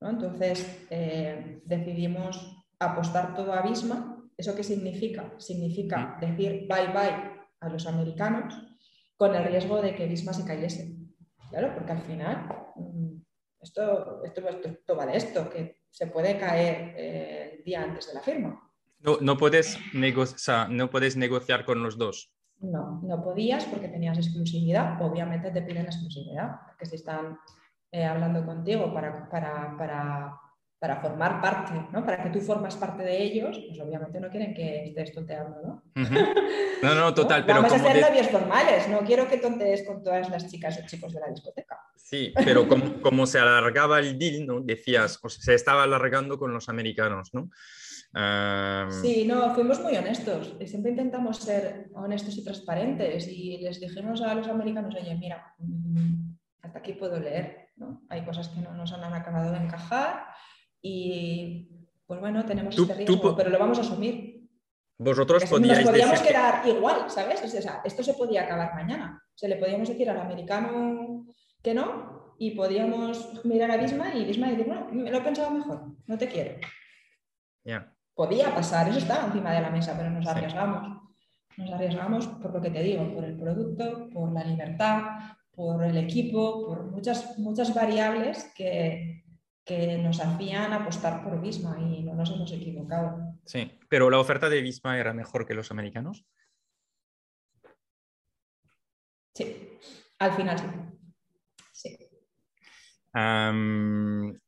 Entonces 0.00 0.86
eh, 0.90 1.60
decidimos 1.64 2.64
apostar 2.78 3.34
todo 3.34 3.52
a 3.52 3.62
Bisma. 3.62 4.28
¿Eso 4.36 4.54
qué 4.54 4.62
significa? 4.62 5.34
Significa 5.38 6.16
decir 6.20 6.66
bye 6.68 6.92
bye 6.92 7.38
a 7.60 7.68
los 7.68 7.86
americanos 7.86 8.54
con 9.16 9.34
el 9.34 9.44
riesgo 9.44 9.82
de 9.82 9.94
que 9.94 10.06
Bisma 10.06 10.32
se 10.32 10.44
cayese. 10.44 10.94
Claro, 11.50 11.74
porque 11.74 11.92
al 11.92 12.02
final 12.02 12.48
mm, 12.76 13.16
esto, 13.60 14.22
esto, 14.24 14.48
esto, 14.48 14.96
vale 14.96 15.16
esto, 15.16 15.50
que 15.50 15.78
se 15.90 16.06
puede 16.06 16.38
caer 16.38 16.94
eh, 16.96 17.54
el 17.58 17.64
día 17.64 17.82
antes 17.82 18.06
de 18.06 18.14
la 18.14 18.20
firma. 18.20 18.62
No, 19.00 19.18
no, 19.20 19.36
puedes 19.36 19.78
no 19.92 20.90
puedes 20.90 21.16
negociar 21.16 21.64
con 21.64 21.82
los 21.82 21.96
dos. 21.98 22.32
No, 22.60 23.00
no 23.02 23.22
podías 23.22 23.64
porque 23.64 23.88
tenías 23.88 24.18
exclusividad. 24.18 25.00
Obviamente 25.00 25.50
te 25.50 25.62
piden 25.62 25.86
exclusividad, 25.86 26.56
porque 26.66 26.86
si 26.86 26.96
están 26.96 27.38
eh, 27.90 28.04
hablando 28.04 28.44
contigo 28.44 28.92
para, 28.92 29.28
para, 29.28 29.76
para, 29.76 30.34
para, 30.78 31.00
formar 31.00 31.40
parte, 31.40 31.74
¿no? 31.92 32.04
Para 32.04 32.22
que 32.22 32.30
tú 32.30 32.40
formas 32.40 32.76
parte 32.76 33.02
de 33.02 33.22
ellos, 33.22 33.58
pues 33.66 33.80
obviamente 33.80 34.20
no 34.20 34.30
quieren 34.30 34.54
que 34.54 34.84
estés 34.84 35.12
tonteando, 35.12 35.56
¿no? 35.62 35.82
No, 36.82 36.94
no, 36.94 37.14
total, 37.14 37.44
pero 37.44 37.62
Vamos 37.62 37.72
a 37.72 37.76
hacer 37.76 38.00
labios 38.00 38.32
normales, 38.32 38.88
no 38.88 39.00
quiero 39.00 39.28
que 39.28 39.38
tontees 39.38 39.84
con 39.86 40.02
todas 40.02 40.28
las 40.30 40.50
chicas 40.50 40.78
o 40.82 40.86
chicos 40.86 41.12
de 41.12 41.20
la 41.20 41.28
discoteca. 41.28 41.78
Sí, 41.96 42.32
pero 42.44 42.68
como, 42.68 42.84
como 43.02 43.26
se 43.26 43.38
alargaba 43.38 43.98
el 43.98 44.18
deal, 44.18 44.46
¿no? 44.46 44.60
Decías, 44.60 45.18
o 45.22 45.28
sea, 45.28 45.42
se 45.42 45.54
estaba 45.54 45.82
alargando 45.82 46.38
con 46.38 46.52
los 46.52 46.68
americanos, 46.68 47.30
¿no? 47.32 47.50
Sí, 49.02 49.26
no, 49.26 49.54
fuimos 49.54 49.80
muy 49.80 49.96
honestos. 49.96 50.56
Siempre 50.64 50.92
intentamos 50.92 51.38
ser 51.38 51.90
honestos 51.94 52.36
y 52.38 52.44
transparentes 52.44 53.28
y 53.28 53.58
les 53.58 53.80
dijimos 53.80 54.22
a 54.22 54.34
los 54.34 54.48
americanos, 54.48 54.94
oye, 54.94 55.14
mira, 55.16 55.54
mm, 55.58 56.32
hasta 56.62 56.78
aquí 56.78 56.94
puedo 56.94 57.20
leer, 57.20 57.67
¿no? 57.78 58.02
Hay 58.08 58.24
cosas 58.24 58.48
que 58.48 58.60
no 58.60 58.72
nos 58.74 58.92
han 58.92 59.12
acabado 59.12 59.52
de 59.52 59.58
encajar 59.58 60.26
y, 60.80 61.70
pues 62.06 62.20
bueno, 62.20 62.44
tenemos 62.44 62.76
este 62.76 62.94
riesgo, 62.94 63.36
pero 63.36 63.50
lo 63.50 63.58
vamos 63.58 63.78
a 63.78 63.82
asumir. 63.82 64.48
Vosotros 64.98 65.44
podíais 65.44 65.78
Nos 65.78 65.90
podíamos 65.90 66.20
quedar 66.20 66.66
igual, 66.66 67.08
¿sabes? 67.08 67.42
O 67.44 67.48
sea, 67.48 67.82
esto 67.84 68.02
se 68.02 68.14
podía 68.14 68.42
acabar 68.42 68.74
mañana. 68.74 69.22
Se 69.34 69.48
le 69.48 69.56
podíamos 69.56 69.88
decir 69.88 70.10
al 70.10 70.18
americano 70.18 71.26
que 71.62 71.74
no 71.74 72.34
y 72.38 72.52
podíamos 72.52 73.44
mirar 73.44 73.70
a 73.70 73.76
Bisma 73.76 74.14
y 74.14 74.24
Bisma 74.24 74.50
decir, 74.50 74.66
no, 74.66 74.88
me 74.90 75.10
lo 75.10 75.18
he 75.18 75.22
pensado 75.22 75.50
mejor, 75.50 75.96
no 76.06 76.18
te 76.18 76.28
quiero. 76.28 76.58
Ya 77.64 77.94
podía 78.18 78.52
pasar, 78.52 78.88
eso 78.88 78.98
estaba 78.98 79.26
encima 79.26 79.52
de 79.52 79.60
la 79.60 79.70
mesa, 79.70 79.94
pero 79.96 80.10
nos 80.10 80.26
arriesgamos. 80.26 81.02
Nos 81.56 81.70
arriesgamos 81.70 82.26
por 82.26 82.52
lo 82.52 82.60
que 82.60 82.70
te 82.70 82.82
digo, 82.82 83.14
por 83.14 83.24
el 83.24 83.38
producto, 83.38 84.10
por 84.12 84.32
la 84.32 84.42
libertad, 84.42 85.02
por 85.58 85.82
el 85.82 85.96
equipo, 85.96 86.68
por 86.68 86.84
muchas, 86.84 87.36
muchas 87.36 87.74
variables 87.74 88.44
que, 88.54 89.24
que 89.64 89.98
nos 89.98 90.20
hacían 90.20 90.72
apostar 90.72 91.24
por 91.24 91.40
Visma 91.40 91.76
y 91.80 92.04
no 92.04 92.14
nos 92.14 92.30
hemos 92.30 92.52
equivocado. 92.52 93.34
Sí, 93.44 93.76
pero 93.88 94.08
la 94.08 94.20
oferta 94.20 94.48
de 94.48 94.62
Visma 94.62 94.96
era 94.96 95.12
mejor 95.12 95.44
que 95.44 95.54
los 95.54 95.72
americanos. 95.72 96.24
Sí, 99.34 99.80
al 100.20 100.32
final 100.36 100.58
sí. 101.72 101.90
sí 101.90 102.08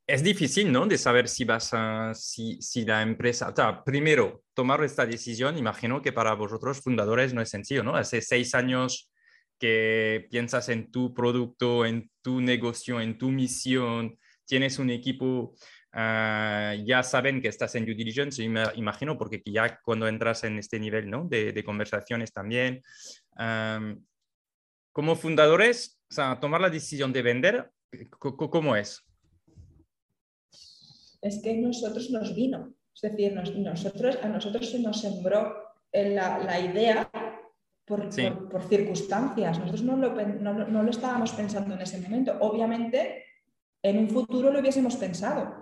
es 0.07 0.23
difícil, 0.23 0.71
¿no? 0.71 0.87
De 0.87 0.97
saber 0.97 1.27
si 1.29 1.45
vas 1.45 1.71
a, 1.73 2.15
si, 2.15 2.63
si 2.63 2.85
la 2.85 3.03
empresa, 3.03 3.49
o 3.49 3.57
sea, 3.57 3.83
primero, 3.83 4.45
tomar 4.55 4.85
esta 4.85 5.05
decisión, 5.05 5.59
imagino 5.59 6.01
que 6.01 6.13
para 6.13 6.35
vosotros 6.35 6.81
fundadores 6.81 7.35
no 7.35 7.43
es 7.43 7.49
sencillo, 7.49 7.83
¿no? 7.83 7.97
Hace 7.97 8.23
seis 8.23 8.55
años 8.55 9.10
que 9.61 10.27
piensas 10.31 10.69
en 10.71 10.91
tu 10.91 11.15
producto, 11.15 11.87
en 11.87 12.11
tu 12.23 12.41
negocio, 12.41 13.01
en 13.01 13.19
tu 13.19 13.31
misión, 13.31 14.19
tienes 14.45 14.81
un 14.81 14.91
equipo, 14.91 15.55
ah, 15.93 16.75
ya 16.85 17.05
saben 17.05 17.41
que 17.41 17.49
estás 17.49 17.77
en 17.77 17.85
due 17.85 17.95
diligence, 17.95 18.43
imagino, 18.43 19.17
porque 19.17 19.43
ya 19.45 19.79
cuando 19.85 20.09
entras 20.09 20.43
en 20.43 20.59
este 20.59 20.81
nivel, 20.81 21.09
¿no? 21.09 21.29
De, 21.29 21.63
conversaciones 21.63 22.33
también. 22.33 22.83
como 24.93 25.15
fundadores, 25.15 26.01
o 26.11 26.15
sea, 26.15 26.41
tomar 26.41 26.61
la 26.61 26.71
decisión 26.71 27.13
de 27.13 27.23
vender 27.23 27.71
¿Cómo 28.19 28.77
es? 28.77 29.05
Es 31.23 31.43
que 31.43 31.55
nosotros 31.57 32.11
nos 32.11 32.35
vino, 32.35 32.73
es 32.95 33.03
decir, 33.03 33.35
nosotros, 33.35 34.17
a 34.23 34.29
nosotros 34.29 34.71
se 34.71 34.79
nos 34.79 35.01
sembró 35.01 35.55
la 35.93 36.61
idea 36.61 37.11
por, 37.91 38.09
por, 38.49 38.63
circunstancias. 38.63 39.59
Nosotros 39.59 39.83
no 39.83 39.97
lo, 39.97 40.15
no, 40.15 40.83
lo, 40.83 40.91
estábamos 40.91 41.33
pensando 41.33 41.75
en 41.75 41.81
ese 41.81 42.01
momento. 42.01 42.37
Obviamente, 42.39 43.25
en 43.83 43.99
un 43.99 44.09
futuro 44.09 44.53
lo 44.53 44.61
hubiésemos 44.61 44.95
pensado, 44.95 45.53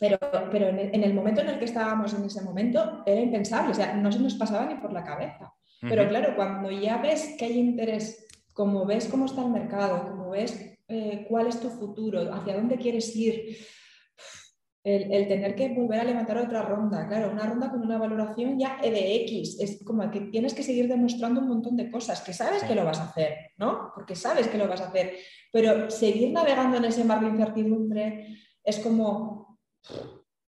pero, 0.00 0.18
pero 0.50 0.68
en, 0.68 1.04
el, 1.04 1.14
momento 1.14 1.40
en 1.40 1.50
el 1.50 1.58
que 1.60 1.66
estábamos 1.66 2.12
en 2.14 2.24
ese 2.24 2.42
momento 2.42 3.04
era 3.06 3.20
impensable, 3.20 3.70
o 3.70 3.74
sea, 3.74 3.94
no 3.94 4.10
se 4.10 4.18
nos 4.18 4.34
pasaba 4.34 4.66
ni 4.66 4.74
por 4.80 4.92
la 4.92 5.04
cabeza. 5.04 5.54
Pero 5.80 6.06
claro, 6.08 6.34
cuando 6.34 6.70
ya 6.70 6.98
ves 6.98 7.36
que 7.38 7.44
hay 7.44 7.58
interés, 7.58 8.26
como 8.52 8.84
ves 8.84 9.06
cómo 9.08 9.26
está 9.26 9.42
el 9.42 9.50
mercado, 9.50 10.08
como 10.08 10.30
ves 10.30 10.78
eh, 10.88 11.24
cuál 11.28 11.46
es 11.46 11.60
tu 11.60 11.70
futuro, 11.70 12.34
hacia 12.34 12.56
dónde 12.56 12.76
quieres 12.76 13.14
ir. 13.14 13.56
El, 14.82 15.28
tener 15.28 15.54
que 15.54 15.74
volver 15.74 16.00
a 16.00 16.04
levantar 16.04 16.38
otra 16.38 16.62
ronda, 16.62 17.06
claro, 17.06 17.30
una 17.30 17.44
ronda 17.44 17.70
con 17.70 17.82
una 17.82 17.98
valoración 17.98 18.58
ya 18.58 18.78
e 18.82 18.90
de 18.90 19.16
X, 19.26 19.60
es 19.60 19.84
como 19.84 20.10
que 20.10 20.22
tienes 20.32 20.54
que 20.54 20.62
seguir 20.62 20.88
demostrando 20.88 21.40
un 21.40 21.48
montón 21.48 21.76
de 21.76 21.90
cosas, 21.90 22.22
que 22.22 22.32
sabes 22.32 22.64
que 22.64 22.74
lo 22.74 22.86
vas 22.86 22.98
a 22.98 23.04
hacer, 23.04 23.52
¿no? 23.58 23.92
Porque 23.94 24.16
sabes 24.16 24.48
que 24.48 24.56
lo 24.56 24.66
vas 24.66 24.80
a 24.80 24.88
hacer, 24.88 25.16
pero 25.52 25.90
seguir 25.90 26.32
navegando 26.32 26.78
en 26.78 26.86
ese 26.86 27.04
mar 27.04 27.20
de 27.20 27.28
incertidumbre 27.28 28.38
es 28.64 28.78
como, 28.78 29.60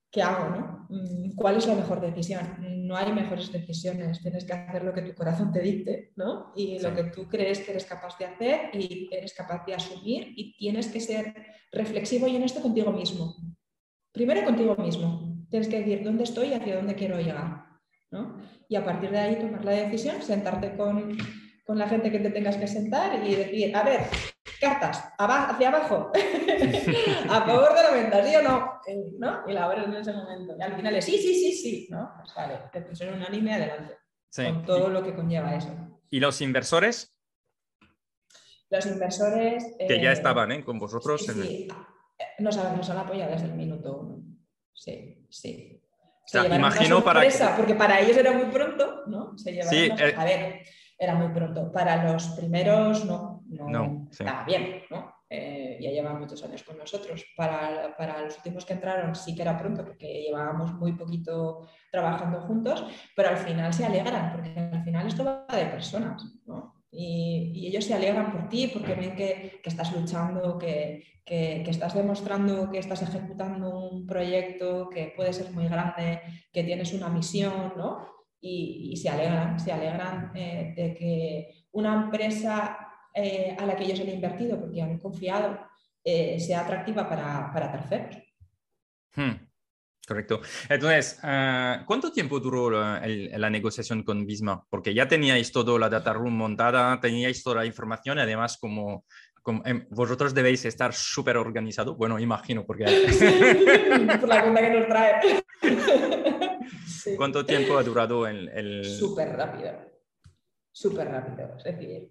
¿qué 0.09 0.21
hago, 0.21 0.55
no? 0.55 0.87
Mm, 0.89 1.35
¿Cuál 1.35 1.57
es 1.57 1.67
la 1.67 1.75
mejor 1.75 1.99
decisión? 1.99 2.59
No 2.87 2.95
hay 2.95 3.11
mejores 3.11 3.51
decisiones, 3.51 4.21
tienes 4.21 4.45
que 4.45 4.53
hacer 4.53 4.83
lo 4.83 4.93
que 4.93 5.01
tu 5.01 5.13
corazón 5.15 5.51
te 5.51 5.59
dicte, 5.59 6.13
¿no? 6.15 6.53
Y 6.55 6.79
lo 6.79 6.95
que 6.95 7.05
tú 7.05 7.27
crees 7.27 7.59
que 7.59 7.71
eres 7.71 7.85
capaz 7.85 8.17
de 8.17 8.25
hacer 8.25 8.69
y 8.73 9.09
eres 9.11 9.33
capaz 9.33 9.65
de 9.65 9.73
asumir 9.73 10.31
y 10.35 10.55
tienes 10.55 10.87
que 10.87 11.01
ser 11.01 11.33
reflexivo 11.71 12.27
y 12.27 12.35
honesto 12.35 12.61
contigo 12.61 12.91
mismo. 12.91 13.35
Primero 14.13 14.45
contigo 14.45 14.75
mismo. 14.75 15.43
Tienes 15.49 15.67
que 15.67 15.79
decir 15.79 16.03
dónde 16.03 16.23
estoy 16.23 16.49
y 16.49 16.53
hacia 16.53 16.77
dónde 16.77 16.95
quiero 16.95 17.19
llegar, 17.19 17.65
¿no? 18.11 18.37
Y 18.69 18.75
a 18.75 18.85
partir 18.85 19.09
de 19.11 19.19
ahí 19.19 19.39
tomar 19.39 19.65
la 19.65 19.71
decisión, 19.71 20.21
sentarte 20.21 20.77
con, 20.77 21.17
con 21.65 21.77
la 21.77 21.87
gente 21.89 22.11
que 22.11 22.19
te 22.19 22.29
tengas 22.29 22.57
que 22.57 22.67
sentar 22.67 23.27
y 23.27 23.35
decir, 23.35 23.75
a 23.75 23.83
ver, 23.83 24.01
cartas, 24.59 25.03
hacia 25.17 25.67
abajo, 25.67 26.11
a 27.29 27.41
favor 27.45 27.75
de 27.75 27.83
la 27.83 27.91
venta, 27.91 28.23
¿sí 28.23 28.35
o 28.35 28.41
no? 28.43 28.79
Eh, 28.87 29.03
¿no? 29.17 29.43
Y 29.47 29.53
la 29.53 29.65
abres 29.65 29.85
en 29.85 29.95
ese 29.95 30.13
momento. 30.13 30.55
Y 30.57 30.61
al 30.61 30.75
final 30.75 30.95
es 30.95 31.05
sí, 31.05 31.17
sí, 31.17 31.33
sí, 31.33 31.53
sí, 31.53 31.87
¿no? 31.89 32.11
Pues 32.17 32.33
vale, 32.35 32.59
decisión 32.71 33.15
unánime 33.15 33.53
adelante. 33.53 33.97
Con 34.35 34.65
todo 34.65 34.89
lo 34.89 35.03
que 35.03 35.15
conlleva 35.15 35.55
eso. 35.55 35.69
¿Y 36.09 36.19
los 36.19 36.41
inversores? 36.41 37.15
Los 38.69 38.85
inversores... 38.85 39.75
Que 39.77 40.01
ya 40.01 40.09
eh, 40.09 40.13
estaban 40.13 40.51
¿eh? 40.51 40.63
con 40.63 40.79
vosotros. 40.79 41.21
Sí, 41.23 41.27
nos, 41.27 41.37
han, 41.37 41.92
nos 42.39 42.57
han 42.57 42.97
apoyado 42.97 43.31
desde 43.31 43.47
el 43.47 43.53
minuto 43.53 43.99
uno. 44.01 44.23
Sí, 44.73 45.25
sí. 45.29 45.79
Se 46.25 46.47
imagino 46.47 47.03
para 47.03 47.21
porque 47.55 47.75
para 47.75 47.99
ellos 47.99 48.17
era 48.17 48.31
muy 48.31 48.45
pronto, 48.45 49.03
¿no? 49.07 49.37
Se 49.37 49.61
sí, 49.63 49.89
a 50.15 50.23
ver, 50.23 50.61
era 50.97 51.15
muy 51.15 51.29
pronto. 51.29 51.71
Para 51.71 52.11
los 52.11 52.27
primeros 52.29 53.05
no, 53.05 53.43
no, 53.47 54.07
estaba 54.09 54.45
bien, 54.45 54.83
¿no? 54.89 55.13
Eh, 55.29 55.79
ya 55.81 55.89
llevan 55.89 56.19
muchos 56.19 56.43
años 56.43 56.63
con 56.63 56.77
nosotros. 56.77 57.25
Para, 57.35 57.95
para, 57.97 58.21
los 58.21 58.37
últimos 58.37 58.65
que 58.65 58.73
entraron 58.73 59.15
sí 59.15 59.35
que 59.35 59.41
era 59.41 59.57
pronto 59.57 59.83
porque 59.83 60.21
llevábamos 60.21 60.73
muy 60.73 60.93
poquito 60.93 61.67
trabajando 61.91 62.41
juntos, 62.41 62.85
pero 63.15 63.29
al 63.29 63.37
final 63.37 63.73
se 63.73 63.85
alegran 63.85 64.31
porque 64.31 64.53
al 64.57 64.83
final 64.83 65.07
esto 65.07 65.25
va 65.25 65.45
de 65.57 65.65
personas, 65.65 66.23
¿no? 66.45 66.72
Y, 66.95 67.51
y, 67.55 67.67
ellos 67.67 67.85
se 67.85 67.95
alegran 67.95 68.31
por 68.31 68.47
ti 68.49 68.67
porque 68.67 68.93
ven 68.93 69.15
que, 69.15 69.59
que 69.63 69.69
estás 69.69 69.91
luchando, 69.93 70.59
que, 70.59 71.03
que, 71.25 71.63
estás 71.67 71.95
demostrando 71.95 72.69
que 72.69 72.77
estás 72.77 73.01
ejecutando 73.01 73.79
un 73.79 74.05
proyecto 74.05 74.89
que 74.89 75.11
puede 75.15 75.33
ser 75.33 75.51
muy 75.51 75.67
grande, 75.67 76.21
que 76.51 76.63
tienes 76.63 76.93
una 76.93 77.09
misión, 77.09 77.73
¿no? 77.75 78.13
y, 78.43 78.97
se 78.97 79.09
alegran, 79.09 79.59
se 79.59 79.71
alegran 79.71 80.31
eh, 80.35 80.73
de 80.75 80.93
que 80.93 81.65
una 81.71 81.93
empresa 81.93 82.77
eh, 83.13 83.55
a 83.57 83.65
la 83.65 83.75
que 83.75 83.85
ellos 83.85 84.01
han 84.01 84.09
invertido, 84.09 84.59
porque 84.59 84.81
han 84.81 84.99
confiado, 84.99 85.57
eh, 86.03 86.39
sea 86.39 86.61
atractiva 86.61 87.07
para, 87.07 87.51
para 87.53 87.71
terceros. 87.71 88.17
Hmm, 89.15 89.42
correcto. 90.07 90.41
Entonces, 90.69 91.19
ah, 91.23 91.83
¿cuánto 91.85 92.11
tiempo 92.11 92.39
duró 92.39 92.69
la, 92.69 93.49
negociación 93.49 94.03
con 94.03 94.25
Bisma? 94.25 94.65
Porque 94.69 94.93
ya 94.93 95.07
teníais 95.07 95.51
todo 95.51 95.77
la 95.79 95.89
data 95.89 96.13
room 96.13 96.33
montada, 96.33 96.99
teníais 96.99 97.43
toda 97.43 97.57
la 97.57 97.65
información, 97.65 98.19
además 98.19 98.57
como, 98.57 99.05
em, 99.65 99.85
vosotros 99.89 100.33
debéis 100.33 100.65
estar 100.65 100.93
súper 100.93 101.37
organizado, 101.37 101.95
bueno, 101.95 102.19
imagino, 102.19 102.65
porque... 102.65 102.85
Por 104.19 104.29
la 104.29 104.41
cuenta 104.41 104.61
que 104.61 104.69
nos 104.69 104.87
trae. 104.87 105.43
¿Cuánto 107.17 107.45
tiempo 107.45 107.77
ha 107.77 107.83
durado 107.83 108.27
el...? 108.27 108.49
el... 108.49 108.85
Súper 108.85 109.35
rápido, 109.35 109.71
súper 110.71 111.07
rápido. 111.09 111.57
Es 111.57 111.63
decir, 111.63 112.09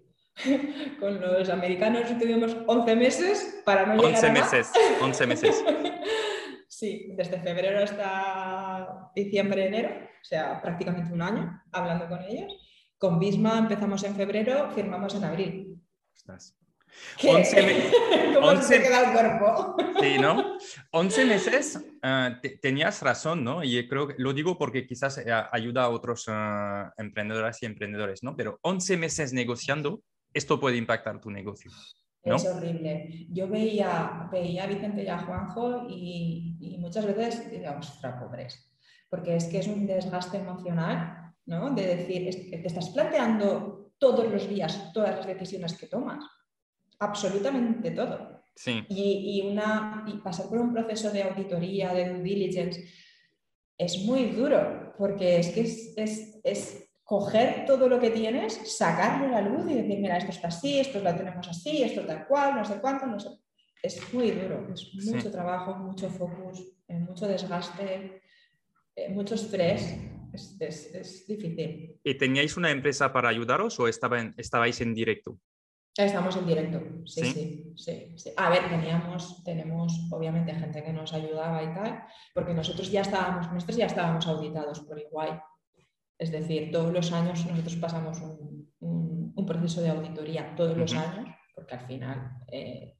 con 0.99 1.21
los 1.21 1.49
americanos 1.49 2.03
tuvimos 2.19 2.55
11 2.65 2.95
meses 2.95 3.61
para 3.65 3.85
no 3.85 3.95
llegar 3.95 4.15
11 4.15 4.31
meses, 4.31 4.71
11 5.01 5.27
meses. 5.27 5.63
Sí, 6.83 7.13
desde 7.15 7.39
febrero 7.39 7.81
hasta 7.81 9.09
diciembre, 9.15 9.67
enero, 9.67 9.89
o 9.89 10.25
sea, 10.25 10.61
prácticamente 10.61 11.13
un 11.13 11.21
año 11.21 11.63
hablando 11.71 12.09
con 12.09 12.21
ellos. 12.23 12.51
Con 12.97 13.19
Bisma 13.19 13.57
empezamos 13.57 14.03
en 14.03 14.15
febrero, 14.15 14.69
firmamos 14.71 15.15
en 15.15 15.23
abril. 15.23 15.81
Estás. 16.13 16.57
11 17.23 17.91
¿Cómo 18.35 18.61
se 18.61 18.81
queda 18.81 19.05
el 19.05 19.13
cuerpo? 19.13 19.75
Sí, 19.99 20.17
¿no? 20.19 20.57
11 20.91 21.25
meses, 21.25 21.79
ah, 22.03 22.39
tenías 22.61 23.01
razón, 23.01 23.45
¿no? 23.45 23.63
Y 23.63 23.87
creo 23.87 24.09
que 24.09 24.15
lo 24.17 24.33
digo 24.33 24.57
porque 24.57 24.85
quizás 24.85 25.17
eh, 25.19 25.31
ayuda 25.51 25.85
a 25.85 25.89
otros 25.89 26.27
uh, 26.27 26.91
emprendedoras 26.97 27.63
y 27.63 27.65
emprendedores, 27.65 28.23
¿no? 28.23 28.35
Pero 28.35 28.59
11 28.61 28.97
meses 28.97 29.31
negociando, 29.31 30.03
esto 30.33 30.59
puede 30.59 30.77
impactar 30.77 31.19
tu 31.21 31.31
negocio. 31.31 31.71
¿No? 32.25 32.35
Es 32.35 32.45
horrible. 32.45 33.27
Yo 33.29 33.47
veía, 33.47 34.27
veía 34.31 34.63
a 34.63 34.67
Vicente 34.67 35.03
y 35.03 35.07
a 35.07 35.19
Juanjo 35.19 35.87
y, 35.89 36.57
y 36.59 36.77
muchas 36.77 37.05
veces 37.05 37.49
digo, 37.51 37.71
ostras, 37.77 38.21
pobres, 38.21 38.73
porque 39.09 39.35
es 39.35 39.45
que 39.45 39.59
es 39.59 39.67
un 39.67 39.85
desgaste 39.85 40.37
emocional, 40.37 41.33
¿no? 41.45 41.69
De 41.71 41.95
decir, 41.95 42.27
es 42.27 42.35
que 42.37 42.57
te 42.59 42.67
estás 42.67 42.89
planteando 42.89 43.91
todos 43.97 44.29
los 44.31 44.47
días 44.49 44.91
todas 44.93 45.15
las 45.17 45.27
decisiones 45.27 45.77
que 45.77 45.87
tomas, 45.87 46.23
absolutamente 46.99 47.91
todo. 47.91 48.41
Sí, 48.55 48.83
Y, 48.87 49.41
y 49.41 49.51
una, 49.51 50.05
y 50.07 50.17
pasar 50.19 50.47
por 50.47 50.59
un 50.59 50.73
proceso 50.73 51.09
de 51.09 51.23
auditoría, 51.23 51.93
de 51.93 52.09
due 52.09 52.21
diligence, 52.21 52.83
es 53.77 54.03
muy 54.05 54.25
duro, 54.27 54.93
porque 54.97 55.37
es 55.39 55.49
que 55.49 55.61
es, 55.61 55.93
es- 55.97 56.39
es 56.43 56.82
coger 57.03 57.65
todo 57.65 57.87
lo 57.89 57.99
que 57.99 58.09
tienes, 58.09 58.53
sacarlo 58.77 59.27
a 59.35 59.41
la 59.41 59.47
luz 59.49 59.69
y 59.69 59.75
decir, 59.75 59.99
mira, 59.99 60.17
esto 60.17 60.31
está 60.31 60.47
así, 60.47 60.79
esto 60.79 60.99
lo 60.99 61.13
tenemos 61.15 61.47
así, 61.47 61.83
esto 61.83 62.05
tal 62.05 62.25
cual, 62.27 62.55
no 62.55 62.65
sé 62.65 62.75
cuánto, 62.79 63.05
no 63.05 63.19
sé. 63.19 63.29
Es 63.81 64.13
muy 64.13 64.31
duro, 64.31 64.69
es 64.73 64.89
Sí. 64.97 65.11
mucho 65.11 65.29
trabajo, 65.29 65.75
mucho 65.75 66.09
focus, 66.09 66.61
eh, 66.87 66.99
mucho 66.99 67.27
desgaste, 67.27 68.21
eh, 68.95 69.09
mucho 69.09 69.35
estrés, 69.35 69.93
es, 70.31 70.55
es- 70.61 70.95
es 70.95 71.27
difícil. 71.27 71.99
¿Y 72.03 72.15
teníais 72.17 72.55
una 72.55 72.71
empresa 72.71 73.11
para 73.11 73.29
ayudaros 73.29 73.77
o 73.79 73.87
estaba 73.87 74.19
en- 74.21 74.33
estabais 74.37 74.79
en 74.81 74.93
directo? 74.93 75.37
Estamos 75.95 76.35
en 76.37 76.47
directo, 76.47 76.81
sí, 77.05 77.21
¿Sí? 77.21 77.31
sí, 77.33 77.73
sí, 77.75 78.13
sí. 78.17 78.31
A 78.37 78.49
ver, 78.49 78.67
teníamos, 78.67 79.43
tenemos 79.43 80.07
obviamente 80.11 80.55
gente 80.55 80.83
que 80.83 80.91
nos 80.93 81.13
ayudaba 81.13 81.61
y 81.61 81.67
tal, 81.75 82.03
porque 82.33 82.53
nosotros 82.53 82.89
ya 82.89 83.01
estábamos, 83.01 83.51
nosotros 83.51 83.77
ya 83.77 83.85
estábamos 83.85 84.25
auditados 84.25 84.79
por 84.79 84.97
igual. 84.99 85.43
Es 86.23 86.31
decir, 86.31 86.71
todos 86.71 86.91
los 86.93 87.11
años 87.11 87.45
nosotros 87.45 87.75
pasamos 87.75 88.19
un, 88.21 88.71
un- 88.79 89.33
un 89.35 89.45
proceso 89.45 89.81
de 89.81 89.89
auditoría, 89.89 90.55
todos 90.55 90.77
los 90.77 90.93
años, 90.95 91.27
porque 91.55 91.75
al 91.75 91.85
final 91.85 92.17
eh, 92.51 92.95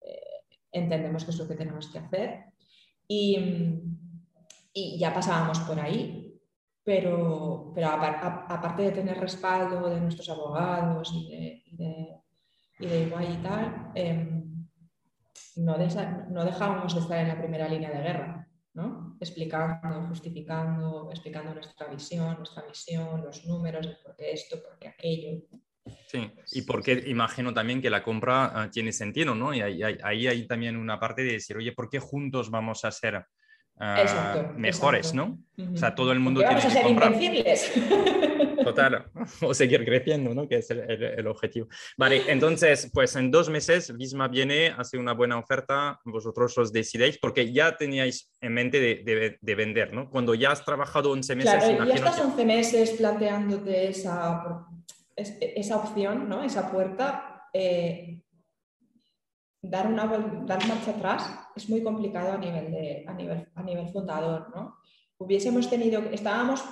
eh, 0.00 0.20
entendemos 0.72 1.24
que 1.24 1.30
es 1.32 1.38
lo 1.38 1.48
que 1.48 1.56
tenemos 1.56 1.88
que 1.90 1.98
hacer. 1.98 2.44
Y, 3.08 3.36
y 4.72 4.98
ya 4.98 5.12
pasábamos 5.12 5.58
por 5.60 5.80
ahí, 5.80 6.38
pero, 6.84 7.72
pero 7.74 7.88
aparte 7.88 8.82
de 8.82 8.92
tener 8.92 9.18
respaldo 9.18 9.88
de 9.90 10.00
nuestros 10.00 10.28
abogados 10.28 11.10
y 11.14 11.28
de, 11.30 11.62
y 11.66 11.76
de, 11.76 11.94
y 12.80 12.86
de 12.86 13.02
igual 13.06 13.26
y 13.32 13.36
tal, 13.42 13.90
em, 13.94 14.66
no, 15.56 15.76
no 16.30 16.44
dejábamos 16.44 16.94
de 16.94 17.00
estar 17.00 17.18
en 17.18 17.28
la 17.28 17.38
primera 17.38 17.68
línea 17.68 17.90
de 17.90 18.02
guerra, 18.02 18.48
¿no? 18.74 19.07
Explicando, 19.20 20.02
justificando, 20.08 21.08
explicando 21.10 21.54
nuestra 21.54 21.86
visión, 21.88 22.36
nuestra 22.38 22.64
misión, 22.66 23.22
los 23.24 23.44
números, 23.44 23.86
el 23.86 23.96
por 24.04 24.14
qué 24.16 24.32
esto, 24.32 24.62
por 24.62 24.78
qué 24.78 24.88
aquello. 24.88 25.42
Sí, 26.06 26.30
y 26.52 26.62
porque 26.62 27.04
imagino 27.06 27.52
también 27.54 27.80
que 27.80 27.90
la 27.90 28.02
compra 28.02 28.46
ah, 28.54 28.70
tiene 28.70 28.92
sentido, 28.92 29.34
¿no? 29.34 29.54
Y 29.54 29.60
ahí, 29.62 29.82
ahí- 29.82 30.26
hay 30.26 30.46
también 30.46 30.76
una 30.76 30.98
parte 31.00 31.22
de 31.22 31.32
decir, 31.32 31.56
oye, 31.56 31.72
¿por 31.72 31.88
qué 31.88 31.98
juntos 31.98 32.50
vamos 32.50 32.84
a 32.84 32.90
ser 32.90 33.24
ah, 33.78 34.00
Exacto, 34.02 34.52
mejores, 34.56 35.12
exacto. 35.12 35.38
¿no? 35.56 35.64
Ujú. 35.64 35.74
O 35.74 35.76
sea, 35.78 35.94
todo 35.94 36.12
el 36.12 36.20
mundo 36.20 36.40
tiene 36.40 36.56
vamos 36.56 36.64
a 36.64 36.68
que 36.68 36.74
ser 36.74 36.82
comprar. 36.84 37.12
Total, 38.64 39.06
o 39.42 39.54
seguir 39.54 39.84
creciendo, 39.84 40.34
¿no? 40.34 40.48
Que 40.48 40.56
es 40.56 40.70
el, 40.70 40.80
el- 40.80 41.02
el 41.20 41.26
objetivo. 41.26 41.68
Vale, 41.96 42.22
entonces, 42.30 42.90
pues 42.92 43.14
en 43.16 43.30
dos 43.30 43.48
meses 43.50 43.96
Visma 43.96 44.28
viene, 44.28 44.68
hace 44.76 44.98
una 44.98 45.12
buena 45.14 45.38
oferta, 45.38 46.00
vosotros 46.04 46.56
os 46.58 46.72
decidéis, 46.72 47.18
porque 47.18 47.52
ya 47.52 47.76
teníais 47.76 48.32
en 48.40 48.54
mente 48.54 48.80
de, 48.80 49.02
de- 49.04 49.38
de 49.40 49.54
vender, 49.54 49.92
¿no? 49.92 50.10
Cuando 50.10 50.34
ya 50.34 50.52
has 50.52 50.64
trabajado 50.64 51.10
11 51.12 51.36
meses, 51.36 51.52
Claro, 51.54 51.84
ya 51.86 51.94
estás 51.94 52.16
que- 52.16 52.22
11 52.22 52.44
meses 52.44 52.90
planteándote 52.92 53.88
esa, 53.88 54.66
es- 55.16 55.36
esa 55.40 55.76
opción, 55.76 56.28
¿no? 56.28 56.42
esa 56.42 56.70
puerta. 56.70 57.48
eh, 57.54 58.20
dar, 59.62 59.86
una, 59.86 60.06
dar 60.46 60.66
marcha 60.68 60.92
atrás 60.92 61.28
es 61.56 61.68
muy 61.68 61.82
complicado 61.82 62.32
a 62.32 62.38
nivel, 62.38 62.70
de, 62.70 63.04
a 63.06 63.12
nivel, 63.14 63.48
a 63.54 63.62
nivel 63.62 63.88
fundador. 63.88 64.50
¿no? 64.54 64.76
Hubiésemos 65.18 65.68
tenido, 65.68 66.00
estábamos, 66.12 66.62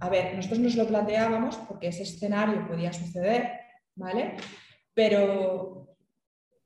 a 0.00 0.08
ver, 0.08 0.34
nosotros 0.34 0.58
nos 0.60 0.74
lo 0.76 0.86
planteábamos 0.86 1.56
porque 1.68 1.88
ese 1.88 2.02
escenario 2.02 2.66
podía 2.66 2.92
suceder, 2.92 3.50
¿vale? 3.94 4.36
Pero, 4.92 5.96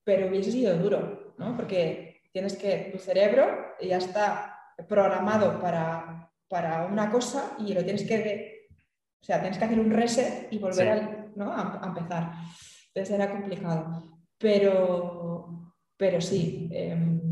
pero 0.05 0.29
hubiese 0.29 0.53
sido 0.53 0.77
duro, 0.77 1.35
¿no? 1.39 1.57
Porque 1.57 2.23
tienes 2.33 2.57
que, 2.57 2.91
tu 2.93 2.99
cerebro 2.99 3.75
ya 3.81 3.99
está 3.99 4.59
programado 4.89 5.61
para, 5.61 6.31
para 6.49 6.87
una 6.87 7.11
cosa 7.11 7.55
y 7.59 7.73
lo 7.75 7.83
tienes 7.85 8.05
que, 8.05 8.69
o 9.21 9.25
sea, 9.25 9.41
tienes 9.41 9.59
que 9.59 9.65
hacer 9.65 9.81
un 9.81 9.91
reset 9.91 10.49
y 10.53 10.59
volver 10.59 10.75
Sí. 10.77 10.89
al- 11.05 11.33
¿no? 11.37 11.53
a, 11.53 11.81
a 11.83 11.87
empezar. 11.89 12.33
Entonces 12.95 13.15
era 13.15 13.31
complicado. 13.31 14.03
Pero, 14.39 15.75
pero 15.97 16.21
sí, 16.21 16.69
em, 16.73 17.28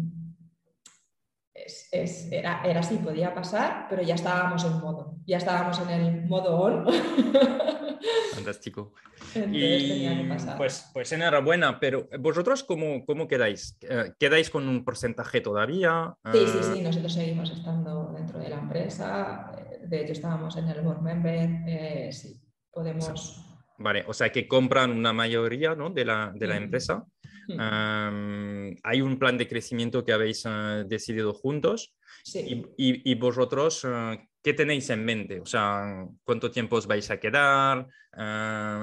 es- 1.65 1.89
es- 1.93 2.31
era, 2.33 2.63
era 2.65 2.81
así, 2.81 2.97
podía 2.99 3.35
pasar, 3.35 3.87
pero 3.89 4.03
ya 4.03 4.15
estábamos 4.15 4.65
en 4.65 4.73
modo, 4.81 5.17
ya 5.27 5.39
estábamos 5.39 5.79
en 5.81 5.91
el 5.91 6.25
modo 6.27 6.59
on. 6.59 6.87
Fantástico. 8.35 8.93
Entonces 9.35 9.89
tenía 9.89 10.15
que 10.17 10.23
Y 10.25 10.29
pasar. 10.29 10.57
pues, 10.57 10.91
pues 10.93 11.13
enhorabuena, 11.13 11.81
pero 11.81 12.09
vosotros 12.21 12.63
cómo, 12.65 13.05
cómo 13.07 13.27
quedáis? 13.29 13.79
Eh, 13.83 14.13
¿Quedáis 14.19 14.51
con 14.51 14.69
un 14.69 14.85
porcentaje 14.85 15.41
todavía? 15.41 16.15
Sí, 16.33 16.47
sí, 16.47 16.59
Eh, 16.59 16.63
sí, 16.63 16.81
nosotros 16.83 17.13
seguimos 17.13 17.51
estando 17.51 18.13
dentro 18.13 18.39
de 18.39 18.49
la 18.51 18.59
empresa, 18.59 19.53
eh, 19.59 19.87
de 19.87 20.03
hecho 20.03 20.13
estábamos 20.13 20.57
en 20.57 20.69
el 20.69 20.83
board 20.83 21.01
member, 21.01 21.49
eh, 21.67 22.11
sí, 22.13 22.41
podemos... 22.71 23.43
Vale, 23.79 24.05
o 24.09 24.15
sea 24.15 24.33
que 24.33 24.49
compran 24.49 24.91
una 24.91 25.13
mayoría 25.13 25.75
¿no? 25.75 25.91
de 25.91 26.05
la, 26.07 26.33
de 26.35 26.47
la 26.47 26.57
empresa. 26.57 27.05
Hay 28.83 29.01
un 29.01 29.19
plan 29.19 29.39
de 29.39 29.49
crecimiento 29.49 30.05
que 30.05 30.13
habéis 30.13 30.45
eh, 30.47 30.85
decidido 30.87 31.33
juntos. 31.35 31.95
Sí. 32.25 32.41
¿Y, 32.77 32.91
y- 32.91 33.11
y 33.13 33.15
vosotros 33.15 33.85
eh, 33.89 34.19
qué 34.43 34.53
tenéis 34.55 34.89
en 34.91 35.05
mente? 35.05 35.41
O 35.41 35.47
sea, 35.47 36.07
¿cuánto 36.25 36.51
tiempo 36.51 36.77
os 36.77 36.87
vais 36.87 37.11
a 37.11 37.19
quedar? 37.21 37.87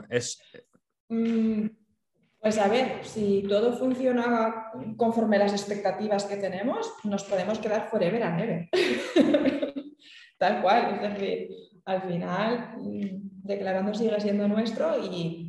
Es, 0.10 0.40
Mm, 1.10 1.68
Pues 2.40 2.57
a 2.57 2.68
ver, 2.68 2.99
si 3.06 3.44
todo 3.48 3.72
funciona 3.77 4.65
conforme 4.98 5.38
las 5.38 5.53
expectativas 5.53 6.26
que 6.26 6.35
tenemos, 6.38 6.91
nos 7.03 7.23
podemos 7.23 7.57
quedar 7.60 7.88
forever 7.90 8.22
and 8.23 8.41
ever. 8.41 8.69
Tal 10.38 10.61
cual, 10.61 10.95
es 10.95 11.02
decir, 11.14 11.49
al 11.85 12.02
final, 12.02 12.76
mm, 12.80 13.45
declarando 13.48 13.94
sigue 13.94 14.19
siendo 14.19 14.48
nuestro 14.48 14.98
y 15.06 15.10
ah, 15.10 15.43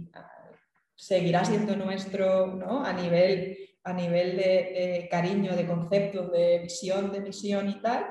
seguirá 0.97 1.45
siendo 1.45 1.77
nuestro 1.77 2.47
¿no? 2.47 2.85
a 2.85 2.93
nivel, 2.93 3.57
a 3.85 3.93
nivel 3.93 4.37
de, 4.37 4.43
de 4.43 5.09
cariño, 5.11 5.55
de 5.57 5.67
concepto, 5.67 6.29
de 6.29 6.61
visión, 6.61 7.13
de 7.13 7.21
misión 7.21 7.69
y 7.69 7.81
tal. 7.81 8.07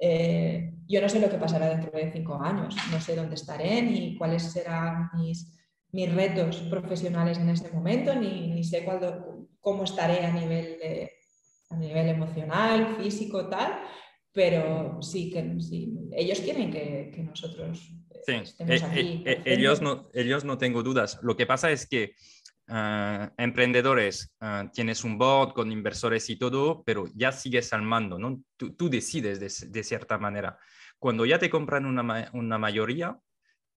Eh, 0.00 0.72
yo 0.86 1.00
no 1.00 1.08
sé 1.08 1.20
lo 1.20 1.30
que 1.30 1.38
pasará 1.38 1.68
dentro 1.68 1.90
de 1.92 2.12
cinco 2.12 2.34
años, 2.42 2.76
no 2.90 3.00
sé 3.00 3.14
dónde 3.16 3.36
estaré 3.36 3.80
ni 3.82 4.16
cuáles 4.18 4.42
serán 4.52 5.08
mis, 5.14 5.58
mis 5.92 6.12
retos 6.14 6.56
profesionales 6.70 7.38
en 7.38 7.48
ese 7.48 7.70
momento, 7.70 8.14
ni, 8.14 8.48
ni 8.48 8.64
sé 8.64 8.84
cuándo- 8.84 9.48
cómo 9.60 9.84
estaré 9.84 10.24
a 10.26 10.32
nivel, 10.32 10.78
de- 10.78 11.10
a 11.70 11.76
nivel 11.76 12.08
emocional, 12.08 12.96
físico, 13.00 13.48
tal, 13.48 13.78
pero 14.34 15.00
sí 15.00 15.30
que 15.30 15.60
sí, 15.60 15.94
ellos 16.12 16.40
quieren 16.40 16.70
que, 16.70 17.12
que 17.14 17.22
nosotros 17.22 17.88
eh, 18.10 18.20
sí, 18.26 18.32
estemos 18.32 18.82
eh, 18.82 18.84
aquí. 18.84 19.22
eh, 19.24 19.42
ellos, 19.46 19.80
no, 19.80 20.08
ellos 20.12 20.44
no 20.44 20.58
tengo 20.58 20.82
dudas. 20.82 21.20
Lo 21.22 21.36
que 21.36 21.46
pasa 21.46 21.70
es 21.70 21.86
que 21.86 22.14
ah, 22.68 23.32
emprendedores, 23.38 24.34
ah, 24.40 24.68
tienes 24.72 25.04
un 25.04 25.18
board 25.18 25.52
con 25.54 25.70
inversores 25.70 26.28
y 26.30 26.36
todo, 26.36 26.82
pero 26.84 27.06
ya 27.14 27.30
sigues 27.30 27.72
al 27.72 27.82
mando, 27.82 28.18
¿no? 28.18 28.42
Tú, 28.56 28.74
tú 28.74 28.90
decides 28.90 29.38
de, 29.38 29.68
de 29.70 29.84
cierta 29.84 30.18
manera. 30.18 30.58
Cuando 30.98 31.24
ya 31.24 31.38
te 31.38 31.48
compran 31.48 31.86
una, 31.86 32.30
una 32.32 32.58
mayoría, 32.58 33.16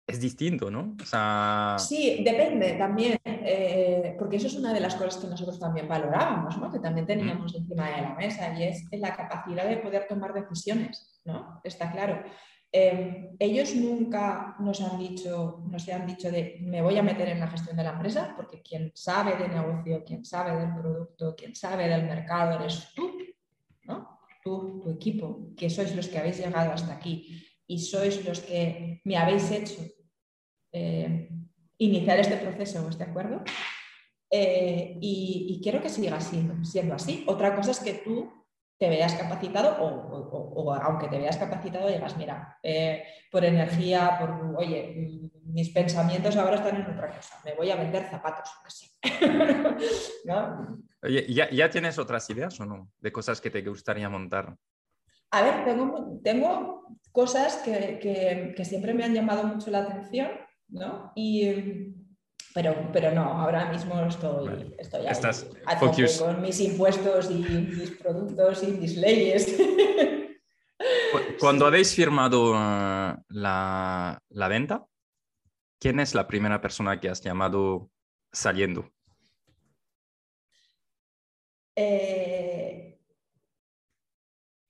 es 0.08 0.22
distinto, 0.22 0.72
¿no? 0.72 0.96
O 1.02 1.06
sea, 1.06 1.76
Sí, 1.78 2.24
depende 2.24 2.74
también, 2.74 3.20
eh, 3.26 4.16
porque 4.18 4.38
eso 4.38 4.48
es 4.48 4.56
una 4.56 4.74
de 4.74 4.80
las 4.80 4.96
cosas 4.96 5.18
que 5.18 5.28
nosotros 5.28 5.60
también 5.60 5.86
valorábamos, 5.86 6.58
¿no? 6.58 6.72
que 6.72 6.80
también 6.80 7.06
teníamos 7.06 7.54
encima 7.54 7.90
de 7.92 8.02
la 8.02 8.16
mesa, 8.16 8.58
y 8.58 8.64
es 8.64 8.88
la 8.94 9.14
capacidad 9.14 9.68
de 9.68 9.78
poder 9.78 10.08
tomar 10.08 10.34
decisiones, 10.34 11.22
¿no? 11.26 11.60
Está 11.62 11.92
claro. 11.92 12.24
Eh, 12.72 13.32
ellos 13.38 13.76
nunca 13.76 14.56
nos 14.60 14.80
han 14.82 14.98
dicho, 14.98 15.64
nos 15.70 15.88
han 15.90 16.06
dicho 16.08 16.32
de 16.32 16.60
me 16.62 16.82
voy 16.82 16.98
a 16.98 17.04
meter 17.04 17.28
en 17.30 17.42
la 17.42 17.48
gestión 17.48 17.76
de 17.76 17.84
la 17.84 17.92
empresa, 17.92 18.34
porque 18.38 18.62
quien 18.62 18.92
sabe 18.96 19.36
de 19.36 19.50
negocio, 19.50 20.06
quien 20.06 20.24
sabe 20.24 20.58
del 20.58 20.74
producto, 20.74 21.36
quien 21.36 21.54
sabe 21.54 21.90
del 21.90 22.04
mercado 22.04 22.60
eres 22.60 22.94
tú, 22.96 23.12
¿no? 23.84 24.20
Tú, 24.42 24.80
tu 24.82 24.90
equipo, 24.90 25.50
que 25.58 25.70
sois 25.70 25.94
los 25.96 26.08
que 26.08 26.18
habéis 26.18 26.38
llegado 26.38 26.72
hasta 26.72 26.94
aquí 26.94 27.44
y 27.68 27.80
sois 27.80 28.24
los 28.26 28.40
que 28.40 29.02
me 29.04 29.18
habéis 29.18 29.52
hecho 29.52 29.82
eh, 30.72 31.30
iniciar 31.78 32.20
este 32.20 32.38
proceso, 32.38 32.90
¿de 32.90 33.04
acuerdo? 33.04 33.44
Eh, 34.30 34.98
y, 35.02 35.48
y 35.50 35.62
quiero 35.62 35.82
que 35.82 35.90
siga 35.90 36.20
siendo, 36.20 36.64
siendo 36.66 36.96
así. 36.96 37.24
Otra 37.28 37.56
cosa 37.56 37.72
es 37.72 37.80
que 37.80 37.94
tú 37.94 38.32
te 38.78 38.90
veas 38.90 39.16
capacitado 39.16 39.76
o, 39.80 40.74
aunque 40.74 41.08
te 41.08 41.18
veas 41.18 41.38
capacitado 41.38 41.88
digas, 41.88 42.16
mira, 42.18 42.60
eh, 42.62 43.04
por 43.32 43.44
energía, 43.44 44.18
por, 44.20 44.56
oye, 44.56 45.32
mis 45.46 45.70
pensamientos 45.70 46.36
ahora 46.36 46.58
están 46.58 46.76
en 46.76 46.92
otra 46.92 47.16
cosa, 47.16 47.40
me 47.44 47.56
voy 47.56 47.72
a 47.72 47.76
vender 47.76 48.08
zapatos, 48.10 48.50
así. 48.66 48.88
Oye, 51.04 51.26
¿ya, 51.28 51.70
tienes 51.70 51.98
otras 52.00 52.30
ideas 52.30 52.60
o 52.60 52.66
no? 52.66 52.92
De 53.00 53.12
cosas 53.12 53.40
que 53.40 53.50
te 53.50 53.62
gustaría 53.62 54.10
montar. 54.10 54.58
A 55.32 55.42
ver, 55.42 55.64
tengo, 55.64 56.20
tengo 56.24 56.88
cosas 57.12 57.58
que, 57.58 58.00
que, 58.56 58.66
siempre 58.66 58.94
me 58.94 59.04
han 59.04 59.14
llamado 59.14 59.44
mucho 59.44 59.72
la 59.72 59.80
atención, 59.80 60.30
¿no? 60.70 61.12
Y, 61.16 61.94
pero, 62.54 62.90
pero 62.92 63.12
no, 63.12 63.24
ahora 63.24 63.72
mismo 63.72 64.00
estoy, 64.02 64.76
estoy 64.78 65.06
ahí, 65.06 66.18
con 66.18 66.42
mis 66.42 66.60
impuestos 66.60 67.30
y 67.30 67.36
mis 67.36 67.92
productos 67.92 68.64
y 68.64 68.68
mis 68.68 68.98
leyes. 68.98 69.58
Cuando 71.40 71.66
habéis 71.66 71.96
firmado 71.96 72.52
uh, 72.52 73.16
la, 73.30 74.22
la, 74.30 74.48
venta, 74.48 74.86
¿quién 75.80 76.00
es 76.00 76.16
la 76.16 76.28
primera 76.28 76.62
persona 76.62 77.00
que 77.00 77.10
has 77.10 77.22
llamado 77.22 77.90
saliendo? 78.32 78.92
Eh, 81.76 83.00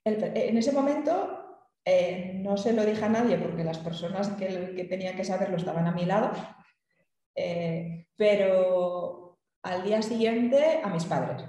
en 0.04 0.58
ese 0.58 0.72
momento 0.74 1.47
eh, 1.90 2.34
no 2.34 2.58
se 2.58 2.74
lo 2.74 2.86
dije 2.86 3.06
a 3.06 3.08
nadie 3.08 3.38
porque 3.38 3.64
las 3.64 3.78
personas 3.78 4.28
que, 4.32 4.74
que 4.76 4.84
tenían 4.84 5.16
que 5.16 5.24
saberlo 5.24 5.56
estaban 5.56 5.88
a 5.88 5.94
mi 5.94 6.04
lado, 6.04 6.34
eh, 7.34 8.08
pero 8.18 9.40
al 9.64 9.84
día 9.84 10.02
siguiente 10.02 10.82
a 10.84 10.90
mis 10.90 11.06
padres. 11.06 11.46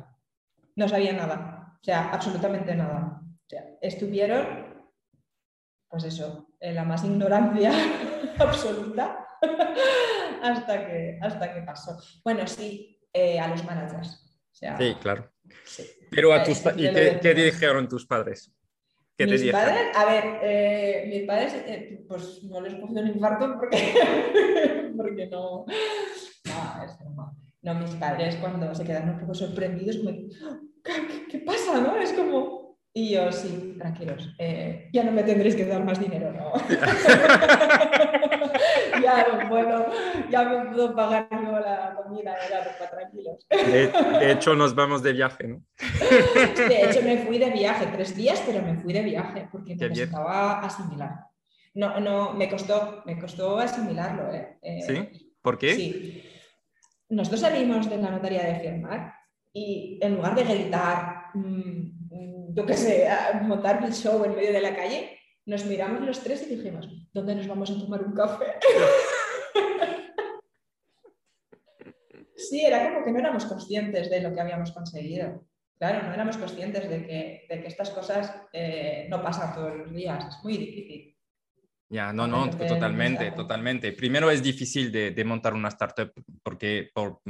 No 0.77 0.89
sabían 0.89 1.17
nada, 1.17 1.77
o 1.81 1.85
sea, 1.85 2.11
absolutamente 2.11 2.73
nada. 2.77 3.21
O 3.21 3.49
sea, 3.49 3.65
estuvieron, 3.83 4.87
pues 5.89 6.05
eso, 6.05 6.55
en 6.61 6.77
la 6.77 6.85
más 6.85 7.03
ignorancia 7.03 7.73
absoluta 8.39 9.27
hasta, 10.45 10.87
que, 10.87 11.19
hasta 11.21 11.53
que 11.53 11.63
pasó. 11.63 11.99
Bueno, 12.23 12.47
sí, 12.47 12.97
a 13.13 13.49
los 13.49 13.65
managers. 13.65 14.41
sí, 14.53 14.95
claro. 15.01 15.33
Pero 16.13 16.33
a 16.33 16.45
tus 16.45 16.65
¿Y 16.77 16.93
qué, 16.93 17.35
dijeron 17.35 17.89
tus 17.89 18.07
padres? 18.07 18.53
¿Qué 19.19 19.27
mis 19.27 19.51
padres, 19.51 19.89
a 19.97 20.05
ver, 20.05 20.25
eh, 20.45 21.07
mis 21.09 21.25
padres, 21.25 21.53
eh, 21.67 22.05
pues 22.07 22.45
no 22.45 22.61
les 22.61 22.75
puse 22.77 23.01
un 23.01 23.09
infarto 23.09 23.57
porque, 23.59 23.77
porque 24.97 25.27
no, 25.27 25.65
no, 25.67 26.85
es 26.85 26.97
No, 27.63 27.75
mis 27.75 27.91
padres 27.97 28.37
cuando 28.37 28.73
se 28.77 28.85
quedan 28.85 29.11
un 29.11 29.19
poco 29.19 29.35
sorprendidos, 29.35 29.97
como, 29.97 30.13
¿qué, 30.85 31.27
qué 31.29 31.39
pasa? 31.41 31.81
¿no? 31.81 31.97
Es 31.97 32.13
como, 32.13 32.79
y 32.95 33.15
yo, 33.15 33.33
sí, 33.33 33.75
tranquilos, 33.77 34.37
eh, 34.39 34.89
ya 34.93 35.03
no 35.03 35.11
me 35.11 35.25
tendréis 35.25 35.57
que 35.57 35.67
dar 35.67 35.85
más 35.85 35.99
dinero, 35.99 36.33
¿no? 36.33 36.53
ya 39.17 39.27
no 39.33 39.49
puedo, 39.49 39.87
ya 40.31 40.45
me 40.45 40.71
puedo 40.71 40.95
pagar 40.95 41.29
yo 41.31 41.59
la 41.59 41.95
comida 41.97 42.37
y 42.47 42.51
la 42.53 42.65
ropa, 42.65 42.91
tranquilos. 42.91 43.47
De, 43.49 44.33
hecho, 44.33 44.55
nos 44.55 44.75
vamos 44.75 45.03
de 45.03 45.13
viaje, 45.13 45.49
¿no? 45.49 45.63
De 46.69 46.85
hecho, 46.85 47.03
me 47.03 47.19
fui 47.19 47.39
de 47.39 47.51
viaje, 47.51 47.87
tres 47.93 48.15
días, 48.17 48.43
pero 48.47 48.63
me 48.63 48.77
fui 48.77 48.93
de 48.93 49.03
viaje 49.03 49.49
porque 49.51 49.77
necesitaba 49.77 50.61
asimilar. 50.61 51.29
No, 51.75 52.01
no, 52.01 52.33
me 52.33 52.49
costó, 52.49 53.03
me 53.07 53.19
costó 53.19 53.59
asimilarlo, 53.59 54.33
¿eh? 54.33 54.59
¿eh? 54.63 54.83
sí? 54.87 55.37
¿Por 55.43 55.59
qué? 55.59 55.75
Sí. 55.75 56.25
Nosotros 57.11 57.41
salimos 57.41 57.89
de 57.89 57.99
la 57.99 58.11
notaría 58.11 58.43
de 58.43 58.61
firmar 58.61 59.15
y 59.53 59.99
en 60.03 60.17
lugar 60.17 60.35
de 60.35 60.45
gritar, 60.45 61.31
mm, 61.35 62.11
mm, 62.11 62.55
yo 62.55 62.67
qué 62.67 62.75
sé, 62.75 63.09
montar 63.43 63.83
el 63.85 63.95
show 63.95 64.25
en 64.25 64.35
medio 64.35 64.53
de 64.53 64.61
la 64.61 64.75
calle, 64.75 65.18
nos 65.49 65.65
miramos 65.65 66.03
los 66.03 66.23
tres 66.23 66.43
y 66.43 66.57
dijimos, 66.57 66.87
¿dónde 67.15 67.35
nos 67.35 67.49
vamos 67.49 67.71
a 67.71 67.79
tomar 67.79 68.05
un 68.05 68.13
café? 68.13 68.45
sí, 72.37 72.61
era 72.61 72.93
como 72.93 73.03
que 73.03 73.13
no 73.13 73.19
éramos 73.19 73.47
conscientes 73.47 74.11
de 74.11 74.21
lo 74.21 74.35
que 74.35 74.41
habíamos 74.43 74.73
conseguido. 74.73 75.47
Claro, 75.79 76.07
no 76.07 76.13
éramos 76.13 76.37
conscientes 76.37 76.91
de 76.91 77.07
que, 77.07 77.47
estas 77.67 77.89
cosas 77.91 78.31
eh, 78.53 79.07
no 79.09 79.23
pasan 79.23 79.55
todos 79.55 79.75
los 79.75 79.91
días. 79.91 80.23
Es 80.29 80.45
muy 80.45 80.59
difícil. 80.59 81.17
Ya, 81.89 82.13
no, 82.13 82.27
no, 82.27 82.51
totalmente, 82.51 83.31
totalmente. 83.31 83.93
Primero 83.93 84.31
es 84.31 84.43
difícil 84.43 84.93
de, 84.93 85.13
de 85.13 85.25
montar 85.25 85.55
una 85.55 85.69
startup 85.69 86.13
porque 86.43 86.91
por, 86.93 87.23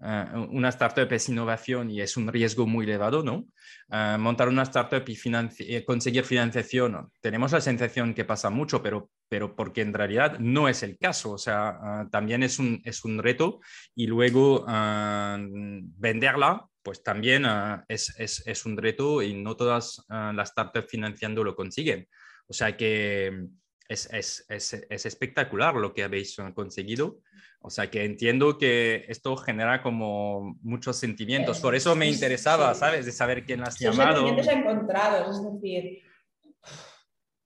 eh, 0.00 0.24
una 0.50 0.70
startup 0.70 1.10
es 1.12 1.28
innovación 1.28 1.90
y 1.90 2.00
es 2.00 2.16
un 2.16 2.28
riesgo 2.28 2.66
muy 2.66 2.84
elevado, 2.84 3.22
¿no? 3.22 3.46
Eh, 3.90 4.16
montar 4.18 4.48
una 4.48 4.64
startup 4.64 5.04
y 5.06 5.16
eh, 5.60 5.84
conseguir 5.84 6.24
financiación, 6.24 7.10
tenemos 7.20 7.52
la 7.52 7.60
sensación 7.60 8.12
que 8.12 8.24
pasa 8.24 8.50
mucho, 8.50 8.82
pero, 8.82 9.10
pero 9.28 9.54
porque 9.54 9.82
en 9.82 9.94
realidad 9.94 10.38
no 10.40 10.68
es 10.68 10.82
el 10.82 10.98
caso. 10.98 11.32
O 11.32 11.38
sea, 11.38 12.06
también 12.10 12.42
es 12.42 12.58
un, 12.58 12.82
es 12.84 13.04
un 13.04 13.18
reto 13.18 13.60
y 13.94 14.06
luego 14.06 14.64
venderla, 14.66 16.66
pues 16.82 17.02
también 17.02 17.46
es, 17.88 18.14
es, 18.18 18.42
es, 18.46 18.66
un 18.66 18.76
reto 18.76 19.22
y 19.22 19.34
no 19.34 19.56
todas 19.56 20.04
las 20.08 20.50
startups 20.50 20.90
financiando 20.90 21.44
lo 21.44 21.56
consiguen. 21.56 22.08
O 22.46 22.52
sea 22.52 22.76
que 22.76 23.46
es, 23.88 24.08
es, 24.12 24.46
es, 24.48 25.06
espectacular 25.06 25.74
lo 25.74 25.92
que 25.92 26.04
habéis 26.04 26.36
conseguido. 26.54 27.20
O 27.60 27.70
sea 27.70 27.90
que 27.90 28.04
entiendo 28.04 28.58
que 28.58 29.04
esto 29.08 29.36
genera 29.36 29.82
como 29.82 30.58
muchos 30.62 30.96
sentimientos. 30.96 31.60
Por 31.60 31.74
eso 31.74 31.94
me 31.96 32.08
interesaba, 32.08 32.74
¿sabes? 32.74 33.06
De 33.06 33.12
saber 33.12 33.44
quién 33.44 33.60
las 33.60 33.76
ha 33.76 33.90
llamado. 33.90 34.26
Sentimientos 34.26 34.48
encontrados, 34.48 35.36
es 35.38 35.52
decir, 35.54 36.02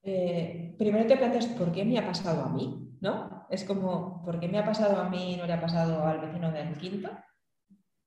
eh, 0.03 0.75
primero 0.77 1.05
te 1.07 1.17
planteas 1.17 1.47
por 1.47 1.71
qué 1.71 1.85
me 1.85 1.97
ha 1.97 2.05
pasado 2.05 2.43
a 2.43 2.49
mí, 2.49 2.97
¿no? 3.01 3.47
Es 3.49 3.63
como, 3.63 4.23
¿por 4.23 4.39
qué 4.39 4.47
me 4.47 4.59
ha 4.59 4.65
pasado 4.65 4.99
a 4.99 5.09
mí 5.09 5.33
y 5.33 5.37
no 5.37 5.45
le 5.45 5.53
ha 5.53 5.61
pasado 5.61 6.05
al 6.05 6.19
vecino 6.19 6.51
del 6.51 6.77
quinto? 6.77 7.09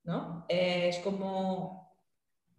¿No? 0.03 0.45
Eh, 0.49 0.89
es 0.89 0.99
como, 0.99 1.97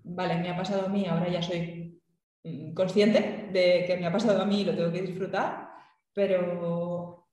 vale, 0.02 0.36
me 0.36 0.50
ha 0.50 0.56
pasado 0.56 0.86
a 0.86 0.88
mí, 0.88 1.06
ahora 1.06 1.28
ya 1.28 1.42
soy 1.42 2.00
mm, 2.42 2.74
consciente 2.74 3.50
de 3.52 3.84
que 3.86 3.96
me 3.96 4.06
ha 4.06 4.12
pasado 4.12 4.40
a 4.40 4.46
mí 4.46 4.62
y 4.62 4.64
lo 4.64 4.74
tengo 4.74 4.92
que 4.92 5.02
disfrutar, 5.02 5.63
pero 6.14 7.26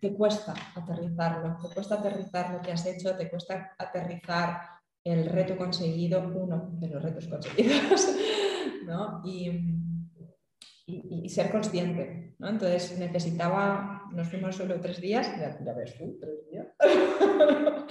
te 0.00 0.14
cuesta 0.14 0.54
aterrizarlo, 0.74 1.56
te 1.60 1.74
cuesta 1.74 1.96
aterrizar 1.96 2.52
lo 2.52 2.62
que 2.62 2.72
has 2.72 2.86
hecho, 2.86 3.16
te 3.16 3.28
cuesta 3.28 3.74
aterrizar 3.76 4.60
el 5.04 5.26
reto 5.26 5.56
conseguido, 5.56 6.20
uno 6.20 6.70
de 6.72 6.88
los 6.88 7.02
retos 7.02 7.26
conseguidos, 7.26 8.14
¿no? 8.86 9.22
y, 9.24 9.78
ser 11.28 11.52
consciente. 11.52 12.34
¿no? 12.38 12.48
Entonces 12.48 12.98
necesitaba, 12.98 14.08
nos 14.12 14.28
fuimos 14.28 14.56
solo 14.56 14.80
tres 14.80 15.00
días, 15.00 15.30
ya, 15.38 15.72
ves 15.72 15.96
tú, 15.96 16.18
tres 16.20 16.50
días, 16.50 16.66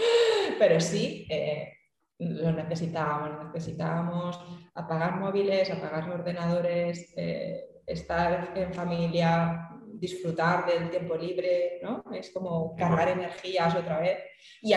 pero 0.60 0.80
sí, 0.82 1.26
eh, 1.30 1.74
lo 2.20 2.52
necesitábamos, 2.52 3.46
necesitábamos 3.54 4.40
apagar 4.74 5.18
móviles, 5.18 5.72
apagar 5.72 6.10
ordenadores, 6.10 7.14
eh, 7.16 7.69
estar 7.90 8.54
en 8.56 8.74
familia, 8.74 9.70
disfrutar 9.94 10.66
del 10.66 10.90
tiempo 10.90 11.16
libre, 11.16 11.80
¿no? 11.84 12.04
Es 12.14 12.32
como 12.32 12.76
cargar 12.76 13.10
energías 13.10 13.76
otra 13.76 14.00
vez. 14.00 14.20
Y, 14.62 14.74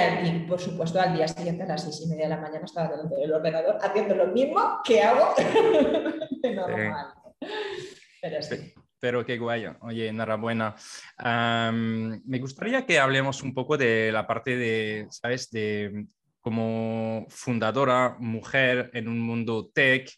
por 0.48 0.60
supuesto, 0.60 1.00
al 1.00 1.14
día 1.14 1.28
siguiente, 1.28 1.62
a 1.62 1.66
las 1.66 1.84
seis 1.84 2.02
y 2.04 2.08
media 2.08 2.24
de 2.24 2.34
la 2.34 2.40
mañana, 2.40 2.64
estaba 2.64 2.88
delante 2.88 3.16
del 3.16 3.32
ordenador 3.32 3.78
haciendo 3.80 4.14
lo 4.14 4.26
mismo 4.28 4.80
que 4.84 5.02
hago 5.02 5.34
normal. 6.54 7.14
Pero 8.20 8.42
sí. 8.42 8.74
Pero 8.98 9.24
qué 9.24 9.36
guay. 9.36 9.66
Oye, 9.80 10.08
enhorabuena. 10.08 10.76
me 11.18 12.38
gustaría 12.38 12.86
que 12.86 12.98
hablemos 12.98 13.42
un 13.42 13.52
poco 13.52 13.76
de 13.76 14.12
la 14.12 14.26
parte 14.26 14.56
de, 14.56 15.06
¿sabes? 15.10 15.50
De 15.50 16.06
como 16.40 17.26
fundadora, 17.28 18.16
mujer 18.18 18.90
en 18.94 19.08
un 19.08 19.20
mundo 19.20 19.70
tech, 19.72 20.08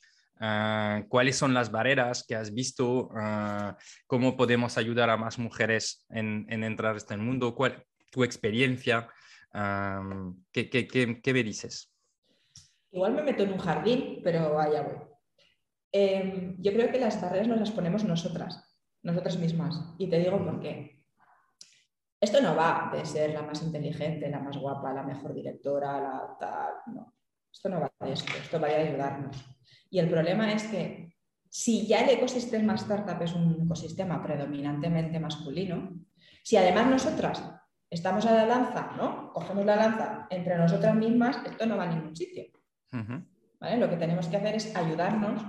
Ah, 0.47 1.03
cuáles 1.09 1.37
son 1.37 1.55
las 1.55 1.71
barreras 1.71 2.23
que 2.23 2.35
has 2.35 2.53
visto, 2.53 3.09
ah, 3.16 3.79
cómo 4.07 4.37
podemos 4.37 4.77
ayudar 4.77 5.09
a 5.09 5.16
más 5.16 5.39
mujeres 5.39 6.05
en, 6.11 6.45
entrar 6.51 6.91
en 6.91 6.97
este 6.99 7.16
mundo, 7.16 7.55
cuál 7.55 7.83
tu 8.11 8.25
experiencia, 8.25 9.09
¿qué, 10.53 10.69
qué, 10.69 11.33
me 11.33 11.43
dices? 11.43 11.91
Igual 12.93 13.15
me 13.15 13.23
meto 13.23 13.43
en 13.43 13.55
un 13.55 13.59
jardín, 13.59 14.21
pero 14.23 14.61
allá 14.61 14.83
voy. 14.83 14.97
Em, 15.91 16.57
yo 16.59 16.75
creo 16.75 16.93
que 16.93 17.01
las 17.01 17.19
barreras 17.23 17.49
nos 17.49 17.61
las 17.61 17.71
ponemos 17.71 18.05
nosotras, 18.05 18.71
nosotras 19.03 19.39
mismas, 19.39 19.95
y 19.97 20.11
te 20.11 20.19
digo 20.19 20.45
por 20.45 20.61
qué. 20.61 21.03
Esto 22.21 22.43
no 22.43 22.55
va 22.55 22.91
de 22.93 23.07
ser 23.07 23.31
la 23.31 23.43
más 23.43 23.62
inteligente, 23.62 24.29
la 24.29 24.41
más 24.41 24.59
guapa, 24.59 24.93
la 24.93 25.05
mejor 25.05 25.33
directora, 25.33 25.99
la 26.01 26.37
tal, 26.39 26.75
no. 26.95 27.15
Esto 27.51 27.71
no 27.71 27.81
va 27.81 27.91
de 28.01 28.12
esto, 28.12 28.31
esto 28.37 28.61
va 28.61 28.69
de 28.69 28.75
ayudarnos 28.75 29.55
y 29.95 30.01
el 30.01 30.11
problema 30.11 30.53
es 30.53 30.65
que 30.65 31.15
si 31.49 31.87
ya 31.87 32.01
el 32.01 32.11
ecosistema 32.11 32.75
startup 32.75 33.23
es 33.23 33.33
un 33.33 33.62
ecosistema 33.65 34.21
predominantemente 34.21 35.21
masculino, 35.21 35.89
si 36.43 36.57
además 36.57 36.89
nosotras 36.89 37.45
estamos 37.89 38.27
a 38.27 38.33
la 38.33 38.45
lanza, 38.45 38.91
¿no? 38.97 39.33
Cogemos 39.33 39.65
la 39.65 39.77
lanza 39.77 40.27
entre 40.31 40.59
nosotras 40.59 40.97
mismas, 40.97 41.39
esto 41.47 41.65
no 41.66 41.77
va 41.77 41.85
a 41.85 41.95
ningún 41.95 42.16
sitio. 42.16 42.43
Lo 42.91 43.89
que 43.89 43.97
tenemos 43.97 44.27
que 44.27 44.37
hacer 44.37 44.57
es 44.57 44.75
ayudarnos, 44.75 45.45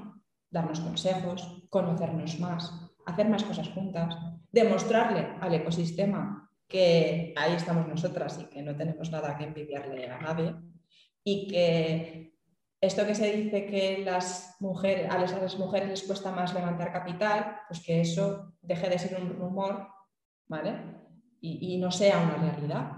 darnos 0.52 0.80
consejos, 0.80 1.66
conocernos 1.72 2.40
más, 2.40 2.72
hacer 3.08 3.28
más 3.28 3.44
cosas 3.44 3.70
juntas, 3.70 4.16
demostrarle 4.52 5.38
al 5.42 5.56
ecosistema 5.56 6.52
que 6.68 7.34
ahí 7.36 7.54
estamos 7.54 7.88
nosotras 7.88 8.40
y 8.44 8.46
que 8.46 8.62
no 8.62 8.76
tenemos 8.76 9.10
nada 9.10 9.36
que 9.40 9.46
envidiarle 9.46 10.08
a 10.08 10.22
nadie 10.22 10.54
y 11.24 11.48
que 11.48 12.35
esto 12.82 13.06
que 13.06 13.16
se 13.16 13.32
dice 13.32 13.66
que 13.66 14.00
las 14.04 14.56
mujeres, 14.60 15.10
a 15.10 15.18
las 15.18 15.58
mujeres 15.58 15.90
les 15.90 16.04
cuesta 16.04 16.32
más 16.32 16.54
levantar 16.54 16.92
capital, 16.92 17.58
pues 17.68 17.82
que 17.82 18.02
eso 18.02 18.54
deje 18.62 18.90
de 18.90 19.00
ser 19.00 19.22
un 19.22 19.30
rumor, 19.30 19.88
¿vale? 20.48 20.74
Y, 21.42 21.78
no 21.78 21.92
sea 21.92 22.20
una 22.20 22.52
realidad. 22.52 22.92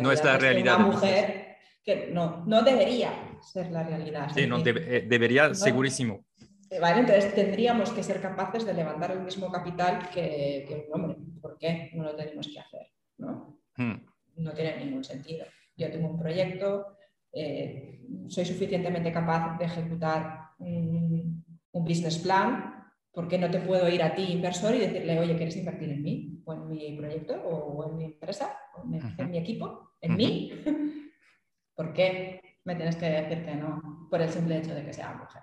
no 0.00 0.10
es 0.10 0.24
la 0.24 0.38
realidad. 0.38 0.76
una 0.76 0.86
mujer 0.86 1.56
que 1.84 2.08
no, 2.10 2.44
no 2.46 2.62
debería 2.62 3.12
ser 3.42 3.70
la 3.70 3.82
realidad. 3.82 4.30
Sí, 4.34 4.46
no, 4.46 4.58
eh, 4.64 5.06
debería, 5.06 5.52
segurísimo. 5.54 6.24
Eh, 6.70 6.78
vale, 6.80 7.00
entonces 7.00 7.34
tendríamos 7.34 7.90
que 7.90 8.02
ser 8.02 8.20
capaces 8.22 8.64
de 8.64 8.72
levantar 8.72 9.10
el 9.10 9.20
mismo 9.20 9.50
capital 9.52 10.08
que, 10.08 10.86
un 10.88 10.94
hombre. 10.94 11.18
¿Por 11.40 11.58
qué 11.58 11.90
no 11.92 12.04
lo 12.04 12.16
tenemos 12.16 12.48
que 12.48 12.58
hacer? 12.58 12.86
¿no? 13.18 13.58
Hmm. 13.76 13.94
no 14.36 14.52
tiene 14.52 14.84
ningún 14.84 15.04
sentido. 15.04 15.44
Yo 15.76 15.90
tengo 15.90 16.08
un 16.08 16.18
proyecto, 16.18 16.96
eh, 17.32 17.92
soy 18.28 18.44
suficientemente 18.44 19.12
capaz 19.12 19.58
de 19.58 19.64
ejecutar 19.64 20.50
un, 20.58 21.42
business 21.72 22.18
plan, 22.18 22.84
¿por 23.10 23.26
qué 23.26 23.38
no 23.38 23.50
te 23.50 23.60
puedo 23.60 23.88
ir 23.88 24.02
a 24.02 24.14
ti, 24.14 24.24
inversor, 24.24 24.74
y 24.74 24.80
decirle, 24.80 25.18
oye, 25.18 25.36
¿quieres 25.36 25.56
invertir 25.56 25.90
en 25.90 26.02
mí? 26.02 26.42
¿O 26.44 26.52
en 26.52 26.68
mi 26.68 26.96
proyecto? 26.96 27.34
¿O 27.42 27.88
en 27.88 27.96
mi 27.96 28.04
empresa? 28.04 28.56
¿O 28.76 28.84
en, 28.84 29.30
mi 29.30 29.38
equipo? 29.38 29.94
¿En 30.00 30.16
mí? 30.16 30.52
¿Por 31.74 31.92
qué 31.92 32.40
me 32.64 32.76
tienes 32.76 32.96
que 32.96 33.06
decir 33.06 33.44
que 33.44 33.54
no 33.56 34.06
por 34.10 34.20
el 34.20 34.28
simple 34.28 34.58
hecho 34.58 34.74
de 34.74 34.84
que 34.84 34.92
sea 34.92 35.14
mujer? 35.14 35.42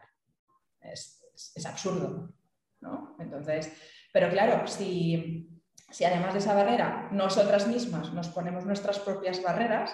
Es, 0.80 1.22
es, 1.56 1.66
absurdo, 1.66 2.34
¿no? 2.80 3.16
Entonces, 3.20 3.74
pero 4.14 4.30
claro, 4.30 4.66
si, 4.68 5.62
si 5.90 6.06
además 6.06 6.34
de 6.34 6.40
esa 6.40 6.54
barrera 6.54 7.10
nosotras 7.12 7.68
mismas 7.68 8.14
nos 8.14 8.30
ponemos 8.30 8.66
nuestras 8.66 9.00
propias 9.00 9.44
barreras, 9.44 9.94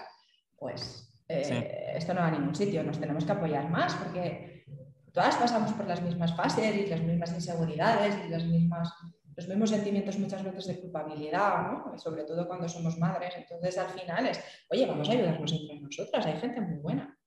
pues 0.58 1.15
eh, 1.28 1.94
esto 1.96 2.14
no 2.14 2.22
va 2.22 2.28
a 2.28 2.32
ningún 2.32 2.54
sitio, 2.54 2.84
nos 2.84 3.00
tenemos 3.00 3.26
que 3.26 3.32
apoyar 3.32 3.70
más 3.70 3.96
porque 3.96 4.66
todas 5.12 5.36
pasamos 5.38 5.72
por 5.74 5.88
las 5.88 6.02
mismas 6.02 6.36
fases 6.36 6.76
y 6.76 6.88
las 6.88 7.02
mismas 7.02 7.34
inseguridades 7.34 8.16
y 8.26 8.30
las 8.30 8.46
mismas, 8.46 8.94
los 9.36 9.48
mismos 9.48 9.70
sentimientos 9.70 10.20
muchas 10.20 10.44
veces 10.44 10.68
de 10.68 10.80
culpabilidad, 10.82 11.72
¿no? 11.72 11.98
sobre 11.98 12.26
todo 12.26 12.48
cuando 12.48 12.70
somos 12.70 12.98
madres. 13.00 13.34
Entonces 13.38 13.78
al 13.78 13.88
final 13.88 14.28
es, 14.28 14.40
oye, 14.70 14.86
vamos 14.86 15.10
a 15.10 15.14
ayudarnos 15.14 15.52
entre 15.52 15.80
nosotras, 15.80 16.26
hay 16.26 16.38
gente 16.40 16.62
muy 16.62 16.78
buena. 16.80 17.18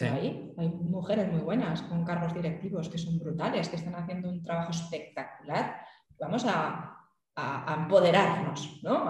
Hay, 0.00 0.54
hay 0.56 0.68
mujeres 0.68 1.30
muy 1.30 1.40
buenas 1.40 1.82
con 1.82 2.04
cargos 2.04 2.32
directivos 2.32 2.88
que 2.88 2.96
son 2.96 3.18
brutales, 3.18 3.68
que 3.68 3.76
están 3.76 3.96
haciendo 3.96 4.30
un 4.30 4.40
trabajo 4.42 4.70
espectacular. 4.70 5.80
Vamos 6.18 6.44
a, 6.46 6.96
a, 7.34 7.76
empoderarnos, 7.80 8.80
¿no? 8.82 9.04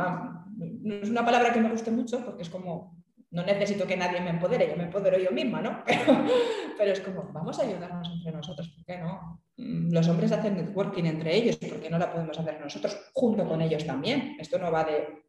no 0.56 0.94
es 0.94 1.10
una 1.10 1.24
palabra 1.24 1.52
que 1.52 1.60
me 1.60 1.70
guste 1.70 1.90
mucho 1.90 2.24
porque 2.24 2.42
es 2.42 2.50
como 2.50 2.99
no 3.31 3.43
necesito 3.44 3.86
que 3.86 3.97
nadie 3.97 4.20
me 4.20 4.31
empodere, 4.31 4.69
yo 4.69 4.77
me 4.77 4.85
empodero 4.85 5.19
yo 5.19 5.31
misma, 5.31 5.61
¿no? 5.61 5.85
Pero, 6.78 6.93
es 6.93 7.01
como, 7.01 7.31
vamos 7.32 7.59
a 7.59 7.62
ayudarnos 7.62 8.09
entre 8.09 8.32
nosotros, 8.32 8.69
¿por 8.70 8.85
qué 8.85 8.98
no? 8.98 9.43
Mm, 9.57 9.93
los 9.93 10.09
hombres 10.09 10.32
hacen 10.32 10.57
networking 10.57 11.05
entre 11.05 11.36
ellos, 11.36 11.57
¿por 11.57 11.81
qué 11.81 11.90
no 11.90 11.98
la 11.98 12.12
podemos 12.12 12.39
hacer 12.39 12.61
nosotros 12.61 13.11
junto 13.12 13.47
con 13.47 13.61
ellos 13.61 13.86
también? 13.86 14.36
Esto 14.40 14.59
no 14.59 14.73
va 14.73 14.85
de, 14.85 15.24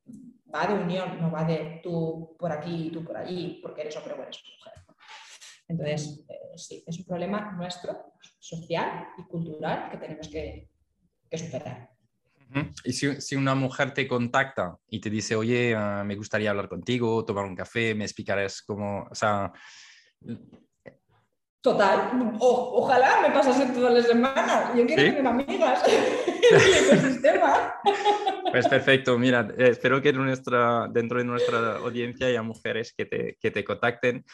va 0.53 0.65
de 0.67 0.73
unión, 0.73 1.21
no 1.21 1.29
va 1.29 1.43
de 1.43 1.79
tú 1.83 2.35
por 2.39 2.51
aquí 2.51 2.87
y 2.87 2.91
tú 2.91 3.03
por 3.03 3.17
allí, 3.17 3.59
porque 3.61 3.81
eres 3.81 3.95
hombre 3.97 4.13
o 4.13 4.21
eres 4.23 4.41
mujer. 4.57 4.73
Entonces, 5.67 6.25
eh, 6.27 6.57
sí, 6.57 6.83
es 6.85 6.97
un 6.97 7.05
problema 7.05 7.51
nuestro, 7.51 8.13
social 8.39 9.07
y 9.17 9.23
cultural 9.23 9.89
que 9.91 9.97
tenemos 9.97 10.27
que 10.27 10.69
superar. 11.37 11.91
Y 12.83 12.93
si, 12.93 13.35
una 13.35 13.55
mujer 13.55 13.93
te 13.93 14.07
contacta 14.07 14.75
y 14.89 14.99
te 14.99 15.09
dice, 15.09 15.35
oye, 15.35 15.75
ah, 15.75 16.03
me 16.05 16.15
gustaría 16.15 16.49
hablar 16.49 16.67
contigo, 16.67 17.23
tomar 17.25 17.45
un 17.45 17.55
café, 17.55 17.95
me 17.95 18.05
explicarás 18.05 18.61
cómo, 18.61 19.07
o 19.09 19.15
sea... 19.15 19.51
Total, 21.61 22.11
ojalá 22.39 23.21
me 23.21 23.29
pasase 23.29 23.67
todas 23.67 23.93
las 23.93 24.07
semanas. 24.07 24.71
Yo 24.75 24.85
quiero 24.87 25.03
tener 25.03 25.27
amigas. 25.27 25.83
En 26.51 26.59
el 26.59 26.73
ecosistema. 26.73 27.75
Pues 28.51 28.67
perfecto, 28.67 29.17
mira, 29.17 29.47
eh, 29.57 29.69
espero 29.69 30.01
que 30.01 30.11
nuestra, 30.11 30.89
dentro 30.89 31.19
de 31.19 31.23
nuestra 31.23 31.77
audiencia 31.77 32.27
haya 32.27 32.41
mujeres 32.41 32.93
que 32.93 33.05
te, 33.05 33.37
que 33.39 33.51
te 33.51 33.63
contacten 33.63 34.25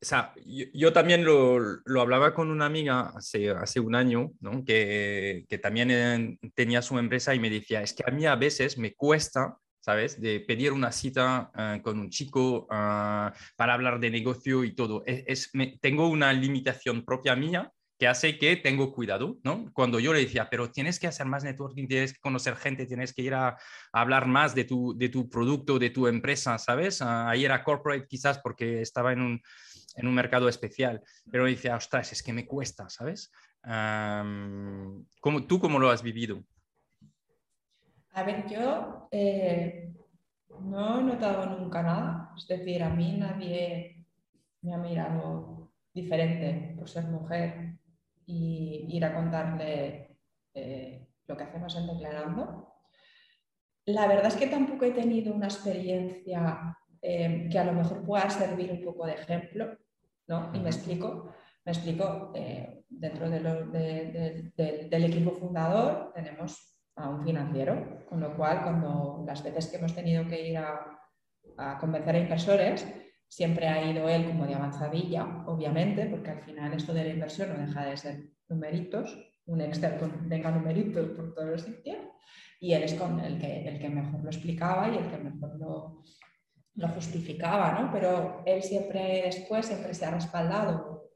o 0.00 0.04
sea, 0.04 0.34
yo, 0.44 0.92
también 0.92 1.24
lo, 1.24 1.58
lo, 1.58 2.00
hablaba 2.00 2.34
con 2.34 2.50
una 2.50 2.66
amiga 2.66 3.12
hace, 3.16 3.50
hace 3.50 3.80
un 3.80 3.94
año, 3.94 4.32
¿no? 4.40 4.62
que, 4.62 5.46
que, 5.48 5.58
también 5.58 6.38
tenía 6.54 6.82
su 6.82 6.98
empresa 6.98 7.34
y 7.34 7.40
me 7.40 7.48
decía, 7.48 7.80
es 7.80 7.94
que 7.94 8.04
a 8.06 8.10
mí 8.10 8.26
a 8.26 8.36
veces 8.36 8.76
me 8.76 8.94
cuesta, 8.94 9.56
¿sabes?, 9.80 10.20
de 10.20 10.40
pedir 10.40 10.72
una 10.72 10.92
cita 10.92 11.50
eh, 11.56 11.80
con 11.82 11.98
un 11.98 12.10
chico 12.10 12.66
ah, 12.70 13.32
para 13.56 13.72
hablar 13.72 13.98
de 13.98 14.10
negocio 14.10 14.64
y 14.64 14.74
todo. 14.74 15.02
Es, 15.06 15.50
tengo 15.80 16.08
una 16.08 16.32
limitación 16.32 17.04
propia 17.04 17.34
mía 17.34 17.72
que 17.98 18.06
hace 18.06 18.38
que 18.38 18.56
tengo 18.56 18.92
cuidado, 18.92 19.38
¿no? 19.42 19.70
Cuando 19.72 19.98
yo 19.98 20.12
le 20.12 20.20
decía, 20.20 20.48
pero 20.50 20.70
tienes 20.70 21.00
que 21.00 21.06
hacer 21.06 21.26
más 21.26 21.44
networking, 21.44 21.88
tienes 21.88 22.12
que 22.12 22.20
conocer 22.20 22.56
gente, 22.56 22.84
tienes 22.84 23.14
que 23.14 23.22
ir 23.22 23.32
a, 23.32 23.56
hablar 23.92 24.26
más 24.26 24.54
de 24.54 24.64
tu, 24.64 24.94
de 24.98 25.08
tu 25.08 25.30
producto, 25.30 25.78
de 25.78 25.88
tu 25.88 26.06
empresa, 26.06 26.58
¿sabes? 26.58 27.00
Ah, 27.00 27.30
ahí 27.30 27.46
era 27.46 27.64
corporate 27.64 28.06
quizás 28.06 28.38
porque 28.40 28.82
estaba 28.82 29.14
en 29.14 29.22
un, 29.22 29.42
en 29.96 30.06
un 30.06 30.14
mercado 30.14 30.48
especial, 30.48 31.02
pero 31.30 31.46
decía, 31.46 31.76
ostras, 31.76 32.12
es 32.12 32.22
que 32.22 32.32
me 32.32 32.46
cuesta, 32.46 32.88
¿sabes? 32.88 33.32
¿cómo, 35.20 35.46
¿Tú 35.48 35.58
cómo 35.58 35.78
lo 35.78 35.90
has 35.90 36.02
vivido? 36.02 36.44
A 38.12 38.22
ver, 38.22 38.46
yo 38.48 39.08
eh, 39.10 39.92
no 40.60 41.00
he 41.00 41.02
notado 41.02 41.58
nunca 41.58 41.82
nada, 41.82 42.32
es 42.36 42.46
decir, 42.46 42.82
a 42.82 42.90
mí 42.90 43.16
nadie 43.18 44.06
me 44.62 44.74
ha 44.74 44.78
mirado 44.78 45.72
diferente 45.92 46.74
por 46.78 46.88
ser 46.88 47.04
mujer 47.04 47.78
y 48.26 48.86
ir 48.88 49.04
a 49.04 49.14
contarle 49.14 50.16
eh, 50.54 51.06
lo 51.26 51.36
que 51.36 51.44
hacemos 51.44 51.76
en 51.76 51.86
Declarando. 51.86 52.72
La 53.86 54.06
verdad 54.06 54.26
es 54.26 54.36
que 54.36 54.48
tampoco 54.48 54.84
he 54.84 54.92
tenido 54.92 55.32
una 55.32 55.46
experiencia 55.46 56.76
eh, 57.02 57.48
que 57.50 57.58
a 57.58 57.64
lo 57.64 57.72
mejor 57.72 58.04
pueda 58.04 58.28
servir 58.30 58.72
un 58.72 58.82
poco 58.82 59.06
de 59.06 59.14
ejemplo. 59.14 59.78
¿No? 60.28 60.50
Y 60.54 60.60
me 60.60 60.70
explico, 60.70 61.32
me 61.64 61.72
explico, 61.72 62.32
eh, 62.34 62.84
dentro 62.88 63.28
del 63.28 65.04
equipo 65.04 65.32
fundador 65.32 66.12
tenemos 66.14 66.76
a 66.96 67.10
un 67.10 67.24
financiero, 67.24 68.04
con 68.08 68.20
lo 68.20 68.34
cual 68.36 68.62
cuando 68.62 69.24
las 69.26 69.42
veces 69.42 69.66
que 69.66 69.76
hemos 69.76 69.94
tenido 69.94 70.26
que 70.26 70.48
ir 70.48 70.58
a, 70.58 71.78
convencer 71.78 72.14
a 72.16 72.20
inversores, 72.20 72.86
siempre 73.28 73.68
ha 73.68 73.90
ido 73.90 74.08
él 74.08 74.26
como 74.26 74.46
de 74.46 74.54
avanzadilla, 74.54 75.44
obviamente, 75.46 76.06
porque 76.06 76.30
al 76.30 76.42
final 76.42 76.72
esto 76.72 76.94
de 76.94 77.04
la 77.04 77.10
inversión 77.10 77.50
no 77.50 77.66
deja 77.66 77.84
de 77.84 77.96
ser 77.96 78.30
numeritos, 78.48 79.16
un 79.46 79.60
Excel 79.60 79.98
tenga 80.28 80.50
numeritos 80.50 81.08
por 81.10 81.34
todos 81.34 81.50
los 81.50 81.62
sitios, 81.62 81.98
y 82.60 82.72
él 82.72 82.82
es 82.82 82.94
con 82.94 83.20
el 83.20 83.38
que, 83.38 83.68
el 83.68 83.78
que 83.78 83.88
mejor 83.88 84.22
lo 84.22 84.30
explicaba 84.30 84.88
y 84.88 84.96
el 84.96 85.10
que 85.10 85.18
mejor 85.18 85.58
lo, 85.58 86.02
lo 86.76 86.88
justificaba, 86.88 87.72
¿no? 87.72 87.90
Pero 87.90 88.42
él 88.44 88.62
siempre 88.62 89.22
después, 89.24 89.66
siempre 89.66 89.94
se 89.94 90.04
ha 90.04 90.10
respaldado 90.10 91.10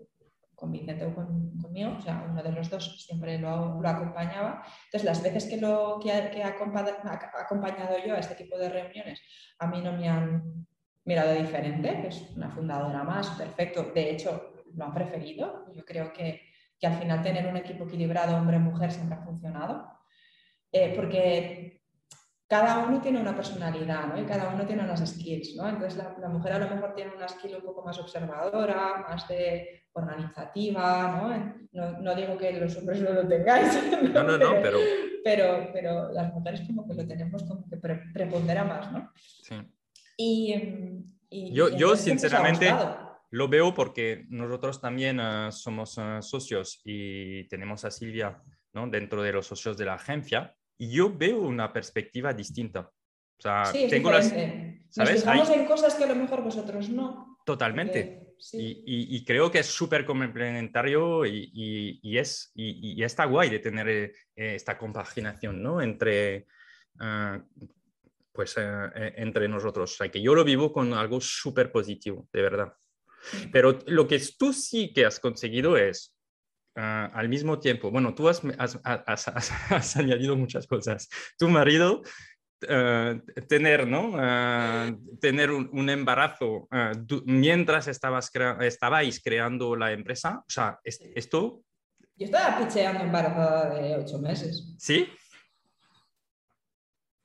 con 0.55 0.73
Vicente 0.73 1.07
o 1.07 1.15
con, 1.15 1.59
conmigo, 1.59 1.95
o 1.99 2.01
sea, 2.03 2.27
uno 2.31 2.43
de 2.43 2.53
los 2.53 2.69
dos 2.69 3.03
siempre 3.05 3.39
lo, 3.39 3.81
lo 3.81 3.89
acompañaba. 3.89 4.63
Entonces, 4.85 5.05
las 5.05 5.23
veces 5.23 5.47
que, 5.47 5.57
lo, 5.57 5.99
que, 6.03 6.13
ha, 6.13 6.49
acompañado 6.49 7.97
yo 8.05 8.15
a 8.15 8.19
este 8.19 8.35
tipo 8.35 8.59
de 8.59 8.69
reuniones, 8.69 9.23
a 9.59 9.67
mí 9.67 9.81
no 9.81 9.93
me 9.93 10.09
han 10.09 10.67
mirado 11.05 11.33
diferente, 11.33 12.09
es 12.09 12.31
una 12.37 12.51
fundadora 12.51 13.03
más, 13.03 13.29
perfecto. 13.31 13.91
De 13.95 14.11
hecho, 14.11 14.53
lo 14.75 14.85
han 14.85 14.95
preferido. 14.95 15.67
Yo 15.75 15.85
creo 15.85 16.13
que, 16.13 16.43
que 16.79 16.87
al 16.87 16.99
final 16.99 17.23
tener 17.23 17.47
un 17.47 17.57
equipo 17.57 17.85
equilibrado 17.85 18.37
hombre-mujer 18.37 18.93
siempre 18.93 19.17
ha 19.17 19.25
funcionado. 19.25 19.89
Eh, 20.73 20.93
porque 20.95 21.80
cada 22.51 22.81
uno 22.81 23.01
tiene 23.01 23.21
una 23.21 23.37
personalidad 23.37 24.09
¿no? 24.09 24.21
y 24.21 24.25
cada 24.25 24.49
uno 24.49 24.67
tiene 24.67 24.83
unas 24.83 25.09
skills. 25.09 25.55
¿no? 25.55 25.69
Entonces 25.69 25.97
la, 25.97 26.29
mujer 26.29 26.55
a 26.55 26.59
lo 26.59 26.69
mejor 26.69 26.95
tiene 26.97 27.15
una 27.15 27.29
skill 27.29 27.55
un 27.55 27.63
poco 27.63 27.85
más 27.85 27.97
observadora, 28.01 29.05
más 29.09 29.29
de 29.29 29.85
organizativa. 29.93 31.57
¿no? 31.73 32.01
No, 32.01 32.15
digo 32.17 32.37
que 32.37 32.53
los 32.55 32.77
hombres 32.77 33.03
no 33.03 33.13
lo 33.13 33.29
tengáis. 33.29 33.81
No, 34.13 34.25
no, 34.25 34.37
no, 34.37 34.61
pero... 34.61 34.79
pero... 35.23 35.71
Pero, 35.73 36.13
las 36.13 36.35
mujeres 36.35 36.63
como 36.63 36.89
que 36.89 36.95
lo 36.95 37.07
tenemos 37.07 37.45
como 37.45 37.65
que 37.71 37.77
prepondera 37.77 38.65
más. 38.65 38.91
¿no? 38.91 39.13
Sí. 39.15 39.55
Y, 40.17 41.53
yo, 41.53 41.69
yo 41.69 41.95
sinceramente 41.95 42.75
lo 43.31 43.47
veo 43.47 43.73
porque 43.73 44.27
nosotros 44.29 44.81
también 44.81 45.21
eh, 45.21 45.53
somos 45.53 45.97
eh, 45.99 46.19
socios 46.21 46.81
y 46.85 47.47
tenemos 47.47 47.85
a 47.85 47.93
Silvia 47.93 48.43
¿no? 48.73 48.89
dentro 48.89 49.23
de 49.23 49.35
los 49.35 49.47
socios 49.47 49.77
de 49.77 49.85
la 49.85 49.95
agencia 49.95 50.57
yo 50.89 51.13
veo 51.17 51.41
una 51.41 51.73
perspectiva 51.73 52.33
distinta. 52.33 52.81
O 52.81 53.43
sea, 53.43 53.65
sí, 53.67 53.87
tengo 53.89 54.11
las, 54.11 54.29
¿sabes? 54.29 54.97
Nos 54.97 55.11
fijamos 55.21 55.51
en 55.51 55.65
cosas 55.67 55.95
que 55.95 56.05
a 56.05 56.09
lo 56.09 56.15
mejor 56.15 56.43
vosotros 56.43 56.89
no. 56.89 57.39
Totalmente. 57.45 58.31
Y, 58.53 59.25
creo 59.25 59.51
que 59.51 59.59
es 59.59 59.67
súper 59.67 60.05
complementario 60.05 61.27
y, 61.27 62.19
es, 62.19 62.53
y, 62.55 63.03
está 63.03 63.25
guay 63.25 63.51
de 63.51 63.59
tener 63.59 63.89
eh, 63.89 64.13
esta 64.37 64.79
compaginación 64.79 65.63
¿no? 65.63 65.83
entre, 65.83 66.47
ah, 66.99 67.43
pues, 68.33 68.57
eh, 68.57 68.63
eh, 68.95 69.15
entre 69.17 69.49
nosotros. 69.49 69.93
O 69.93 69.97
sea, 69.97 70.09
que 70.11 70.23
yo 70.23 70.35
lo 70.35 70.45
vivo 70.45 70.73
con 70.73 70.95
algo 70.95 71.21
súper 71.21 71.71
positivo, 71.71 72.29
de 72.33 72.43
verdad. 72.43 72.73
Pero 73.53 73.79
lo 73.87 74.09
que 74.09 74.21
tú 74.39 74.53
sí 74.53 74.93
que 74.95 75.05
has 75.05 75.21
conseguido 75.21 75.77
es, 75.77 76.17
ah, 76.81 77.11
al 77.15 77.29
mismo 77.29 77.59
tiempo, 77.59 77.91
bueno, 77.91 78.15
tú 78.15 78.29
has, 78.29 78.43
has, 78.59 79.97
añadido 79.97 80.37
muchas 80.37 80.67
cosas. 80.67 81.09
Tu 81.39 81.49
marido 81.49 82.03
eh, 82.69 83.21
tener, 83.49 83.87
¿no? 83.87 84.13
Eh, 84.21 84.95
tener 85.21 85.51
un, 85.51 85.89
embarazo 85.89 86.69
eh, 86.71 86.93
mientras 87.25 87.89
estabas 87.89 88.31
estabais 88.61 89.23
creando 89.23 89.75
la 89.77 89.93
empresa. 89.93 90.41
O 90.41 90.51
sea, 90.51 90.79
esto... 90.85 91.63
Yo 92.17 92.27
estaba 92.27 92.59
picheando 92.59 93.03
embarazada 93.03 93.75
de 93.75 93.97
ocho 93.97 94.19
meses. 94.19 94.75
¿Sí? 94.79 95.09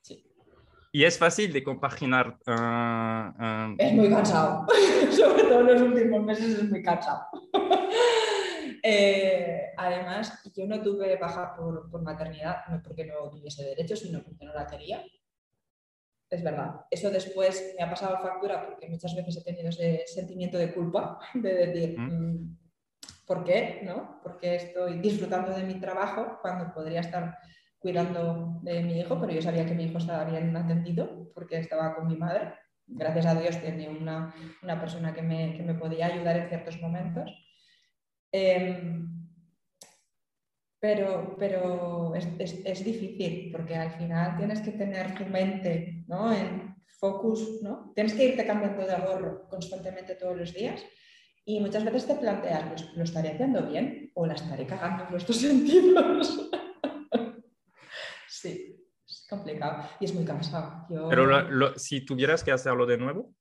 Sí. 0.02 0.26
Y 0.94 1.04
es 1.04 1.18
fácil 1.18 1.52
de 1.52 1.64
compaginar. 1.64 2.38
Es 3.78 3.94
muy 3.94 4.10
cansado. 4.10 4.66
Sobre 5.12 5.44
todo 5.44 5.60
en 5.60 5.68
los 5.68 5.82
últimos 5.82 6.24
meses 6.24 6.60
es 6.60 6.70
muy 6.70 6.82
cansado. 6.82 7.24
Además, 9.78 10.42
yo 10.56 10.66
no 10.68 10.82
tuve 10.82 11.18
baja 11.18 11.56
por, 11.56 11.90
por, 11.90 12.02
maternidad, 12.02 12.58
no 12.70 12.82
porque 12.84 13.06
no 13.06 13.30
tuviese 13.30 13.64
derecho, 13.64 13.96
sino 13.96 14.24
porque 14.24 14.46
no 14.46 14.54
la 14.54 14.68
quería 14.68 15.04
es 16.30 16.44
verdad. 16.44 16.82
Eso 16.90 17.10
después 17.10 17.76
me 17.78 17.84
ha 17.84 17.90
pasado 17.90 18.18
factura 18.20 18.66
porque 18.66 18.90
muchas 18.90 19.16
veces 19.16 19.38
he 19.38 19.44
tenido 19.44 19.70
ese 19.70 20.04
sentimiento 20.08 20.58
de 20.58 20.74
culpa 20.74 21.20
de 21.34 21.54
decir, 21.54 22.00
mm, 22.00 22.58
¿por 23.26 23.44
qué? 23.44 23.82
¿No? 23.84 24.20
Porque 24.24 24.56
estoy 24.56 25.00
disfrutando 25.00 25.52
de 25.54 25.64
mi 25.64 25.80
trabajo 25.80 26.40
cuando 26.42 26.74
podría 26.74 27.02
estar 27.02 27.38
cuidando 27.80 28.60
de 28.64 28.82
mi 28.82 29.00
hijo, 29.00 29.20
pero 29.20 29.32
yo 29.32 29.42
sabía 29.42 29.66
que 29.66 29.76
mi 29.76 29.84
hijo 29.84 30.00
estaba 30.00 30.26
bien 30.26 30.56
atendido 30.58 31.32
porque 31.34 31.60
estaba 31.60 31.96
con 31.96 32.08
mi 32.08 32.16
madre. 32.16 32.54
Gracias 32.88 33.26
a 33.26 33.36
Dios 33.36 33.60
tenía 33.62 33.90
una, 33.90 34.34
persona 34.80 35.14
que 35.14 35.22
me, 35.22 35.56
que 35.56 35.64
me, 35.64 35.74
podía 35.76 36.08
ayudar 36.08 36.38
en 36.38 36.50
ciertos 36.50 36.80
momentos. 36.82 37.32
Em, 38.38 39.30
pero, 40.78 41.38
pero 41.40 42.14
es, 42.16 42.28
es, 42.66 42.84
difícil 42.84 43.50
porque 43.50 43.76
al 43.76 43.92
final 43.92 44.36
tienes 44.36 44.60
que 44.60 44.72
tener 44.72 45.16
tu 45.16 45.24
mente 45.26 46.04
¿no? 46.10 46.34
en 46.34 46.76
focus, 47.00 47.62
¿no? 47.64 47.94
tienes 47.96 48.14
que 48.14 48.26
irte 48.26 48.46
cambiando 48.46 48.86
de 48.86 48.98
gorro 48.98 49.48
constantemente 49.48 50.16
todos 50.16 50.36
los 50.36 50.54
días 50.54 50.84
y 51.46 51.62
muchas 51.62 51.86
veces 51.86 52.08
te 52.08 52.16
planteas, 52.16 52.68
pues, 52.68 52.94
¿lo 52.98 53.04
estaré 53.06 53.30
haciendo 53.30 53.66
bien 53.68 54.12
o 54.16 54.26
la 54.26 54.34
estaré 54.34 54.68
cagando 54.68 55.06
en 55.08 55.16
estos 55.16 55.38
sentidos? 55.48 56.52
sí, 58.28 58.86
es 59.08 59.26
complicado 59.30 59.88
y 60.02 60.06
es 60.06 60.14
muy 60.14 60.26
cansado. 60.26 60.86
Pero 60.90 61.80
si 61.80 62.06
tuvieras 62.06 62.44
que 62.44 62.52
hacerlo 62.52 62.86
de 62.86 62.98
nuevo. 62.98 63.34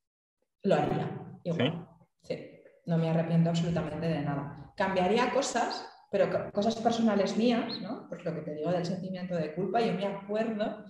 Lo 0.62 0.76
haría, 0.76 1.10
igual. 1.42 1.88
¿Sí? 2.22 2.34
sí, 2.34 2.50
no 2.86 2.96
me 2.96 3.10
arrepiento 3.10 3.50
absolutamente 3.50 4.06
de 4.06 4.20
nada. 4.22 4.63
Cambiaría 4.74 5.32
cosas 5.32 5.86
pero 6.14 6.30
cosas 6.52 6.76
personales 6.76 7.36
mías, 7.36 7.80
¿no? 7.80 8.06
Pues 8.08 8.24
lo 8.24 8.32
que 8.32 8.42
te 8.42 8.54
digo 8.54 8.70
del 8.70 8.84
sentimiento 8.84 9.34
de 9.34 9.52
culpa, 9.52 9.80
yo 9.80 9.94
me 9.94 10.06
acuerdo, 10.06 10.84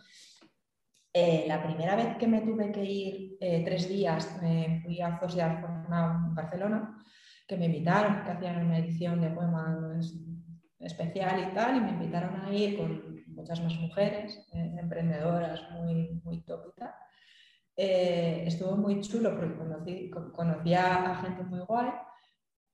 eh, 1.15 1.47
la 1.49 1.63
primera 1.63 1.97
vez 1.97 2.19
que 2.19 2.27
me 2.27 2.43
tuve 2.43 2.71
que 2.71 2.85
ir 2.85 3.39
eh, 3.41 3.63
tres 3.65 3.89
días, 3.89 4.39
me 4.43 4.83
fui 4.85 5.01
a 5.01 5.17
Fosiar 5.17 5.65
en 5.65 6.35
Barcelona, 6.35 7.03
que 7.49 7.57
me 7.57 7.65
invitaron, 7.65 8.23
que 8.23 8.33
hacían 8.33 8.67
una 8.67 8.77
edición 8.77 9.23
de 9.23 9.31
poema 9.31 9.99
especial 10.81 11.49
y 11.49 11.55
tal, 11.55 11.79
y 11.79 11.81
me 11.81 11.93
invitaron 11.93 12.43
a 12.43 12.53
ir 12.53 12.77
con 12.77 13.25
muchas 13.29 13.63
más 13.63 13.75
mujeres, 13.77 14.47
eh, 14.53 14.77
emprendedoras 14.79 15.71
muy, 15.71 16.21
muy 16.23 16.43
top 16.43 16.75
tal. 16.77 16.93
estuvo 17.77 18.77
muy 18.77 19.01
chulo 19.01 19.35
porque 19.35 19.57
conocí, 19.57 20.11
conocía 20.11 21.13
a 21.13 21.23
gente 21.23 21.45
muy 21.45 21.61
guay 21.61 21.93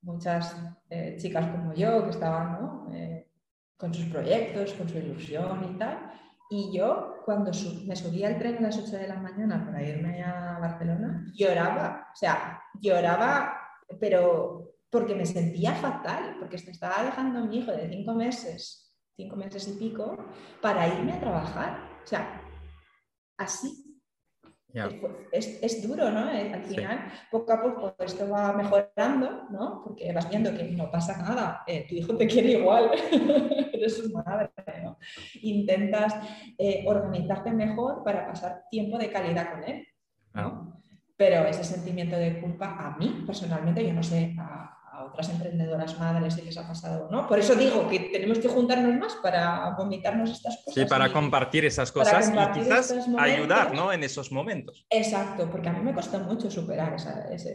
muchas 0.03 0.57
eh, 0.89 1.17
chicas 1.19 1.47
como 1.49 1.75
yo 1.75 2.05
que 2.05 2.11
estaban 2.11 2.93
eh, 2.93 3.29
con 3.77 3.93
sus 3.95 4.07
proyectos, 4.07 4.75
con 4.75 4.89
su 4.89 4.99
ilusión 4.99 5.75
y 5.75 5.79
tal. 5.79 6.13
Y 6.51 6.77
yo, 6.77 7.23
cuando 7.25 7.53
me 7.87 7.95
subía 7.95 8.29
al 8.29 8.39
tren 8.39 8.59
a 8.59 8.63
las 8.63 8.79
8 8.79 8.97
de 8.97 9.09
la 9.09 9.17
mañana 9.17 9.65
para 9.65 9.83
irme 9.83 10.23
a 10.23 10.59
Barcelona, 10.59 11.25
lloraba. 11.33 12.09
O 12.13 12.17
sea, 12.17 12.61
lloraba, 12.81 13.57
pero 14.01 14.75
porque 14.91 15.15
me 15.15 15.25
sentía 15.25 15.73
fatal, 15.75 16.37
porque 16.41 16.57
estaba 16.57 17.05
dejando 17.05 17.39
a 17.39 17.45
mi 17.45 17.59
hijo 17.59 17.71
de 17.71 17.89
5 17.89 18.15
meses, 18.15 18.93
5 19.17 19.37
meses 19.37 19.69
y 19.69 19.79
pico, 19.79 20.17
para 20.61 20.89
irme 20.89 21.13
a 21.13 21.21
trabajar. 21.21 21.79
O 22.03 22.07
sea, 22.07 22.43
así 23.39 23.90
es, 25.33 25.87
duro, 25.87 26.11
¿no? 26.11 26.31
Eh, 26.31 26.53
al 26.53 26.63
final, 26.65 27.13
poco 27.31 27.53
a 27.53 27.63
poco 27.63 27.95
esto 27.99 28.29
va 28.29 28.53
mejorando, 28.53 29.49
¿no? 29.51 29.83
Porque 29.85 30.13
vas 30.13 30.29
viendo 30.29 30.55
que 30.55 30.65
no 30.65 30.91
pasa 30.91 31.17
nada, 31.19 31.63
eh, 31.67 31.87
tu 31.89 31.95
hijo 31.95 32.17
te 32.17 32.27
quiere 32.27 32.53
igual, 32.53 32.91
eres 33.73 33.97
su 33.97 34.11
madre, 34.13 34.51
¿no? 34.83 34.99
Intentas 35.43 36.15
eh, 36.59 36.85
organizarte 36.87 37.51
mejor 37.53 38.05
para 38.05 38.27
pasar 38.27 38.65
tiempo 38.71 38.99
de 38.99 39.11
calidad 39.11 39.51
con 39.53 39.65
él, 39.65 39.87
¿no? 40.35 40.81
Pero 41.17 41.45
ese 41.47 41.65
sentimiento 41.65 42.17
de 42.17 42.41
culpa, 42.41 42.77
a 42.79 42.97
mí 42.97 43.25
personalmente, 43.27 43.87
yo 43.87 43.93
no 43.93 44.03
sé, 44.03 44.35
a, 44.39 44.80
otras 45.05 45.29
emprendedoras 45.29 45.99
madres 45.99 46.35
si 46.35 46.43
les 46.43 46.57
ha 46.57 46.67
pasado 46.67 47.09
no. 47.11 47.27
Por 47.27 47.39
eso 47.39 47.55
digo 47.55 47.89
que 47.89 48.01
tenemos 48.01 48.39
que 48.39 48.49
juntarnos 48.49 48.95
más 48.97 49.15
para 49.17 49.71
vomitarnos 49.77 50.31
estas 50.31 50.57
cosas. 50.59 50.75
Sí, 50.75 50.85
para 50.85 51.13
compartir 51.13 51.65
esas 51.65 51.93
cosas 51.93 52.31
y 52.31 52.61
quizás 52.61 52.95
ayudar 53.19 53.75
¿no? 53.75 53.93
en 53.93 54.03
esos 54.03 54.33
momentos. 54.33 54.87
Exacto, 54.91 55.51
porque 55.51 55.69
a 55.69 55.73
mí 55.73 55.81
me 55.81 55.95
costó 55.95 56.19
mucho 56.21 56.51
superar 56.51 56.95
ese, 56.95 57.11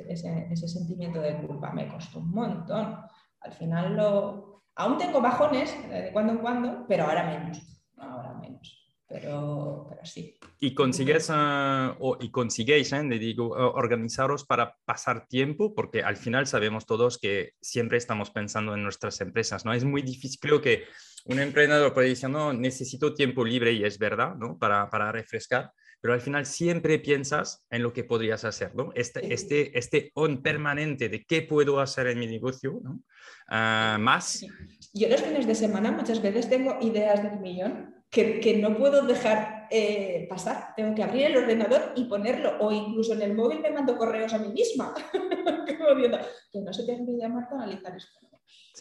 ese, 0.07 0.47
ese, 0.51 0.67
sentimiento 0.67 1.19
de 1.21 1.37
culpa, 1.37 1.71
me 1.71 1.87
costó 1.87 2.19
un 2.19 2.31
montón. 2.31 2.99
Al 3.41 3.51
final 3.53 3.95
lo... 3.95 4.63
Aún 4.77 4.97
tengo 4.97 5.21
bajones 5.21 5.73
de 5.89 6.11
cuando 6.11 6.33
en 6.33 6.39
cuando, 6.39 6.85
pero 6.87 7.05
ahora 7.05 7.23
menos. 7.23 7.61
Ahora 7.97 8.33
menos 8.33 8.84
pero, 9.07 9.85
pero 9.89 10.05
sí. 10.05 10.37
Y 10.59 10.73
consigues, 10.73 11.29
uh, 11.29 11.95
o, 11.99 12.17
y 12.19 12.31
consiguéis, 12.31 12.91
¿eh? 12.93 13.03
digo, 13.03 13.49
uh, 13.49 13.77
organizaros 13.77 14.45
para 14.45 14.75
pasar 14.85 15.27
tiempo, 15.27 15.75
porque 15.75 16.01
al 16.01 16.17
final 16.17 16.47
sabemos 16.47 16.85
todos 16.85 17.19
que 17.19 17.51
siempre 17.61 17.97
estamos 17.97 18.31
pensando 18.31 18.73
en 18.73 18.83
nuestras 18.83 19.21
empresas, 19.21 19.63
¿no? 19.63 19.73
Es 19.73 19.83
muy 19.83 20.01
difícil, 20.01 20.39
creo 20.39 20.61
que 20.61 20.85
un 21.25 21.39
emprendedor 21.39 21.93
puede 21.93 22.09
decir, 22.09 22.29
no, 22.29 22.53
necesito 22.53 23.13
tiempo 23.13 23.45
libre 23.45 23.73
y 23.73 23.83
es 23.83 23.99
verdad, 23.99 24.35
¿no? 24.35 24.57
Para, 24.57 24.89
para 24.89 25.11
refrescar, 25.11 25.71
pero 26.01 26.13
al 26.13 26.21
final 26.21 26.45
siempre 26.45 26.99
piensas 26.99 27.63
en 27.69 27.83
lo 27.83 27.93
que 27.93 28.03
podrías 28.03 28.43
hacer, 28.43 28.75
¿no? 28.75 28.91
Este, 28.95 29.33
este, 29.33 29.77
este 29.77 30.11
on 30.15 30.41
permanente 30.41 31.09
de 31.09 31.23
qué 31.25 31.43
puedo 31.43 31.79
hacer 31.79 32.07
en 32.07 32.19
mi 32.19 32.27
negocio, 32.27 32.79
¿no? 32.83 33.01
Uh, 33.49 33.99
más. 33.99 34.45
Yo 34.93 35.09
los 35.09 35.21
fines 35.21 35.45
de 35.45 35.53
semana 35.53 35.91
muchas 35.91 36.21
veces 36.21 36.49
tengo 36.49 36.77
ideas 36.81 37.21
de 37.21 37.29
un 37.29 37.41
millón 37.41 37.94
que, 38.15 38.57
no 38.61 38.77
puedo 38.77 39.05
dejar 39.05 39.67
eh, 39.69 40.25
pasar. 40.29 40.73
Tengo 40.75 40.95
que 40.95 41.03
abrir 41.03 41.25
el 41.25 41.37
ordenador 41.37 41.91
y 41.95 42.05
ponerlo, 42.05 42.57
o 42.59 42.71
incluso 42.71 43.13
en 43.13 43.21
el 43.21 43.35
móvil 43.35 43.59
me 43.59 43.71
mando 43.71 43.97
correos 43.97 44.33
a 44.33 44.37
mí 44.37 44.49
misma, 44.49 44.93
que 46.51 46.61
no 46.61 46.73
se 46.73 46.85
te 46.85 46.95
olvide, 46.95 47.27
Marta, 47.27 47.55
analizar 47.55 47.95
esto. 47.95 48.19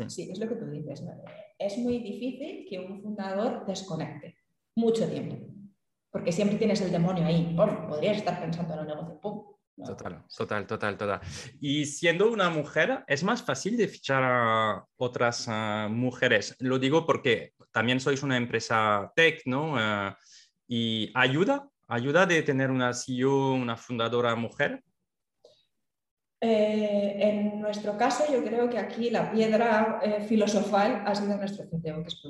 Sí. 0.09 0.28
es 0.31 0.39
lo 0.39 0.48
que 0.48 0.56
tú 0.56 0.70
dices. 0.70 1.02
Es 1.59 1.78
muy 1.78 1.98
difícil 1.98 2.66
que 2.69 2.78
un 2.78 3.01
fundador 3.01 3.65
desconecte 3.66 4.36
mucho 4.77 5.09
tiempo, 5.09 5.36
porque 6.11 6.32
siempre 6.32 6.59
tienes 6.59 6.81
el 6.81 6.93
demonio 6.93 7.24
ahí. 7.24 7.56
podrías 7.89 8.19
estar 8.19 8.40
pensando 8.40 8.74
en 8.74 8.81
el 8.81 8.86
negocio. 8.86 9.20
Total, 9.77 10.24
total, 10.36 10.66
total, 10.66 10.97
total. 10.97 11.20
Y 11.61 11.86
siendo 11.86 12.31
una 12.31 12.48
mujer, 12.51 13.05
es 13.09 13.24
más 13.24 13.43
fácil 13.43 13.77
de 13.77 13.89
fichar 13.89 14.23
a 14.23 14.85
otras 14.97 15.47
ah, 15.48 15.89
mujeres. 15.90 16.56
Lo 16.61 16.78
digo 16.78 17.05
porque 17.05 17.55
también 17.75 17.99
sois 17.99 18.23
una 18.23 18.37
empresa 18.37 19.13
tech, 19.17 19.43
¿no? 19.47 19.77
Ah, 19.77 20.17
y 20.69 21.11
ayuda, 21.13 21.69
ayuda 21.89 22.25
de 22.25 22.43
tener 22.43 22.71
una 22.71 22.95
CEO, 22.95 23.55
una 23.55 23.77
fundadora 23.77 24.37
mujer. 24.37 24.83
Eh, 26.41 27.17
en 27.19 27.61
nuestro 27.61 27.97
caso, 27.99 28.25
yo 28.33 28.45
creo 28.45 28.71
que 28.71 28.79
aquí 28.79 29.11
la 29.11 29.33
piedra 29.33 29.99
eh, 30.05 30.23
filosofal 30.23 31.03
ha 31.05 31.15
sido 31.15 31.37
nuestro 31.37 31.65
CTO, 31.65 32.03
que 32.03 32.09
es. 32.09 32.23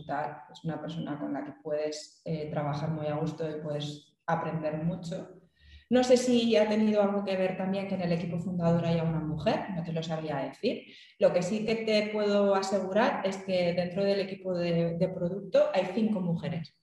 Es 0.51 0.65
una 0.65 0.81
persona 0.81 1.19
con 1.19 1.33
la 1.35 1.45
que 1.45 1.53
puedes 1.63 2.23
eh, 2.25 2.49
trabajar 2.51 2.91
muy 2.91 3.07
a 3.09 3.17
gusto 3.17 3.49
y 3.49 3.61
puedes 3.61 4.17
aprender 4.27 4.83
mucho. 4.83 5.43
No 5.91 6.03
sé 6.03 6.17
si 6.17 6.57
ha 6.57 6.69
tenido 6.69 7.03
algo 7.03 7.23
que 7.23 7.37
ver 7.37 7.59
también 7.59 7.87
que 7.87 7.97
en 7.97 8.03
el 8.03 8.13
equipo 8.13 8.39
fundador 8.39 8.87
haya 8.87 9.03
una 9.03 9.21
mujer, 9.35 9.71
no 9.75 9.83
te 9.83 9.93
lo 9.93 10.03
sabría 10.03 10.37
decir. 10.37 10.85
Lo 11.19 11.33
que 11.33 11.43
sí 11.43 11.65
que 11.65 11.77
te 11.77 12.11
puedo 12.13 12.55
asegurar 12.55 13.27
es 13.27 13.37
que 13.39 13.73
dentro 13.73 14.05
del 14.05 14.21
equipo 14.21 14.55
de, 14.55 15.11
producto 15.15 15.71
hay 15.73 15.87
cinco 15.95 16.21
mujeres. 16.21 16.75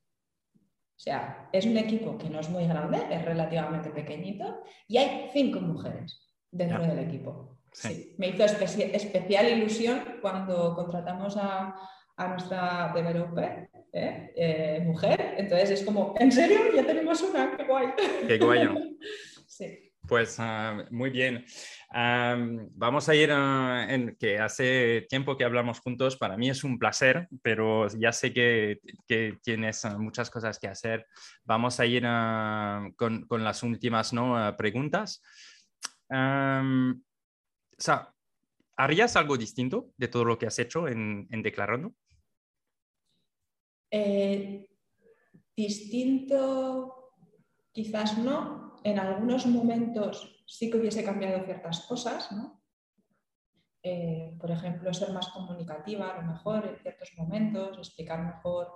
O 0.55 1.03
sea, 1.03 1.49
es 1.51 1.65
un 1.65 1.77
equipo 1.77 2.17
que 2.17 2.29
no 2.29 2.39
es 2.39 2.49
muy 2.49 2.67
grande, 2.67 2.99
es 3.09 3.25
relativamente 3.25 3.89
pequeñito 3.89 4.61
y 4.87 4.97
hay 4.97 5.29
cinco 5.33 5.59
mujeres 5.59 6.29
dentro 6.51 6.81
del 6.85 6.99
equipo. 6.99 7.57
Sí. 7.71 8.13
Me 8.17 8.29
hizo 8.29 8.43
especial 8.43 9.49
ilusión 9.49 10.19
cuando 10.21 10.75
contratamos 10.75 11.37
a, 11.37 11.75
a 12.17 12.27
nuestra 12.27 12.91
developer, 12.93 13.69
¿eh? 13.93 14.31
Eh, 14.35 14.83
mujer. 14.85 15.35
Entonces 15.37 15.71
es 15.71 15.83
como, 15.83 16.13
¿en 16.19 16.31
serio? 16.31 16.59
Ya 16.75 16.85
tenemos 16.85 17.21
una, 17.21 17.55
qué 17.55 17.63
guay. 17.63 17.87
Qué 18.27 18.37
guay. 18.37 18.97
sí. 19.47 19.90
Pues 20.11 20.35
ah, 20.39 20.85
muy 20.91 21.09
bien. 21.09 21.45
vamos 21.89 23.07
a 23.07 23.15
ir 23.15 23.29
en, 23.29 24.17
que 24.19 24.39
hace 24.39 25.05
tiempo 25.07 25.37
que 25.37 25.45
hablamos 25.45 25.79
juntos. 25.79 26.17
Para 26.17 26.35
mí 26.35 26.49
es 26.49 26.65
un 26.65 26.77
placer, 26.77 27.29
pero 27.41 27.87
ya 27.97 28.11
sé 28.11 28.33
que, 28.33 28.81
tienes 29.41 29.85
ah, 29.85 29.97
muchas 29.97 30.29
cosas 30.29 30.59
que 30.59 30.67
hacer. 30.67 31.07
Vamos 31.45 31.79
a 31.79 31.85
ir 31.85 32.03
con, 32.97 33.25
las 33.41 33.63
últimas 33.63 34.11
¿no? 34.11 34.53
preguntas. 34.57 35.23
o 36.09 36.93
sea, 37.77 38.13
¿harías 38.75 39.15
algo 39.15 39.37
distinto 39.37 39.93
de 39.95 40.09
todo 40.09 40.25
lo 40.25 40.37
que 40.37 40.47
has 40.47 40.59
hecho 40.59 40.89
en, 40.89 41.25
en 41.31 41.41
Declarando? 41.41 41.95
Eh, 43.89 44.67
distinto, 45.55 47.00
quizás 47.71 48.17
no, 48.17 48.75
en 48.83 48.99
algunos 48.99 49.45
momentos 49.45 50.43
sí 50.47 50.69
que 50.69 50.77
hubiese 50.77 51.03
cambiado 51.03 51.43
ciertas 51.45 51.81
cosas, 51.81 52.31
¿no? 52.31 52.61
Eh, 53.83 54.35
por 54.39 54.51
ejemplo, 54.51 54.93
ser 54.93 55.11
más 55.11 55.29
comunicativa 55.29 56.11
a 56.11 56.21
lo 56.21 56.33
mejor 56.33 56.67
en 56.67 56.77
ciertos 56.77 57.11
momentos, 57.17 57.79
explicar 57.79 58.23
mejor, 58.23 58.67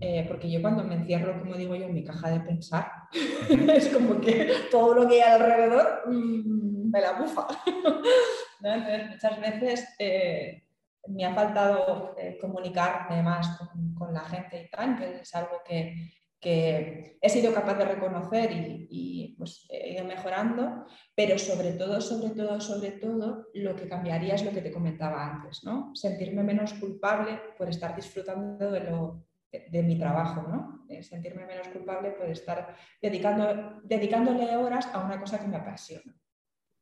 eh, 0.00 0.24
porque 0.26 0.50
yo 0.50 0.62
cuando 0.62 0.82
me 0.82 0.94
encierro, 0.94 1.38
como 1.38 1.56
digo 1.56 1.74
yo, 1.74 1.84
en 1.84 1.94
mi 1.94 2.04
caja 2.04 2.30
de 2.30 2.40
pensar, 2.40 2.90
es 3.50 3.88
como 3.88 4.18
que 4.18 4.50
todo 4.70 4.94
lo 4.94 5.08
que 5.08 5.22
hay 5.22 5.32
alrededor 5.32 6.04
mm, 6.06 6.90
me 6.90 7.00
la 7.02 7.20
bufa. 7.20 7.48
Entonces, 8.62 9.10
muchas 9.10 9.40
veces 9.40 9.94
eh, 9.98 10.64
me 11.08 11.24
ha 11.26 11.34
faltado 11.34 12.14
comunicarme 12.40 13.22
más 13.22 13.58
con, 13.58 13.94
con, 13.94 14.14
la 14.14 14.20
gente 14.20 14.62
y 14.62 14.70
tal, 14.70 14.96
que 14.96 15.20
es 15.20 15.34
algo 15.34 15.60
que, 15.64 15.94
que 16.40 17.18
he 17.20 17.28
sido 17.28 17.52
capaz 17.52 17.74
de 17.74 17.84
reconocer 17.84 18.50
y, 18.52 19.34
pues, 19.36 19.66
he 19.68 19.92
ido 19.92 20.04
mejorando, 20.04 20.86
pero 21.14 21.38
sobre 21.38 21.72
todo, 21.72 22.00
sobre 22.00 22.30
todo, 22.30 22.60
sobre 22.60 22.92
todo, 22.92 23.48
lo 23.54 23.76
que 23.76 23.88
cambiaría 23.88 24.34
es 24.34 24.44
lo 24.44 24.50
que 24.50 24.62
te 24.62 24.72
comentaba 24.72 25.26
antes, 25.26 25.62
¿no? 25.64 25.94
Sentirme 25.94 26.42
menos 26.42 26.72
culpable 26.74 27.38
por 27.58 27.68
estar 27.68 27.94
disfrutando 27.94 28.70
de, 28.70 28.80
lo, 28.80 29.26
de, 29.52 29.82
mi 29.82 29.98
trabajo, 29.98 30.42
¿no? 30.48 30.86
Eh, 30.88 31.02
sentirme 31.02 31.44
menos 31.44 31.68
culpable 31.68 32.10
por 32.12 32.28
estar 32.30 32.74
dedicando, 33.02 33.80
dedicándole 33.84 34.56
horas 34.56 34.86
a 34.92 35.04
una 35.04 35.20
cosa 35.20 35.38
que 35.38 35.48
me 35.48 35.56
apasiona. 35.56 36.14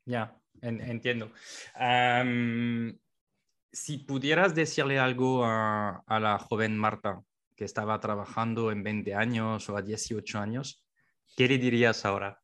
Ya, 0.06 0.36
entiendo. 0.62 1.32
si 3.72 3.98
pudieras 3.98 4.55
decirle 4.55 4.98
algo 5.01 5.44
a, 5.44 6.05
a 6.06 6.20
la 6.20 6.39
joven 6.39 6.78
Marta 6.78 7.22
que 7.59 7.64
estaba 7.64 7.98
trabajando 7.98 8.70
en 8.70 8.85
20 8.85 9.16
años 9.16 9.68
o 9.68 9.76
a 9.76 9.82
18 9.82 10.39
años, 10.39 10.86
¿qué 11.36 11.48
le 11.48 11.59
dirías 11.59 12.05
ahora? 12.06 12.40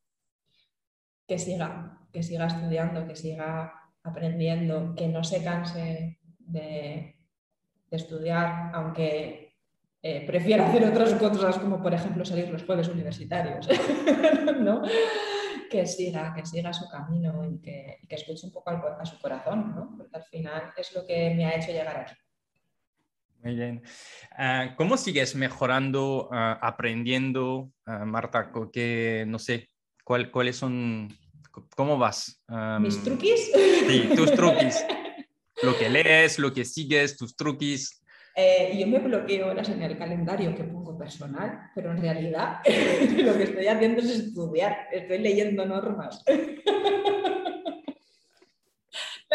Que 1.28 1.39
siga, 1.39 2.01
que 2.12 2.24
siga 2.24 2.47
estudiando, 2.47 3.07
que 3.07 3.15
siga 3.15 3.73
aprendiendo, 4.03 4.93
que 4.97 5.07
no 5.07 5.23
se 5.23 5.43
canse 5.45 6.19
de, 6.41 7.15
estudiar, 7.93 8.73
aunque 8.74 9.55
eh, 10.03 10.27
prefiera 10.27 10.66
hacer 10.66 10.85
otras 10.85 11.15
cosas 11.15 11.59
como 11.59 11.81
por 11.81 11.95
ejemplo 11.95 12.24
salir 12.24 12.49
los 12.51 12.65
jueves 12.65 12.89
universitarios, 12.89 13.69
¿no? 14.59 14.82
que 15.70 15.86
siga, 15.86 16.35
que 16.35 16.45
siga 16.45 16.73
su 16.73 16.89
camino 16.89 17.45
y 17.45 17.61
que, 17.61 18.01
escuche 18.09 18.47
un 18.47 18.53
poco 18.53 18.70
a 18.70 19.07
su 19.07 19.16
corazón, 19.20 19.77
¿no? 19.77 19.95
porque 19.97 20.16
al 20.16 20.24
final 20.24 20.73
es 20.77 20.93
lo 20.93 21.07
que 21.07 21.32
me 21.36 21.45
ha 21.45 21.55
hecho 21.55 21.70
llegar 21.70 21.97
aquí. 21.99 22.15
Muy 23.45 23.57
bien. 23.57 23.83
Ah, 24.39 24.75
¿Cómo 24.75 24.97
sigues 24.97 25.35
mejorando, 25.35 26.31
ah, 26.33 26.59
aprendiendo, 26.62 27.71
uh, 27.87 28.07
Marta? 28.07 28.51
Que, 28.73 29.27
no 29.29 29.39
sé, 29.39 29.69
¿cuál, 30.03 30.31
¿cuáles 30.31 30.57
son, 30.57 31.09
cómo 31.77 31.99
vas? 31.99 32.43
¿Mis 32.81 33.03
truquis? 33.03 33.53
Sí, 33.87 34.09
tus 34.16 34.33
truquis. 34.33 34.83
lo 35.62 35.77
que 35.77 35.91
lees, 35.91 36.39
lo 36.39 36.55
que 36.55 36.65
sigues, 36.65 37.19
tus 37.19 37.37
truquis. 37.37 38.03
Eh, 38.35 38.79
yo 38.81 38.87
me 38.87 38.99
bloqueo 38.99 39.49
horas 39.49 39.69
en 39.69 39.83
el 39.83 39.99
calendario 39.99 40.55
que 40.55 40.65
pongo 40.65 40.97
personal, 40.97 41.71
pero 41.75 41.91
en 41.91 41.99
realidad 41.99 42.61
lo 42.65 43.37
que 43.37 43.43
estoy 43.43 43.66
haciendo 43.66 44.01
es 44.01 44.09
estudiar, 44.09 44.89
estoy 44.91 45.19
leyendo 45.19 45.66
normas 45.66 46.25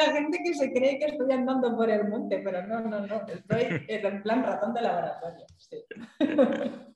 la 0.06 0.14
gente 0.14 0.40
que 0.44 0.54
se 0.54 0.72
cree 0.72 0.98
que 1.00 1.06
estoy 1.06 1.32
andando 1.32 1.76
por 1.76 1.90
el 1.90 2.08
monte, 2.08 2.42
pero 2.44 2.66
no, 2.66 2.82
no, 2.82 3.06
no, 3.06 3.26
estoy 3.28 3.86
en 3.88 4.24
plan 4.24 4.44
ratón 4.44 4.74
de 4.74 4.82
laboratorio. 4.82 5.46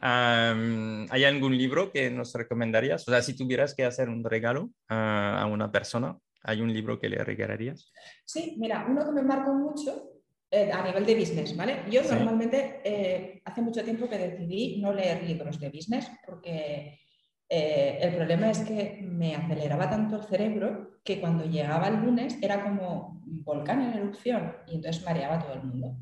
¿Hay 0.00 1.24
algún 1.24 1.56
libro 1.56 1.90
que 1.92 2.10
nos 2.10 2.34
recomendarías? 2.34 3.06
O 3.06 3.10
sea, 3.10 3.22
si 3.22 3.36
tuvieras 3.36 3.74
que 3.74 3.84
hacer 3.84 4.08
un 4.08 4.24
regalo 4.24 4.70
a 4.88 5.46
una 5.50 5.70
persona, 5.70 6.18
¿hay 6.42 6.60
un 6.60 6.72
libro 6.72 6.98
que 6.98 7.08
le 7.08 7.18
regalarías? 7.18 7.92
Sí, 8.24 8.56
mira, 8.58 8.86
uno 8.88 9.04
que 9.04 9.12
me 9.12 9.22
marcó 9.22 9.54
mucho 9.54 10.14
eh, 10.50 10.70
a 10.70 10.84
nivel 10.84 11.04
de 11.04 11.16
business, 11.16 11.56
¿vale? 11.56 11.82
Yo 11.90 12.02
normalmente 12.02 12.80
eh, 12.84 13.42
hace 13.44 13.60
mucho 13.60 13.82
tiempo 13.82 14.08
que 14.08 14.18
decidí 14.18 14.80
no 14.80 14.92
leer 14.92 15.24
libros 15.24 15.58
de 15.58 15.68
business 15.68 16.08
porque 16.24 17.00
eh, 17.48 17.98
el 18.00 18.14
problema 18.14 18.50
es 18.50 18.60
que 18.60 19.00
me 19.02 19.34
aceleraba 19.34 19.90
tanto 19.90 20.16
el 20.16 20.24
cerebro 20.24 21.00
que 21.04 21.20
cuando 21.20 21.44
llegaba 21.44 21.88
el 21.88 21.96
lunes 21.96 22.38
era 22.40 22.62
como 22.62 23.22
un 23.26 23.44
volcán 23.44 23.82
en 23.82 23.94
erupción 23.94 24.56
y 24.66 24.76
entonces 24.76 25.04
mareaba 25.04 25.36
a 25.36 25.38
todo 25.38 25.54
el 25.54 25.62
mundo. 25.62 25.96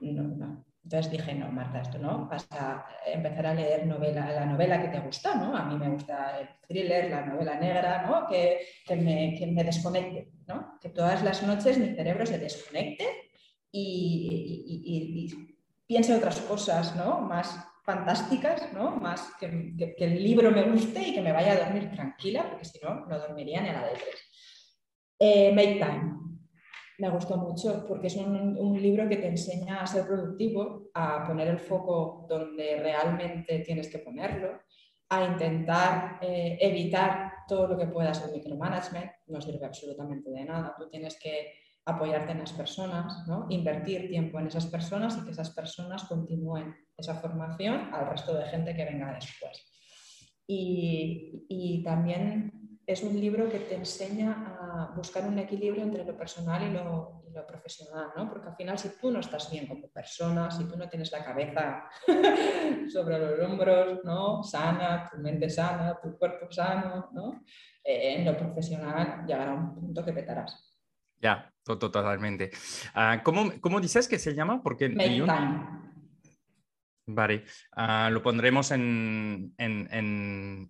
Entonces 0.00 1.10
dije, 1.10 1.34
no, 1.34 1.50
Marta, 1.50 1.80
esto 1.80 1.98
no, 1.98 2.28
vas 2.28 2.46
a 2.52 2.86
empezar 3.06 3.46
a 3.46 3.54
leer 3.54 3.86
la 3.86 4.46
novela 4.46 4.80
que 4.80 4.88
te 4.88 5.00
gusta, 5.00 5.34
¿no? 5.34 5.56
A 5.56 5.64
mí 5.64 5.76
me 5.76 5.90
gusta 5.90 6.38
el 6.38 6.48
thriller, 6.66 7.10
la 7.10 7.26
novela 7.26 7.56
negra, 7.56 8.06
¿no? 8.06 8.26
Que, 8.26 8.60
me, 8.96 9.64
desconecte, 9.64 10.30
¿no? 10.46 10.78
Que 10.80 10.90
todas 10.90 11.22
las 11.24 11.42
noches 11.42 11.78
mi 11.78 11.94
cerebro 11.94 12.24
se 12.24 12.38
desconecte 12.38 13.04
y, 13.72 14.64
y 14.64 15.56
piense 15.86 16.14
otras 16.14 16.40
cosas, 16.40 16.94
¿no? 16.96 17.20
Más 17.20 17.58
fantásticas, 17.86 18.72
¿no? 18.72 18.96
Más 18.96 19.32
que, 19.38 19.94
el 19.96 20.22
libro 20.22 20.50
me 20.50 20.64
guste 20.64 21.00
y 21.08 21.14
que 21.14 21.22
me 21.22 21.32
vaya 21.32 21.52
a 21.52 21.64
dormir 21.64 21.88
tranquila, 21.92 22.50
porque 22.50 22.64
si 22.64 22.80
no, 22.80 23.06
no 23.06 23.18
dormiría 23.18 23.60
en 23.60 23.72
la 23.72 23.86
de 23.86 23.94
tres. 23.94 25.14
Eh, 25.20 25.52
Make 25.54 25.76
Time. 25.76 26.16
Me 26.98 27.10
gustó 27.10 27.36
mucho 27.36 27.86
porque 27.86 28.08
es 28.08 28.16
un, 28.16 28.82
libro 28.82 29.08
que 29.08 29.18
te 29.18 29.28
enseña 29.28 29.82
a 29.82 29.86
ser 29.86 30.04
productivo, 30.06 30.90
a 30.94 31.24
poner 31.26 31.46
el 31.48 31.58
foco 31.58 32.26
donde 32.28 32.80
realmente 32.80 33.60
tienes 33.60 33.88
que 33.88 33.98
ponerlo, 33.98 34.62
a 35.10 35.24
intentar 35.24 36.18
eh, 36.22 36.58
evitar 36.60 37.34
todo 37.46 37.68
lo 37.68 37.78
que 37.78 37.86
puedas 37.86 38.24
el 38.26 38.32
micromanagement. 38.32 39.12
No 39.26 39.40
sirve 39.40 39.64
absolutamente 39.64 40.30
de 40.30 40.44
nada. 40.44 40.74
Tú 40.76 40.88
tienes 40.88 41.18
que 41.20 41.52
apoyarte 41.86 42.32
en 42.32 42.40
las 42.40 42.52
personas, 42.52 43.26
¿no? 43.28 43.46
invertir 43.48 44.08
tiempo 44.08 44.40
en 44.40 44.48
esas 44.48 44.66
personas 44.66 45.16
y 45.16 45.24
que 45.24 45.30
esas 45.30 45.50
personas 45.50 46.04
continúen 46.04 46.74
esa 46.96 47.14
formación 47.14 47.94
al 47.94 48.10
resto 48.10 48.36
de 48.36 48.44
gente 48.46 48.74
que 48.74 48.84
venga 48.84 49.14
después. 49.14 49.64
Y, 50.48 51.82
también 51.84 52.80
es 52.86 53.02
un 53.02 53.18
libro 53.20 53.48
que 53.48 53.60
te 53.60 53.76
enseña 53.76 54.56
a 54.60 54.92
buscar 54.96 55.28
un 55.28 55.38
equilibrio 55.38 55.82
entre 55.84 56.04
lo 56.04 56.16
personal 56.16 56.62
y 56.62 56.72
lo, 56.72 57.14
profesional, 57.46 58.12
¿no? 58.16 58.30
porque 58.30 58.48
al 58.48 58.56
final 58.56 58.78
si 58.78 58.98
tú 58.98 59.10
no 59.10 59.20
estás 59.20 59.50
bien 59.50 59.66
como 59.66 59.88
persona, 59.88 60.50
si 60.50 60.64
tú 60.64 60.74
no 60.74 60.88
tienes 60.88 61.12
la 61.12 61.22
cabeza 61.22 61.84
sobre 62.90 63.18
los 63.18 63.38
hombros, 63.40 64.02
¿no? 64.04 64.42
sana, 64.42 65.10
tu 65.10 65.18
mente 65.18 65.50
sana, 65.50 66.00
tu 66.02 66.16
cuerpo 66.16 66.50
sano, 66.50 67.10
¿no? 67.12 67.44
Eh, 67.84 68.14
en 68.14 68.24
lo 68.24 68.34
profesional 68.38 69.26
llegará 69.26 69.52
un 69.52 69.74
punto 69.74 70.02
que 70.02 70.14
petarás. 70.14 70.80
Ya, 71.20 71.52
totalmente. 71.66 72.50
Uh, 72.94 73.22
¿cómo, 73.22 73.80
dices 73.80 74.06
que 74.06 74.18
se 74.18 74.34
llama? 74.34 74.62
Porque 74.62 74.88
Vale, 77.08 77.44
ah, 77.72 78.10
lo 78.10 78.20
pondremos 78.20 78.72
en, 78.72 79.54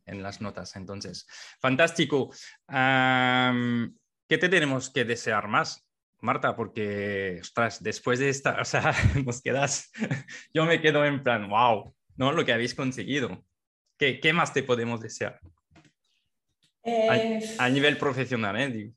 las 0.07 0.41
notas 0.41 0.77
entonces. 0.77 1.27
Fantástico. 1.61 2.31
¿Qué 2.69 4.39
te 4.39 4.49
tenemos 4.49 4.91
que 4.91 5.05
desear 5.05 5.49
más, 5.49 5.87
Marta? 6.21 6.55
Porque, 6.57 7.39
ostras, 7.41 7.83
después 7.83 8.19
de 8.19 8.29
esta, 8.29 8.61
o 8.61 8.65
sea, 8.65 8.95
nos 9.25 9.41
quedas, 9.41 9.91
yo 10.53 10.67
me 10.67 10.81
quedo 10.81 11.05
en 11.05 11.23
plan, 11.23 11.49
wow, 11.49 11.95
¿no? 12.17 12.33
Lo 12.33 12.45
que 12.45 12.53
habéis 12.53 12.75
conseguido. 12.75 13.45
¿Qué, 13.99 14.33
más 14.35 14.53
te 14.53 14.63
podemos 14.63 15.01
desear? 15.01 15.41
A, 17.59 17.69
nivel 17.71 17.97
profesional, 17.97 18.61
¿eh? 18.61 18.93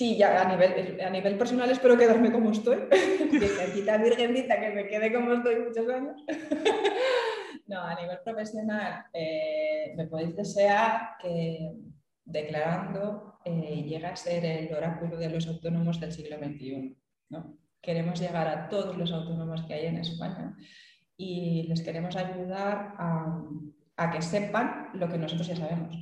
Sí, 0.00 0.16
ya 0.16 0.40
a 0.40 0.48
nivel, 0.48 0.98
a 0.98 1.10
nivel 1.10 1.36
personal 1.36 1.68
espero 1.70 1.94
quedarme 1.98 2.32
como 2.32 2.52
estoy. 2.52 2.78
Virgencita, 3.30 3.98
virgencita, 3.98 4.58
que 4.58 4.70
me 4.70 4.86
quede 4.86 5.12
como 5.12 5.34
estoy 5.34 5.56
muchos 5.56 5.86
años. 5.90 6.24
no, 7.66 7.82
a 7.82 7.94
nivel 8.00 8.18
profesional 8.24 9.04
eh, 9.12 9.92
me 9.98 10.06
podéis 10.06 10.34
desear 10.34 11.18
que, 11.20 11.74
declarando 12.24 13.40
eh, 13.44 13.84
llega 13.86 14.08
a 14.08 14.16
ser 14.16 14.42
el 14.42 14.74
oráculo 14.74 15.18
de 15.18 15.28
los 15.28 15.46
autónomos 15.46 16.00
del 16.00 16.12
siglo 16.12 16.38
XXI. 16.38 16.96
¿no? 17.28 17.58
Queremos 17.82 18.18
llegar 18.18 18.48
a 18.48 18.70
todos 18.70 18.96
los 18.96 19.12
autónomos 19.12 19.60
que 19.66 19.74
hay 19.74 19.84
en 19.84 19.98
España 19.98 20.56
y 21.18 21.64
les 21.64 21.82
queremos 21.82 22.16
ayudar 22.16 22.94
a, 22.96 23.42
a 23.98 24.10
que 24.10 24.22
sepan 24.22 24.88
lo 24.94 25.10
que 25.10 25.18
nosotros 25.18 25.46
ya 25.46 25.56
sabemos. 25.56 25.94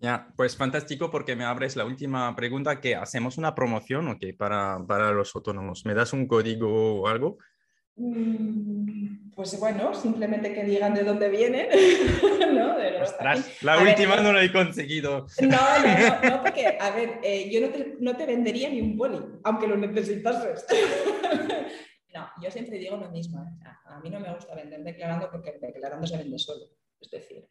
Ya, 0.00 0.32
pues 0.34 0.56
fantástico 0.56 1.10
porque 1.10 1.36
me 1.36 1.44
abres 1.44 1.76
la 1.76 1.84
última 1.84 2.34
pregunta 2.34 2.80
que 2.80 2.96
hacemos 2.96 3.36
una 3.36 3.54
promoción 3.54 4.08
okay, 4.08 4.32
para, 4.32 4.78
para 4.88 5.12
los 5.12 5.36
autónomos. 5.36 5.84
¿Me 5.84 5.92
das 5.92 6.14
un 6.14 6.26
código 6.26 7.02
o 7.02 7.06
algo? 7.06 7.36
Mm, 7.96 9.30
pues 9.34 9.60
bueno, 9.60 9.92
simplemente 9.94 10.54
que 10.54 10.64
digan 10.64 10.94
de 10.94 11.04
dónde 11.04 11.28
vienen. 11.28 11.68
¿no? 12.54 12.76
la 13.60 13.78
última 13.78 14.16
no 14.16 14.32
la 14.32 14.42
he 14.42 14.50
conseguido. 14.50 15.26
No, 15.42 15.48
no, 15.48 16.30
no, 16.30 16.42
porque, 16.42 16.78
a 16.80 16.90
ver, 16.92 17.20
eh, 17.22 17.50
yo 17.50 17.60
no 17.60 17.68
te, 17.68 17.96
no 18.00 18.16
te, 18.16 18.24
vendería 18.24 18.70
ni 18.70 18.80
un 18.80 18.96
boli, 18.96 19.18
aunque 19.44 19.66
lo 19.66 19.76
necesitases. 19.76 20.64
no, 22.14 22.30
yo 22.42 22.50
siempre 22.50 22.78
digo 22.78 22.96
lo 22.96 23.10
mismo. 23.10 23.44
A 23.84 24.00
mí 24.00 24.08
no 24.08 24.18
me 24.18 24.32
gusta 24.32 24.54
vender 24.54 24.82
declarando 24.82 25.30
porque 25.30 25.58
declarando 25.60 26.06
se 26.06 26.16
vende 26.16 26.38
solo. 26.38 26.66
Es 27.00 27.10
decir, 27.10 27.46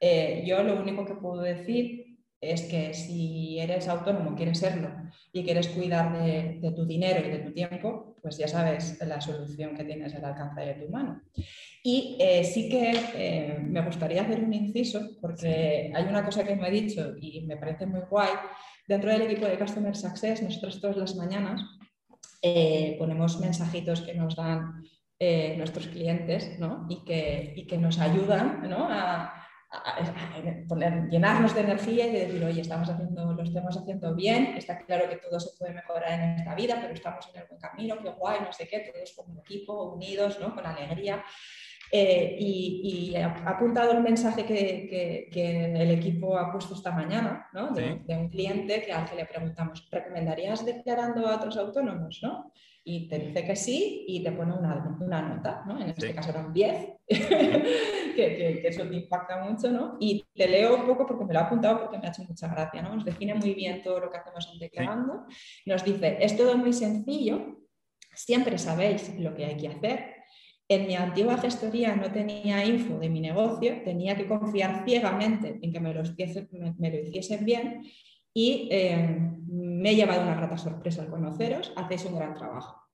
eh, 0.00 0.42
yo 0.46 0.62
lo 0.62 0.80
único 0.80 1.04
que 1.04 1.14
puedo 1.14 1.42
decir 1.42 2.18
es 2.40 2.62
que 2.62 2.94
si 2.94 3.58
eres 3.58 3.86
autónomo, 3.86 4.34
quieres 4.34 4.58
serlo 4.58 4.88
y 5.30 5.44
quieres 5.44 5.68
cuidar 5.68 6.24
de, 6.24 6.72
tu 6.74 6.86
dinero 6.86 7.26
y 7.26 7.30
de 7.30 7.38
tu 7.40 7.52
tiempo, 7.52 8.16
pues 8.22 8.38
ya 8.38 8.48
sabes 8.48 8.98
la 9.06 9.20
solución 9.20 9.76
que 9.76 9.84
tienes 9.84 10.14
al 10.14 10.24
alcance 10.24 10.62
de 10.62 10.74
tu 10.74 10.88
mano. 10.90 11.20
Y 11.82 12.16
eh, 12.18 12.42
sí 12.44 12.70
que 12.70 12.92
eh, 13.14 13.58
me 13.60 13.82
gustaría 13.82 14.22
hacer 14.22 14.42
un 14.42 14.54
inciso 14.54 15.18
porque 15.20 15.92
hay 15.94 16.04
una 16.04 16.24
cosa 16.24 16.44
que 16.44 16.56
me 16.56 16.68
he 16.68 16.70
dicho 16.70 17.14
y 17.20 17.42
me 17.42 17.58
parece 17.58 17.84
muy 17.84 18.00
guay. 18.08 18.30
Dentro 18.88 19.10
del 19.10 19.22
equipo 19.22 19.46
de 19.46 19.58
Customer 19.58 19.94
Success, 19.94 20.42
nosotros 20.42 20.80
todas 20.80 20.96
las 20.96 21.16
mañanas 21.16 21.62
ponemos 22.98 23.38
mensajitos 23.38 24.00
que 24.00 24.14
nos 24.14 24.34
dan 24.34 24.82
nuestros 25.58 25.88
clientes 25.88 26.58
¿no? 26.58 26.86
y, 26.88 27.04
que, 27.04 27.52
y, 27.54 27.66
que, 27.66 27.76
nos 27.76 27.98
ayudan 27.98 28.66
¿no? 28.68 28.88
a, 28.88 29.39
poner, 30.68 31.08
llenarnos 31.08 31.54
de 31.54 31.60
energía 31.60 32.06
y 32.06 32.12
de 32.12 32.26
decir, 32.26 32.44
oye, 32.44 32.60
estamos 32.60 32.88
haciendo, 32.88 33.32
lo 33.32 33.42
estamos 33.42 33.76
haciendo 33.76 34.14
bien, 34.14 34.54
está 34.56 34.78
claro 34.78 35.08
que 35.08 35.16
todo 35.16 35.38
se 35.38 35.56
puede 35.56 35.74
mejorar 35.74 36.12
en 36.12 36.38
esta 36.38 36.54
vida, 36.54 36.78
pero 36.80 36.92
estamos 36.92 37.28
en 37.32 37.40
el 37.40 37.46
buen 37.46 37.60
camino, 37.60 37.98
qué 38.02 38.10
guay, 38.10 38.40
no 38.40 38.52
sé 38.52 38.66
qué, 38.66 38.90
todos 38.92 39.12
como 39.12 39.40
equipo, 39.40 39.92
unidos, 39.92 40.38
¿no? 40.40 40.54
con 40.54 40.66
alegría. 40.66 41.22
Eh, 41.92 42.36
y, 42.38 43.12
he 43.16 43.22
apuntado 43.22 43.90
el 43.90 44.00
mensaje 44.00 44.44
que, 44.44 45.28
que, 45.32 45.64
el 45.64 45.90
equipo 45.90 46.38
ha 46.38 46.52
puesto 46.52 46.74
esta 46.74 46.92
mañana 46.92 47.48
¿no? 47.52 47.70
de, 47.72 48.00
de, 48.04 48.16
un 48.16 48.28
cliente 48.28 48.80
que 48.82 48.92
al 48.92 49.08
que 49.10 49.16
le 49.16 49.26
preguntamos, 49.26 49.88
¿recomendarías 49.90 50.64
declarando 50.64 51.26
a 51.26 51.36
otros 51.36 51.56
autónomos? 51.56 52.20
¿no? 52.22 52.52
Y 52.82 53.08
te 53.08 53.18
dice 53.18 53.44
que 53.44 53.56
sí 53.56 54.04
y 54.08 54.22
te 54.22 54.32
pone 54.32 54.54
una, 54.54 54.96
una 55.00 55.22
nota, 55.22 55.62
¿no? 55.66 55.80
En 55.80 55.90
este 55.90 56.14
caso 56.14 56.30
eran 56.30 56.52
10, 56.52 56.88
que, 57.08 58.14
que, 58.16 58.62
eso 58.64 58.86
te 58.88 58.94
impacta 58.94 59.44
mucho, 59.44 59.70
¿no? 59.70 59.96
Y 60.00 60.24
te 60.34 60.48
leo 60.48 60.76
un 60.76 60.86
poco 60.86 61.06
porque 61.06 61.24
me 61.24 61.34
lo 61.34 61.40
ha 61.40 61.42
apuntado 61.44 61.80
porque 61.80 61.98
me 61.98 62.06
ha 62.06 62.10
hecho 62.10 62.24
mucha 62.24 62.48
gracia, 62.48 62.82
¿no? 62.82 62.94
Nos 62.94 63.04
define 63.04 63.34
muy 63.34 63.54
bien 63.54 63.82
todo 63.82 64.00
lo 64.00 64.10
que 64.10 64.18
hacemos 64.18 64.50
en 64.52 64.58
Declarando. 64.58 65.26
Nos 65.66 65.84
dice, 65.84 66.18
es 66.20 66.36
todo 66.36 66.56
muy 66.56 66.72
sencillo, 66.72 67.60
siempre 68.14 68.56
sabéis 68.58 69.14
lo 69.18 69.34
que 69.34 69.44
hay 69.44 69.56
que 69.56 69.68
hacer. 69.68 70.14
En 70.66 70.86
mi 70.86 70.94
antigua 70.94 71.36
gestoría 71.36 71.96
no 71.96 72.12
tenía 72.12 72.64
info 72.64 72.98
de 72.98 73.08
mi 73.08 73.20
negocio, 73.20 73.82
tenía 73.84 74.16
que 74.16 74.26
confiar 74.26 74.84
ciegamente 74.84 75.58
en 75.60 75.72
que 75.72 75.80
me 75.80 75.92
lo, 75.92 76.02
me, 76.02 76.74
me 76.78 76.90
lo 76.90 76.98
hiciesen 77.00 77.44
bien 77.44 77.82
y 78.34 78.68
eh, 78.70 79.32
me 79.46 79.90
he 79.90 79.96
llevado 79.96 80.22
una 80.22 80.36
grata 80.36 80.56
sorpresa 80.56 81.02
al 81.02 81.10
conoceros, 81.10 81.72
hacéis 81.76 82.04
un 82.04 82.16
gran 82.16 82.34
trabajo. 82.34 82.88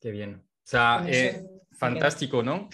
Qué 0.00 0.10
bien. 0.10 0.44
O 0.44 0.68
sea, 0.68 1.04
eh, 1.08 1.44
fantástico, 1.72 2.42
¿no? 2.42 2.68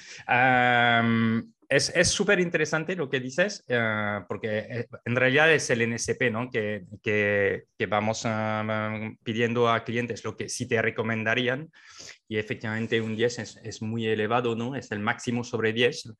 es 1.68 2.09
súper 2.09 2.38
interesante 2.38 2.94
lo 2.94 3.09
que 3.09 3.18
dices, 3.18 3.64
eh, 3.66 4.20
porque 4.28 4.86
en 5.06 5.16
realidad 5.16 5.50
es 5.50 5.70
el 5.70 5.90
NSP, 5.90 6.30
¿no? 6.30 6.50
Que, 6.50 6.84
que, 7.02 7.64
que 7.78 7.86
vamos 7.86 8.26
pidiendo 9.22 9.70
a 9.70 9.82
clientes 9.82 10.22
lo 10.22 10.36
que 10.36 10.50
sí 10.50 10.68
te 10.68 10.82
recomendarían 10.82 11.70
y 12.28 12.36
efectivamente 12.36 13.00
un 13.00 13.16
10 13.16 13.38
es, 13.38 13.60
es 13.62 13.80
muy 13.80 14.06
elevado, 14.06 14.54
¿no? 14.54 14.76
Es 14.76 14.92
el 14.92 15.00
máximo 15.00 15.44
sobre 15.44 15.72
10. 15.72 16.12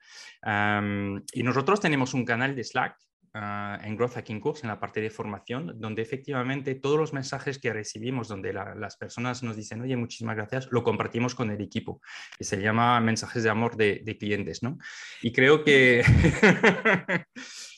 y 1.34 1.43
nosotros 1.43 1.80
tenemos 1.80 2.14
un 2.14 2.24
canal 2.24 2.56
de 2.56 2.64
Slack 2.64 2.97
Ah, 3.34 3.80
en 3.82 3.96
Growth 3.96 4.12
Hacking 4.12 4.40
Course, 4.40 4.62
en 4.62 4.68
la 4.68 4.78
parte 4.78 5.00
de 5.00 5.09
formación, 5.09 5.80
donde 5.80 6.02
efectivamente 6.02 6.74
todos 6.74 6.98
los 6.98 7.14
mensajes 7.14 7.59
que 7.59 7.72
recibimos, 7.72 8.28
donde 8.28 8.52
las 8.52 8.98
personas 8.98 9.42
nos 9.42 9.56
dicen, 9.56 9.80
oye, 9.80 9.96
muchísimas 9.96 10.36
gracias, 10.36 10.68
lo 10.70 10.82
compartimos 10.84 11.34
con 11.34 11.50
el 11.50 11.59
equipo, 11.62 12.02
que 12.36 12.44
se 12.44 12.60
llama 12.60 13.00
mensajes 13.00 13.42
de 13.42 13.48
amor 13.48 13.76
de, 13.76 14.16
clientes, 14.20 14.62
¿no? 14.62 14.76
Y 15.22 15.32
creo 15.32 15.64
que... 15.64 16.02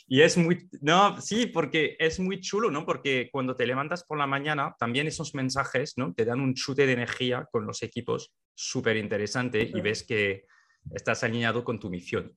y 0.09 0.23
es 0.23 0.37
muy, 0.37 0.69
no, 0.81 1.21
sí, 1.21 1.47
porque 1.47 1.95
es 2.01 2.19
muy 2.19 2.41
chulo, 2.41 2.73
¿no? 2.73 2.85
Porque 2.85 3.29
cuando 3.31 3.55
te 3.55 3.65
levantas 3.65 4.03
por 4.03 4.19
la 4.19 4.27
mañana, 4.27 4.75
también 4.77 5.07
esos 5.07 5.37
mensajes, 5.37 5.95
¿no? 5.97 6.13
Te 6.15 6.25
dan 6.25 6.41
un 6.41 6.55
chute 6.55 6.85
de 6.85 6.95
energía 6.95 7.47
con 7.53 7.65
los 7.65 7.85
equipos 7.85 8.35
súper 8.57 8.97
interesante 8.97 9.63
y 9.73 9.81
ves 9.81 10.03
que 10.03 10.47
estás 10.93 11.23
alineado 11.23 11.63
con 11.63 11.79
tu 11.79 11.91
misión. 11.91 12.37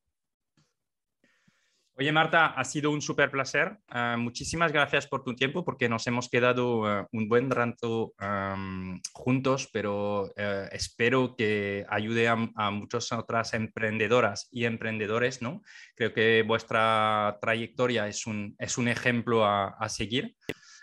Oye, 1.99 2.11
Marta, 2.11 2.45
ha 2.45 2.64
sido 2.64 2.91
un 2.91 3.02
súper 3.02 3.32
placer. 3.32 3.76
Ah, 3.90 4.18
muchísimas 4.19 4.72
gracias 4.72 5.07
por 5.07 5.24
tu 5.24 5.34
tiempo 5.34 5.65
porque 5.65 5.90
nos 5.90 6.06
hemos 6.06 6.30
quedado 6.30 6.86
ah, 6.86 7.07
un 7.11 7.28
buen 7.28 7.49
rato 7.49 8.14
juntos, 9.14 9.68
pero 9.74 10.32
eh, 10.36 10.69
espero 10.74 11.36
que 11.36 11.88
ayude 11.90 12.28
a, 12.28 12.36
muchas 12.69 13.11
otras 13.11 13.56
emprendedoras 13.56 14.48
y 14.52 14.65
emprendedores, 14.65 15.41
¿no? 15.41 15.64
Creo 15.95 16.14
que 16.14 16.44
vuestra 16.45 17.40
trayectoria 17.41 18.07
es 18.07 18.28
un, 18.28 18.56
es 18.60 18.78
un 18.78 18.90
ejemplo 18.90 19.44
a, 19.44 19.69
a 19.69 19.90
seguir. 19.90 20.36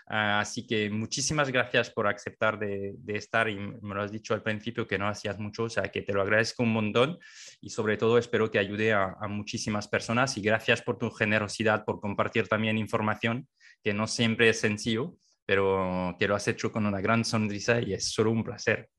Ah, 0.07 0.39
así 0.39 0.67
que 0.67 0.89
muchísimas 0.91 1.49
gracias 1.49 1.89
por 1.89 2.07
aceptar 2.07 2.59
de, 2.59 2.95
estar 3.07 3.49
y 3.49 3.55
me 3.57 3.95
lo 3.95 4.03
has 4.03 4.11
dicho 4.11 4.35
al 4.35 4.43
principio 4.43 4.87
que 4.87 4.99
no 4.99 5.07
hacías 5.07 5.39
mucho, 5.39 5.63
o 5.63 5.69
sea 5.69 5.89
que 5.89 6.03
te 6.03 6.13
lo 6.13 6.21
agradezco 6.21 6.61
un 6.61 6.73
montón 6.73 7.17
y 7.59 7.71
sobre 7.71 7.97
todo 7.97 8.19
espero 8.19 8.51
que 8.51 8.59
ayude 8.59 8.93
a, 8.93 9.15
muchísimas 9.27 9.87
personas 9.87 10.37
y 10.37 10.41
gracias 10.41 10.83
por 10.83 10.99
tu 10.99 11.09
generosidad, 11.09 11.85
por 11.85 11.99
compartir 11.99 12.47
también 12.47 12.77
información 12.77 13.47
que 13.83 13.93
no 13.95 14.05
siempre 14.05 14.49
es 14.49 14.59
sencillo, 14.59 15.15
pero 15.43 16.15
que 16.19 16.27
lo 16.27 16.35
has 16.35 16.47
hecho 16.47 16.71
con 16.71 16.85
una 16.85 17.01
gran 17.01 17.25
sonrisa 17.25 17.81
y 17.81 17.93
es 17.93 18.11
solo 18.11 18.31
un 18.31 18.43
placer. 18.43 18.89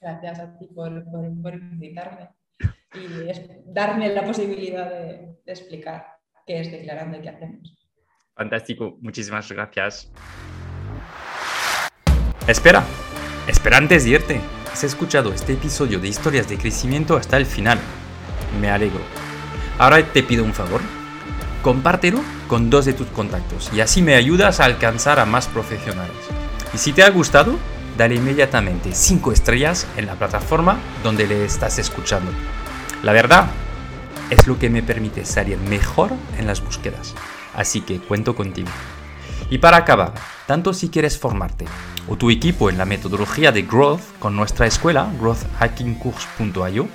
Gracias 0.00 0.38
a 0.38 0.56
ti 0.56 0.68
por, 0.68 0.92
invitarme 1.54 2.30
y 2.94 3.72
darme 3.72 4.08
la 4.14 4.24
posibilidad 4.24 4.88
de, 4.88 5.36
de 5.44 5.52
explicar 5.52 6.06
qué 6.46 6.60
es 6.60 6.70
declarando 6.70 7.18
y 7.18 7.22
qué 7.22 7.28
hacemos. 7.28 7.81
Fantástico, 8.34 8.96
muchísimas 9.00 9.50
gracias. 9.52 10.10
Espera, 12.46 12.82
espera 13.46 13.76
antes 13.76 14.04
de 14.04 14.10
irte. 14.10 14.40
Has 14.72 14.84
escuchado 14.84 15.32
este 15.32 15.52
episodio 15.52 15.98
de 15.98 16.08
historias 16.08 16.48
de 16.48 16.56
crecimiento 16.56 17.16
hasta 17.16 17.36
el 17.36 17.44
final. 17.44 17.78
Me 18.60 18.70
alegro. 18.70 19.00
Ahora 19.78 20.02
te 20.02 20.22
pido 20.22 20.44
un 20.44 20.54
favor. 20.54 20.80
Compártelo 21.62 22.20
con 22.48 22.70
dos 22.70 22.86
de 22.86 22.94
tus 22.94 23.06
contactos 23.08 23.70
y 23.72 23.80
así 23.80 24.02
me 24.02 24.14
ayudas 24.14 24.60
a 24.60 24.64
alcanzar 24.64 25.20
a 25.20 25.26
más 25.26 25.46
profesionales. 25.46 26.16
Y 26.74 26.78
si 26.78 26.92
te 26.92 27.02
ha 27.02 27.10
gustado, 27.10 27.58
dale 27.98 28.14
inmediatamente 28.14 28.92
5 28.92 29.30
estrellas 29.30 29.86
en 29.96 30.06
la 30.06 30.14
plataforma 30.14 30.78
donde 31.04 31.26
le 31.26 31.44
estás 31.44 31.78
escuchando. 31.78 32.32
La 33.02 33.12
verdad 33.12 33.46
es 34.30 34.46
lo 34.46 34.58
que 34.58 34.70
me 34.70 34.82
permite 34.82 35.26
salir 35.26 35.58
mejor 35.58 36.10
en 36.38 36.46
las 36.46 36.62
búsquedas 36.62 37.14
así 37.54 37.80
que 37.80 37.98
cuento 37.98 38.34
contigo. 38.34 38.70
Y 39.50 39.58
para 39.58 39.76
acabar, 39.76 40.14
tanto 40.46 40.72
si 40.72 40.88
quieres 40.88 41.18
formarte 41.18 41.66
o 42.08 42.16
tu 42.16 42.30
equipo 42.30 42.70
en 42.70 42.78
la 42.78 42.84
metodología 42.84 43.52
de 43.52 43.62
Growth 43.62 44.00
con 44.18 44.34
nuestra 44.34 44.66
escuela, 44.66 45.10
growthhackingcourse.io, 45.20 46.88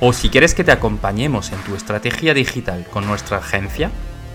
o 0.00 0.12
si 0.12 0.28
quieres 0.28 0.54
que 0.54 0.64
te 0.64 0.72
acompañemos 0.72 1.50
en 1.50 1.58
tu 1.64 1.74
estrategia 1.74 2.34
digital 2.34 2.86
con 2.90 3.06
nuestra 3.06 3.38
agencia, 3.38 3.90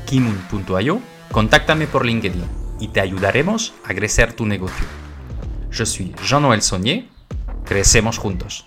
kimun.io, 0.08 1.00
contáctame 1.32 1.88
por 1.88 2.06
LinkedIn 2.06 2.44
y 2.80 2.90
te 2.90 3.00
ayudaremos 3.00 3.74
a 3.86 3.94
crecer 3.94 4.34
tu 4.34 4.46
negocio. 4.46 4.86
Yo 5.72 5.86
soy 5.86 6.14
Jean-Noël 6.26 6.62
Saunier, 6.62 7.06
crecemos 7.66 8.18
juntos. 8.18 8.66